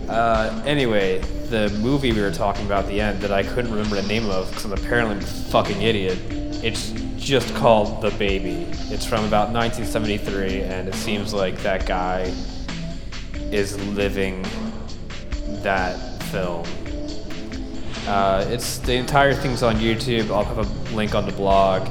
Uh, 0.09 0.63
anyway, 0.67 1.19
the 1.49 1.71
movie 1.81 2.13
we 2.13 2.21
were 2.21 2.31
talking 2.31 2.65
about 2.67 2.85
at 2.85 2.91
the 2.91 3.01
end 3.01 3.21
that 3.21 3.33
I 3.33 3.43
couldn't 3.43 3.71
remember 3.71 4.01
the 4.01 4.09
name 4.09 4.29
of 4.31 4.49
because 4.49 4.65
I'm 4.65 4.73
apparently 4.73 5.19
a 5.19 5.21
fucking 5.21 5.83
idiot. 5.83 6.19
It's 6.65 6.91
just 7.17 7.55
called 7.55 8.03
The 8.03 8.11
Baby. 8.13 8.67
It's 8.91 9.05
from 9.05 9.25
about 9.25 9.51
1973, 9.51 10.63
and 10.63 10.89
it 10.89 10.95
seems 10.95 11.33
like 11.33 11.59
that 11.59 11.87
guy 11.87 12.33
is 13.51 13.79
living 13.89 14.45
that 15.63 16.23
film. 16.25 16.65
Uh, 18.07 18.45
it's 18.49 18.79
the 18.79 18.95
entire 18.95 19.35
thing's 19.35 19.63
on 19.63 19.77
YouTube. 19.77 20.31
I'll 20.31 20.45
have 20.45 20.59
a 20.59 20.95
link 20.95 21.15
on 21.15 21.25
the 21.25 21.33
blog, 21.33 21.89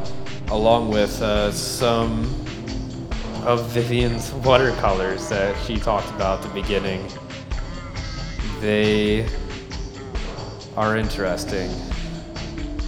along 0.50 0.90
with 0.90 1.22
uh, 1.22 1.52
some 1.52 2.43
of 3.46 3.68
Vivian's 3.70 4.32
watercolors 4.32 5.28
that 5.30 5.56
she 5.66 5.78
talked 5.78 6.10
about 6.12 6.40
at 6.40 6.48
the 6.48 6.62
beginning. 6.62 7.06
They 8.62 9.28
are 10.78 10.96
interesting, 10.96 11.70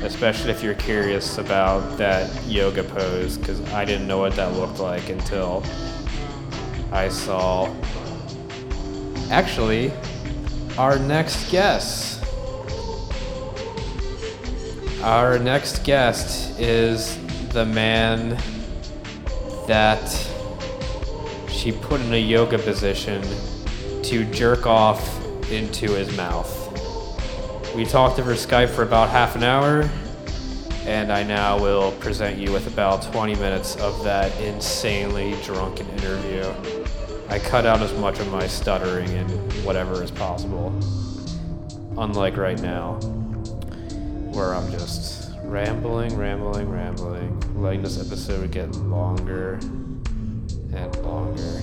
especially 0.02 0.52
if 0.52 0.64
you're 0.64 0.76
curious 0.76 1.38
about 1.38 1.98
that 1.98 2.30
yoga 2.46 2.84
pose, 2.84 3.38
because 3.38 3.62
I 3.74 3.84
didn't 3.84 4.08
know 4.08 4.20
what 4.20 4.36
that 4.38 4.54
looked 4.54 4.80
like 4.80 5.10
until 5.10 5.64
I 6.92 7.10
saw 7.10 7.74
actually 9.30 9.92
our 10.78 10.98
next 10.98 11.52
guest. 11.52 12.24
Our 15.02 15.38
next 15.38 15.84
guest 15.84 16.60
is 16.60 17.18
the 17.50 17.66
man 17.66 18.38
that 19.68 20.32
she 21.66 21.72
put 21.72 22.00
in 22.00 22.14
a 22.14 22.22
yoga 22.22 22.60
position 22.60 23.24
to 24.04 24.24
jerk 24.26 24.68
off 24.68 25.20
into 25.50 25.90
his 25.94 26.16
mouth. 26.16 26.54
We 27.76 27.86
talked 27.86 28.20
over 28.20 28.34
Skype 28.36 28.70
for 28.70 28.84
about 28.84 29.10
half 29.10 29.36
an 29.36 29.42
hour, 29.42 29.90
and 30.86 31.12
I 31.12 31.24
now 31.24 31.60
will 31.60 31.92
present 31.94 32.38
you 32.38 32.52
with 32.52 32.68
about 32.68 33.02
20 33.12 33.34
minutes 33.38 33.78
of 33.78 34.04
that 34.04 34.32
insanely 34.40 35.34
drunken 35.42 35.90
interview. 35.90 36.44
I 37.30 37.40
cut 37.40 37.66
out 37.66 37.82
as 37.82 37.98
much 37.98 38.20
of 38.20 38.32
my 38.32 38.46
stuttering 38.46 39.10
and 39.10 39.32
whatever 39.66 40.04
is 40.04 40.12
possible. 40.12 40.68
Unlike 41.98 42.38
right 42.38 42.62
now, 42.62 43.00
where 44.34 44.54
I'm 44.54 44.72
just 44.72 45.32
rambling, 45.46 46.16
rambling, 46.16 46.70
rambling, 46.70 47.60
letting 47.60 47.82
this 47.82 48.00
episode 48.00 48.52
get 48.52 48.72
longer 48.76 49.60
longer. 51.04 51.62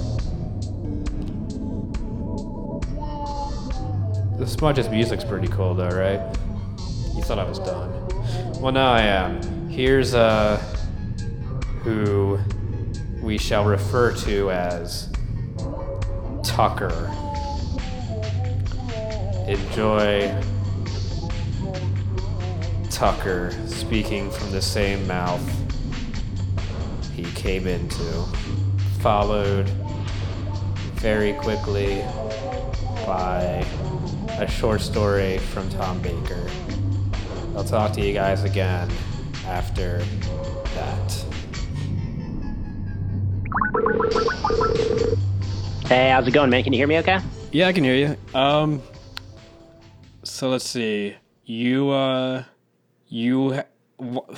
The 4.38 4.46
Smudge's 4.46 4.88
music's 4.88 5.24
pretty 5.24 5.48
cool 5.48 5.74
though, 5.74 5.88
right? 5.88 6.20
You 7.14 7.22
thought 7.22 7.38
I 7.38 7.44
was 7.44 7.58
done. 7.58 7.90
Well, 8.60 8.72
now 8.72 8.92
I 8.92 9.02
am. 9.02 9.68
Here's 9.68 10.14
uh, 10.14 10.56
who 11.82 12.38
we 13.22 13.38
shall 13.38 13.64
refer 13.64 14.12
to 14.16 14.50
as 14.50 15.12
Tucker. 16.42 17.10
Enjoy 19.46 20.34
Tucker 22.90 23.52
speaking 23.66 24.30
from 24.30 24.50
the 24.52 24.62
same 24.62 25.06
mouth 25.06 25.42
he 27.14 27.24
came 27.32 27.66
into, 27.66 28.24
followed 29.02 29.68
very 31.00 31.32
quickly 31.32 32.00
by 33.04 33.64
a 34.38 34.46
short 34.48 34.80
story 34.80 35.38
from 35.38 35.68
Tom 35.70 36.00
Baker. 36.00 36.48
I'll 37.56 37.64
talk 37.64 37.92
to 37.94 38.00
you 38.00 38.12
guys 38.14 38.44
again 38.44 38.88
after 39.46 39.98
that. 40.76 41.24
Hey, 45.88 46.10
how's 46.10 46.26
it 46.28 46.30
going, 46.30 46.48
man? 46.50 46.62
Can 46.62 46.72
you 46.72 46.78
hear 46.78 46.86
me 46.86 46.98
okay? 46.98 47.18
Yeah, 47.50 47.66
I 47.66 47.72
can 47.72 47.82
hear 47.82 47.96
you. 47.96 48.38
Um, 48.38 48.80
so 50.22 50.48
let's 50.48 50.68
see. 50.68 51.16
You, 51.44 51.90
uh, 51.90 52.44
you, 53.08 53.54
ha- 53.54 53.64
wh- 54.00 54.32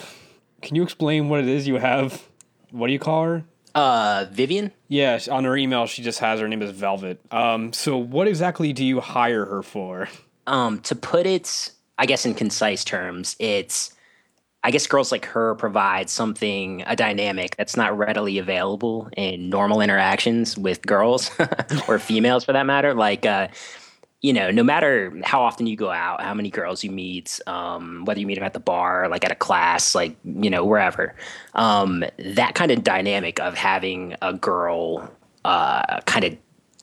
can 0.63 0.75
you 0.75 0.83
explain 0.83 1.29
what 1.29 1.41
it 1.41 1.49
is 1.49 1.69
you 1.69 1.77
have? 1.77 2.27
What 2.71 2.87
do 2.87 2.95
you 2.95 2.99
call 2.99 3.25
her? 3.25 3.45
Uh, 3.75 4.27
Vivian? 4.31 4.73
Yeah, 4.89 5.19
on 5.31 5.45
her 5.45 5.57
email, 5.57 5.87
she 5.87 6.03
just 6.03 6.21
has 6.21 6.41
her 6.41 6.49
name 6.49 6.63
as 6.63 6.71
Velvet. 6.71 7.21
Um, 7.31 7.73
so 7.73 7.97
what 7.97 8.29
exactly 8.29 8.73
do 8.73 8.85
you 8.85 9.01
hire 9.01 9.45
her 9.47 9.63
for? 9.63 10.09
Um, 10.47 10.81
to 10.83 10.95
put 10.95 11.27
it, 11.27 11.73
I 11.99 12.07
guess 12.07 12.25
in 12.25 12.35
concise 12.35 12.85
terms, 12.85 13.35
it's 13.39 13.95
I 14.65 14.71
guess 14.71 14.87
girls 14.87 15.13
like 15.13 15.27
her 15.27 15.55
provide 15.57 16.09
something, 16.09 16.85
a 16.87 16.97
dynamic 16.97 17.55
that's 17.57 17.77
not 17.77 17.97
readily 17.99 18.39
available 18.39 19.11
in 19.15 19.51
normal 19.51 19.83
interactions 19.83 20.57
with 20.57 20.81
girls 20.87 21.31
or 21.89 21.99
females 21.99 22.45
for 22.45 22.55
that 22.55 22.65
matter. 22.65 22.95
Like, 22.95 23.27
uh, 23.27 23.49
you 24.25 24.33
know, 24.33 24.51
no 24.51 24.63
matter 24.63 25.13
how 25.23 25.43
often 25.43 25.67
you 25.67 25.77
go 25.77 25.91
out, 25.91 26.23
how 26.23 26.33
many 26.33 26.49
girls 26.49 26.83
you 26.83 26.91
meet, 26.91 27.39
um, 27.47 28.07
whether 28.07 28.19
you 28.19 28.27
meet 28.27 28.37
them 28.37 28.45
at 28.45 28.55
the 28.55 28.59
bar, 28.59 29.07
like 29.11 29.23
at 29.23 29.31
a 29.31 29.35
class, 29.35 29.95
like, 29.95 30.17
you 30.25 30.49
know, 30.49 30.65
wherever, 30.65 31.15
um, 31.53 32.03
that 32.17 32.55
kind 32.55 32.71
of 32.71 32.83
dynamic 32.83 33.39
of 33.41 33.55
having 33.55 34.17
a 34.23 34.33
girl 34.33 35.13
uh, 35.45 36.01
kind 36.07 36.25
of 36.25 36.39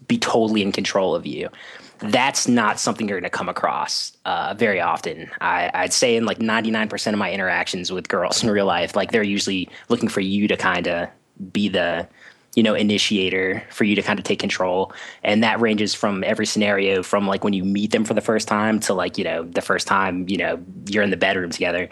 be 0.07 0.19
totally 0.19 0.61
in 0.61 0.71
control 0.71 1.15
of 1.15 1.25
you. 1.25 1.49
That's 1.97 2.47
not 2.47 2.79
something 2.79 3.09
you're 3.09 3.19
going 3.19 3.31
to 3.31 3.35
come 3.35 3.49
across 3.49 4.15
uh, 4.25 4.53
very 4.55 4.79
often. 4.79 5.31
I, 5.41 5.71
I'd 5.73 5.93
say 5.93 6.15
in 6.15 6.25
like 6.25 6.37
99% 6.37 7.11
of 7.11 7.17
my 7.17 7.31
interactions 7.31 7.91
with 7.91 8.07
girls 8.07 8.43
in 8.43 8.51
real 8.51 8.67
life, 8.67 8.95
like 8.95 9.11
they're 9.11 9.23
usually 9.23 9.67
looking 9.89 10.09
for 10.09 10.21
you 10.21 10.47
to 10.47 10.55
kind 10.55 10.87
of 10.87 11.09
be 11.51 11.69
the 11.69 12.07
you 12.55 12.63
know 12.63 12.73
initiator 12.73 13.63
for 13.69 13.83
you 13.83 13.95
to 13.95 14.01
kind 14.01 14.19
of 14.19 14.25
take 14.25 14.39
control 14.39 14.91
and 15.23 15.43
that 15.43 15.59
ranges 15.59 15.93
from 15.93 16.23
every 16.23 16.45
scenario 16.45 17.01
from 17.03 17.27
like 17.27 17.43
when 17.43 17.53
you 17.53 17.63
meet 17.63 17.91
them 17.91 18.03
for 18.03 18.13
the 18.13 18.21
first 18.21 18.47
time 18.47 18.79
to 18.79 18.93
like 18.93 19.17
you 19.17 19.23
know 19.23 19.43
the 19.43 19.61
first 19.61 19.87
time 19.87 20.27
you 20.27 20.37
know 20.37 20.61
you're 20.87 21.03
in 21.03 21.11
the 21.11 21.17
bedroom 21.17 21.49
together 21.49 21.89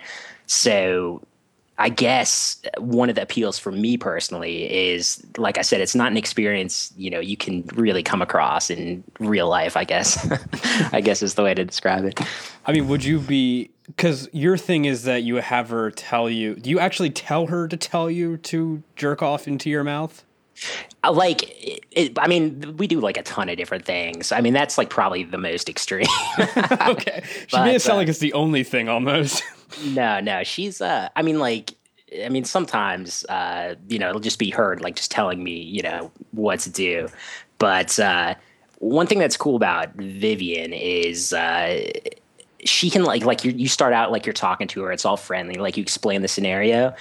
so 0.48 1.22
I 1.82 1.88
guess 1.88 2.62
uh, 2.66 2.82
one 2.82 3.08
of 3.08 3.16
the 3.16 3.22
appeals 3.22 3.58
for 3.58 3.72
me 3.72 3.96
personally 3.96 4.70
is, 4.70 5.26
like 5.38 5.58
I 5.58 5.62
said, 5.62 5.80
it's 5.80 5.96
not 5.96 6.12
an 6.12 6.18
experience 6.18 6.94
you 6.98 7.10
know 7.10 7.22
you 7.22 7.38
can 7.38 7.64
really 7.74 8.04
come 8.04 8.22
across 8.22 8.70
in 8.70 9.02
real 9.20 9.48
life. 9.48 9.78
I 9.78 9.86
guess, 9.86 10.30
I 10.92 11.00
guess 11.00 11.24
is 11.24 11.36
the 11.36 11.44
way 11.44 11.54
to 11.54 11.64
describe 11.64 12.04
it. 12.04 12.20
I 12.66 12.74
mean, 12.74 12.90
would 12.90 13.06
you 13.06 13.20
be 13.20 13.72
because 13.88 14.28
your 14.34 14.58
thing 14.58 14.86
is 14.86 15.04
that 15.04 15.24
you 15.24 15.36
have 15.36 15.70
her 15.70 15.90
tell 15.90 16.30
you? 16.30 16.56
Do 16.56 16.70
you 16.70 16.80
actually 16.80 17.12
tell 17.12 17.48
her 17.48 17.68
to 17.70 17.78
tell 17.78 18.12
you 18.12 18.36
to 18.38 18.84
jerk 18.98 19.24
off 19.24 19.48
into 19.48 19.70
your 19.70 19.86
mouth? 19.86 20.26
Uh, 21.04 21.12
like, 21.12 21.42
it, 21.92 22.18
I 22.20 22.28
mean, 22.28 22.76
we 22.78 22.88
do 22.88 23.00
like 23.00 23.18
a 23.18 23.24
ton 23.24 23.50
of 23.50 23.58
different 23.58 23.86
things. 23.86 24.32
I 24.32 24.42
mean, 24.42 24.54
that's 24.54 24.78
like 24.78 24.90
probably 24.90 25.24
the 25.24 25.38
most 25.38 25.70
extreme. 25.70 26.08
okay, 26.40 27.24
she 27.48 27.58
But, 27.58 27.66
made 27.66 27.76
it 27.76 27.82
sound 27.82 27.96
uh, 27.96 28.00
like 28.00 28.08
it's 28.08 28.20
the 28.20 28.34
only 28.34 28.64
thing 28.64 28.90
almost. 28.90 29.44
No, 29.86 30.20
no, 30.20 30.44
she's 30.44 30.82
uh 30.82 31.10
I 31.16 31.22
mean 31.22 31.38
like 31.38 31.76
I 32.26 32.30
mean 32.30 32.44
sometimes 32.44 33.24
uh 33.26 33.76
you 33.88 34.00
know 34.00 34.10
it'll 34.10 34.20
just 34.20 34.40
be 34.40 34.50
her 34.50 34.76
like 34.80 34.96
just 34.96 35.12
telling 35.12 35.44
me, 35.44 35.62
you 35.62 35.84
know, 35.84 36.12
what 36.32 36.60
to 36.62 36.72
do. 36.72 37.08
But 37.60 38.00
uh 38.00 38.34
one 38.80 39.06
thing 39.06 39.20
that's 39.20 39.38
cool 39.38 39.56
about 39.56 39.94
Vivian 39.94 40.74
is 40.74 41.34
uh 41.34 41.88
she 42.66 42.90
can 42.90 43.04
like 43.04 43.24
like 43.24 43.44
you 43.44 43.52
you 43.52 43.68
start 43.68 43.94
out 43.94 44.12
like 44.12 44.26
you're 44.26 44.34
talking 44.34 44.68
to 44.70 44.84
her, 44.84 44.92
it's 44.92 45.06
all 45.06 45.18
friendly, 45.18 45.56
like 45.56 45.78
you 45.78 45.82
explain 45.82 46.22
the 46.22 46.28
scenario. 46.28 46.94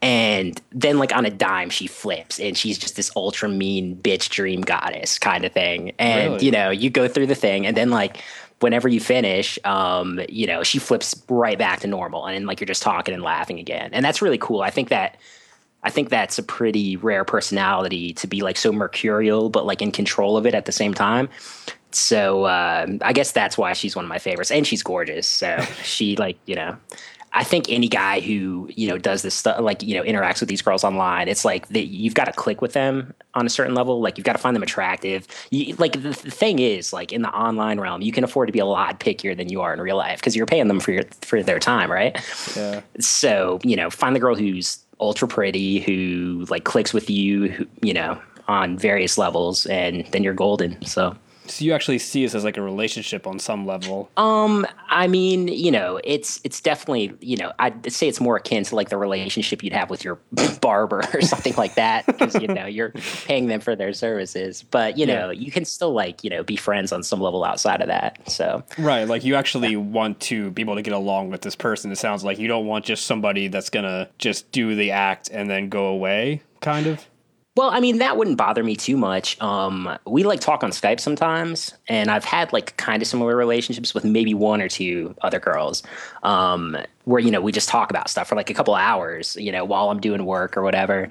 And 0.00 0.60
then 0.72 0.98
like 0.98 1.14
on 1.14 1.24
a 1.24 1.30
dime 1.30 1.70
she 1.70 1.86
flips 1.86 2.40
and 2.40 2.56
she's 2.56 2.78
just 2.78 2.96
this 2.96 3.10
ultra 3.14 3.48
mean 3.48 3.96
bitch 3.96 4.30
dream 4.30 4.62
goddess 4.62 5.18
kind 5.18 5.44
of 5.44 5.52
thing. 5.52 5.92
And 5.98 6.34
Really? 6.34 6.46
you 6.46 6.50
know, 6.50 6.70
you 6.70 6.90
go 6.90 7.08
through 7.08 7.26
the 7.26 7.34
thing 7.34 7.66
and 7.66 7.76
then 7.76 7.90
like 7.90 8.18
whenever 8.60 8.88
you 8.88 9.00
finish, 9.00 9.58
um, 9.64 10.20
you 10.28 10.46
know, 10.46 10.62
she 10.62 10.78
flips 10.78 11.20
right 11.28 11.58
back 11.58 11.80
to 11.80 11.88
normal, 11.88 12.26
and 12.26 12.34
then 12.36 12.46
like 12.46 12.60
you're 12.60 12.66
just 12.66 12.82
talking 12.82 13.12
and 13.12 13.22
laughing 13.22 13.58
again, 13.58 13.90
and 13.92 14.04
that's 14.04 14.22
really 14.22 14.38
cool. 14.38 14.62
I 14.62 14.70
think 14.70 14.88
that 14.88 15.18
I 15.82 15.90
think 15.90 16.10
that's 16.10 16.38
a 16.38 16.42
pretty 16.42 16.96
rare 16.96 17.24
personality 17.24 18.12
to 18.14 18.26
be 18.26 18.42
like 18.42 18.56
so 18.56 18.72
mercurial, 18.72 19.50
but 19.50 19.66
like 19.66 19.82
in 19.82 19.90
control 19.90 20.36
of 20.36 20.46
it 20.46 20.54
at 20.54 20.64
the 20.64 20.72
same 20.72 20.94
time. 20.94 21.28
So 21.94 22.44
uh, 22.44 22.86
I 23.02 23.12
guess 23.12 23.32
that's 23.32 23.56
why 23.58 23.72
she's 23.72 23.96
one 23.96 24.04
of 24.04 24.08
my 24.08 24.18
favorites, 24.18 24.50
and 24.50 24.66
she's 24.66 24.82
gorgeous. 24.82 25.26
So 25.26 25.60
she 25.82 26.16
like 26.16 26.38
you 26.46 26.54
know. 26.54 26.76
I 27.34 27.44
think 27.44 27.70
any 27.70 27.88
guy 27.88 28.20
who 28.20 28.68
you 28.74 28.88
know 28.88 28.98
does 28.98 29.22
this 29.22 29.34
stuff, 29.34 29.60
like 29.60 29.82
you 29.82 29.94
know, 29.94 30.02
interacts 30.02 30.40
with 30.40 30.48
these 30.48 30.60
girls 30.60 30.84
online, 30.84 31.28
it's 31.28 31.44
like 31.44 31.68
that 31.68 31.86
you've 31.86 32.14
got 32.14 32.26
to 32.26 32.32
click 32.32 32.60
with 32.60 32.74
them 32.74 33.14
on 33.34 33.46
a 33.46 33.48
certain 33.48 33.74
level. 33.74 34.00
Like 34.00 34.18
you've 34.18 34.26
got 34.26 34.34
to 34.34 34.38
find 34.38 34.54
them 34.54 34.62
attractive. 34.62 35.26
You, 35.50 35.74
like 35.76 35.94
the, 35.94 36.10
the 36.10 36.30
thing 36.30 36.58
is, 36.58 36.92
like 36.92 37.10
in 37.10 37.22
the 37.22 37.30
online 37.30 37.80
realm, 37.80 38.02
you 38.02 38.12
can 38.12 38.22
afford 38.22 38.48
to 38.48 38.52
be 38.52 38.58
a 38.58 38.66
lot 38.66 39.00
pickier 39.00 39.34
than 39.34 39.48
you 39.48 39.62
are 39.62 39.72
in 39.72 39.80
real 39.80 39.96
life 39.96 40.20
because 40.20 40.36
you're 40.36 40.46
paying 40.46 40.68
them 40.68 40.78
for 40.78 40.92
your 40.92 41.04
for 41.22 41.42
their 41.42 41.58
time, 41.58 41.90
right? 41.90 42.14
yeah. 42.54 42.82
So 43.00 43.60
you 43.62 43.76
know, 43.76 43.88
find 43.88 44.14
the 44.14 44.20
girl 44.20 44.34
who's 44.34 44.84
ultra 45.00 45.26
pretty, 45.26 45.80
who 45.80 46.44
like 46.50 46.64
clicks 46.64 46.92
with 46.92 47.08
you, 47.08 47.48
who, 47.48 47.66
you 47.80 47.94
know, 47.94 48.20
on 48.46 48.76
various 48.76 49.16
levels, 49.16 49.64
and 49.66 50.06
then 50.08 50.22
you're 50.22 50.34
golden. 50.34 50.84
So. 50.84 51.16
So 51.46 51.64
you 51.64 51.72
actually 51.72 51.98
see 51.98 52.24
this 52.24 52.34
as 52.34 52.44
like 52.44 52.56
a 52.56 52.62
relationship 52.62 53.26
on 53.26 53.38
some 53.38 53.66
level. 53.66 54.10
Um, 54.16 54.66
I 54.88 55.08
mean, 55.08 55.48
you 55.48 55.70
know, 55.70 56.00
it's 56.04 56.40
it's 56.44 56.60
definitely, 56.60 57.14
you 57.20 57.36
know, 57.36 57.52
I'd 57.58 57.92
say 57.92 58.08
it's 58.08 58.20
more 58.20 58.36
akin 58.36 58.64
to 58.64 58.76
like 58.76 58.88
the 58.88 58.96
relationship 58.96 59.62
you'd 59.62 59.72
have 59.72 59.90
with 59.90 60.04
your 60.04 60.18
barber 60.60 61.02
or 61.12 61.20
something 61.20 61.54
like 61.56 61.74
that, 61.74 62.06
because 62.06 62.34
you 62.40 62.48
know 62.48 62.66
you're 62.66 62.90
paying 63.24 63.48
them 63.48 63.60
for 63.60 63.74
their 63.74 63.92
services. 63.92 64.62
But 64.70 64.98
you 64.98 65.06
know, 65.06 65.30
you 65.30 65.50
can 65.50 65.64
still 65.64 65.92
like 65.92 66.22
you 66.22 66.30
know 66.30 66.42
be 66.42 66.56
friends 66.56 66.92
on 66.92 67.02
some 67.02 67.20
level 67.20 67.44
outside 67.44 67.80
of 67.80 67.88
that. 67.88 68.30
So 68.30 68.62
Right, 68.78 69.04
like 69.04 69.24
you 69.24 69.34
actually 69.34 69.76
want 69.76 70.20
to 70.20 70.50
be 70.50 70.62
able 70.62 70.76
to 70.76 70.82
get 70.82 70.94
along 70.94 71.30
with 71.30 71.42
this 71.42 71.56
person. 71.56 71.90
It 71.90 71.98
sounds 71.98 72.24
like 72.24 72.38
you 72.38 72.48
don't 72.48 72.66
want 72.66 72.84
just 72.84 73.06
somebody 73.06 73.48
that's 73.48 73.70
gonna 73.70 74.08
just 74.18 74.50
do 74.52 74.74
the 74.74 74.92
act 74.92 75.28
and 75.30 75.50
then 75.50 75.68
go 75.68 75.86
away, 75.86 76.42
kind 76.60 76.86
of. 76.86 77.06
Well, 77.54 77.68
I 77.68 77.80
mean, 77.80 77.98
that 77.98 78.16
wouldn't 78.16 78.38
bother 78.38 78.64
me 78.64 78.76
too 78.76 78.96
much. 78.96 79.38
Um, 79.42 79.98
we 80.06 80.24
like 80.24 80.40
talk 80.40 80.64
on 80.64 80.70
Skype 80.70 80.98
sometimes, 80.98 81.74
and 81.86 82.10
I've 82.10 82.24
had 82.24 82.50
like 82.50 82.74
kind 82.78 83.02
of 83.02 83.08
similar 83.08 83.36
relationships 83.36 83.92
with 83.92 84.04
maybe 84.06 84.32
one 84.32 84.62
or 84.62 84.68
two 84.68 85.14
other 85.20 85.38
girls, 85.38 85.82
um, 86.22 86.78
where 87.04 87.20
you 87.20 87.30
know 87.30 87.42
we 87.42 87.52
just 87.52 87.68
talk 87.68 87.90
about 87.90 88.08
stuff 88.08 88.28
for 88.28 88.36
like 88.36 88.48
a 88.48 88.54
couple 88.54 88.74
hours, 88.74 89.36
you 89.36 89.52
know, 89.52 89.66
while 89.66 89.90
I'm 89.90 90.00
doing 90.00 90.24
work 90.24 90.56
or 90.56 90.62
whatever, 90.62 91.10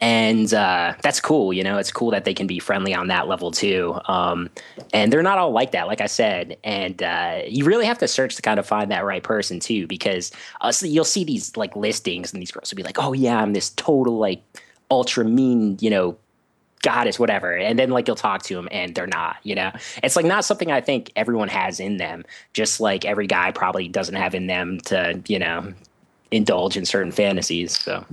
and 0.00 0.54
uh, 0.54 0.94
that's 1.02 1.20
cool. 1.20 1.52
You 1.52 1.62
know, 1.62 1.76
it's 1.76 1.92
cool 1.92 2.10
that 2.12 2.24
they 2.24 2.32
can 2.32 2.46
be 2.46 2.58
friendly 2.58 2.94
on 2.94 3.08
that 3.08 3.28
level 3.28 3.50
too. 3.50 4.00
Um, 4.06 4.48
and 4.94 5.12
they're 5.12 5.22
not 5.22 5.36
all 5.36 5.50
like 5.52 5.72
that, 5.72 5.88
like 5.88 6.00
I 6.00 6.06
said, 6.06 6.56
and 6.64 7.02
uh, 7.02 7.42
you 7.46 7.66
really 7.66 7.84
have 7.84 7.98
to 7.98 8.08
search 8.08 8.34
to 8.36 8.42
kind 8.42 8.58
of 8.58 8.66
find 8.66 8.90
that 8.92 9.04
right 9.04 9.22
person 9.22 9.60
too, 9.60 9.86
because 9.86 10.32
uh, 10.62 10.72
so 10.72 10.86
you'll 10.86 11.04
see 11.04 11.24
these 11.24 11.54
like 11.54 11.76
listings, 11.76 12.32
and 12.32 12.40
these 12.40 12.50
girls 12.50 12.72
will 12.72 12.76
be 12.78 12.82
like, 12.82 12.98
"Oh 12.98 13.12
yeah, 13.12 13.36
I'm 13.42 13.52
this 13.52 13.68
total 13.76 14.16
like." 14.16 14.42
Ultra 14.92 15.24
mean, 15.24 15.78
you 15.80 15.88
know, 15.88 16.16
goddess, 16.82 17.18
whatever. 17.18 17.56
And 17.56 17.78
then 17.78 17.90
like 17.90 18.06
you'll 18.06 18.16
talk 18.16 18.42
to 18.42 18.54
them 18.54 18.68
and 18.70 18.94
they're 18.94 19.06
not, 19.06 19.36
you 19.42 19.54
know? 19.54 19.72
It's 20.02 20.16
like 20.16 20.26
not 20.26 20.44
something 20.44 20.70
I 20.70 20.80
think 20.82 21.10
everyone 21.16 21.48
has 21.48 21.80
in 21.80 21.96
them, 21.96 22.24
just 22.52 22.78
like 22.80 23.04
every 23.04 23.26
guy 23.26 23.52
probably 23.52 23.88
doesn't 23.88 24.16
have 24.16 24.34
in 24.34 24.48
them 24.48 24.80
to, 24.82 25.22
you 25.26 25.38
know, 25.38 25.72
indulge 26.30 26.76
in 26.76 26.84
certain 26.84 27.12
fantasies. 27.12 27.78
So 27.78 28.04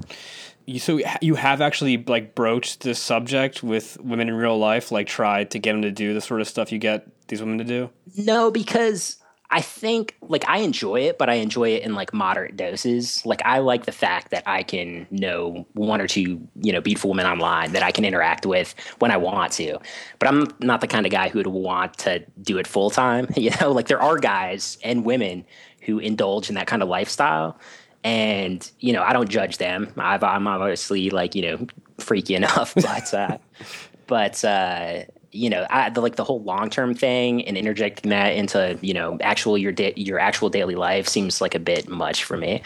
You, 0.66 0.80
so 0.80 1.00
you 1.20 1.34
have 1.34 1.62
actually 1.62 1.98
like 1.98 2.36
broached 2.36 2.82
this 2.82 3.00
subject 3.00 3.64
with 3.64 4.00
women 4.02 4.30
in 4.30 4.36
real 4.36 4.58
life, 4.60 4.92
like 4.92 5.08
tried 5.08 5.50
to 5.52 5.60
get 5.60 5.72
them 5.72 5.82
to 5.82 5.92
do 5.92 6.14
the 6.14 6.22
sort 6.22 6.42
of 6.42 6.48
stuff 6.48 6.72
you 6.72 6.78
get 6.78 7.08
these 7.28 7.42
women 7.42 7.58
to 7.58 7.64
do. 7.64 7.90
no, 8.16 8.52
because 8.52 9.18
I 9.52 9.62
think 9.62 10.16
like 10.22 10.48
I 10.48 10.60
enjoy 10.60 11.02
it, 11.02 11.18
but 11.18 11.28
I 11.28 11.36
enjoy 11.36 11.70
it 11.70 11.84
in 11.84 11.96
like 11.96 12.14
moderate 12.14 12.56
doses. 12.56 13.26
Like 13.26 13.42
I 13.44 13.60
like 13.60 13.86
the 13.86 13.92
fact 13.92 14.30
that 14.30 14.44
I 14.46 14.62
can 14.62 15.08
know 15.10 15.66
one 15.74 16.02
or 16.02 16.08
two, 16.08 16.48
you 16.62 16.72
know, 16.72 16.82
beautiful 16.82 17.10
women 17.10 17.26
online 17.26 17.72
that 17.72 17.82
I 17.82 17.92
can 17.92 18.06
interact 18.06 18.46
with 18.46 18.76
when 19.00 19.10
I 19.10 19.18
want 19.18 19.52
to. 19.54 19.80
But 20.20 20.28
I'm 20.28 20.48
not 20.60 20.82
the 20.82 20.88
kind 20.88 21.08
of 21.08 21.12
guy 21.12 21.30
who 21.30 21.40
would 21.40 21.48
want 21.48 21.98
to 22.00 22.24
do 22.42 22.60
it 22.60 22.68
full 22.68 22.90
time. 22.90 23.28
You 23.40 23.52
know, 23.62 23.72
like 23.72 23.88
there 23.88 24.02
are 24.02 24.18
guys 24.18 24.78
and 24.84 25.06
women 25.06 25.46
who 25.82 25.98
indulge 25.98 26.50
in 26.50 26.56
that 26.56 26.68
kind 26.68 26.84
of 26.84 26.90
lifestyle. 26.90 27.58
And, 28.04 28.70
you 28.80 28.92
know, 28.92 29.02
I 29.02 29.14
don't 29.14 29.30
judge 29.30 29.60
them. 29.60 29.94
I've, 29.98 30.24
I'm 30.24 30.46
obviously 30.46 31.10
like, 31.10 31.36
you 31.36 31.42
know, 31.44 31.68
freaky 32.00 32.36
enough, 32.42 32.76
but, 32.76 33.14
uh, 33.14 33.38
but, 34.08 34.44
uh, 34.44 35.04
you 35.32 35.50
know, 35.50 35.66
I, 35.70 35.90
the, 35.90 36.02
like 36.02 36.16
the 36.16 36.24
whole 36.24 36.42
long 36.42 36.70
term 36.70 36.94
thing 36.94 37.46
and 37.46 37.58
interjecting 37.58 38.10
that 38.10 38.34
into 38.34 38.78
you 38.82 38.94
know 38.94 39.18
actual 39.22 39.58
your 39.58 39.74
your 39.96 40.20
actual 40.20 40.50
daily 40.50 40.76
life 40.76 41.08
seems 41.08 41.42
like 41.42 41.56
a 41.56 41.60
bit 41.60 41.88
much 41.88 42.24
for 42.24 42.38
me. 42.38 42.64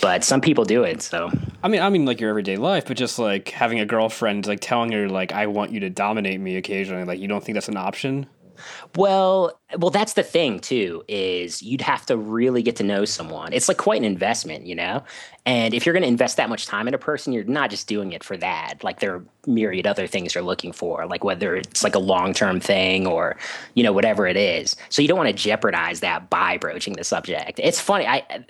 But 0.00 0.24
some 0.24 0.40
people 0.40 0.64
do 0.64 0.82
it, 0.82 1.02
so 1.02 1.30
I 1.62 1.68
mean, 1.68 1.80
I 1.80 1.88
mean, 1.88 2.04
like 2.04 2.20
your 2.20 2.30
everyday 2.30 2.56
life, 2.56 2.86
but 2.86 2.96
just 2.96 3.18
like 3.18 3.48
having 3.48 3.80
a 3.80 3.86
girlfriend, 3.86 4.46
like 4.46 4.60
telling 4.60 4.92
her, 4.92 5.08
like, 5.08 5.32
I 5.32 5.46
want 5.46 5.72
you 5.72 5.80
to 5.80 5.90
dominate 5.90 6.40
me 6.40 6.56
occasionally. 6.56 7.04
Like, 7.04 7.20
you 7.20 7.26
don't 7.28 7.42
think 7.42 7.54
that's 7.54 7.68
an 7.68 7.76
option? 7.76 8.26
Well, 8.96 9.58
well, 9.78 9.90
that's 9.90 10.12
the 10.12 10.22
thing 10.22 10.60
too. 10.60 11.02
Is 11.08 11.62
you'd 11.62 11.80
have 11.80 12.06
to 12.06 12.16
really 12.16 12.62
get 12.62 12.76
to 12.76 12.84
know 12.84 13.04
someone. 13.04 13.52
It's 13.52 13.68
like 13.68 13.78
quite 13.78 13.98
an 13.98 14.04
investment, 14.04 14.66
you 14.66 14.74
know. 14.74 15.02
And 15.46 15.74
if 15.74 15.84
you're 15.84 15.92
going 15.92 16.04
to 16.04 16.08
invest 16.08 16.36
that 16.38 16.48
much 16.48 16.66
time 16.66 16.88
in 16.88 16.94
a 16.94 16.98
person, 16.98 17.32
you're 17.32 17.44
not 17.44 17.70
just 17.70 17.86
doing 17.86 18.12
it 18.12 18.24
for 18.24 18.36
that. 18.38 18.82
Like 18.82 19.00
there 19.00 19.14
are 19.14 19.24
myriad 19.46 19.86
other 19.86 20.06
things 20.06 20.34
you're 20.34 20.44
looking 20.44 20.72
for, 20.72 21.06
like 21.06 21.24
whether 21.24 21.56
it's 21.56 21.84
like 21.84 21.94
a 21.94 21.98
long 21.98 22.32
term 22.32 22.60
thing 22.60 23.06
or 23.06 23.36
you 23.74 23.82
know 23.82 23.92
whatever 23.92 24.26
it 24.26 24.36
is. 24.36 24.76
So 24.88 25.02
you 25.02 25.08
don't 25.08 25.18
want 25.18 25.28
to 25.28 25.34
jeopardize 25.34 26.00
that 26.00 26.30
by 26.30 26.56
broaching 26.58 26.94
the 26.94 27.04
subject. 27.04 27.60
It's 27.62 27.80
funny. 27.80 28.06
I 28.06 28.44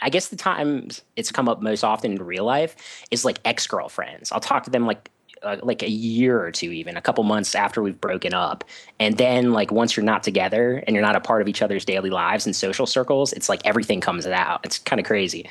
I 0.00 0.10
guess 0.10 0.28
the 0.28 0.36
times 0.36 1.02
it's 1.16 1.32
come 1.32 1.48
up 1.48 1.60
most 1.60 1.84
often 1.84 2.12
in 2.12 2.22
real 2.22 2.44
life 2.44 2.76
is 3.10 3.24
like 3.24 3.40
ex 3.44 3.66
girlfriends. 3.66 4.32
I'll 4.32 4.40
talk 4.40 4.64
to 4.64 4.70
them 4.70 4.86
like 4.86 5.10
uh, 5.42 5.56
like 5.62 5.82
a 5.82 5.88
year 5.88 6.40
or 6.40 6.50
two, 6.50 6.70
even 6.70 6.96
a 6.96 7.00
couple 7.00 7.24
months 7.24 7.54
after 7.54 7.82
we've 7.82 8.00
broken 8.00 8.34
up. 8.34 8.64
And 9.00 9.16
then, 9.16 9.52
like, 9.52 9.70
once 9.70 9.96
you're 9.96 10.04
not 10.04 10.22
together 10.22 10.82
and 10.86 10.94
you're 10.94 11.04
not 11.04 11.16
a 11.16 11.20
part 11.20 11.42
of 11.42 11.48
each 11.48 11.62
other's 11.62 11.84
daily 11.84 12.10
lives 12.10 12.46
and 12.46 12.54
social 12.54 12.86
circles, 12.86 13.32
it's 13.32 13.48
like 13.48 13.60
everything 13.64 14.00
comes 14.00 14.26
out. 14.26 14.60
It's 14.64 14.78
kind 14.78 15.00
of 15.00 15.06
crazy. 15.06 15.48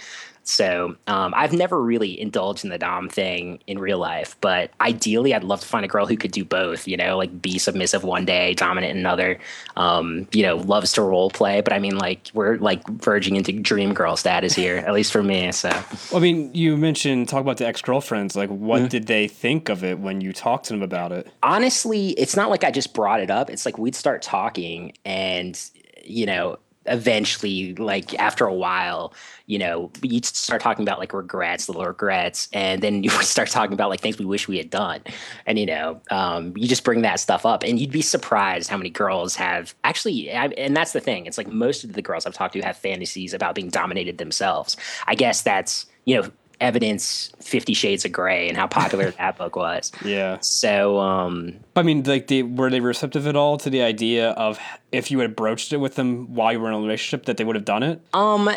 So 0.47 0.95
um, 1.07 1.33
I've 1.35 1.51
never 1.51 1.81
really 1.81 2.19
indulged 2.19 2.63
in 2.63 2.69
the 2.69 2.77
dom 2.77 3.09
thing 3.09 3.59
in 3.67 3.79
real 3.79 3.97
life, 3.97 4.37
but 4.39 4.71
ideally, 4.79 5.33
I'd 5.33 5.43
love 5.43 5.59
to 5.59 5.67
find 5.67 5.83
a 5.83 5.89
girl 5.89 6.05
who 6.05 6.15
could 6.15 6.31
do 6.31 6.45
both. 6.45 6.87
You 6.87 6.95
know, 6.95 7.17
like 7.17 7.41
be 7.41 7.57
submissive 7.57 8.05
one 8.05 8.23
day, 8.23 8.53
dominant 8.53 8.97
another. 8.97 9.39
Um, 9.75 10.25
you 10.31 10.43
know, 10.43 10.55
loves 10.55 10.93
to 10.93 11.01
role 11.01 11.29
play, 11.29 11.59
but 11.59 11.73
I 11.73 11.79
mean, 11.79 11.97
like 11.97 12.31
we're 12.33 12.55
like 12.57 12.87
verging 12.87 13.35
into 13.35 13.51
dream 13.51 13.93
girl 13.93 14.15
status 14.15 14.55
here, 14.55 14.77
at 14.77 14.93
least 14.93 15.11
for 15.11 15.21
me. 15.21 15.51
So 15.51 15.69
I 16.15 16.19
mean, 16.19 16.53
you 16.53 16.77
mentioned 16.77 17.27
talk 17.27 17.41
about 17.41 17.57
the 17.57 17.67
ex 17.67 17.81
girlfriends. 17.81 18.37
Like, 18.37 18.49
what 18.49 18.79
mm-hmm. 18.79 18.87
did 18.87 19.07
they 19.07 19.27
think 19.27 19.67
of 19.67 19.83
it 19.83 19.99
when 19.99 20.21
you 20.21 20.31
talked 20.31 20.67
to 20.67 20.73
them 20.73 20.81
about 20.81 21.11
it? 21.11 21.27
Honestly, 21.43 22.11
it's 22.11 22.37
not 22.37 22.49
like 22.49 22.63
I 22.63 22.71
just 22.71 22.93
brought 22.93 23.19
it 23.19 23.29
up. 23.29 23.49
It's 23.49 23.65
like 23.65 23.77
we'd 23.77 23.95
start 23.95 24.21
talking, 24.21 24.93
and 25.03 25.59
you 26.05 26.25
know, 26.25 26.57
eventually, 26.87 27.73
like 27.75 28.13
after 28.15 28.45
a 28.45 28.53
while, 28.53 29.13
you 29.45 29.57
know, 29.57 29.91
you 30.01 30.21
start 30.23 30.61
talking 30.61 30.83
about 30.83 30.99
like 30.99 31.13
regrets, 31.13 31.69
little 31.69 31.85
regrets, 31.85 32.49
and 32.53 32.81
then 32.81 33.03
you 33.03 33.09
start 33.09 33.49
talking 33.49 33.73
about 33.73 33.89
like 33.89 34.01
things 34.01 34.17
we 34.17 34.25
wish 34.25 34.47
we 34.47 34.57
had 34.57 34.69
done, 34.69 35.01
and 35.45 35.59
you 35.59 35.65
know, 35.65 36.01
um, 36.11 36.53
you 36.55 36.67
just 36.67 36.83
bring 36.83 37.01
that 37.01 37.19
stuff 37.19 37.45
up, 37.45 37.63
and 37.63 37.79
you'd 37.79 37.91
be 37.91 38.01
surprised 38.01 38.69
how 38.69 38.77
many 38.77 38.89
girls 38.89 39.35
have 39.35 39.75
actually, 39.83 40.31
I, 40.31 40.47
and 40.47 40.75
that's 40.75 40.93
the 40.93 41.01
thing. 41.01 41.25
It's 41.25 41.37
like 41.37 41.47
most 41.47 41.83
of 41.83 41.93
the 41.93 42.01
girls 42.01 42.25
I've 42.25 42.33
talked 42.33 42.53
to 42.53 42.61
have 42.61 42.77
fantasies 42.77 43.33
about 43.33 43.55
being 43.55 43.69
dominated 43.69 44.17
themselves. 44.17 44.77
I 45.05 45.15
guess 45.15 45.41
that's 45.41 45.85
you 46.05 46.21
know 46.21 46.29
evidence 46.59 47.31
50 47.41 47.73
shades 47.73 48.05
of 48.05 48.11
gray 48.11 48.47
and 48.47 48.57
how 48.57 48.67
popular 48.67 49.11
that 49.11 49.37
book 49.37 49.55
was. 49.55 49.91
Yeah. 50.03 50.37
So 50.41 50.99
um 50.99 51.55
i 51.75 51.83
mean 51.83 52.03
like 52.03 52.27
they 52.27 52.43
were 52.43 52.69
they 52.69 52.79
receptive 52.79 53.27
at 53.27 53.35
all 53.35 53.57
to 53.57 53.69
the 53.69 53.81
idea 53.81 54.29
of 54.31 54.57
if 54.91 55.11
you 55.11 55.19
had 55.19 55.35
broached 55.35 55.73
it 55.73 55.77
with 55.77 55.95
them 55.95 56.33
while 56.33 56.53
you 56.53 56.59
were 56.59 56.69
in 56.69 56.73
a 56.75 56.79
relationship 56.79 57.25
that 57.25 57.37
they 57.37 57.43
would 57.43 57.55
have 57.55 57.65
done 57.65 57.83
it? 57.83 58.01
Um 58.13 58.49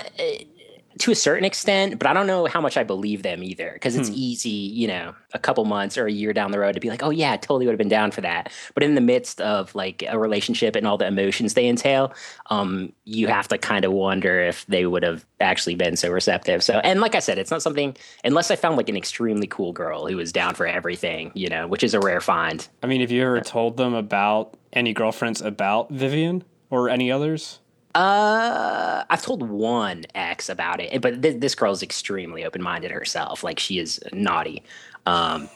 to 0.98 1.12
a 1.12 1.14
certain 1.14 1.44
extent, 1.44 1.98
but 1.98 2.08
I 2.08 2.12
don't 2.12 2.26
know 2.26 2.46
how 2.46 2.60
much 2.60 2.76
I 2.76 2.82
believe 2.82 3.22
them 3.22 3.42
either 3.42 3.70
because 3.72 3.96
it's 3.96 4.08
hmm. 4.08 4.14
easy, 4.16 4.48
you 4.48 4.88
know, 4.88 5.14
a 5.32 5.38
couple 5.38 5.64
months 5.64 5.96
or 5.96 6.06
a 6.06 6.12
year 6.12 6.32
down 6.32 6.50
the 6.50 6.58
road 6.58 6.72
to 6.72 6.80
be 6.80 6.90
like, 6.90 7.02
oh, 7.02 7.10
yeah, 7.10 7.32
I 7.32 7.36
totally 7.36 7.66
would 7.66 7.72
have 7.72 7.78
been 7.78 7.88
down 7.88 8.10
for 8.10 8.20
that. 8.22 8.52
But 8.74 8.82
in 8.82 8.96
the 8.96 9.00
midst 9.00 9.40
of 9.40 9.74
like 9.74 10.02
a 10.08 10.18
relationship 10.18 10.74
and 10.74 10.86
all 10.86 10.98
the 10.98 11.06
emotions 11.06 11.54
they 11.54 11.68
entail, 11.68 12.12
um, 12.50 12.92
you 13.04 13.28
have 13.28 13.46
to 13.48 13.58
kind 13.58 13.84
of 13.84 13.92
wonder 13.92 14.40
if 14.40 14.66
they 14.66 14.84
would 14.84 15.04
have 15.04 15.24
actually 15.40 15.76
been 15.76 15.96
so 15.96 16.10
receptive. 16.10 16.62
So, 16.62 16.80
and 16.80 17.00
like 17.00 17.14
I 17.14 17.20
said, 17.20 17.38
it's 17.38 17.50
not 17.50 17.62
something, 17.62 17.96
unless 18.24 18.50
I 18.50 18.56
found 18.56 18.76
like 18.76 18.88
an 18.88 18.96
extremely 18.96 19.46
cool 19.46 19.72
girl 19.72 20.06
who 20.06 20.16
was 20.16 20.32
down 20.32 20.54
for 20.54 20.66
everything, 20.66 21.30
you 21.34 21.48
know, 21.48 21.68
which 21.68 21.84
is 21.84 21.94
a 21.94 22.00
rare 22.00 22.20
find. 22.20 22.66
I 22.82 22.88
mean, 22.88 23.00
have 23.00 23.12
you 23.12 23.22
ever 23.22 23.40
told 23.40 23.76
them 23.76 23.94
about 23.94 24.56
any 24.72 24.92
girlfriends 24.92 25.40
about 25.40 25.90
Vivian 25.90 26.42
or 26.68 26.88
any 26.88 27.12
others? 27.12 27.60
Uh, 27.94 29.04
I've 29.10 29.22
told 29.22 29.48
one 29.48 30.04
ex 30.14 30.48
about 30.48 30.80
it, 30.80 31.00
but 31.02 31.22
th- 31.22 31.40
this 31.40 31.54
girl 31.54 31.72
is 31.72 31.82
extremely 31.82 32.44
open 32.44 32.62
minded 32.62 32.90
herself. 32.90 33.42
Like 33.42 33.58
she 33.58 33.78
is 33.78 34.00
naughty. 34.12 34.62
Um, 35.06 35.48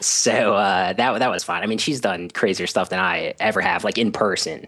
so 0.00 0.54
uh, 0.54 0.92
that 0.94 1.18
that 1.18 1.30
was 1.30 1.44
fun. 1.44 1.62
I 1.62 1.66
mean, 1.66 1.78
she's 1.78 2.00
done 2.00 2.30
crazier 2.30 2.66
stuff 2.66 2.88
than 2.90 3.00
I 3.00 3.34
ever 3.40 3.60
have, 3.60 3.84
like 3.84 3.98
in 3.98 4.12
person 4.12 4.66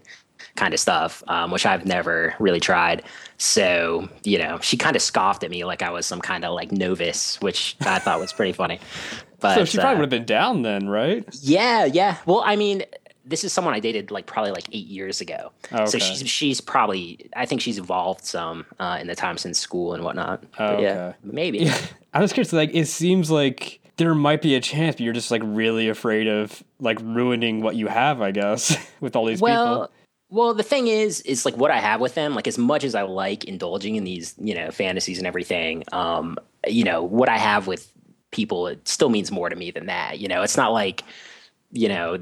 kind 0.56 0.72
of 0.74 0.80
stuff, 0.80 1.22
um, 1.28 1.50
which 1.50 1.66
I've 1.66 1.84
never 1.84 2.34
really 2.38 2.60
tried. 2.60 3.02
So 3.38 4.08
you 4.24 4.38
know, 4.38 4.58
she 4.60 4.76
kind 4.76 4.96
of 4.96 5.02
scoffed 5.02 5.42
at 5.42 5.50
me 5.50 5.64
like 5.64 5.82
I 5.82 5.90
was 5.90 6.06
some 6.06 6.20
kind 6.20 6.44
of 6.44 6.54
like 6.54 6.70
novice, 6.70 7.40
which 7.40 7.76
I 7.80 7.98
thought 7.98 8.20
was 8.20 8.32
pretty 8.32 8.52
funny. 8.52 8.78
But 9.40 9.54
so 9.54 9.64
she 9.64 9.78
probably 9.78 9.96
uh, 9.96 9.98
would 10.00 10.02
have 10.02 10.10
been 10.10 10.26
down 10.26 10.62
then, 10.62 10.88
right? 10.88 11.26
Yeah, 11.40 11.84
yeah. 11.84 12.16
Well, 12.24 12.42
I 12.44 12.56
mean, 12.56 12.84
this 13.26 13.44
is 13.44 13.52
someone 13.52 13.74
I 13.74 13.80
dated 13.80 14.10
like 14.10 14.26
probably 14.26 14.52
like 14.52 14.68
eight 14.72 14.86
years 14.86 15.20
ago. 15.20 15.52
okay. 15.72 15.86
So 15.86 15.98
she's 15.98 16.28
she's 16.28 16.60
probably 16.60 17.28
I 17.34 17.44
think 17.44 17.60
she's 17.60 17.78
evolved 17.78 18.24
some 18.24 18.64
uh, 18.78 18.98
in 19.00 19.08
the 19.08 19.16
time 19.16 19.36
since 19.36 19.58
school 19.58 19.92
and 19.92 20.04
whatnot. 20.04 20.44
okay. 20.58 20.82
Yeah, 20.82 21.14
maybe. 21.22 21.58
Yeah. 21.58 21.78
I 22.14 22.20
was 22.20 22.32
curious. 22.32 22.52
Like, 22.52 22.70
it 22.72 22.86
seems 22.86 23.30
like 23.30 23.80
there 23.96 24.14
might 24.14 24.40
be 24.40 24.54
a 24.54 24.60
chance, 24.60 24.96
but 24.96 25.00
you're 25.00 25.12
just 25.12 25.30
like 25.30 25.42
really 25.44 25.88
afraid 25.88 26.28
of 26.28 26.62
like 26.80 26.98
ruining 27.00 27.60
what 27.60 27.76
you 27.76 27.88
have. 27.88 28.22
I 28.22 28.30
guess 28.30 28.76
with 29.00 29.16
all 29.16 29.26
these 29.26 29.40
well, 29.40 29.74
people. 29.74 29.90
Well, 30.28 30.54
the 30.54 30.62
thing 30.62 30.86
is, 30.86 31.20
is 31.22 31.44
like 31.44 31.56
what 31.56 31.70
I 31.70 31.78
have 31.78 32.00
with 32.00 32.14
them. 32.14 32.34
Like 32.34 32.46
as 32.46 32.58
much 32.58 32.84
as 32.84 32.94
I 32.94 33.02
like 33.02 33.44
indulging 33.44 33.96
in 33.96 34.04
these, 34.04 34.34
you 34.38 34.54
know, 34.54 34.70
fantasies 34.70 35.18
and 35.18 35.26
everything, 35.26 35.84
um, 35.92 36.36
you 36.66 36.84
know, 36.84 37.02
what 37.02 37.28
I 37.28 37.38
have 37.38 37.66
with 37.66 37.92
people, 38.32 38.66
it 38.66 38.86
still 38.88 39.08
means 39.08 39.30
more 39.30 39.48
to 39.48 39.56
me 39.56 39.70
than 39.70 39.86
that. 39.86 40.18
You 40.18 40.28
know, 40.28 40.42
it's 40.42 40.56
not 40.56 40.72
like 40.72 41.04
you 41.76 41.88
know, 41.88 42.18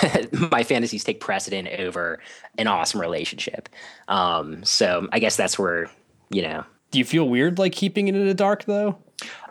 my 0.50 0.62
fantasies 0.62 1.02
take 1.02 1.20
precedent 1.20 1.68
over 1.78 2.20
an 2.58 2.66
awesome 2.66 3.00
relationship. 3.00 3.68
Um, 4.06 4.64
so 4.64 5.08
I 5.12 5.18
guess 5.18 5.36
that's 5.36 5.58
where, 5.58 5.90
you 6.30 6.42
know. 6.42 6.64
Do 6.90 6.98
you 6.98 7.04
feel 7.04 7.28
weird 7.28 7.58
like 7.58 7.72
keeping 7.72 8.08
it 8.08 8.14
in 8.14 8.26
the 8.26 8.34
dark 8.34 8.64
though? 8.64 8.98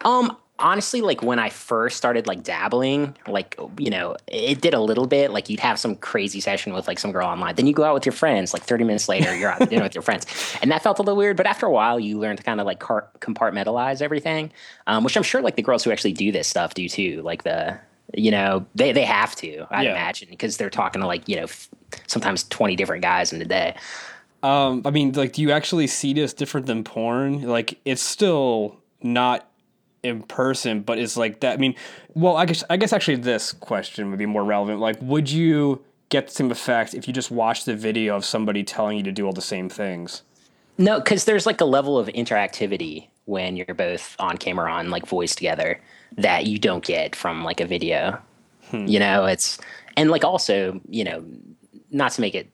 Um, 0.03 0.35
honestly, 0.59 1.01
like 1.01 1.21
when 1.21 1.39
I 1.39 1.49
first 1.49 1.97
started 1.97 2.25
like 2.25 2.43
dabbling, 2.43 3.15
like 3.27 3.59
you 3.77 3.89
know, 3.89 4.15
it 4.27 4.61
did 4.61 4.73
a 4.73 4.79
little 4.79 5.05
bit. 5.05 5.31
Like 5.31 5.49
you'd 5.49 5.59
have 5.59 5.79
some 5.79 5.95
crazy 5.95 6.39
session 6.39 6.73
with 6.73 6.87
like 6.87 6.99
some 6.99 7.11
girl 7.11 7.27
online, 7.27 7.55
then 7.55 7.67
you 7.67 7.73
go 7.73 7.83
out 7.83 7.93
with 7.93 8.05
your 8.05 8.13
friends. 8.13 8.53
Like 8.53 8.63
thirty 8.63 8.83
minutes 8.83 9.07
later, 9.07 9.35
you're 9.35 9.51
out 9.51 9.69
dinner 9.69 9.83
with 9.83 9.95
your 9.95 10.01
friends, 10.01 10.25
and 10.61 10.71
that 10.71 10.83
felt 10.83 10.99
a 10.99 11.03
little 11.03 11.17
weird. 11.17 11.37
But 11.37 11.45
after 11.45 11.65
a 11.65 11.71
while, 11.71 11.99
you 11.99 12.17
learn 12.17 12.37
to 12.37 12.43
kind 12.43 12.59
of 12.59 12.65
like 12.65 12.79
compartmentalize 12.79 14.01
everything, 14.01 14.51
um, 14.87 15.03
which 15.03 15.15
I'm 15.15 15.23
sure 15.23 15.41
like 15.41 15.55
the 15.55 15.61
girls 15.61 15.83
who 15.83 15.91
actually 15.91 16.13
do 16.13 16.31
this 16.31 16.47
stuff 16.47 16.73
do 16.73 16.89
too. 16.89 17.21
Like 17.21 17.43
the 17.43 17.79
you 18.13 18.31
know, 18.31 18.65
they 18.75 18.91
they 18.91 19.05
have 19.05 19.35
to. 19.37 19.65
I 19.69 19.83
yeah. 19.83 19.91
imagine 19.91 20.29
because 20.29 20.57
they're 20.57 20.69
talking 20.69 21.01
to 21.01 21.07
like 21.07 21.27
you 21.27 21.35
know 21.35 21.43
f- 21.43 21.69
sometimes 22.07 22.43
twenty 22.45 22.75
different 22.75 23.01
guys 23.01 23.33
in 23.33 23.41
a 23.41 23.45
day. 23.45 23.75
Um, 24.43 24.83
I 24.85 24.91
mean, 24.91 25.13
like, 25.13 25.33
do 25.33 25.41
you 25.41 25.51
actually 25.51 25.87
see 25.87 26.13
this 26.13 26.33
different 26.33 26.67
than 26.67 26.83
porn? 26.83 27.41
Like, 27.41 27.79
it's 27.85 28.01
still 28.01 28.77
not 29.01 29.49
in 30.03 30.23
person, 30.23 30.81
but 30.81 30.99
it's 30.99 31.17
like 31.17 31.41
that. 31.41 31.53
I 31.53 31.57
mean, 31.57 31.75
well, 32.13 32.37
I 32.37 32.45
guess 32.45 32.63
I 32.69 32.77
guess 32.77 32.93
actually 32.93 33.17
this 33.17 33.51
question 33.51 34.09
would 34.09 34.19
be 34.19 34.25
more 34.25 34.43
relevant. 34.43 34.79
Like, 34.79 34.97
would 35.01 35.29
you 35.29 35.83
get 36.09 36.27
the 36.27 36.33
same 36.33 36.51
effect 36.51 36.93
if 36.93 37.07
you 37.07 37.13
just 37.13 37.31
watched 37.31 37.65
the 37.65 37.75
video 37.75 38.15
of 38.15 38.23
somebody 38.23 38.63
telling 38.63 38.97
you 38.97 39.03
to 39.03 39.11
do 39.11 39.25
all 39.25 39.33
the 39.33 39.41
same 39.41 39.69
things? 39.69 40.21
No, 40.77 40.99
because 40.99 41.25
there's 41.25 41.45
like 41.45 41.59
a 41.59 41.65
level 41.65 41.97
of 41.97 42.07
interactivity 42.07 43.07
when 43.27 43.55
you're 43.55 43.75
both 43.75 44.15
on 44.19 44.37
camera 44.37 44.71
on 44.71 44.89
like 44.89 45.05
voice 45.05 45.35
together 45.35 45.79
that 46.17 46.47
you 46.47 46.57
don't 46.57 46.83
get 46.83 47.15
from 47.15 47.43
like 47.43 47.61
a 47.61 47.65
video. 47.65 48.19
Hmm. 48.71 48.87
You 48.87 48.99
know, 48.99 49.25
it's 49.25 49.57
and 49.95 50.09
like 50.09 50.23
also, 50.23 50.79
you 50.89 51.03
know, 51.03 51.23
not 51.91 52.11
to 52.13 52.21
make 52.21 52.35
it 52.35 52.49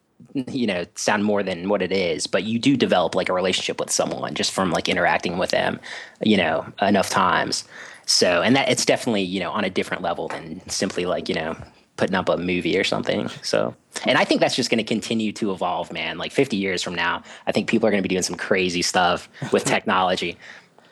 you 0.47 0.65
know 0.65 0.85
sound 0.95 1.23
more 1.23 1.43
than 1.43 1.69
what 1.69 1.81
it 1.81 1.91
is 1.91 2.27
but 2.27 2.43
you 2.43 2.57
do 2.57 2.75
develop 2.75 3.13
like 3.13 3.29
a 3.29 3.33
relationship 3.33 3.79
with 3.79 3.91
someone 3.91 4.33
just 4.33 4.51
from 4.51 4.71
like 4.71 4.89
interacting 4.89 5.37
with 5.37 5.51
them 5.51 5.79
you 6.21 6.37
know 6.37 6.65
enough 6.81 7.09
times 7.09 7.65
so 8.05 8.41
and 8.41 8.55
that 8.55 8.69
it's 8.69 8.85
definitely 8.85 9.21
you 9.21 9.39
know 9.39 9.51
on 9.51 9.63
a 9.63 9.69
different 9.69 10.01
level 10.01 10.27
than 10.29 10.67
simply 10.69 11.05
like 11.05 11.29
you 11.29 11.35
know 11.35 11.55
putting 11.97 12.15
up 12.15 12.29
a 12.29 12.37
movie 12.37 12.77
or 12.77 12.83
something 12.83 13.27
so 13.41 13.75
and 14.05 14.17
i 14.17 14.25
think 14.25 14.41
that's 14.41 14.55
just 14.55 14.69
going 14.69 14.77
to 14.77 14.83
continue 14.83 15.31
to 15.31 15.51
evolve 15.51 15.91
man 15.91 16.17
like 16.17 16.31
50 16.31 16.57
years 16.57 16.81
from 16.81 16.95
now 16.95 17.21
i 17.45 17.51
think 17.51 17.67
people 17.67 17.87
are 17.87 17.91
going 17.91 18.01
to 18.01 18.07
be 18.07 18.13
doing 18.13 18.23
some 18.23 18.37
crazy 18.37 18.81
stuff 18.81 19.29
with 19.51 19.65
technology 19.65 20.37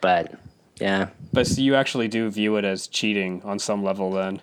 but 0.02 0.34
yeah. 0.80 1.10
But 1.32 1.48
so 1.48 1.62
you 1.62 1.76
actually 1.76 2.08
do 2.08 2.30
view 2.30 2.58
it 2.58 2.66
as 2.66 2.88
cheating 2.88 3.42
on 3.44 3.60
some 3.60 3.84
level 3.84 4.12
then? 4.12 4.42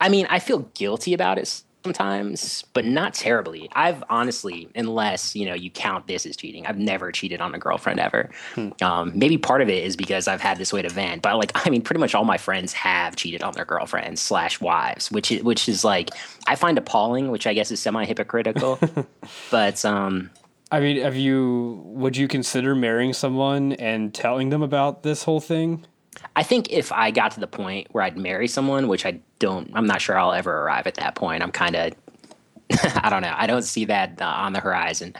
I 0.00 0.08
mean, 0.08 0.26
I 0.30 0.38
feel 0.38 0.60
guilty 0.74 1.12
about 1.12 1.38
it 1.38 1.62
sometimes, 1.84 2.64
but 2.72 2.84
not 2.84 3.14
terribly. 3.14 3.68
I've 3.72 4.02
honestly, 4.08 4.68
unless 4.74 5.34
you 5.34 5.46
know 5.46 5.54
you 5.54 5.70
count 5.70 6.06
this 6.06 6.26
as 6.26 6.36
cheating, 6.36 6.66
I've 6.66 6.78
never 6.78 7.12
cheated 7.12 7.40
on 7.40 7.54
a 7.54 7.58
girlfriend 7.58 8.00
ever. 8.00 8.30
Hmm. 8.54 8.70
Um, 8.80 9.12
maybe 9.14 9.38
part 9.38 9.62
of 9.62 9.68
it 9.68 9.84
is 9.84 9.96
because 9.96 10.28
I've 10.28 10.40
had 10.40 10.58
this 10.58 10.72
way 10.72 10.82
to 10.82 10.88
vent, 10.88 11.22
but 11.22 11.36
like 11.36 11.52
I 11.66 11.70
mean, 11.70 11.82
pretty 11.82 12.00
much 12.00 12.14
all 12.14 12.24
my 12.24 12.38
friends 12.38 12.72
have 12.72 13.16
cheated 13.16 13.42
on 13.42 13.52
their 13.54 13.64
girlfriends 13.64 14.20
slash 14.20 14.60
wives, 14.60 15.10
which 15.10 15.32
is 15.32 15.42
which 15.42 15.68
is 15.68 15.84
like 15.84 16.10
I 16.46 16.54
find 16.54 16.78
appalling, 16.78 17.30
which 17.30 17.46
I 17.46 17.54
guess 17.54 17.70
is 17.70 17.80
semi 17.80 18.04
hypocritical. 18.04 18.78
but 19.50 19.84
um, 19.84 20.30
I 20.72 20.80
mean, 20.80 21.02
have 21.02 21.14
you? 21.14 21.82
Would 21.84 22.16
you 22.16 22.26
consider 22.26 22.74
marrying 22.74 23.12
someone 23.12 23.74
and 23.74 24.12
telling 24.12 24.48
them 24.48 24.62
about 24.62 25.02
this 25.02 25.22
whole 25.22 25.38
thing? 25.38 25.84
I 26.34 26.42
think 26.42 26.72
if 26.72 26.90
I 26.90 27.10
got 27.10 27.32
to 27.32 27.40
the 27.40 27.46
point 27.46 27.88
where 27.92 28.02
I'd 28.02 28.16
marry 28.16 28.48
someone, 28.48 28.88
which 28.88 29.04
I 29.04 29.20
don't, 29.38 29.70
I'm 29.74 29.86
not 29.86 30.00
sure 30.00 30.18
I'll 30.18 30.32
ever 30.32 30.62
arrive 30.62 30.86
at 30.86 30.94
that 30.94 31.14
point. 31.14 31.42
I'm 31.42 31.52
kind 31.52 31.76
of, 31.76 31.92
I 33.02 33.10
don't 33.10 33.20
know, 33.20 33.34
I 33.36 33.46
don't 33.46 33.62
see 33.62 33.84
that 33.84 34.20
uh, 34.20 34.24
on 34.24 34.54
the 34.54 34.60
horizon. 34.60 35.14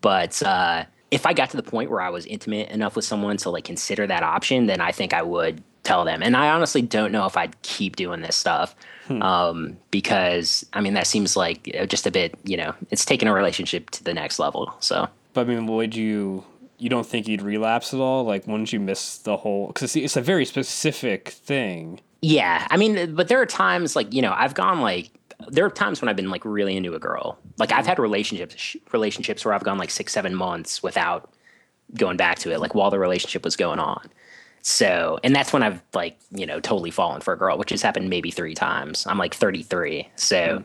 But 0.00 0.42
uh, 0.42 0.84
if 1.10 1.26
I 1.26 1.34
got 1.34 1.50
to 1.50 1.58
the 1.58 1.62
point 1.62 1.90
where 1.90 2.00
I 2.00 2.08
was 2.08 2.24
intimate 2.24 2.70
enough 2.70 2.96
with 2.96 3.04
someone 3.04 3.36
to 3.38 3.50
like 3.50 3.64
consider 3.64 4.06
that 4.06 4.22
option, 4.22 4.66
then 4.66 4.80
I 4.80 4.90
think 4.90 5.12
I 5.12 5.22
would 5.22 5.62
tell 5.84 6.04
them. 6.04 6.22
And 6.22 6.36
I 6.36 6.50
honestly 6.50 6.82
don't 6.82 7.12
know 7.12 7.26
if 7.26 7.36
I'd 7.36 7.60
keep 7.62 7.96
doing 7.96 8.22
this 8.22 8.36
stuff 8.36 8.74
hmm. 9.06 9.22
um, 9.22 9.76
because 9.90 10.66
I 10.72 10.80
mean 10.80 10.94
that 10.94 11.06
seems 11.06 11.36
like 11.36 11.64
just 11.88 12.06
a 12.06 12.10
bit, 12.10 12.34
you 12.44 12.56
know, 12.56 12.74
it's 12.90 13.04
taking 13.04 13.28
a 13.28 13.34
relationship 13.34 13.90
to 13.90 14.04
the 14.04 14.14
next 14.14 14.38
level. 14.38 14.74
So, 14.80 15.08
but 15.34 15.42
I 15.42 15.44
mean, 15.44 15.66
would 15.66 15.94
you? 15.94 16.44
You 16.76 16.90
don't 16.90 17.06
think 17.06 17.28
you'd 17.28 17.40
relapse 17.40 17.94
at 17.94 18.00
all? 18.00 18.24
Like, 18.24 18.48
wouldn't 18.48 18.72
you 18.72 18.80
miss 18.80 19.18
the 19.18 19.36
whole? 19.36 19.68
Because 19.68 19.94
it's 19.94 20.16
a 20.16 20.20
very 20.20 20.44
specific 20.44 21.28
thing. 21.28 22.00
Yeah, 22.20 22.66
I 22.68 22.76
mean, 22.76 23.14
but 23.14 23.28
there 23.28 23.40
are 23.40 23.46
times 23.46 23.94
like 23.94 24.12
you 24.12 24.20
know 24.20 24.34
I've 24.36 24.54
gone 24.54 24.80
like 24.80 25.10
there 25.48 25.64
are 25.64 25.70
times 25.70 26.02
when 26.02 26.08
I've 26.08 26.16
been 26.16 26.30
like 26.30 26.44
really 26.44 26.76
into 26.76 26.94
a 26.94 26.98
girl. 26.98 27.38
Like 27.58 27.70
I've 27.70 27.86
had 27.86 27.98
relationships 27.98 28.76
relationships 28.92 29.44
where 29.44 29.54
I've 29.54 29.62
gone 29.62 29.78
like 29.78 29.90
six 29.90 30.12
seven 30.12 30.34
months 30.34 30.82
without 30.82 31.30
going 31.94 32.16
back 32.16 32.40
to 32.40 32.50
it, 32.50 32.58
like 32.58 32.74
while 32.74 32.90
the 32.90 32.98
relationship 32.98 33.44
was 33.44 33.54
going 33.54 33.78
on 33.78 34.10
So, 34.66 35.20
and 35.22 35.36
that's 35.36 35.52
when 35.52 35.62
I've 35.62 35.82
like, 35.92 36.18
you 36.30 36.46
know, 36.46 36.58
totally 36.58 36.90
fallen 36.90 37.20
for 37.20 37.34
a 37.34 37.38
girl, 37.38 37.58
which 37.58 37.68
has 37.68 37.82
happened 37.82 38.08
maybe 38.08 38.30
three 38.30 38.54
times. 38.54 39.06
I'm 39.06 39.18
like 39.18 39.34
33. 39.34 40.08
So, 40.16 40.64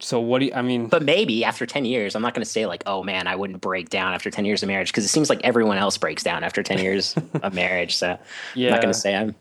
So 0.00 0.20
what 0.20 0.40
do 0.40 0.46
you, 0.46 0.52
I 0.54 0.60
mean, 0.60 0.88
but 0.88 1.02
maybe 1.02 1.42
after 1.42 1.64
10 1.64 1.86
years, 1.86 2.14
I'm 2.14 2.20
not 2.20 2.34
going 2.34 2.44
to 2.44 2.50
say 2.50 2.66
like, 2.66 2.82
oh 2.84 3.02
man, 3.02 3.26
I 3.26 3.36
wouldn't 3.36 3.62
break 3.62 3.88
down 3.88 4.12
after 4.12 4.30
10 4.30 4.44
years 4.44 4.62
of 4.62 4.66
marriage 4.66 4.88
because 4.88 5.06
it 5.06 5.08
seems 5.08 5.30
like 5.30 5.40
everyone 5.44 5.78
else 5.78 5.96
breaks 5.96 6.22
down 6.22 6.44
after 6.44 6.62
10 6.62 6.80
years 6.80 7.14
of 7.42 7.54
marriage. 7.54 7.96
So, 7.96 8.08
I'm 8.10 8.70
not 8.70 8.82
going 8.82 8.92
to 8.92 9.00
say 9.00 9.16
I'm, 9.16 9.34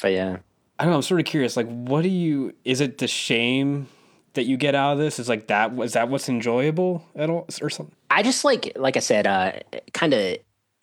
but 0.00 0.10
yeah. 0.10 0.38
I 0.80 0.84
don't 0.84 0.90
know. 0.90 0.96
I'm 0.96 1.02
sort 1.02 1.20
of 1.20 1.26
curious. 1.26 1.56
Like, 1.56 1.68
what 1.68 2.02
do 2.02 2.08
you? 2.08 2.54
Is 2.64 2.80
it 2.80 2.98
the 2.98 3.06
shame 3.06 3.86
that 4.32 4.46
you 4.46 4.56
get 4.56 4.74
out 4.74 4.94
of 4.94 4.98
this? 4.98 5.20
Is 5.20 5.28
like 5.28 5.46
that? 5.46 5.76
Was 5.76 5.92
that 5.92 6.08
what's 6.08 6.28
enjoyable 6.28 7.04
at 7.14 7.30
all, 7.30 7.46
or 7.60 7.70
something? 7.70 7.94
I 8.10 8.24
just 8.24 8.44
like, 8.44 8.72
like 8.74 8.96
I 8.96 9.00
said, 9.00 9.28
uh, 9.28 9.52
kind 9.92 10.12
of 10.12 10.38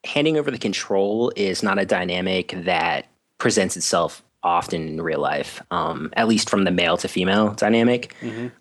handing 0.06 0.38
over 0.38 0.52
the 0.52 0.58
control 0.58 1.32
is 1.36 1.64
not 1.64 1.80
a 1.80 1.86
dynamic 1.86 2.54
that 2.56 3.08
presents 3.38 3.76
itself 3.78 4.24
often 4.44 4.88
in 4.88 5.02
real 5.02 5.20
life, 5.20 5.62
um, 5.72 6.12
at 6.14 6.28
least 6.28 6.50
from 6.50 6.64
the 6.64 6.72
male 6.72 6.98
to 6.98 7.08
female 7.08 7.54
dynamic. 7.54 8.16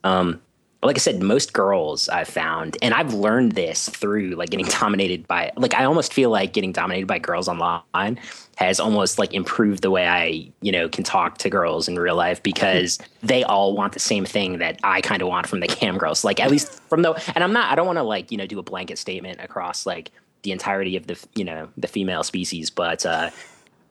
Um, 0.05 0.41
like 0.83 0.97
I 0.97 1.01
said, 1.01 1.21
most 1.21 1.53
girls 1.53 2.09
I've 2.09 2.29
found, 2.29 2.77
and 2.83 2.95
I've 2.95 3.13
learned 3.13 3.53
this 3.53 3.89
through 3.89 4.31
like 4.31 4.51
getting 4.51 4.67
dominated 4.81 5.27
by, 5.27 5.51
like, 5.57 5.75
I 5.75 5.85
almost 5.85 6.13
feel 6.13 6.31
like 6.31 6.53
getting 6.53 6.73
dominated 6.73 7.07
by 7.07 7.19
girls 7.19 7.49
online 7.49 8.21
has 8.57 8.79
almost 8.79 9.19
like 9.19 9.35
improved 9.35 9.83
the 9.83 9.91
way 9.91 10.07
I, 10.07 10.51
you 10.61 10.73
know, 10.73 10.89
can 10.89 11.05
talk 11.05 11.39
to 11.39 11.51
girls 11.51 11.89
in 11.89 11.99
real 11.99 12.15
life 12.15 12.43
because 12.43 12.99
they 13.23 13.43
all 13.45 13.75
want 13.75 13.93
the 13.93 14.01
same 14.01 14.25
thing 14.25 14.59
that 14.59 14.79
I 14.85 15.01
kind 15.01 15.21
of 15.21 15.29
want 15.29 15.47
from 15.49 15.61
the 15.61 15.67
cam 15.69 15.99
girls. 15.99 16.25
Like, 16.25 16.39
at 16.41 16.51
least 16.51 16.81
from 16.89 17.03
the, 17.03 17.15
and 17.35 17.43
I'm 17.43 17.53
not, 17.53 17.73
I 17.73 17.75
don't 17.75 17.87
want 17.87 17.99
to 17.99 18.05
like, 18.05 18.31
you 18.31 18.39
know, 18.39 18.47
do 18.47 18.59
a 18.59 18.63
blanket 18.63 18.99
statement 18.99 19.41
across 19.41 19.85
like 19.85 20.13
the 20.43 20.53
entirety 20.53 20.97
of 20.97 21.07
the, 21.07 21.19
you 21.35 21.45
know, 21.45 21.69
the 21.77 21.89
female 21.89 22.23
species, 22.23 22.71
but, 22.71 23.05
uh, 23.05 23.31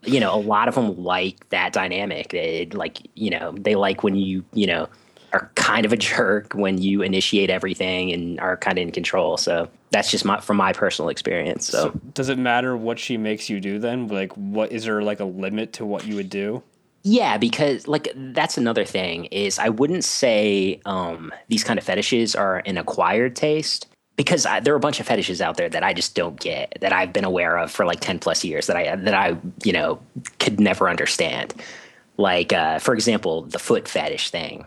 you 0.03 0.19
know, 0.19 0.33
a 0.33 0.39
lot 0.39 0.67
of 0.67 0.75
them 0.75 1.03
like 1.03 1.49
that 1.49 1.73
dynamic. 1.73 2.29
They 2.29 2.67
like, 2.67 2.99
you 3.15 3.29
know, 3.29 3.51
they 3.53 3.75
like 3.75 4.03
when 4.03 4.15
you, 4.15 4.45
you 4.53 4.67
know, 4.67 4.87
are 5.33 5.51
kind 5.55 5.85
of 5.85 5.91
a 5.91 5.97
jerk 6.09 6.53
when 6.53 6.77
you 6.81 7.01
initiate 7.01 7.49
everything 7.49 8.11
and 8.13 8.39
are 8.39 8.55
kind 8.57 8.77
of 8.77 8.83
in 8.83 8.91
control. 8.91 9.37
So 9.37 9.69
that's 9.91 10.09
just 10.11 10.23
my 10.25 10.39
from 10.39 10.57
my 10.57 10.73
personal 10.73 11.09
experience. 11.09 11.67
So, 11.67 11.91
So 11.91 11.99
does 12.13 12.29
it 12.29 12.37
matter 12.37 12.77
what 12.77 12.99
she 12.99 13.17
makes 13.17 13.49
you 13.49 13.59
do 13.59 13.79
then? 13.79 14.07
Like, 14.07 14.31
what 14.33 14.71
is 14.71 14.85
there 14.85 15.01
like 15.01 15.19
a 15.19 15.25
limit 15.25 15.73
to 15.73 15.85
what 15.85 16.05
you 16.05 16.15
would 16.15 16.29
do? 16.29 16.63
yeah, 17.03 17.37
because 17.37 17.87
like 17.87 18.11
that's 18.15 18.57
another 18.57 18.83
thing 18.83 19.25
is 19.25 19.59
I 19.59 19.69
wouldn't 19.69 20.03
say 20.03 20.81
um, 20.85 21.31
these 21.47 21.63
kind 21.63 21.79
of 21.79 21.85
fetishes 21.85 22.35
are 22.35 22.61
an 22.65 22.77
acquired 22.77 23.33
taste 23.35 23.87
because 24.17 24.45
I, 24.45 24.59
there 24.59 24.73
are 24.73 24.77
a 24.77 24.81
bunch 24.81 24.99
of 24.99 25.05
fetishes 25.05 25.41
out 25.41 25.55
there 25.55 25.69
that 25.69 25.83
I 25.83 25.93
just 25.93 26.15
don't 26.15 26.37
get 26.39 26.77
that 26.81 26.91
I've 26.91 27.13
been 27.13 27.23
aware 27.23 27.57
of 27.57 27.71
for 27.71 27.85
like 27.85 28.01
ten 28.01 28.19
plus 28.19 28.43
years 28.43 28.67
that 28.67 28.75
I 28.75 28.95
that 28.95 29.13
I 29.13 29.37
you 29.63 29.71
know 29.71 29.99
could 30.39 30.59
never 30.59 30.89
understand. 30.89 31.53
Like 32.19 32.51
uh, 32.51 32.79
for 32.79 32.95
example, 32.95 33.43
the 33.43 33.59
foot 33.59 33.87
fetish 33.87 34.31
thing. 34.31 34.65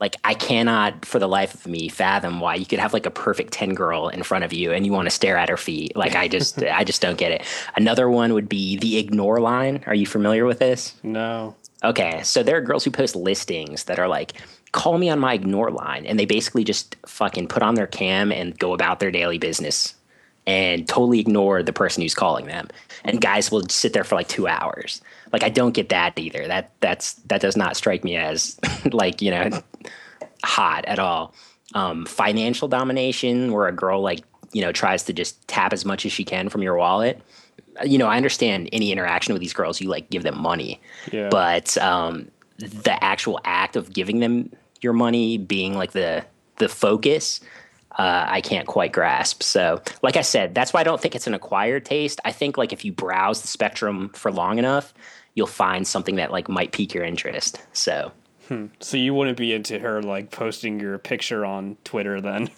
Like 0.00 0.16
I 0.24 0.32
cannot 0.32 1.04
for 1.04 1.18
the 1.18 1.28
life 1.28 1.54
of 1.54 1.66
me 1.66 1.88
fathom 1.90 2.40
why 2.40 2.54
you 2.54 2.64
could 2.64 2.78
have 2.78 2.94
like 2.94 3.04
a 3.04 3.10
perfect 3.10 3.52
ten 3.52 3.74
girl 3.74 4.08
in 4.08 4.22
front 4.22 4.44
of 4.44 4.52
you 4.54 4.72
and 4.72 4.86
you 4.86 4.92
want 4.92 5.06
to 5.06 5.10
stare 5.10 5.36
at 5.36 5.50
her 5.50 5.58
feet. 5.58 5.94
Like 5.94 6.16
I 6.16 6.26
just 6.26 6.62
I 6.62 6.82
just 6.82 7.02
don't 7.02 7.18
get 7.18 7.32
it. 7.32 7.42
Another 7.76 8.08
one 8.08 8.32
would 8.32 8.48
be 8.48 8.78
the 8.78 8.96
ignore 8.96 9.40
line. 9.40 9.84
Are 9.86 9.94
you 9.94 10.06
familiar 10.06 10.46
with 10.46 10.58
this? 10.58 10.94
No. 11.02 11.54
Okay, 11.84 12.22
so 12.22 12.42
there 12.42 12.56
are 12.56 12.62
girls 12.62 12.84
who 12.84 12.90
post 12.90 13.14
listings 13.14 13.84
that 13.84 13.98
are 13.98 14.08
like, 14.08 14.32
call 14.76 14.98
me 14.98 15.08
on 15.08 15.18
my 15.18 15.32
ignore 15.34 15.70
line. 15.70 16.04
And 16.06 16.18
they 16.20 16.26
basically 16.26 16.62
just 16.62 16.94
fucking 17.06 17.48
put 17.48 17.62
on 17.62 17.74
their 17.74 17.86
cam 17.86 18.30
and 18.30 18.56
go 18.58 18.74
about 18.74 19.00
their 19.00 19.10
daily 19.10 19.38
business 19.38 19.94
and 20.46 20.86
totally 20.86 21.18
ignore 21.18 21.62
the 21.62 21.72
person 21.72 22.02
who's 22.02 22.14
calling 22.14 22.46
them. 22.46 22.68
And 23.02 23.20
guys 23.20 23.50
will 23.50 23.66
sit 23.68 23.92
there 23.94 24.04
for 24.04 24.14
like 24.14 24.28
two 24.28 24.46
hours. 24.46 25.00
Like 25.32 25.42
I 25.42 25.48
don't 25.48 25.72
get 25.72 25.88
that 25.88 26.18
either. 26.18 26.46
That 26.46 26.70
that's 26.80 27.14
that 27.28 27.40
does 27.40 27.56
not 27.56 27.76
strike 27.76 28.04
me 28.04 28.16
as 28.16 28.60
like, 28.92 29.22
you 29.22 29.30
know, 29.30 29.50
hot 30.44 30.84
at 30.84 30.98
all. 30.98 31.34
Um, 31.74 32.04
financial 32.06 32.68
domination, 32.68 33.52
where 33.52 33.66
a 33.66 33.72
girl 33.72 34.00
like, 34.00 34.20
you 34.52 34.62
know, 34.62 34.72
tries 34.72 35.02
to 35.04 35.12
just 35.12 35.46
tap 35.48 35.72
as 35.72 35.84
much 35.84 36.06
as 36.06 36.12
she 36.12 36.22
can 36.24 36.48
from 36.48 36.62
your 36.62 36.76
wallet. 36.76 37.20
You 37.84 37.98
know, 37.98 38.06
I 38.06 38.16
understand 38.16 38.68
any 38.72 38.92
interaction 38.92 39.32
with 39.34 39.40
these 39.40 39.52
girls, 39.52 39.80
you 39.80 39.88
like 39.88 40.08
give 40.10 40.22
them 40.22 40.38
money 40.38 40.80
Yeah. 41.12 41.28
but 41.30 41.76
um, 41.78 42.28
the 42.58 43.02
actual 43.02 43.40
act 43.44 43.76
of 43.76 43.92
giving 43.92 44.20
them 44.20 44.50
your 44.80 44.92
money 44.92 45.38
being 45.38 45.74
like 45.74 45.92
the 45.92 46.24
the 46.56 46.68
focus 46.68 47.40
uh, 47.98 48.26
i 48.28 48.40
can't 48.42 48.66
quite 48.66 48.92
grasp. 48.92 49.42
So 49.42 49.80
like 50.02 50.16
i 50.16 50.22
said 50.22 50.54
that's 50.54 50.72
why 50.72 50.80
i 50.80 50.84
don't 50.84 51.00
think 51.00 51.14
it's 51.14 51.26
an 51.26 51.34
acquired 51.34 51.84
taste. 51.84 52.20
I 52.24 52.32
think 52.32 52.56
like 52.58 52.72
if 52.72 52.84
you 52.84 52.92
browse 52.92 53.42
the 53.42 53.48
spectrum 53.48 54.10
for 54.10 54.30
long 54.30 54.58
enough 54.58 54.92
you'll 55.34 55.46
find 55.46 55.86
something 55.86 56.16
that 56.16 56.32
like 56.32 56.48
might 56.48 56.72
pique 56.72 56.94
your 56.94 57.04
interest. 57.04 57.60
So. 57.72 58.12
So 58.80 58.96
you 58.96 59.12
wouldn't 59.12 59.36
be 59.36 59.52
into 59.52 59.78
her 59.80 60.00
like 60.02 60.30
posting 60.30 60.78
your 60.78 60.98
picture 60.98 61.44
on 61.44 61.76
Twitter 61.84 62.20
then? 62.20 62.48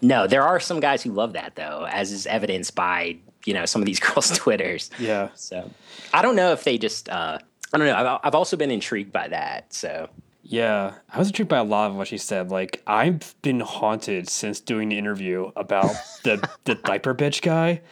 no 0.00 0.26
there 0.26 0.42
are 0.42 0.60
some 0.60 0.80
guys 0.80 1.02
who 1.02 1.12
love 1.12 1.34
that 1.34 1.54
though 1.54 1.86
as 1.90 2.12
is 2.12 2.26
evidenced 2.26 2.74
by 2.74 3.16
you 3.44 3.54
know 3.54 3.64
some 3.64 3.80
of 3.82 3.86
these 3.86 4.00
girls 4.06 4.30
twitters. 4.36 4.90
Yeah. 4.98 5.28
so 5.34 5.70
i 6.12 6.22
don't 6.22 6.36
know 6.36 6.52
if 6.52 6.64
they 6.64 6.78
just 6.78 7.08
uh, 7.08 7.38
i 7.72 7.78
don't 7.78 7.86
know. 7.86 7.94
I've, 7.94 8.20
I've 8.24 8.34
also 8.34 8.56
been 8.56 8.70
intrigued 8.70 9.12
by 9.12 9.28
that 9.28 9.72
so 9.72 10.08
Yeah, 10.50 10.94
I 11.12 11.18
was 11.18 11.28
intrigued 11.28 11.50
by 11.50 11.58
a 11.58 11.64
lot 11.64 11.90
of 11.90 11.96
what 11.96 12.08
she 12.08 12.16
said. 12.16 12.50
Like, 12.50 12.82
I've 12.86 13.34
been 13.42 13.60
haunted 13.60 14.30
since 14.30 14.60
doing 14.60 14.88
the 14.88 14.96
interview 14.96 15.52
about 15.56 15.94
the 16.24 16.48
the 16.64 16.74
diaper 16.84 17.14
bitch 17.14 17.42
guy. 17.42 17.82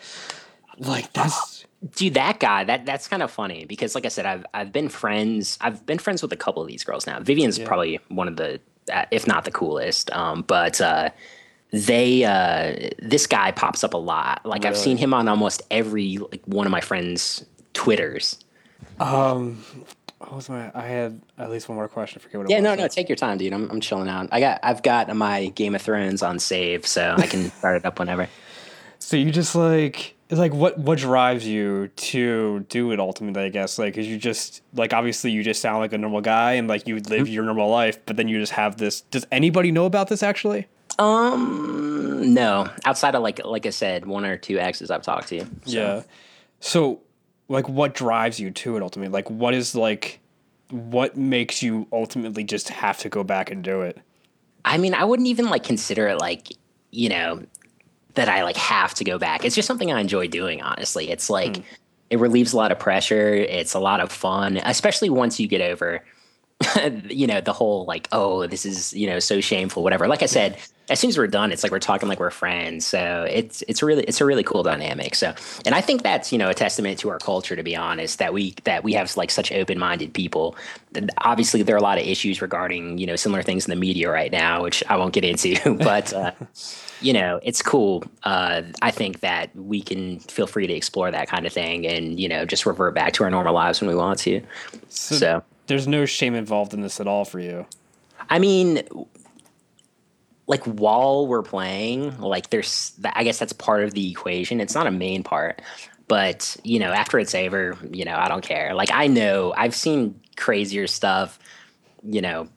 Like, 0.78 1.12
that's 1.12 1.66
dude 1.94 2.14
that 2.14 2.40
guy 2.40 2.64
that 2.64 2.86
that's 2.86 3.06
kind 3.06 3.22
of 3.22 3.30
funny 3.30 3.66
because 3.66 3.94
like 3.94 4.06
i 4.06 4.08
said 4.08 4.24
i've 4.24 4.44
i've 4.54 4.72
been 4.72 4.88
friends 4.88 5.58
i've 5.60 5.84
been 5.84 5.98
friends 5.98 6.22
with 6.22 6.32
a 6.32 6.36
couple 6.36 6.62
of 6.62 6.66
these 6.66 6.82
girls 6.82 7.06
now 7.06 7.20
vivian's 7.20 7.58
probably 7.58 8.00
one 8.08 8.26
of 8.26 8.36
the 8.36 8.58
uh, 8.92 9.04
if 9.10 9.26
not 9.26 9.44
the 9.44 9.50
coolest 9.50 10.10
um 10.12 10.42
but 10.42 10.80
uh 10.80 11.10
they 11.70 12.24
uh 12.24 12.88
this 12.98 13.26
guy 13.26 13.52
pops 13.52 13.84
up 13.84 13.92
a 13.92 13.98
lot 13.98 14.44
like 14.46 14.64
i've 14.64 14.76
seen 14.76 14.96
him 14.96 15.12
on 15.12 15.28
almost 15.28 15.62
every 15.70 16.16
like 16.16 16.42
one 16.46 16.66
of 16.66 16.72
my 16.72 16.80
friends 16.80 17.44
twitters 17.74 18.38
um. 18.98 19.62
What 20.26 20.36
was 20.36 20.48
my? 20.48 20.70
I 20.74 20.86
had 20.86 21.20
at 21.38 21.50
least 21.50 21.68
one 21.68 21.76
more 21.76 21.88
question. 21.88 22.20
I 22.20 22.22
forget 22.22 22.38
what 22.38 22.50
it 22.50 22.50
yeah 22.50 22.60
no 22.60 22.74
no 22.74 22.88
take 22.88 23.08
your 23.08 23.16
time 23.16 23.38
dude 23.38 23.52
i'm, 23.52 23.70
I'm 23.70 23.80
chilling 23.80 24.08
out 24.08 24.28
i 24.32 24.40
got 24.40 24.60
i've 24.62 24.82
got 24.82 25.14
my 25.16 25.46
game 25.48 25.74
of 25.74 25.82
thrones 25.82 26.22
on 26.22 26.38
save 26.38 26.86
so 26.86 27.14
i 27.16 27.26
can 27.26 27.50
start 27.58 27.76
it 27.76 27.84
up 27.86 27.98
whenever 27.98 28.28
So 28.98 29.16
you 29.16 29.30
just 29.30 29.54
like 29.54 30.14
it's 30.28 30.38
like 30.40 30.52
what 30.52 30.78
what 30.78 30.98
drives 30.98 31.46
you 31.46 31.88
to 31.88 32.60
do 32.68 32.90
it 32.90 32.98
ultimately? 32.98 33.44
I 33.44 33.48
guess 33.48 33.78
like 33.78 33.94
because 33.94 34.08
you 34.08 34.18
just 34.18 34.62
like 34.74 34.92
obviously 34.92 35.30
you 35.30 35.44
just 35.44 35.60
sound 35.60 35.78
like 35.78 35.92
a 35.92 35.98
normal 35.98 36.20
guy 36.20 36.54
and 36.54 36.66
like 36.66 36.88
you 36.88 36.98
live 36.98 37.28
your 37.28 37.44
normal 37.44 37.70
life, 37.70 38.04
but 38.06 38.16
then 38.16 38.26
you 38.26 38.40
just 38.40 38.52
have 38.52 38.76
this. 38.76 39.02
Does 39.02 39.24
anybody 39.30 39.70
know 39.70 39.84
about 39.86 40.08
this 40.08 40.24
actually? 40.24 40.66
um 40.98 42.32
no 42.34 42.68
outside 42.86 43.14
of 43.14 43.22
like 43.22 43.44
like 43.44 43.66
i 43.66 43.70
said 43.70 44.06
one 44.06 44.24
or 44.24 44.38
two 44.38 44.58
exes 44.58 44.90
i've 44.90 45.02
talked 45.02 45.28
to 45.28 45.40
so. 45.40 45.46
Yeah. 45.66 46.02
So, 46.58 47.00
like, 47.48 47.68
what 47.68 47.94
drives 47.94 48.40
you 48.40 48.50
to 48.50 48.76
it 48.76 48.82
ultimately? 48.82 49.12
Like, 49.12 49.30
what 49.30 49.54
is 49.54 49.74
like, 49.74 50.20
what 50.70 51.16
makes 51.16 51.62
you 51.62 51.86
ultimately 51.92 52.44
just 52.44 52.68
have 52.68 52.98
to 52.98 53.08
go 53.08 53.22
back 53.22 53.50
and 53.50 53.62
do 53.62 53.82
it? 53.82 53.98
I 54.64 54.78
mean, 54.78 54.94
I 54.94 55.04
wouldn't 55.04 55.28
even 55.28 55.46
like 55.46 55.62
consider 55.62 56.08
it 56.08 56.18
like, 56.18 56.52
you 56.90 57.08
know, 57.08 57.42
that 58.14 58.28
I 58.28 58.42
like 58.42 58.56
have 58.56 58.94
to 58.94 59.04
go 59.04 59.18
back. 59.18 59.44
It's 59.44 59.54
just 59.54 59.68
something 59.68 59.92
I 59.92 60.00
enjoy 60.00 60.26
doing, 60.26 60.62
honestly. 60.62 61.10
It's 61.10 61.30
like 61.30 61.56
hmm. 61.56 61.62
it 62.10 62.18
relieves 62.18 62.52
a 62.52 62.56
lot 62.56 62.72
of 62.72 62.78
pressure. 62.78 63.34
It's 63.34 63.74
a 63.74 63.78
lot 63.78 64.00
of 64.00 64.10
fun, 64.10 64.56
especially 64.64 65.10
once 65.10 65.38
you 65.38 65.46
get 65.46 65.60
over 65.60 66.02
you 67.08 67.26
know, 67.26 67.40
the 67.40 67.52
whole 67.52 67.84
like, 67.84 68.08
oh, 68.12 68.46
this 68.46 68.64
is, 68.64 68.92
you 68.92 69.06
know, 69.06 69.18
so 69.18 69.40
shameful, 69.40 69.82
whatever. 69.82 70.08
Like 70.08 70.22
I 70.22 70.26
said, 70.26 70.58
as 70.88 71.00
soon 71.00 71.08
as 71.08 71.18
we're 71.18 71.26
done, 71.26 71.50
it's 71.50 71.62
like 71.62 71.72
we're 71.72 71.78
talking 71.78 72.08
like 72.08 72.20
we're 72.20 72.30
friends. 72.30 72.86
So 72.86 73.26
it's 73.28 73.62
it's 73.68 73.82
really 73.82 74.04
it's 74.04 74.20
a 74.20 74.24
really 74.24 74.44
cool 74.44 74.62
dynamic. 74.62 75.14
So 75.14 75.34
and 75.64 75.74
I 75.74 75.80
think 75.80 76.02
that's, 76.02 76.32
you 76.32 76.38
know, 76.38 76.48
a 76.48 76.54
testament 76.54 76.98
to 77.00 77.08
our 77.10 77.18
culture 77.18 77.56
to 77.56 77.62
be 77.62 77.74
honest, 77.74 78.18
that 78.18 78.32
we 78.32 78.54
that 78.64 78.84
we 78.84 78.92
have 78.92 79.14
like 79.16 79.30
such 79.30 79.50
open 79.52 79.78
minded 79.78 80.12
people. 80.14 80.56
Obviously 81.18 81.62
there 81.62 81.74
are 81.74 81.78
a 81.78 81.82
lot 81.82 81.98
of 81.98 82.06
issues 82.06 82.40
regarding, 82.40 82.98
you 82.98 83.06
know, 83.06 83.16
similar 83.16 83.42
things 83.42 83.66
in 83.66 83.70
the 83.70 83.76
media 83.76 84.10
right 84.10 84.30
now, 84.30 84.62
which 84.62 84.82
I 84.88 84.96
won't 84.96 85.12
get 85.12 85.24
into, 85.24 85.74
but 85.78 86.12
uh 86.12 86.32
you 87.00 87.12
know, 87.12 87.40
it's 87.42 87.62
cool. 87.62 88.04
Uh, 88.22 88.62
I 88.80 88.90
think 88.90 89.20
that 89.20 89.54
we 89.54 89.82
can 89.82 90.18
feel 90.20 90.46
free 90.46 90.66
to 90.66 90.72
explore 90.72 91.10
that 91.10 91.28
kind 91.28 91.46
of 91.46 91.52
thing 91.52 91.86
and, 91.86 92.18
you 92.18 92.28
know, 92.28 92.46
just 92.46 92.64
revert 92.64 92.94
back 92.94 93.12
to 93.14 93.24
our 93.24 93.30
normal 93.30 93.52
lives 93.52 93.80
when 93.80 93.88
we 93.90 93.94
want 93.94 94.18
to. 94.20 94.40
So, 94.88 95.14
So, 95.16 95.42
there's 95.66 95.86
no 95.86 96.06
shame 96.06 96.34
involved 96.34 96.72
in 96.72 96.80
this 96.80 96.98
at 97.00 97.06
all 97.06 97.24
for 97.24 97.38
you. 97.38 97.66
I 98.30 98.38
mean, 98.38 98.82
like 100.46 100.64
while 100.64 101.26
we're 101.26 101.42
playing, 101.42 102.18
like 102.20 102.50
there's, 102.50 102.92
I 103.14 103.24
guess 103.24 103.38
that's 103.38 103.52
part 103.52 103.82
of 103.82 103.92
the 103.92 104.10
equation. 104.10 104.60
It's 104.60 104.74
not 104.74 104.86
a 104.86 104.90
main 104.90 105.22
part, 105.22 105.60
but 106.08 106.56
you 106.62 106.78
know, 106.78 106.92
after 106.92 107.18
it's 107.18 107.34
over, 107.34 107.76
you 107.90 108.04
know, 108.04 108.16
I 108.16 108.28
don't 108.28 108.44
care. 108.44 108.74
Like 108.74 108.90
I 108.92 109.08
know 109.08 109.52
I've 109.56 109.74
seen 109.74 110.20
crazier 110.36 110.86
stuff, 110.86 111.38
you 112.04 112.20
know, 112.20 112.48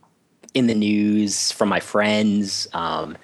in 0.54 0.68
the 0.68 0.76
news 0.76 1.52
from 1.52 1.70
my 1.70 1.80
friends. 1.80 2.68
Um, 2.74 3.18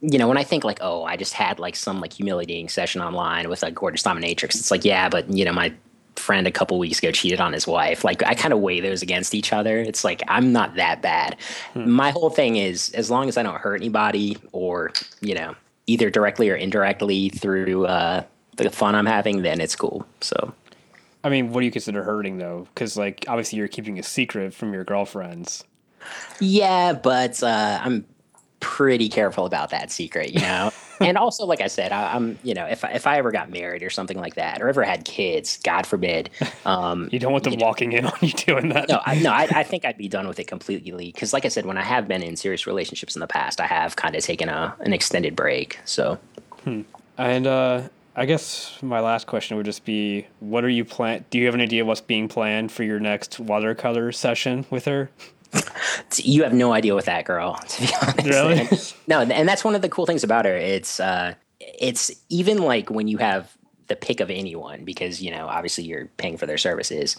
you 0.00 0.18
know, 0.18 0.26
when 0.26 0.38
I 0.38 0.42
think 0.42 0.64
like, 0.64 0.78
oh, 0.80 1.04
I 1.04 1.16
just 1.16 1.32
had 1.32 1.60
like 1.60 1.76
some 1.76 2.00
like 2.00 2.12
humiliating 2.12 2.68
session 2.68 3.00
online 3.00 3.48
with 3.48 3.62
a 3.62 3.70
gorgeous 3.70 4.02
dominatrix, 4.02 4.56
it's 4.56 4.70
like, 4.72 4.84
yeah, 4.84 5.08
but 5.08 5.30
you 5.30 5.44
know, 5.44 5.52
my 5.52 5.72
friend 6.16 6.46
a 6.46 6.50
couple 6.50 6.78
weeks 6.78 6.98
ago 6.98 7.10
cheated 7.10 7.40
on 7.40 7.52
his 7.52 7.66
wife. 7.66 8.04
Like 8.04 8.22
I 8.22 8.34
kind 8.34 8.52
of 8.52 8.60
weigh 8.60 8.80
those 8.80 9.02
against 9.02 9.34
each 9.34 9.52
other. 9.52 9.78
It's 9.78 10.04
like 10.04 10.22
I'm 10.28 10.52
not 10.52 10.76
that 10.76 11.02
bad. 11.02 11.36
Hmm. 11.74 11.90
My 11.90 12.10
whole 12.10 12.30
thing 12.30 12.56
is 12.56 12.90
as 12.90 13.10
long 13.10 13.28
as 13.28 13.36
I 13.36 13.42
don't 13.42 13.58
hurt 13.58 13.76
anybody 13.76 14.36
or, 14.52 14.92
you 15.20 15.34
know, 15.34 15.54
either 15.86 16.10
directly 16.10 16.50
or 16.50 16.54
indirectly 16.54 17.28
through 17.30 17.86
uh, 17.86 18.24
the 18.56 18.70
fun 18.70 18.94
I'm 18.94 19.06
having, 19.06 19.42
then 19.42 19.60
it's 19.60 19.76
cool. 19.76 20.06
So 20.20 20.54
I 21.24 21.28
mean, 21.28 21.52
what 21.52 21.60
do 21.60 21.66
you 21.66 21.72
consider 21.72 22.02
hurting 22.02 22.38
though? 22.38 22.66
Because 22.74 22.96
like 22.96 23.24
obviously 23.28 23.58
you're 23.58 23.68
keeping 23.68 23.98
a 23.98 24.02
secret 24.02 24.54
from 24.54 24.72
your 24.72 24.84
girlfriends. 24.84 25.64
Yeah, 26.40 26.94
but 26.94 27.42
uh, 27.42 27.80
I'm 27.82 28.04
pretty 28.62 29.10
careful 29.10 29.44
about 29.44 29.70
that 29.70 29.90
secret, 29.90 30.32
you 30.32 30.40
know. 30.40 30.70
and 31.00 31.18
also, 31.18 31.44
like 31.44 31.60
I 31.60 31.66
said, 31.66 31.92
I, 31.92 32.16
am 32.16 32.38
you 32.42 32.54
know, 32.54 32.64
if 32.64 32.84
I, 32.84 32.92
if 32.92 33.06
I 33.06 33.18
ever 33.18 33.30
got 33.30 33.50
married 33.50 33.82
or 33.82 33.90
something 33.90 34.18
like 34.18 34.36
that, 34.36 34.62
or 34.62 34.68
ever 34.68 34.84
had 34.84 35.04
kids, 35.04 35.58
God 35.62 35.86
forbid, 35.86 36.30
um, 36.64 37.10
you 37.12 37.18
don't 37.18 37.32
want 37.32 37.44
them 37.44 37.56
walking 37.58 37.90
know, 37.90 37.98
in 37.98 38.06
on 38.06 38.18
you 38.22 38.30
doing 38.30 38.68
that. 38.70 38.88
No, 38.88 39.02
I, 39.04 39.18
no, 39.20 39.30
I, 39.30 39.48
I 39.54 39.62
think 39.64 39.84
I'd 39.84 39.98
be 39.98 40.08
done 40.08 40.26
with 40.26 40.38
it 40.38 40.46
completely. 40.46 41.12
Because, 41.12 41.34
like 41.34 41.44
I 41.44 41.48
said, 41.48 41.66
when 41.66 41.76
I 41.76 41.82
have 41.82 42.08
been 42.08 42.22
in 42.22 42.36
serious 42.36 42.66
relationships 42.66 43.14
in 43.14 43.20
the 43.20 43.26
past, 43.26 43.60
I 43.60 43.66
have 43.66 43.96
kind 43.96 44.16
of 44.16 44.22
taken 44.22 44.48
a 44.48 44.74
an 44.80 44.92
extended 44.92 45.36
break. 45.36 45.78
So, 45.84 46.18
hmm. 46.64 46.82
and 47.18 47.46
uh, 47.46 47.82
I 48.14 48.26
guess 48.26 48.78
my 48.80 49.00
last 49.00 49.26
question 49.26 49.56
would 49.56 49.66
just 49.66 49.84
be, 49.84 50.26
what 50.40 50.64
are 50.64 50.68
you 50.68 50.84
plan? 50.84 51.24
Do 51.30 51.38
you 51.38 51.46
have 51.46 51.54
an 51.54 51.60
idea 51.60 51.84
what's 51.84 52.00
being 52.00 52.28
planned 52.28 52.70
for 52.70 52.84
your 52.84 53.00
next 53.00 53.40
watercolor 53.40 54.12
session 54.12 54.66
with 54.70 54.84
her? 54.84 55.10
You 56.16 56.42
have 56.42 56.52
no 56.52 56.72
idea 56.72 56.94
with 56.94 57.06
that 57.06 57.24
girl, 57.24 57.54
to 57.54 57.80
be 57.80 57.92
honest. 58.02 58.26
Really? 58.26 58.60
And, 58.60 58.94
no, 59.06 59.20
and 59.20 59.48
that's 59.48 59.64
one 59.64 59.74
of 59.74 59.82
the 59.82 59.88
cool 59.88 60.06
things 60.06 60.24
about 60.24 60.44
her. 60.44 60.56
It's 60.56 61.00
uh, 61.00 61.34
it's 61.60 62.10
even 62.28 62.58
like 62.58 62.90
when 62.90 63.08
you 63.08 63.18
have 63.18 63.56
the 63.88 63.96
pick 63.96 64.20
of 64.20 64.30
anyone, 64.30 64.84
because 64.84 65.22
you 65.22 65.30
know 65.30 65.46
obviously 65.46 65.84
you're 65.84 66.06
paying 66.16 66.36
for 66.36 66.46
their 66.46 66.58
services. 66.58 67.16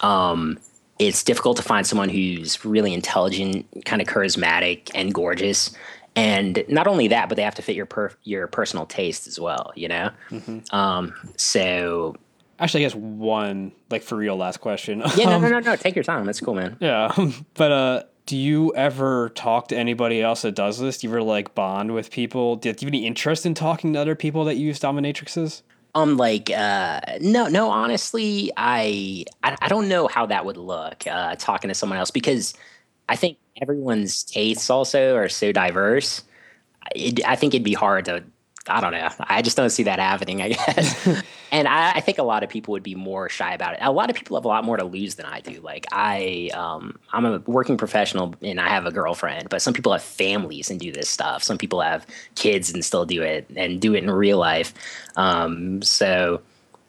Um, 0.00 0.58
it's 0.98 1.22
difficult 1.22 1.58
to 1.58 1.62
find 1.62 1.86
someone 1.86 2.08
who's 2.08 2.64
really 2.64 2.94
intelligent, 2.94 3.66
kind 3.84 4.00
of 4.00 4.08
charismatic, 4.08 4.90
and 4.94 5.12
gorgeous. 5.12 5.74
And 6.14 6.64
not 6.68 6.86
only 6.86 7.08
that, 7.08 7.28
but 7.28 7.36
they 7.36 7.42
have 7.42 7.56
to 7.56 7.62
fit 7.62 7.76
your 7.76 7.84
per- 7.84 8.12
your 8.24 8.46
personal 8.46 8.86
taste 8.86 9.26
as 9.26 9.38
well. 9.38 9.72
You 9.74 9.88
know. 9.88 10.10
Mm-hmm. 10.30 10.74
Um, 10.74 11.14
so 11.36 12.16
Actually, 12.58 12.84
I 12.84 12.88
guess 12.88 12.94
one 12.94 13.72
like 13.90 14.02
for 14.02 14.16
real 14.16 14.36
last 14.36 14.58
question. 14.60 15.02
Yeah, 15.16 15.30
no, 15.30 15.38
no, 15.38 15.48
no, 15.48 15.60
no. 15.60 15.76
Take 15.76 15.94
your 15.94 16.04
time. 16.04 16.24
That's 16.24 16.40
cool, 16.40 16.54
man. 16.54 16.76
Yeah, 16.80 17.14
but 17.54 17.72
uh, 17.72 18.02
do 18.26 18.36
you 18.36 18.74
ever 18.74 19.30
talk 19.30 19.68
to 19.68 19.76
anybody 19.76 20.22
else 20.22 20.42
that 20.42 20.54
does 20.54 20.78
this? 20.78 20.98
Do 20.98 21.06
you 21.06 21.12
ever 21.12 21.22
like 21.22 21.54
bond 21.54 21.94
with 21.94 22.10
people? 22.10 22.56
Do 22.56 22.68
you 22.68 22.74
have 22.74 22.82
any 22.82 23.06
interest 23.06 23.46
in 23.46 23.54
talking 23.54 23.92
to 23.92 24.00
other 24.00 24.14
people 24.14 24.44
that 24.44 24.56
use 24.56 24.80
dominatrixes? 24.80 25.62
Um, 25.94 26.16
like, 26.16 26.50
uh, 26.50 27.00
no, 27.20 27.46
no. 27.48 27.70
Honestly, 27.70 28.52
I, 28.56 29.24
I, 29.42 29.56
I 29.62 29.68
don't 29.68 29.88
know 29.88 30.08
how 30.08 30.26
that 30.26 30.44
would 30.44 30.58
look. 30.58 31.06
Uh, 31.06 31.36
talking 31.36 31.68
to 31.68 31.74
someone 31.74 31.98
else 31.98 32.10
because 32.10 32.52
I 33.08 33.16
think 33.16 33.38
everyone's 33.62 34.22
tastes 34.24 34.68
also 34.68 35.16
are 35.16 35.28
so 35.28 35.52
diverse. 35.52 36.22
It, 36.94 37.26
I 37.26 37.36
think 37.36 37.54
it'd 37.54 37.64
be 37.64 37.72
hard 37.72 38.04
to 38.06 38.24
I 38.68 38.80
don't 38.80 38.92
know. 38.92 39.08
I 39.20 39.42
just 39.42 39.56
don't 39.56 39.70
see 39.70 39.84
that 39.84 39.98
happening, 39.98 40.42
I 40.42 40.48
guess. 40.50 41.06
and 41.52 41.68
I, 41.68 41.92
I, 41.92 42.00
think 42.00 42.18
a 42.18 42.22
lot 42.22 42.42
of 42.42 42.50
people 42.50 42.72
would 42.72 42.82
be 42.82 42.94
more 42.94 43.28
shy 43.28 43.54
about 43.54 43.74
it. 43.74 43.78
A 43.82 43.92
lot 43.92 44.10
of 44.10 44.16
people 44.16 44.36
have 44.36 44.44
a 44.44 44.48
lot 44.48 44.64
more 44.64 44.76
to 44.76 44.84
lose 44.84 45.14
than 45.14 45.26
I 45.26 45.40
do. 45.40 45.60
Like 45.60 45.86
I, 45.92 46.50
um, 46.52 46.98
I'm 47.12 47.24
a 47.24 47.38
working 47.46 47.76
professional 47.76 48.34
and 48.42 48.60
I 48.60 48.68
have 48.68 48.84
a 48.84 48.90
girlfriend, 48.90 49.48
but 49.48 49.62
some 49.62 49.72
people 49.72 49.92
have 49.92 50.02
families 50.02 50.70
and 50.70 50.80
do 50.80 50.90
this 50.90 51.08
stuff. 51.08 51.42
Some 51.42 51.58
people 51.58 51.80
have 51.80 52.06
kids 52.34 52.72
and 52.72 52.84
still 52.84 53.06
do 53.06 53.22
it 53.22 53.48
and 53.56 53.80
do 53.80 53.94
it 53.94 54.02
in 54.02 54.10
real 54.10 54.38
life. 54.38 54.74
Um, 55.14 55.80
so, 55.82 56.40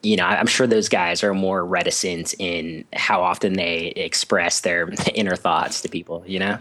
you 0.02 0.16
know, 0.16 0.26
I'm 0.26 0.48
sure 0.48 0.68
those 0.68 0.90
guys 0.90 1.24
are 1.24 1.34
more 1.34 1.66
reticent 1.66 2.34
in 2.40 2.86
how 2.94 3.22
often 3.22 3.54
they 3.54 3.88
express 3.96 4.62
their 4.62 4.90
inner 5.14 5.36
thoughts 5.36 5.82
to 5.82 5.90
people, 5.90 6.24
you 6.26 6.40
know? 6.40 6.58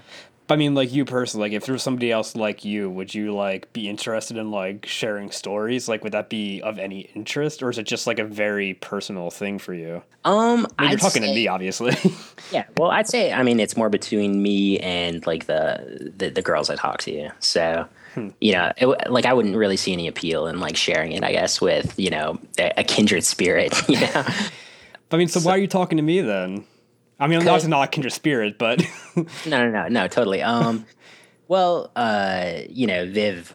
I 0.49 0.57
mean, 0.57 0.75
like 0.75 0.93
you 0.93 1.05
personally, 1.05 1.49
like 1.49 1.57
if 1.57 1.67
there 1.67 1.73
was 1.73 1.83
somebody 1.83 2.13
else 2.13 2.37
like 2.37 2.65
you, 2.65 2.89
would 2.89 3.13
you 3.15 3.35
like 3.35 3.73
be 3.73 3.89
interested 3.89 4.37
in 4.37 4.53
like 4.53 4.87
sharing 4.87 5.33
stories? 5.33 5.89
Like, 5.89 6.05
would 6.05 6.13
that 6.13 6.31
be 6.31 6.61
of 6.63 6.79
any 6.79 7.11
interest, 7.15 7.63
or 7.63 7.71
is 7.71 7.79
it 7.79 7.85
just 7.85 8.07
like 8.07 8.21
a 8.21 8.25
very 8.25 8.75
personal 8.75 9.31
thing 9.31 9.59
for 9.59 9.75
you? 9.75 10.03
Um, 10.25 10.67
I 10.79 10.83
mean, 10.83 10.91
you're 10.93 10.99
talking 11.01 11.23
say, 11.23 11.29
to 11.29 11.35
me, 11.35 11.49
obviously. 11.49 11.97
yeah, 12.53 12.65
well, 12.77 12.91
I'd 12.91 13.09
say, 13.09 13.33
I 13.33 13.43
mean, 13.43 13.59
it's 13.59 13.77
more 13.77 13.89
between 13.89 14.41
me 14.41 14.79
and 14.79 15.27
like 15.27 15.47
the 15.47 16.13
the, 16.17 16.31
the 16.31 16.43
girls 16.43 16.71
I 16.71 16.77
talk 16.77 17.03
to. 17.03 17.31
So, 17.41 17.89
hmm. 18.15 18.29
you 18.41 18.53
know, 18.53 18.73
it, 18.77 19.11
like 19.11 19.27
I 19.27 19.33
wouldn't 19.33 19.57
really 19.57 19.77
see 19.77 19.93
any 19.93 20.07
appeal 20.07 20.47
in 20.47 20.61
like 20.61 20.77
sharing 20.77 21.11
it. 21.11 21.25
I 21.25 21.33
guess 21.33 21.61
with 21.61 21.99
you 21.99 22.11
know 22.11 22.39
a, 22.59 22.73
a 22.79 22.85
kindred 22.85 23.25
spirit. 23.25 23.75
You 23.89 24.01
know. 24.01 24.25
I 25.11 25.17
mean, 25.17 25.29
so, 25.29 25.41
so 25.41 25.47
why 25.47 25.55
are 25.55 25.59
you 25.59 25.69
talking 25.69 25.97
to 25.97 26.03
me 26.03 26.21
then? 26.21 26.65
I 27.19 27.27
mean, 27.27 27.45
not 27.45 27.71
a 27.71 27.87
kindred 27.87 28.13
spirit, 28.13 28.59
but 28.59 28.83
no, 29.17 29.25
no, 29.47 29.71
no, 29.71 29.89
no, 29.89 30.09
totally. 30.09 30.43
Um, 30.43 30.85
well, 31.49 31.91
uh, 31.97 32.61
you 32.69 32.87
know, 32.87 33.07
Viv 33.07 33.55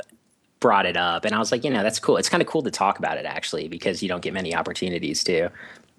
brought 0.59 0.85
it 0.85 0.97
up, 0.97 1.25
and 1.25 1.35
I 1.35 1.39
was 1.39 1.51
like, 1.51 1.63
you 1.63 1.69
know, 1.69 1.83
that's 1.83 1.99
cool. 1.99 2.17
It's 2.17 2.29
kind 2.29 2.41
of 2.41 2.47
cool 2.47 2.63
to 2.63 2.71
talk 2.71 2.97
about 2.97 3.17
it 3.17 3.25
actually 3.25 3.67
because 3.67 4.01
you 4.01 4.09
don't 4.09 4.21
get 4.21 4.33
many 4.33 4.55
opportunities 4.55 5.23
to. 5.25 5.49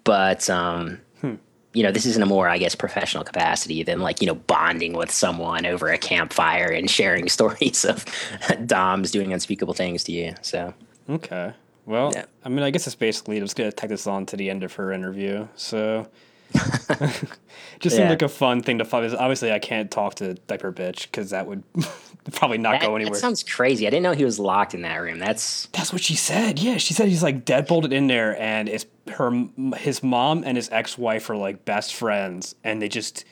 But 0.03 0.49
um, 0.49 0.99
hmm. 1.21 1.35
you 1.73 1.83
know, 1.83 1.91
this 1.91 2.05
is 2.05 2.17
in 2.17 2.23
a 2.23 2.25
more, 2.25 2.49
I 2.49 2.57
guess, 2.57 2.75
professional 2.75 3.23
capacity 3.23 3.83
than 3.83 4.01
like 4.01 4.21
you 4.21 4.27
know 4.27 4.35
bonding 4.35 4.93
with 4.93 5.11
someone 5.11 5.65
over 5.65 5.87
a 5.89 5.97
campfire 5.97 6.67
and 6.67 6.89
sharing 6.89 7.29
stories 7.29 7.85
of 7.85 8.05
Doms 8.65 9.11
doing 9.11 9.31
unspeakable 9.31 9.73
things 9.73 10.03
to 10.05 10.11
you. 10.11 10.33
So 10.41 10.73
okay. 11.09 11.53
Well, 11.85 12.11
yeah. 12.13 12.25
I 12.43 12.49
mean, 12.49 12.63
I 12.63 12.71
guess 12.71 12.87
it's 12.87 12.95
basically 12.95 13.39
just 13.39 13.55
going 13.55 13.69
to 13.69 13.75
take 13.75 13.89
this 13.89 14.07
on 14.07 14.25
to 14.27 14.37
the 14.37 14.49
end 14.49 14.63
of 14.63 14.73
her 14.75 14.93
interview. 14.93 15.47
So 15.55 16.07
just 17.79 17.95
yeah. 17.95 18.01
seemed 18.01 18.09
like 18.09 18.21
a 18.21 18.29
fun 18.29 18.61
thing 18.61 18.77
to 18.77 18.85
follow. 18.85 19.15
Obviously, 19.17 19.51
I 19.51 19.59
can't 19.59 19.89
talk 19.89 20.15
to 20.15 20.35
diaper 20.35 20.71
bitch 20.71 21.03
because 21.03 21.31
that 21.31 21.47
would 21.47 21.63
probably 22.31 22.57
not 22.57 22.73
that, 22.73 22.81
go 22.81 22.95
anywhere. 22.95 23.13
That 23.13 23.19
sounds 23.19 23.43
crazy. 23.43 23.87
I 23.87 23.89
didn't 23.89 24.03
know 24.03 24.13
he 24.13 24.25
was 24.25 24.39
locked 24.39 24.73
in 24.73 24.81
that 24.83 24.97
room. 24.97 25.19
That's 25.19 25.67
that's 25.67 25.91
what 25.91 26.01
she 26.01 26.15
said. 26.15 26.59
Yeah, 26.59 26.77
she 26.77 26.93
said 26.93 27.07
he's 27.07 27.23
like 27.23 27.45
dead 27.45 27.67
bolted 27.67 27.93
in 27.93 28.07
there, 28.07 28.39
and 28.39 28.69
it's 28.69 28.85
her 29.13 29.31
his 29.77 30.03
mom 30.03 30.43
and 30.45 30.57
his 30.57 30.69
ex 30.69 30.97
wife 30.97 31.29
are 31.29 31.37
like 31.37 31.65
best 31.65 31.95
friends, 31.95 32.55
and 32.63 32.81
they 32.81 32.89
just 32.89 33.25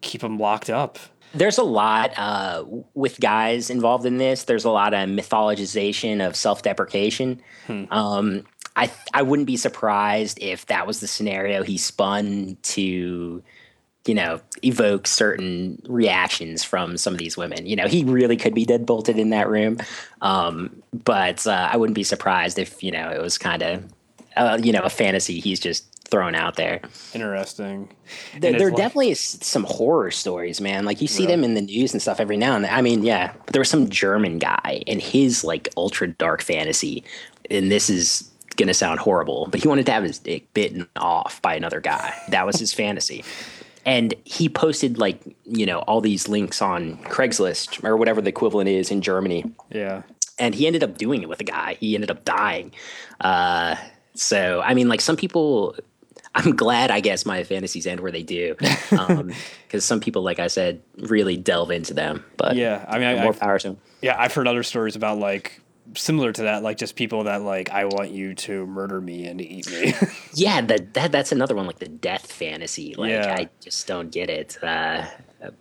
keep 0.00 0.22
him 0.22 0.38
locked 0.38 0.70
up. 0.70 0.98
There's 1.34 1.58
a 1.58 1.64
lot 1.64 2.16
uh, 2.16 2.64
with 2.94 3.20
guys 3.20 3.68
involved 3.68 4.06
in 4.06 4.16
this. 4.16 4.44
There's 4.44 4.64
a 4.64 4.70
lot 4.70 4.94
of 4.94 5.08
mythologization 5.08 6.26
of 6.26 6.34
self 6.34 6.62
deprecation. 6.62 7.42
Hmm. 7.66 7.84
Um, 7.90 8.44
I 8.76 8.90
I 9.14 9.22
wouldn't 9.22 9.46
be 9.46 9.56
surprised 9.56 10.38
if 10.40 10.66
that 10.66 10.86
was 10.86 11.00
the 11.00 11.08
scenario 11.08 11.62
he 11.62 11.78
spun 11.78 12.58
to 12.62 13.42
you 14.06 14.14
know 14.14 14.40
evoke 14.62 15.06
certain 15.06 15.82
reactions 15.88 16.62
from 16.62 16.96
some 16.96 17.12
of 17.12 17.18
these 17.18 17.36
women. 17.36 17.66
You 17.66 17.76
know, 17.76 17.88
he 17.88 18.04
really 18.04 18.36
could 18.36 18.54
be 18.54 18.64
dead 18.64 18.86
bolted 18.86 19.18
in 19.18 19.30
that 19.30 19.48
room, 19.48 19.78
um, 20.20 20.82
but 21.04 21.46
uh, 21.46 21.68
I 21.72 21.76
wouldn't 21.76 21.96
be 21.96 22.04
surprised 22.04 22.58
if 22.58 22.82
you 22.82 22.92
know 22.92 23.10
it 23.10 23.20
was 23.20 23.38
kind 23.38 23.62
of 23.62 23.84
uh, 24.36 24.58
you 24.62 24.72
know 24.72 24.82
a 24.82 24.90
fantasy 24.90 25.40
he's 25.40 25.58
just 25.60 25.92
thrown 26.06 26.34
out 26.36 26.54
there. 26.54 26.80
Interesting. 27.14 27.92
There, 28.38 28.56
there 28.56 28.70
definitely 28.70 29.10
is 29.10 29.20
some 29.20 29.64
horror 29.64 30.12
stories, 30.12 30.60
man. 30.60 30.84
Like 30.84 31.00
you 31.00 31.08
see 31.08 31.26
them 31.26 31.42
in 31.42 31.54
the 31.54 31.60
news 31.60 31.92
and 31.92 32.00
stuff 32.00 32.20
every 32.20 32.36
now 32.36 32.54
and 32.54 32.64
then. 32.64 32.72
I 32.72 32.80
mean, 32.80 33.02
yeah, 33.02 33.32
there 33.52 33.60
was 33.60 33.68
some 33.68 33.90
German 33.90 34.38
guy 34.38 34.84
in 34.86 35.00
his 35.00 35.42
like 35.42 35.68
ultra 35.76 36.06
dark 36.06 36.42
fantasy, 36.42 37.02
and 37.50 37.72
this 37.72 37.90
is 37.90 38.30
going 38.56 38.68
to 38.68 38.74
sound 38.74 39.00
horrible, 39.00 39.48
but 39.50 39.60
he 39.62 39.68
wanted 39.68 39.86
to 39.86 39.92
have 39.92 40.02
his 40.02 40.18
dick 40.18 40.52
bitten 40.54 40.88
off 40.96 41.40
by 41.42 41.54
another 41.54 41.80
guy. 41.80 42.14
That 42.28 42.46
was 42.46 42.58
his 42.58 42.72
fantasy. 42.72 43.24
And 43.84 44.14
he 44.24 44.48
posted 44.48 44.98
like, 44.98 45.20
you 45.44 45.64
know, 45.64 45.78
all 45.80 46.00
these 46.00 46.28
links 46.28 46.60
on 46.60 46.96
Craigslist 47.04 47.84
or 47.84 47.96
whatever 47.96 48.20
the 48.20 48.30
equivalent 48.30 48.68
is 48.68 48.90
in 48.90 49.00
Germany. 49.00 49.44
Yeah. 49.70 50.02
And 50.38 50.54
he 50.54 50.66
ended 50.66 50.82
up 50.82 50.98
doing 50.98 51.22
it 51.22 51.28
with 51.28 51.40
a 51.40 51.44
guy. 51.44 51.76
He 51.78 51.94
ended 51.94 52.10
up 52.10 52.24
dying. 52.24 52.72
Uh, 53.20 53.76
so, 54.14 54.60
I 54.62 54.74
mean, 54.74 54.88
like 54.88 55.00
some 55.00 55.16
people, 55.16 55.76
I'm 56.34 56.56
glad, 56.56 56.90
I 56.90 57.00
guess, 57.00 57.24
my 57.24 57.44
fantasies 57.44 57.86
end 57.86 58.00
where 58.00 58.12
they 58.12 58.22
do, 58.22 58.56
because 58.58 58.92
um, 59.10 59.32
some 59.80 60.00
people, 60.00 60.22
like 60.22 60.40
I 60.40 60.48
said, 60.48 60.82
really 60.98 61.36
delve 61.36 61.70
into 61.70 61.94
them. 61.94 62.24
But 62.36 62.56
yeah, 62.56 62.84
I 62.88 62.98
mean, 62.98 63.22
more 63.22 63.32
I, 63.32 63.36
power 63.36 63.58
to 63.58 63.68
them. 63.68 63.78
Yeah, 64.02 64.16
I've 64.18 64.34
heard 64.34 64.48
other 64.48 64.62
stories 64.62 64.96
about 64.96 65.18
like 65.18 65.60
similar 65.94 66.32
to 66.32 66.42
that, 66.42 66.62
like 66.62 66.78
just 66.78 66.96
people 66.96 67.24
that 67.24 67.42
like 67.42 67.70
I 67.70 67.84
want 67.84 68.10
you 68.10 68.34
to 68.34 68.66
murder 68.66 69.00
me 69.00 69.26
and 69.26 69.40
eat 69.40 69.70
me. 69.70 69.94
yeah, 70.34 70.60
that 70.60 70.94
that 70.94 71.12
that's 71.12 71.32
another 71.32 71.54
one, 71.54 71.66
like 71.66 71.78
the 71.78 71.88
death 71.88 72.30
fantasy. 72.30 72.94
Like 72.96 73.10
yeah. 73.10 73.36
I 73.38 73.48
just 73.60 73.86
don't 73.86 74.10
get 74.10 74.30
it. 74.30 74.62
Uh, 74.62 75.06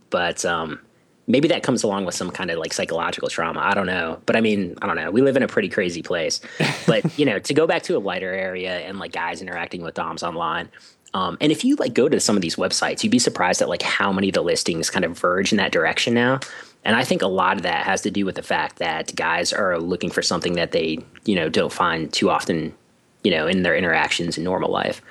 but 0.10 0.44
um, 0.46 0.80
maybe 1.28 1.48
that 1.48 1.64
comes 1.64 1.84
along 1.84 2.06
with 2.06 2.16
some 2.16 2.32
kind 2.32 2.52
of 2.52 2.58
like 2.60 2.74
psychological 2.74 3.30
trauma. 3.30 3.60
I 3.60 3.74
don't 3.74 3.88
know. 3.88 4.22
But 4.26 4.36
I 4.36 4.42
mean, 4.42 4.76
I 4.82 4.88
don't 4.88 4.96
know. 4.96 5.12
We 5.12 5.22
live 5.22 5.38
in 5.38 5.44
a 5.44 5.48
pretty 5.48 5.70
crazy 5.70 6.02
place. 6.02 6.40
But 6.86 7.18
you 7.20 7.26
know, 7.26 7.40
to 7.40 7.54
go 7.54 7.68
back 7.68 7.84
to 7.84 7.98
a 7.98 8.00
lighter 8.00 8.32
area 8.32 8.80
and 8.80 9.00
like 9.00 9.12
guys 9.12 9.42
interacting 9.42 9.82
with 9.82 9.96
DOMs 9.96 10.24
online. 10.24 10.70
Um, 11.16 11.38
and 11.40 11.50
if 11.50 11.64
you 11.64 11.76
like 11.78 11.94
go 11.94 12.10
to 12.10 12.20
some 12.20 12.36
of 12.36 12.42
these 12.42 12.58
websites, 12.58 13.02
you'd 13.02 13.10
be 13.10 13.20
surprised 13.20 13.62
at 13.62 13.70
like 13.70 13.82
how 13.82 14.12
many 14.12 14.28
of 14.28 14.34
the 14.34 14.44
listings 14.44 14.90
kind 14.90 15.06
of 15.06 15.18
verge 15.18 15.54
in 15.54 15.58
that 15.58 15.72
direction 15.72 16.14
now. 16.14 16.42
And 16.84 16.96
I 16.96 17.04
think 17.06 17.22
a 17.22 17.28
lot 17.28 17.56
of 17.56 17.64
that 17.64 17.86
has 17.86 18.02
to 18.02 18.12
do 18.12 18.26
with 18.26 18.36
the 18.36 18.44
fact 18.44 18.78
that 18.80 19.16
guys 19.16 19.54
are 19.54 19.80
looking 19.80 20.12
for 20.12 20.22
something 20.22 20.54
that 20.56 20.72
they, 20.74 21.00
you 21.24 21.36
know, 21.36 21.48
don't 21.50 21.72
find 21.72 22.12
too 22.12 22.30
often, 22.30 22.74
you 23.24 23.32
know, 23.32 23.48
in 23.48 23.64
their 23.64 23.76
interactions 23.76 24.38
in 24.38 24.44
normal 24.44 24.70
life. 24.70 25.02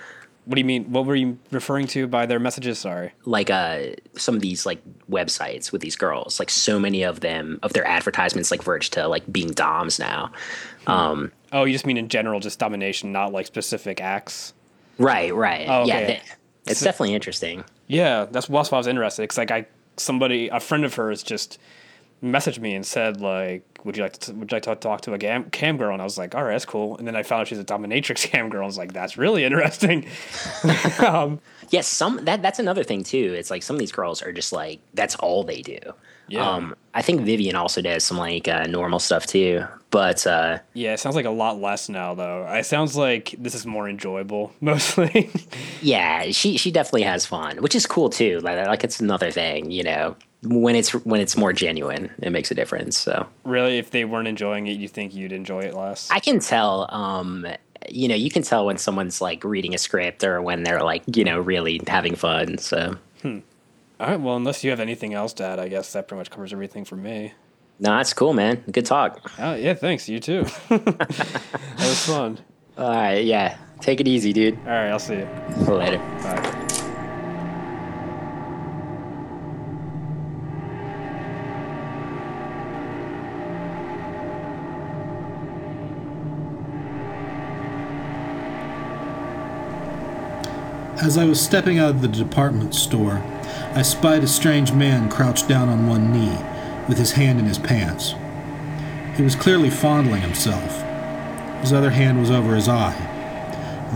What 0.45 0.57
do 0.57 0.61
you 0.61 0.67
mean? 0.67 0.85
What 0.93 1.07
were 1.07 1.17
you 1.17 1.39
referring 1.51 1.87
to 1.89 2.07
by 2.07 2.27
their 2.27 2.39
messages? 2.39 2.79
Sorry. 2.79 3.13
like 3.25 3.49
uh 3.49 3.97
some 4.17 4.35
of 4.37 4.43
these 4.43 4.67
like 4.67 4.83
websites 5.11 5.73
with 5.73 5.81
these 5.81 5.97
girls 5.97 6.39
like 6.39 6.51
so 6.51 6.79
many 6.79 7.03
of 7.03 7.21
them 7.21 7.59
of 7.63 7.73
their 7.73 7.87
advertisements 7.87 8.51
like 8.51 8.63
verge 8.63 8.91
to 8.91 9.09
like 9.09 9.25
being 9.33 9.53
doms 9.53 9.99
now 9.99 10.31
um 10.87 11.33
Oh, 11.55 11.63
you 11.63 11.73
just 11.73 11.87
mean 11.87 11.97
in 11.97 12.09
general, 12.09 12.41
just 12.41 12.59
domination, 12.59 13.13
not 13.13 13.33
like 13.33 13.47
specific 13.47 14.01
acts. 14.01 14.54
Right 14.99 15.35
right 15.35 15.67
Oh, 15.69 15.85
yeah 15.87 15.97
okay. 15.97 16.07
th- 16.07 16.23
it's 16.67 16.81
definitely 16.81 17.15
interesting 17.15 17.65
Yeah, 17.87 18.25
that's 18.25 18.49
why 18.49 18.61
I 18.63 18.77
was 18.77 18.87
interested. 18.87 19.23
Because 19.23 19.37
like 19.39 19.51
I, 19.51 19.67
somebody, 19.99 20.49
a 20.49 20.61
friend 20.61 20.85
of 20.85 20.95
hers, 20.95 21.23
just 21.23 21.59
messaged 22.23 22.59
me 22.59 22.75
and 22.75 22.87
said 22.87 23.21
like, 23.21 23.63
"Would 23.85 23.99
you 23.99 24.03
like 24.03 24.15
to? 24.21 24.33
Would 24.33 24.51
you 24.51 24.57
like 24.57 24.63
to 24.63 24.75
talk 24.75 25.03
to 25.03 25.13
a 25.13 25.19
cam, 25.19 25.51
cam 25.51 25.77
girl?" 25.77 25.93
And 25.93 26.01
I 26.01 26.05
was 26.05 26.17
like, 26.17 26.35
"All 26.35 26.43
right, 26.43 26.53
that's 26.53 26.65
cool." 26.65 26.97
And 26.97 27.07
then 27.07 27.15
I 27.17 27.23
found 27.23 27.43
out 27.43 27.49
she's 27.49 27.59
a 27.59 27.65
dominatrix 27.65 28.23
cam 28.31 28.49
girl. 28.49 28.63
I 28.63 28.67
was 28.67 28.79
like, 28.79 28.95
"That's 28.95 29.19
really 29.19 29.45
interesting." 29.45 30.07
um, 31.07 31.41
yes 31.71 31.87
some 31.87 32.25
that 32.25 32.41
that's 32.43 32.59
another 32.59 32.85
thing 32.85 33.03
too 33.03 33.35
it's 33.39 33.51
like 33.51 33.63
some 33.63 33.75
of 33.75 33.81
these 33.81 33.91
girls 33.93 34.23
are 34.23 34.33
just 34.33 34.53
like 34.53 34.81
that's 34.93 35.15
all 35.17 35.43
they 35.45 35.63
do 35.63 35.79
Yeah. 36.29 36.49
um 36.49 36.75
i 36.95 37.03
think 37.03 37.21
vivian 37.23 37.55
also 37.57 37.83
does 37.83 38.05
some 38.05 38.17
like 38.19 38.49
uh, 38.49 38.65
normal 38.67 38.99
stuff 38.99 39.27
too 39.27 39.65
but 39.91 40.27
uh 40.27 40.59
yeah, 40.73 40.93
it 40.95 40.99
sounds 40.99 41.15
like 41.15 41.25
a 41.25 41.31
lot 41.31 41.61
less 41.61 41.89
now, 41.89 42.15
though. 42.15 42.45
It 42.49 42.67
sounds 42.67 42.97
like 42.97 43.33
this 43.39 43.55
is 43.55 43.65
more 43.65 43.89
enjoyable, 43.89 44.53
mostly. 44.61 45.31
yeah 45.83 46.31
she 46.33 46.57
she 46.57 46.71
definitely 46.73 47.03
has 47.03 47.25
fun 47.27 47.59
which 47.59 47.75
is 47.77 47.87
cool 47.87 48.11
too 48.11 48.41
like, 48.41 48.67
like 48.67 48.83
it's 48.83 48.99
another 49.01 49.31
thing 49.31 49.71
you 49.71 49.85
know 49.85 50.17
when 50.43 50.75
it's 50.75 50.91
when 51.05 51.21
it's 51.21 51.37
more 51.37 51.53
genuine 51.53 52.11
it 52.21 52.31
makes 52.31 52.51
a 52.51 52.55
difference 52.55 52.99
so 52.99 53.27
really, 53.45 53.79
if 53.79 53.91
they 53.93 54.05
weren't 54.05 54.27
enjoying 54.29 54.67
it, 54.67 54.73
you 54.79 54.89
think 54.89 55.15
you'd 55.15 55.33
enjoy 55.33 55.61
it 55.61 55.75
less. 55.75 56.11
I 56.11 56.19
can 56.21 56.39
tell, 56.41 56.89
um, 56.93 57.47
you 57.89 58.09
know, 58.09 58.15
you 58.15 58.31
can 58.31 58.43
tell 58.43 58.67
when 58.67 58.79
someone's 58.79 59.21
like 59.21 59.45
reading 59.45 59.75
a 59.75 59.79
script 59.79 60.25
or 60.25 60.43
when 60.43 60.63
they're 60.65 60.83
like, 60.83 61.03
you 61.15 61.23
know, 61.25 61.39
really 61.39 61.81
having 61.87 62.15
fun. 62.17 62.59
So, 62.59 62.97
All 64.05 64.11
right, 64.11 64.21
well, 64.21 64.37
unless 64.37 64.63
you 64.63 64.69
have 64.69 64.81
anything 64.81 65.15
else, 65.15 65.33
Dad, 65.33 65.59
I 65.59 65.69
guess 65.69 65.95
that 65.95 66.09
pretty 66.09 66.19
much 66.19 66.31
covers 66.31 66.53
everything 66.53 66.85
for 66.85 66.95
me. 66.95 67.33
no, 67.79 67.97
that's 67.97 68.13
cool, 68.13 68.35
man. 68.35 68.63
Good 68.71 68.85
talk. 68.85 69.33
Oh, 69.39 69.55
yeah, 69.55 69.73
thanks. 69.73 70.11
You 70.11 70.21
too. 70.21 70.43
that 70.69 71.75
was 71.79 72.05
fun. 72.05 72.39
All 72.77 72.91
right, 72.91 73.25
yeah. 73.25 73.57
Take 73.81 74.01
it 74.03 74.07
easy, 74.07 74.35
dude. 74.35 74.59
All 74.59 74.65
right, 74.67 74.91
I'll 74.91 74.99
see 74.99 75.15
you. 75.15 75.29
Later. 75.67 75.97
Bye. 76.23 76.61
As 91.03 91.17
I 91.17 91.25
was 91.25 91.41
stepping 91.41 91.79
out 91.79 91.89
of 91.89 92.03
the 92.03 92.09
department 92.09 92.75
store, 92.75 93.23
I 93.75 93.83
spied 93.83 94.23
a 94.23 94.29
strange 94.29 94.73
man 94.73 95.11
crouched 95.11 95.49
down 95.49 95.69
on 95.69 95.87
one 95.87 96.13
knee, 96.13 96.39
with 96.89 96.99
his 96.99 97.13
hand 97.13 97.39
in 97.39 97.47
his 97.47 97.59
pants. 97.59 98.15
He 99.17 99.23
was 99.23 99.37
clearly 99.37 99.71
fondling 99.71 100.23
himself. 100.23 100.83
His 101.61 101.73
other 101.73 101.91
hand 101.91 102.21
was 102.21 102.31
over 102.31 102.55
his 102.55 102.69
eye. 102.69 102.97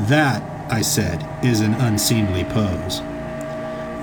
That, 0.09 0.43
I 0.71 0.81
said, 0.81 1.27
is 1.45 1.61
an 1.61 1.75
unseemly 1.75 2.45
pose. 2.45 3.01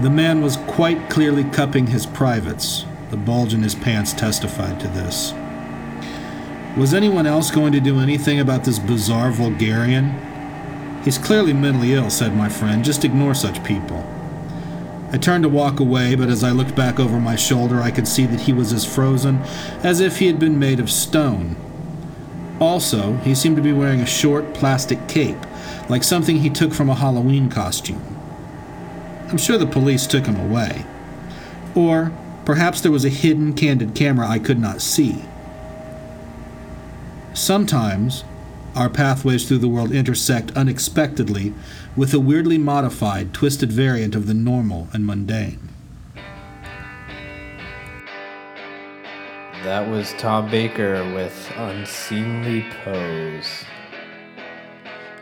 The 0.02 0.10
man 0.10 0.41
was 0.41 0.57
quite 0.68 1.10
clearly 1.10 1.45
cupping 1.45 1.88
his 1.88 2.06
privates. 2.06 2.86
The 3.11 3.18
bulge 3.18 3.53
in 3.53 3.64
his 3.64 3.76
pants 3.76 4.14
testified 4.14 4.80
to 4.82 4.88
this. 4.90 5.34
Was 6.77 6.94
anyone 6.94 7.26
else 7.26 7.49
going 7.49 7.72
to 7.72 7.80
do 7.80 7.99
anything 7.99 8.40
about 8.40 8.65
this 8.65 8.80
bizarre 8.80 9.32
vulgarian? 9.32 10.14
He's 11.06 11.18
clearly 11.18 11.53
mentally 11.53 11.94
ill, 11.94 12.10
said 12.10 12.36
my 12.36 12.49
friend. 12.49 12.84
Just 12.84 13.06
ignore 13.06 13.34
such 13.36 13.64
people. 13.64 14.03
I 15.15 15.17
turned 15.17 15.43
to 15.43 15.49
walk 15.49 15.79
away, 15.79 16.13
but 16.15 16.27
as 16.27 16.43
I 16.43 16.51
looked 16.51 16.75
back 16.75 16.99
over 16.99 17.21
my 17.21 17.37
shoulder, 17.37 17.81
I 17.81 17.89
could 17.89 18.05
see 18.05 18.25
that 18.25 18.41
he 18.41 18.51
was 18.51 18.73
as 18.73 18.83
frozen 18.83 19.37
as 19.81 20.01
if 20.01 20.19
he 20.19 20.27
had 20.27 20.39
been 20.39 20.59
made 20.59 20.77
of 20.77 20.91
stone. 20.91 21.55
Also, 22.59 23.13
he 23.19 23.33
seemed 23.33 23.55
to 23.55 23.61
be 23.61 23.71
wearing 23.71 24.01
a 24.01 24.05
short 24.05 24.53
plastic 24.53 25.07
cape, 25.07 25.37
like 25.87 26.03
something 26.03 26.39
he 26.39 26.49
took 26.49 26.73
from 26.73 26.89
a 26.89 26.95
Halloween 26.95 27.49
costume. 27.49 28.01
I'm 29.29 29.37
sure 29.37 29.57
the 29.57 29.65
police 29.65 30.05
took 30.05 30.25
him 30.25 30.37
away. 30.37 30.83
Or 31.75 32.11
perhaps 32.43 32.81
there 32.81 32.91
was 32.91 33.05
a 33.05 33.09
hidden, 33.09 33.53
candid 33.53 33.95
camera 33.95 34.27
I 34.27 34.37
could 34.37 34.59
not 34.59 34.81
see. 34.81 35.23
Sometimes, 37.33 38.25
our 38.76 38.89
pathways 38.89 39.47
through 39.47 39.60
the 39.60 39.68
world 39.68 39.91
intersect 39.91 40.52
unexpectedly 40.52 41.53
with 41.95 42.14
a 42.14 42.19
weirdly 42.19 42.57
modified, 42.57 43.34
twisted 43.34 43.72
variant 43.72 44.15
of 44.15 44.27
the 44.27 44.34
normal 44.34 44.88
and 44.93 45.06
mundane. 45.06 45.69
That 49.64 49.89
was 49.89 50.14
Tom 50.19 50.52
Baker 50.52 51.11
with 51.14 51.52
Unseemly 51.56 52.65
Pose. 52.84 53.65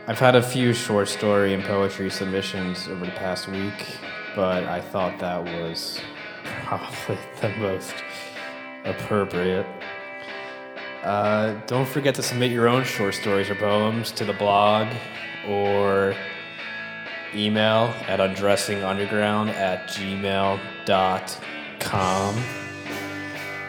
I've 0.06 0.18
had 0.18 0.36
a 0.36 0.42
few 0.42 0.74
short 0.74 1.08
story 1.08 1.54
and 1.54 1.62
poetry 1.62 2.10
submissions 2.10 2.88
over 2.88 3.06
the 3.06 3.12
past 3.12 3.48
week, 3.48 3.96
but 4.36 4.64
I 4.64 4.82
thought 4.82 5.18
that 5.20 5.42
was 5.42 5.98
probably 6.66 7.16
the 7.40 7.48
most 7.56 7.94
appropriate. 8.84 9.66
Uh, 11.04 11.52
don't 11.66 11.86
forget 11.86 12.14
to 12.14 12.22
submit 12.22 12.50
your 12.50 12.66
own 12.66 12.82
short 12.82 13.14
stories 13.14 13.50
or 13.50 13.54
poems 13.54 14.10
to 14.10 14.24
the 14.24 14.32
blog 14.32 14.88
or 15.46 16.16
email 17.34 17.94
at 18.08 18.20
undressingunderground 18.20 19.50
at 19.50 19.86
gmail.com. 19.88 20.64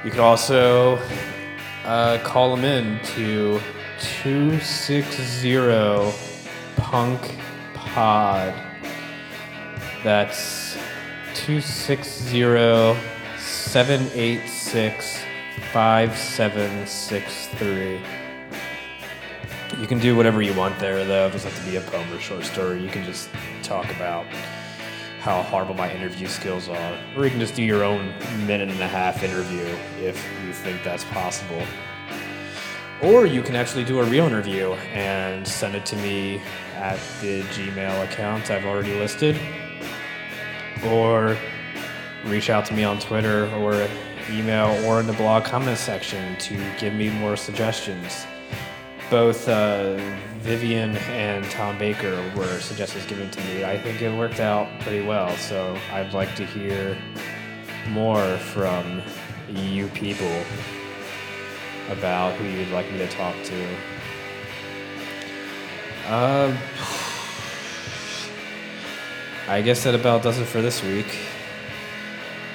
You 0.06 0.12
can 0.12 0.22
also 0.22 0.98
uh, 1.84 2.20
call 2.24 2.56
them 2.56 2.64
in 2.64 3.02
to 3.16 3.60
260 4.00 6.14
Punk 6.78 7.38
Pod. 7.74 8.54
That's 10.04 10.78
260 11.34 12.40
786 13.38 15.25
5763. 15.76 18.00
You 19.78 19.88
can 19.88 20.00
do 20.00 20.16
whatever 20.16 20.42
you 20.42 20.54
want 20.54 20.80
there, 20.80 21.04
though. 21.04 21.28
It 21.28 21.32
doesn't 21.32 21.52
have 21.52 21.66
to 21.66 21.70
be 21.70 21.76
a 21.76 21.82
poem 21.82 22.10
or 22.14 22.20
short 22.22 22.46
story. 22.46 22.82
You 22.82 22.88
can 22.88 23.04
just 23.04 23.30
talk 23.62 23.94
about 23.94 24.26
how 25.20 25.44
horrible 25.44 25.76
my 25.76 25.94
interview 25.94 26.28
skills 26.28 26.70
are. 26.70 26.98
Or 27.18 27.26
you 27.26 27.30
can 27.30 27.42
just 27.42 27.56
do 27.56 27.62
your 27.62 27.84
own 27.84 28.14
minute 28.48 28.70
and 28.70 28.80
a 28.80 28.88
half 28.88 29.22
interview 29.22 29.66
if 30.02 30.26
you 30.46 30.54
think 30.54 30.82
that's 30.82 31.04
possible. 31.04 31.62
Or 33.02 33.26
you 33.26 33.42
can 33.42 33.58
actually 33.58 33.84
do 33.84 34.00
a 34.00 34.06
real 34.06 34.28
interview 34.28 34.72
and 34.94 35.46
send 35.46 35.76
it 35.76 35.86
to 35.88 35.98
me 35.98 36.42
at 36.76 37.02
the 37.20 37.42
Gmail 37.42 38.02
account 38.06 38.50
I've 38.50 38.66
already 38.66 38.98
listed. 38.98 39.38
Or 40.86 41.38
reach 42.24 42.50
out 42.50 42.64
to 42.68 42.74
me 42.74 42.86
on 42.86 42.98
Twitter 42.98 43.54
or 43.56 43.90
email 44.30 44.84
or 44.86 45.00
in 45.00 45.08
the 45.08 45.14
blog 45.14 45.44
comment 45.44 45.78
section 45.78 46.38
to 46.38 46.56
give 46.80 46.94
me 46.94 47.10
more 47.10 47.36
suggestions. 47.36 48.26
Both 49.10 49.48
uh, 49.48 49.98
Vivian 50.40 50.98
and 50.98 51.46
Tom 51.52 51.78
Baker 51.78 52.16
were 52.36 52.60
suggestions 52.60 53.06
given 53.06 53.30
to 53.32 53.42
me. 53.42 53.64
I 53.64 53.80
think 53.80 54.02
it 54.02 54.16
worked 54.16 54.40
out 54.40 54.68
pretty 54.82 55.06
well, 55.06 55.36
so 55.38 55.78
I'd 55.92 56.14
like 56.14 56.36
to 56.36 56.46
hear 56.46 56.98
more 57.90 58.38
from 58.38 59.02
you 59.50 59.88
people 59.90 60.44
about 61.90 62.34
who 62.36 62.46
you'd 62.46 62.70
like 62.70 62.92
me 62.92 62.98
to 62.98 63.08
talk 63.10 63.36
to. 63.44 63.68
Um, 66.08 66.58
I 69.48 69.62
guess 69.62 69.84
that 69.84 69.94
about 69.94 70.24
does 70.24 70.40
it 70.40 70.46
for 70.46 70.62
this 70.62 70.84
week. 70.84 71.18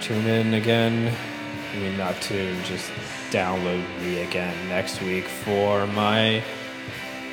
Tune 0.00 0.26
in 0.26 0.54
again. 0.54 1.14
I 1.72 1.76
mean, 1.76 1.96
not 1.96 2.20
to 2.22 2.62
just 2.64 2.90
download 3.30 3.84
me 4.00 4.22
again 4.22 4.68
next 4.68 5.00
week 5.02 5.28
for 5.28 5.86
my 5.88 6.42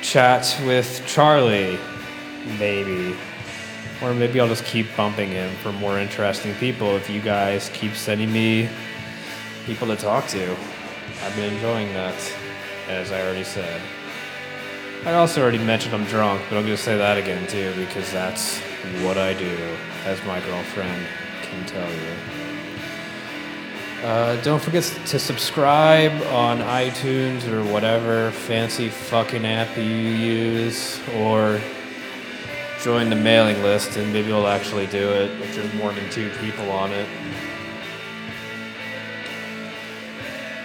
chat 0.00 0.56
with 0.64 1.02
Charlie, 1.06 1.78
maybe. 2.58 3.16
Or 4.00 4.14
maybe 4.14 4.38
I'll 4.38 4.46
just 4.46 4.64
keep 4.64 4.86
bumping 4.96 5.30
him 5.30 5.52
for 5.56 5.72
more 5.72 5.98
interesting 5.98 6.54
people 6.54 6.94
if 6.94 7.10
you 7.10 7.20
guys 7.20 7.68
keep 7.74 7.94
sending 7.94 8.32
me 8.32 8.68
people 9.66 9.88
to 9.88 9.96
talk 9.96 10.28
to. 10.28 10.52
I've 11.24 11.34
been 11.34 11.52
enjoying 11.52 11.92
that, 11.94 12.14
as 12.88 13.10
I 13.10 13.20
already 13.22 13.42
said. 13.42 13.80
I 15.04 15.14
also 15.14 15.42
already 15.42 15.58
mentioned 15.58 15.94
I'm 15.94 16.04
drunk, 16.04 16.42
but 16.48 16.58
I'm 16.58 16.64
going 16.64 16.76
to 16.76 16.82
say 16.82 16.96
that 16.96 17.18
again 17.18 17.44
too 17.48 17.74
because 17.76 18.12
that's 18.12 18.58
what 19.02 19.18
I 19.18 19.34
do, 19.34 19.76
as 20.04 20.22
my 20.24 20.40
girlfriend 20.40 21.06
can 21.42 21.66
tell 21.66 21.90
you. 21.90 22.47
Uh, 24.02 24.40
don't 24.42 24.62
forget 24.62 24.84
to 25.06 25.18
subscribe 25.18 26.12
on 26.32 26.58
iTunes 26.58 27.46
or 27.48 27.64
whatever 27.72 28.30
fancy 28.30 28.88
fucking 28.88 29.44
app 29.44 29.76
you 29.76 29.82
use, 29.82 31.00
or 31.16 31.60
join 32.80 33.10
the 33.10 33.16
mailing 33.16 33.60
list 33.64 33.96
and 33.96 34.12
maybe 34.12 34.28
we'll 34.28 34.46
actually 34.46 34.86
do 34.86 35.10
it 35.10 35.30
if 35.40 35.54
there's 35.56 35.74
more 35.74 35.92
than 35.92 36.08
two 36.10 36.30
people 36.40 36.70
on 36.70 36.92
it. 36.92 37.08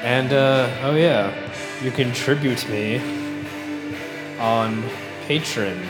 And, 0.04 0.32
uh, 0.32 0.70
oh 0.84 0.96
yeah, 0.96 1.34
you 1.82 1.90
can 1.90 2.12
tribute 2.14 2.70
me 2.70 2.98
on 4.38 4.84
Patreon. 5.28 5.88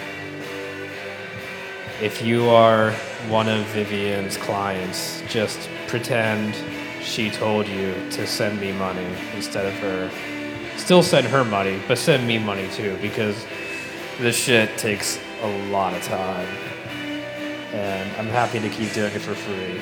If 2.02 2.22
you 2.22 2.50
are 2.50 2.92
one 3.28 3.50
of 3.50 3.66
Vivian's 3.68 4.38
clients, 4.38 5.22
just 5.28 5.68
pretend 5.88 6.56
she 7.04 7.30
told 7.30 7.68
you 7.68 7.94
to 8.12 8.26
send 8.26 8.60
me 8.60 8.72
money 8.72 9.08
instead 9.36 9.66
of 9.66 9.74
her. 9.80 10.10
Still 10.78 11.04
send 11.04 11.28
her 11.28 11.44
money, 11.44 11.80
but 11.88 11.98
send 11.98 12.26
me 12.28 12.40
money 12.40 12.68
too, 12.72 12.98
because 13.02 13.46
this 14.20 14.36
shit 14.36 14.78
takes 14.78 15.20
a 15.42 15.70
lot 15.70 15.94
of 15.94 16.02
time. 16.04 16.48
And 17.74 18.10
I'm 18.18 18.28
happy 18.28 18.60
to 18.60 18.70
keep 18.70 18.94
doing 18.94 19.14
it 19.14 19.22
for 19.22 19.36
free, 19.36 19.82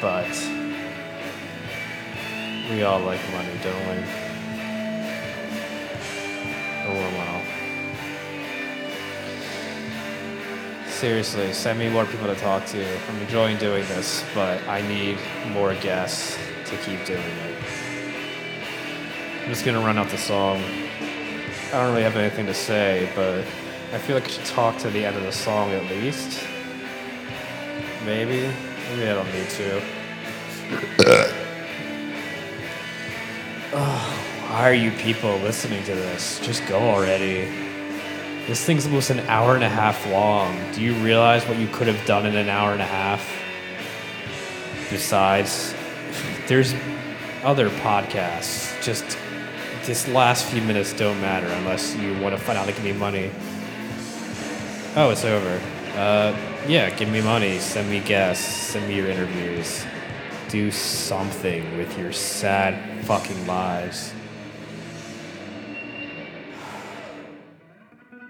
but 0.00 0.28
we 2.70 2.82
all 2.82 3.00
like 3.00 3.20
money, 3.32 3.52
don't 3.62 3.88
we? 3.88 4.04
Oh 6.86 6.94
well. 6.94 7.59
Seriously, 11.00 11.52
send 11.54 11.78
me 11.78 11.88
more 11.88 12.04
people 12.04 12.26
to 12.26 12.34
talk 12.34 12.66
to. 12.66 12.98
I'm 13.08 13.16
enjoying 13.22 13.56
doing 13.56 13.84
this, 13.88 14.22
but 14.34 14.62
I 14.68 14.86
need 14.86 15.16
more 15.50 15.74
guests 15.76 16.36
to 16.66 16.76
keep 16.76 17.06
doing 17.06 17.22
it. 17.22 17.56
I'm 19.42 19.48
just 19.48 19.64
gonna 19.64 19.80
run 19.80 19.96
out 19.96 20.10
the 20.10 20.18
song. 20.18 20.62
I 21.68 21.70
don't 21.70 21.92
really 21.92 22.02
have 22.02 22.16
anything 22.16 22.44
to 22.44 22.52
say, 22.52 23.10
but 23.16 23.46
I 23.94 23.98
feel 23.98 24.14
like 24.14 24.26
I 24.26 24.28
should 24.28 24.44
talk 24.44 24.76
to 24.80 24.90
the 24.90 25.06
end 25.06 25.16
of 25.16 25.22
the 25.22 25.32
song 25.32 25.70
at 25.70 25.84
least. 25.84 26.44
Maybe. 28.04 28.52
Maybe 28.90 29.08
I 29.08 29.14
don't 29.14 29.32
need 29.32 29.48
to. 29.48 29.82
oh, 33.72 34.50
why 34.50 34.68
are 34.68 34.74
you 34.74 34.90
people 34.90 35.34
listening 35.38 35.82
to 35.84 35.94
this? 35.94 36.40
Just 36.40 36.66
go 36.66 36.78
already. 36.78 37.69
This 38.46 38.64
thing's 38.64 38.86
almost 38.86 39.10
an 39.10 39.20
hour 39.20 39.54
and 39.54 39.62
a 39.62 39.68
half 39.68 40.06
long. 40.10 40.56
Do 40.72 40.82
you 40.82 40.94
realize 40.94 41.46
what 41.46 41.58
you 41.58 41.68
could 41.68 41.86
have 41.86 42.04
done 42.06 42.26
in 42.26 42.36
an 42.36 42.48
hour 42.48 42.72
and 42.72 42.82
a 42.82 42.86
half? 42.86 43.24
Besides, 44.90 45.74
there's 46.48 46.74
other 47.44 47.70
podcasts. 47.70 48.82
Just 48.82 49.16
this 49.84 50.08
last 50.08 50.46
few 50.46 50.62
minutes 50.62 50.92
don't 50.92 51.20
matter 51.20 51.46
unless 51.46 51.94
you 51.96 52.18
want 52.20 52.36
to 52.36 52.42
find 52.42 52.58
out 52.58 52.66
to 52.66 52.72
give 52.72 52.84
me 52.84 52.92
money. 52.92 53.30
Oh, 54.96 55.10
it's 55.10 55.24
over. 55.24 55.60
Uh, 55.94 56.36
yeah, 56.66 56.90
give 56.90 57.08
me 57.08 57.20
money. 57.20 57.58
Send 57.58 57.88
me 57.88 58.00
guests. 58.00 58.44
Send 58.44 58.88
me 58.88 58.96
your 58.96 59.08
interviews. 59.08 59.84
Do 60.48 60.70
something 60.70 61.76
with 61.76 61.96
your 61.96 62.12
sad 62.12 63.04
fucking 63.04 63.46
lives. 63.46 64.12